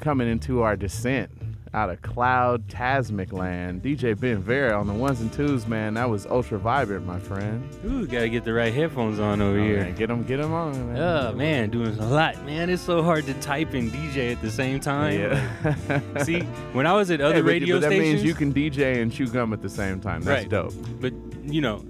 Coming 0.08 0.28
into 0.30 0.62
our 0.62 0.74
descent 0.74 1.30
out 1.74 1.90
of 1.90 2.00
cloud 2.00 2.66
tasmic 2.66 3.30
land. 3.30 3.82
DJ 3.82 4.18
Ben 4.18 4.38
Vera 4.38 4.72
on 4.80 4.86
the 4.86 4.94
ones 4.94 5.20
and 5.20 5.30
twos, 5.30 5.66
man. 5.66 5.92
That 5.92 6.08
was 6.08 6.24
ultra 6.24 6.58
vibrant, 6.58 7.04
my 7.04 7.18
friend. 7.18 7.62
Ooh, 7.84 8.06
gotta 8.06 8.30
get 8.30 8.42
the 8.44 8.54
right 8.54 8.72
headphones 8.72 9.18
on 9.20 9.42
over 9.42 9.58
Oh, 9.60 9.62
here. 9.62 9.82
man, 9.82 9.94
get 9.96 10.06
them, 10.06 10.22
get 10.24 10.38
them 10.38 10.54
on, 10.54 10.94
man. 10.94 10.96
Oh 10.98 11.32
man, 11.34 11.68
doing 11.68 11.88
a 11.98 12.06
lot, 12.08 12.42
man. 12.46 12.70
It's 12.70 12.80
so 12.80 13.02
hard 13.02 13.26
to 13.26 13.34
type 13.34 13.74
and 13.74 13.92
DJ 13.92 14.32
at 14.32 14.40
the 14.40 14.50
same 14.50 14.80
time. 14.80 15.20
Yeah. 15.20 15.76
Like, 16.14 16.24
see, 16.24 16.40
when 16.72 16.86
I 16.86 16.94
was 16.94 17.10
at 17.10 17.20
other 17.20 17.42
radio 17.42 17.76
but 17.76 17.82
that 17.82 17.88
stations, 17.88 18.22
means 18.22 18.24
you 18.24 18.32
can 18.34 18.54
DJ 18.54 19.02
and 19.02 19.12
chew 19.12 19.26
gum 19.26 19.52
at 19.52 19.60
the 19.60 19.68
same 19.68 20.00
time. 20.00 20.22
That's 20.22 20.44
right. 20.44 20.48
dope. 20.50 20.72
But 21.02 21.12
you 21.44 21.60
know, 21.60 21.84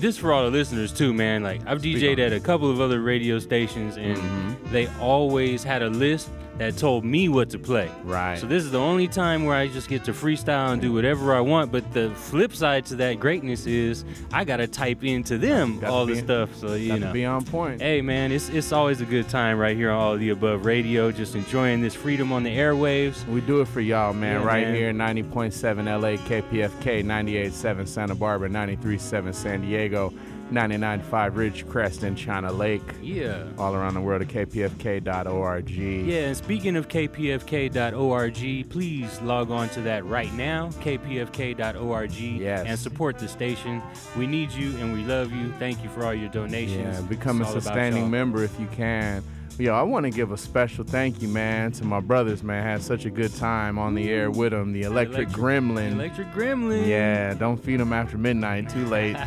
this 0.00 0.16
for 0.18 0.32
all 0.32 0.42
the 0.42 0.50
listeners 0.50 0.92
too, 0.92 1.14
man. 1.14 1.44
Like 1.44 1.60
I've 1.68 1.80
DJ'd 1.80 2.18
at 2.18 2.32
a 2.32 2.40
couple 2.40 2.68
of 2.68 2.80
other 2.80 3.00
radio 3.00 3.38
stations, 3.38 3.96
and 3.96 4.16
Mm-hmm. 4.18 4.72
they 4.72 4.88
always 5.00 5.62
had 5.62 5.82
a 5.82 5.88
list 5.88 6.30
that 6.60 6.76
told 6.76 7.06
me 7.06 7.26
what 7.26 7.48
to 7.48 7.58
play. 7.58 7.90
Right. 8.04 8.38
So 8.38 8.46
this 8.46 8.62
is 8.62 8.70
the 8.70 8.78
only 8.78 9.08
time 9.08 9.46
where 9.46 9.56
I 9.56 9.68
just 9.68 9.88
get 9.88 10.04
to 10.04 10.12
freestyle 10.12 10.74
and 10.74 10.82
do 10.82 10.92
whatever 10.92 11.34
I 11.34 11.40
want. 11.40 11.72
But 11.72 11.90
the 11.94 12.10
flip 12.10 12.54
side 12.54 12.84
to 12.86 12.96
that 12.96 13.18
greatness 13.18 13.64
is 13.64 14.04
I 14.30 14.44
gotta 14.44 14.66
type 14.66 15.02
into 15.02 15.38
them 15.38 15.82
all 15.86 16.04
the 16.04 16.16
stuff. 16.16 16.54
So 16.54 16.74
you 16.74 16.88
gotta 16.88 17.00
know, 17.00 17.12
be 17.14 17.24
on 17.24 17.46
point. 17.46 17.80
Hey 17.80 18.02
man, 18.02 18.30
it's 18.30 18.50
it's 18.50 18.72
always 18.72 19.00
a 19.00 19.06
good 19.06 19.26
time 19.30 19.58
right 19.58 19.74
here 19.74 19.90
on 19.90 20.02
All 20.02 20.16
the 20.18 20.28
Above 20.28 20.66
Radio, 20.66 21.10
just 21.10 21.34
enjoying 21.34 21.80
this 21.80 21.94
freedom 21.94 22.30
on 22.30 22.42
the 22.42 22.54
airwaves. 22.54 23.26
We 23.26 23.40
do 23.40 23.62
it 23.62 23.68
for 23.68 23.80
y'all, 23.80 24.12
man. 24.12 24.42
Yeah, 24.42 24.46
right 24.46 24.66
man. 24.66 24.74
here, 24.74 24.92
90.7 24.92 25.86
LA, 25.86 26.22
KPFK, 26.26 27.02
98.7 27.02 27.88
Santa 27.88 28.14
Barbara, 28.14 28.50
93.7 28.50 29.34
San 29.34 29.62
Diego, 29.62 30.12
99.5 30.50 31.32
Ridgecrest 31.32 32.02
in 32.02 32.14
China 32.16 32.52
Lake. 32.52 32.82
Yeah. 33.02 33.44
All 33.58 33.74
around 33.74 33.94
the 33.94 34.00
world 34.00 34.22
at 34.22 34.28
kpfk.org. 34.28 35.70
Yeah, 35.70 36.18
and 36.26 36.36
speaking 36.36 36.76
of 36.76 36.88
kpfk.org, 36.88 38.70
please 38.70 39.20
log 39.22 39.50
on 39.50 39.68
to 39.70 39.80
that 39.82 40.04
right 40.04 40.32
now, 40.34 40.68
kpfk.org, 40.80 42.12
Yes. 42.12 42.66
and 42.66 42.78
support 42.78 43.18
the 43.18 43.28
station. 43.28 43.82
We 44.16 44.26
need 44.26 44.50
you 44.52 44.76
and 44.78 44.92
we 44.92 45.04
love 45.04 45.32
you. 45.32 45.52
Thank 45.58 45.82
you 45.82 45.88
for 45.90 46.04
all 46.04 46.14
your 46.14 46.28
donations. 46.30 47.00
Yeah, 47.00 47.06
become 47.06 47.40
a 47.40 47.44
It's 47.44 47.52
about 47.52 47.62
sustaining 47.62 48.10
member 48.10 48.42
if 48.44 48.58
you 48.60 48.66
can. 48.72 49.22
Yo, 49.60 49.74
I 49.74 49.82
want 49.82 50.04
to 50.04 50.10
give 50.10 50.32
a 50.32 50.38
special 50.38 50.84
thank 50.84 51.20
you, 51.20 51.28
man, 51.28 51.70
to 51.72 51.84
my 51.84 52.00
brothers, 52.00 52.42
man. 52.42 52.62
Had 52.64 52.80
such 52.80 53.04
a 53.04 53.10
good 53.10 53.34
time 53.36 53.78
on 53.78 53.94
the 53.94 54.08
air 54.08 54.30
with 54.30 54.52
them. 54.52 54.72
The 54.72 54.84
Electric, 54.84 55.28
Electric- 55.28 55.38
Gremlin. 55.44 55.92
Electric 55.92 56.32
Gremlin. 56.32 56.86
Yeah, 56.86 57.34
don't 57.34 57.62
feed 57.62 57.78
them 57.78 57.92
after 57.92 58.16
midnight. 58.16 58.70
Too 58.70 58.86
late. 58.86 59.16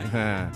Yeah, 0.12 0.50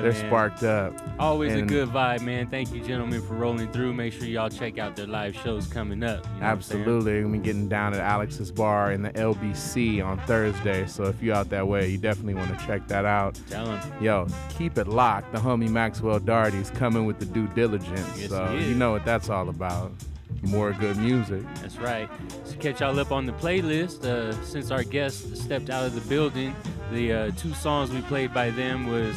They're 0.00 0.12
man. 0.12 0.26
sparked 0.26 0.62
up. 0.64 0.92
Always 1.20 1.52
And- 1.52 1.62
a 1.62 1.66
good 1.66 1.90
vibe, 1.90 2.22
man. 2.22 2.48
Thank 2.48 2.72
you, 2.72 2.80
gentlemen, 2.82 3.20
for 3.22 3.34
rolling 3.34 3.70
through. 3.70 3.92
Make 3.92 4.14
sure 4.14 4.24
y'all 4.24 4.48
check 4.48 4.78
out 4.78 4.96
their 4.96 5.06
live 5.06 5.36
shows 5.36 5.66
coming 5.68 6.02
up. 6.02 6.24
You 6.24 6.30
know 6.30 6.36
what 6.38 6.42
I'm 6.44 6.62
saying? 6.62 6.80
Absolutely. 6.80 7.24
We 7.24 7.38
getting 7.38 7.68
down 7.68 7.94
at 7.94 8.00
Alex's 8.00 8.50
Bar 8.50 8.92
in 8.92 9.02
the 9.02 9.10
LBC 9.10 10.04
on 10.04 10.18
Thursday. 10.20 10.86
So 10.86 11.04
if 11.04 11.22
you're 11.22 11.36
out 11.36 11.50
that 11.50 11.68
way, 11.68 11.88
you 11.88 11.98
definitely 11.98 12.34
want 12.34 12.58
to 12.58 12.66
check 12.66 12.88
that 12.88 13.04
out. 13.04 13.38
Tell. 13.48 13.78
Yo, 14.00 14.26
keep 14.58 14.76
it 14.78 14.88
locked. 14.88 15.30
The 15.32 15.38
homie 15.38 15.68
Maxwell 15.70 16.18
Darty's 16.18 16.70
coming 16.70 17.04
with 17.06 17.20
the 17.20 17.26
due 17.26 17.46
diligence. 17.48 18.18
Yes, 18.18 18.30
so. 18.30 18.44
You 18.60 18.74
know 18.74 18.92
what 18.92 19.04
that's 19.04 19.28
all 19.28 19.48
about. 19.48 19.92
More 20.42 20.72
good 20.72 20.96
music. 20.98 21.42
That's 21.60 21.76
right. 21.78 22.08
To 22.50 22.56
catch 22.56 22.80
y'all 22.80 22.98
up 23.00 23.10
on 23.12 23.26
the 23.26 23.32
playlist, 23.32 24.04
uh, 24.04 24.32
since 24.44 24.70
our 24.70 24.84
guest 24.84 25.36
stepped 25.36 25.70
out 25.70 25.84
of 25.84 25.94
the 25.94 26.00
building, 26.08 26.54
the 26.92 27.12
uh, 27.12 27.30
two 27.36 27.52
songs 27.54 27.90
we 27.90 28.00
played 28.02 28.32
by 28.32 28.50
them 28.50 28.86
was 28.86 29.14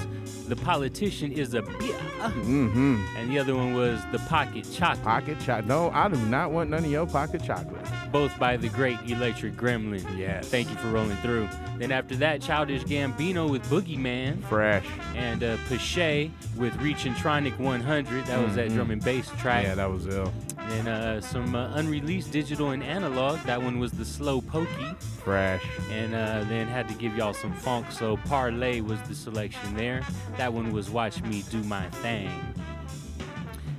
"The 0.47 0.55
Politician 0.55 1.31
Is 1.31 1.53
a 1.53 1.61
Bitch," 1.61 1.99
Mm-hmm. 2.19 3.03
and 3.17 3.29
the 3.31 3.37
other 3.39 3.55
one 3.55 3.73
was 3.73 4.01
"The 4.11 4.19
Pocket 4.19 4.67
Chocolate." 4.73 5.03
Pocket 5.03 5.37
chocolate. 5.39 5.67
No, 5.67 5.89
I 5.91 6.07
do 6.09 6.17
not 6.25 6.51
want 6.51 6.69
none 6.71 6.83
of 6.85 6.89
your 6.91 7.05
pocket 7.05 7.43
chocolate. 7.43 7.85
Both 8.11 8.37
by 8.39 8.57
the 8.57 8.69
great 8.69 8.97
Electric 9.05 9.55
Gremlin. 9.55 10.03
Yes. 10.17 10.47
Thank 10.47 10.69
you 10.71 10.75
for 10.77 10.87
rolling 10.87 11.17
through. 11.17 11.47
Then 11.77 11.91
after 11.91 12.15
that, 12.15 12.41
Childish 12.41 12.83
Gambino 12.85 13.47
with 13.47 13.63
Boogeyman. 13.69 14.43
Fresh. 14.45 14.85
And 15.15 15.43
uh, 15.43 15.57
Pache 15.69 16.31
with 16.57 16.75
Reaching 16.77 17.13
Tronic 17.13 17.59
100. 17.59 18.25
That 18.25 18.43
was 18.43 18.55
that 18.55 18.69
Mhm. 18.69 18.73
drum 18.75 18.89
and 18.91 19.03
bass 19.03 19.29
track. 19.37 19.63
Yeah, 19.65 19.75
that 19.75 19.91
was 19.91 20.07
ill. 20.07 20.33
Then 20.69 20.87
uh, 20.87 21.19
some 21.19 21.55
uh, 21.55 21.75
unreleased 21.75 22.31
digital 22.31 22.69
and 22.69 22.83
analog. 22.83 23.39
That 23.41 23.61
one 23.61 23.79
was 23.79 23.91
the 23.91 24.05
Slow 24.05 24.39
Pokey. 24.41 24.93
Fresh. 25.23 25.63
And 25.91 26.13
uh, 26.13 26.43
then 26.47 26.67
had 26.67 26.87
to 26.89 26.93
give 26.93 27.15
y'all 27.17 27.33
some 27.33 27.53
funk. 27.53 27.91
So 27.91 28.17
Parlay 28.25 28.81
was 28.81 29.01
the 29.03 29.15
selection 29.15 29.75
there. 29.75 30.05
That 30.37 30.53
one 30.53 30.71
was 30.71 30.89
Watch 30.89 31.23
Me 31.23 31.43
Do 31.49 31.63
My 31.63 31.89
Thing. 31.89 32.29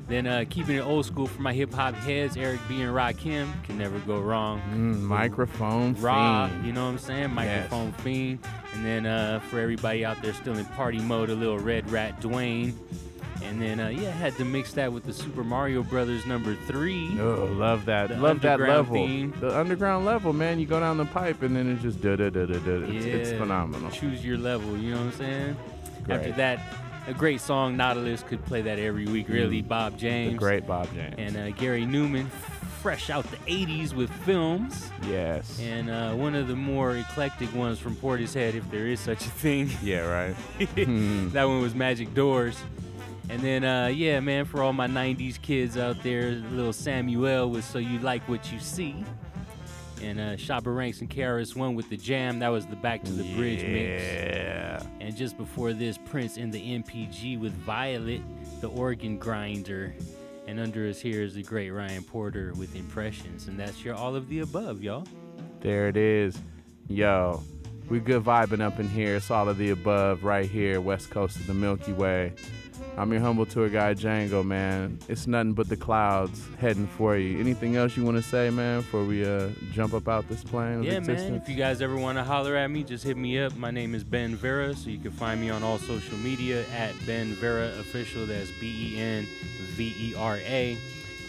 Then 0.08 0.26
uh, 0.26 0.44
keeping 0.50 0.74
it 0.74 0.80
old 0.80 1.06
school 1.06 1.28
for 1.28 1.40
my 1.40 1.52
hip 1.52 1.72
hop 1.72 1.94
heads, 1.94 2.36
Eric 2.36 2.58
B 2.68 2.82
and 2.82 2.92
Rakim 2.92 3.48
can 3.62 3.78
never 3.78 3.96
go 4.00 4.18
wrong. 4.18 4.60
Mm, 4.72 5.02
microphone 5.02 5.94
Raw, 6.00 6.48
fiend. 6.48 6.66
you 6.66 6.72
know 6.72 6.86
what 6.86 6.90
I'm 6.90 6.98
saying? 6.98 7.32
Microphone 7.32 7.92
fiend. 7.92 8.40
And 8.74 8.84
then 8.84 9.06
uh, 9.06 9.38
for 9.48 9.60
everybody 9.60 10.04
out 10.04 10.20
there 10.20 10.32
still 10.34 10.58
in 10.58 10.64
party 10.64 10.98
mode, 10.98 11.30
a 11.30 11.34
little 11.36 11.60
Red 11.60 11.88
Rat 11.92 12.20
Dwayne. 12.20 12.74
And 13.42 13.60
then 13.60 13.80
uh, 13.80 13.88
yeah, 13.88 14.10
had 14.10 14.36
to 14.36 14.44
mix 14.44 14.72
that 14.74 14.92
with 14.92 15.04
the 15.04 15.12
Super 15.12 15.42
Mario 15.42 15.82
Brothers 15.82 16.26
number 16.26 16.54
three. 16.66 17.18
Oh, 17.20 17.48
love 17.52 17.86
that. 17.86 18.08
The 18.08 18.16
love 18.16 18.40
that 18.42 18.60
level. 18.60 18.94
theme. 18.94 19.34
The 19.40 19.58
underground 19.58 20.04
level, 20.04 20.32
man. 20.32 20.60
You 20.60 20.66
go 20.66 20.80
down 20.80 20.96
the 20.96 21.06
pipe 21.06 21.42
and 21.42 21.56
then 21.56 21.70
it 21.70 21.80
just 21.80 22.00
da 22.00 22.16
da 22.16 22.30
da 22.30 22.46
da 22.46 22.58
da. 22.58 22.70
It's, 22.86 23.06
it's 23.06 23.30
phenomenal. 23.30 23.90
Choose 23.90 24.24
your 24.24 24.38
level, 24.38 24.76
you 24.76 24.92
know 24.92 24.98
what 24.98 25.06
I'm 25.06 25.12
saying? 25.12 25.56
After 26.08 26.32
that, 26.32 26.60
a 27.06 27.14
great 27.14 27.40
song, 27.40 27.76
Nautilus 27.76 28.22
could 28.22 28.44
play 28.44 28.62
that 28.62 28.78
every 28.78 29.06
week, 29.06 29.28
really. 29.28 29.62
Mm. 29.62 29.68
Bob 29.68 29.98
James. 29.98 30.32
The 30.32 30.38
great 30.38 30.66
Bob 30.66 30.88
James. 30.94 31.14
And 31.18 31.36
uh, 31.36 31.50
Gary 31.50 31.84
Numan, 31.84 32.28
fresh 32.80 33.10
out 33.10 33.24
the 33.30 33.36
80s 33.38 33.92
with 33.92 34.10
films. 34.24 34.90
Yes. 35.08 35.60
And 35.60 35.90
uh, 35.90 36.12
one 36.12 36.34
of 36.34 36.48
the 36.48 36.56
more 36.56 36.96
eclectic 36.96 37.54
ones 37.54 37.78
from 37.78 37.96
Portishead, 37.96 38.54
if 38.54 38.70
there 38.70 38.86
is 38.86 39.00
such 39.00 39.24
a 39.26 39.30
thing. 39.30 39.70
Yeah, 39.82 40.00
right. 40.00 40.34
Hmm. 40.34 41.28
that 41.30 41.44
one 41.44 41.60
was 41.60 41.74
Magic 41.74 42.14
Doors. 42.14 42.56
And 43.30 43.40
then, 43.42 43.62
uh, 43.62 43.86
yeah, 43.86 44.18
man, 44.18 44.44
for 44.44 44.60
all 44.60 44.72
my 44.72 44.88
90s 44.88 45.40
kids 45.40 45.78
out 45.78 46.02
there, 46.02 46.32
little 46.32 46.72
Samuelle 46.72 47.48
was 47.48 47.64
So 47.64 47.78
You 47.78 48.00
Like 48.00 48.28
What 48.28 48.50
You 48.50 48.58
See. 48.58 49.04
And 50.02 50.18
uh, 50.18 50.34
Shabba 50.34 50.74
Ranks 50.74 51.00
and 51.00 51.08
KRS 51.08 51.54
One 51.54 51.76
with 51.76 51.88
the 51.88 51.96
Jam. 51.96 52.40
That 52.40 52.48
was 52.48 52.66
the 52.66 52.74
Back 52.74 53.04
to 53.04 53.12
the 53.12 53.22
Bridge 53.36 53.62
mix. 53.62 54.02
Yeah. 54.02 54.82
And 54.98 55.16
just 55.16 55.38
before 55.38 55.72
this, 55.72 55.96
Prince 55.96 56.38
in 56.38 56.50
the 56.50 56.60
NPG 56.60 57.38
with 57.38 57.52
Violet, 57.52 58.20
the 58.60 58.68
organ 58.68 59.16
grinder. 59.16 59.94
And 60.48 60.58
under 60.58 60.88
us 60.88 61.00
here 61.00 61.22
is 61.22 61.34
the 61.34 61.44
great 61.44 61.70
Ryan 61.70 62.02
Porter 62.02 62.52
with 62.56 62.74
Impressions. 62.74 63.46
And 63.46 63.60
that's 63.60 63.84
your 63.84 63.94
all 63.94 64.16
of 64.16 64.28
the 64.28 64.40
above, 64.40 64.82
y'all. 64.82 65.06
There 65.60 65.86
it 65.86 65.96
is. 65.96 66.36
Yo, 66.88 67.44
we 67.88 68.00
good 68.00 68.24
vibing 68.24 68.60
up 68.60 68.80
in 68.80 68.88
here. 68.88 69.14
It's 69.14 69.30
all 69.30 69.48
of 69.48 69.56
the 69.56 69.70
above 69.70 70.24
right 70.24 70.50
here, 70.50 70.80
west 70.80 71.10
coast 71.10 71.36
of 71.36 71.46
the 71.46 71.54
Milky 71.54 71.92
Way. 71.92 72.32
I'm 73.00 73.10
your 73.12 73.22
humble 73.22 73.46
tour 73.46 73.70
guide, 73.70 73.96
Django, 73.96 74.44
man. 74.44 74.98
It's 75.08 75.26
nothing 75.26 75.54
but 75.54 75.70
the 75.70 75.76
clouds 75.76 76.46
heading 76.58 76.86
for 76.86 77.16
you. 77.16 77.40
Anything 77.40 77.76
else 77.76 77.96
you 77.96 78.04
want 78.04 78.18
to 78.18 78.22
say, 78.22 78.50
man, 78.50 78.82
before 78.82 79.06
we 79.06 79.24
uh, 79.24 79.48
jump 79.72 79.94
up 79.94 80.06
out 80.06 80.28
this 80.28 80.44
plane 80.44 80.82
Yeah, 80.82 81.00
man. 81.00 81.34
If 81.34 81.48
you 81.48 81.54
guys 81.54 81.80
ever 81.80 81.96
want 81.96 82.18
to 82.18 82.24
holler 82.24 82.56
at 82.56 82.70
me, 82.70 82.84
just 82.84 83.02
hit 83.02 83.16
me 83.16 83.38
up. 83.38 83.56
My 83.56 83.70
name 83.70 83.94
is 83.94 84.04
Ben 84.04 84.36
Vera, 84.36 84.76
so 84.76 84.90
you 84.90 84.98
can 84.98 85.12
find 85.12 85.40
me 85.40 85.48
on 85.48 85.62
all 85.62 85.78
social 85.78 86.18
media 86.18 86.66
at 86.72 86.94
Ben 87.06 87.32
Vera 87.32 87.68
Official. 87.78 88.26
That's 88.26 88.50
B 88.60 88.94
E 88.94 89.00
N 89.00 89.26
V 89.76 89.96
E 89.98 90.14
R 90.14 90.36
A. 90.36 90.76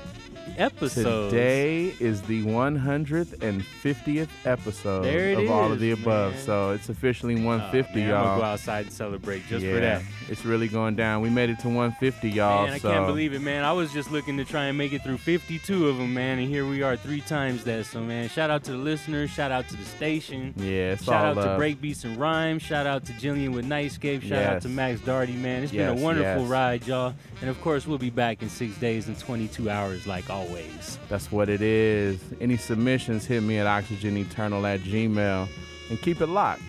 episodes. 0.57 1.31
Today 1.33 1.93
is 1.99 2.21
the 2.23 2.43
150th 2.43 4.29
episode 4.45 5.05
of 5.39 5.49
all 5.51 5.71
of 5.71 5.79
the 5.79 5.91
above. 5.91 6.33
man. 6.33 6.41
So 6.43 6.71
it's 6.71 6.89
officially 6.89 7.35
150, 7.35 7.91
Oh, 7.91 7.95
man, 7.95 8.03
I'm 8.03 8.09
y'all. 8.09 8.25
gonna 8.25 8.39
go 8.41 8.45
outside 8.45 8.85
and 8.85 8.93
celebrate 8.93 9.45
just 9.47 9.65
yeah, 9.65 9.73
for 9.73 9.79
that. 9.79 10.01
It's 10.29 10.45
really 10.45 10.67
going 10.67 10.95
down. 10.95 11.21
We 11.21 11.29
made 11.29 11.49
it 11.49 11.59
to 11.59 11.67
150, 11.67 12.29
y'all. 12.29 12.65
Man, 12.65 12.73
I 12.73 12.77
so 12.77 12.91
can't 12.91 13.07
believe 13.07 13.33
it, 13.33 13.41
man. 13.41 13.63
I 13.63 13.71
was 13.71 13.91
just 13.91 14.11
looking 14.11 14.37
to 14.37 14.45
try 14.45 14.65
and 14.65 14.77
make 14.77 14.93
it 14.93 15.03
through 15.03 15.17
52 15.17 15.87
of 15.89 15.97
them, 15.97 16.13
man, 16.13 16.39
and 16.39 16.47
here 16.47 16.65
we 16.65 16.83
are 16.83 16.95
three 16.95 17.21
times 17.21 17.63
that. 17.65 17.85
So, 17.85 18.01
man, 18.01 18.29
shout 18.29 18.49
out 18.49 18.63
to 18.65 18.71
the 18.71 18.77
listeners, 18.77 19.29
shout 19.29 19.51
out 19.51 19.67
to 19.69 19.75
the 19.75 19.85
station. 19.85 20.53
Yeah, 20.57 20.93
it's 20.93 21.03
shout 21.03 21.25
out 21.25 21.35
love. 21.35 21.59
to 21.59 21.63
Breakbeats 21.63 22.03
and 22.03 22.17
Rhymes, 22.17 22.61
shout 22.61 22.85
out 22.85 23.05
to 23.05 23.13
Jillian 23.13 23.53
with 23.53 23.65
Nightscape, 23.65 24.21
shout 24.21 24.43
out 24.43 24.61
to 24.61 24.69
Max 24.69 24.99
Darty, 25.01 25.37
man. 25.37 25.63
It's 25.63 25.71
been 25.71 25.89
a 25.89 26.01
wonderful 26.01 26.43
yes. 26.43 26.49
ride, 26.49 26.87
y'all. 26.87 27.13
And 27.41 27.49
of 27.49 27.59
course, 27.61 27.87
we'll 27.87 27.97
be 27.97 28.09
back 28.09 28.41
in 28.41 28.49
six 28.49 28.77
days 28.77 29.07
and 29.07 29.17
22 29.17 29.69
hours, 29.69 30.05
like 30.05 30.29
always. 30.29 30.99
That's 31.09 31.31
what 31.31 31.49
it 31.49 31.61
is. 31.61 32.19
Any 32.39 32.57
submissions, 32.57 33.25
hit 33.25 33.41
me 33.41 33.57
at 33.57 33.67
oxygeneternal 33.67 34.63
at 34.71 34.81
gmail. 34.81 35.47
And 35.89 36.01
keep 36.01 36.21
it 36.21 36.27
locked. 36.27 36.61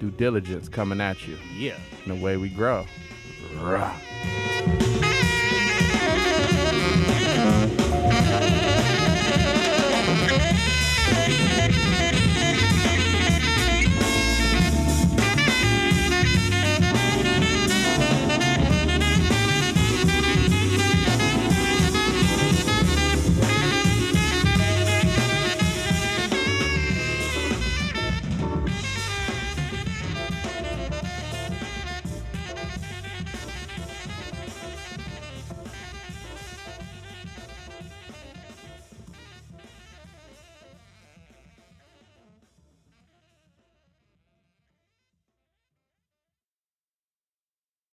Due 0.00 0.10
diligence 0.10 0.66
coming 0.66 0.98
at 0.98 1.28
you. 1.28 1.36
Yeah. 1.54 1.76
And 2.06 2.18
the 2.18 2.24
way 2.24 2.38
we 2.38 2.48
grow. 2.48 2.86
Rah. 3.58 3.94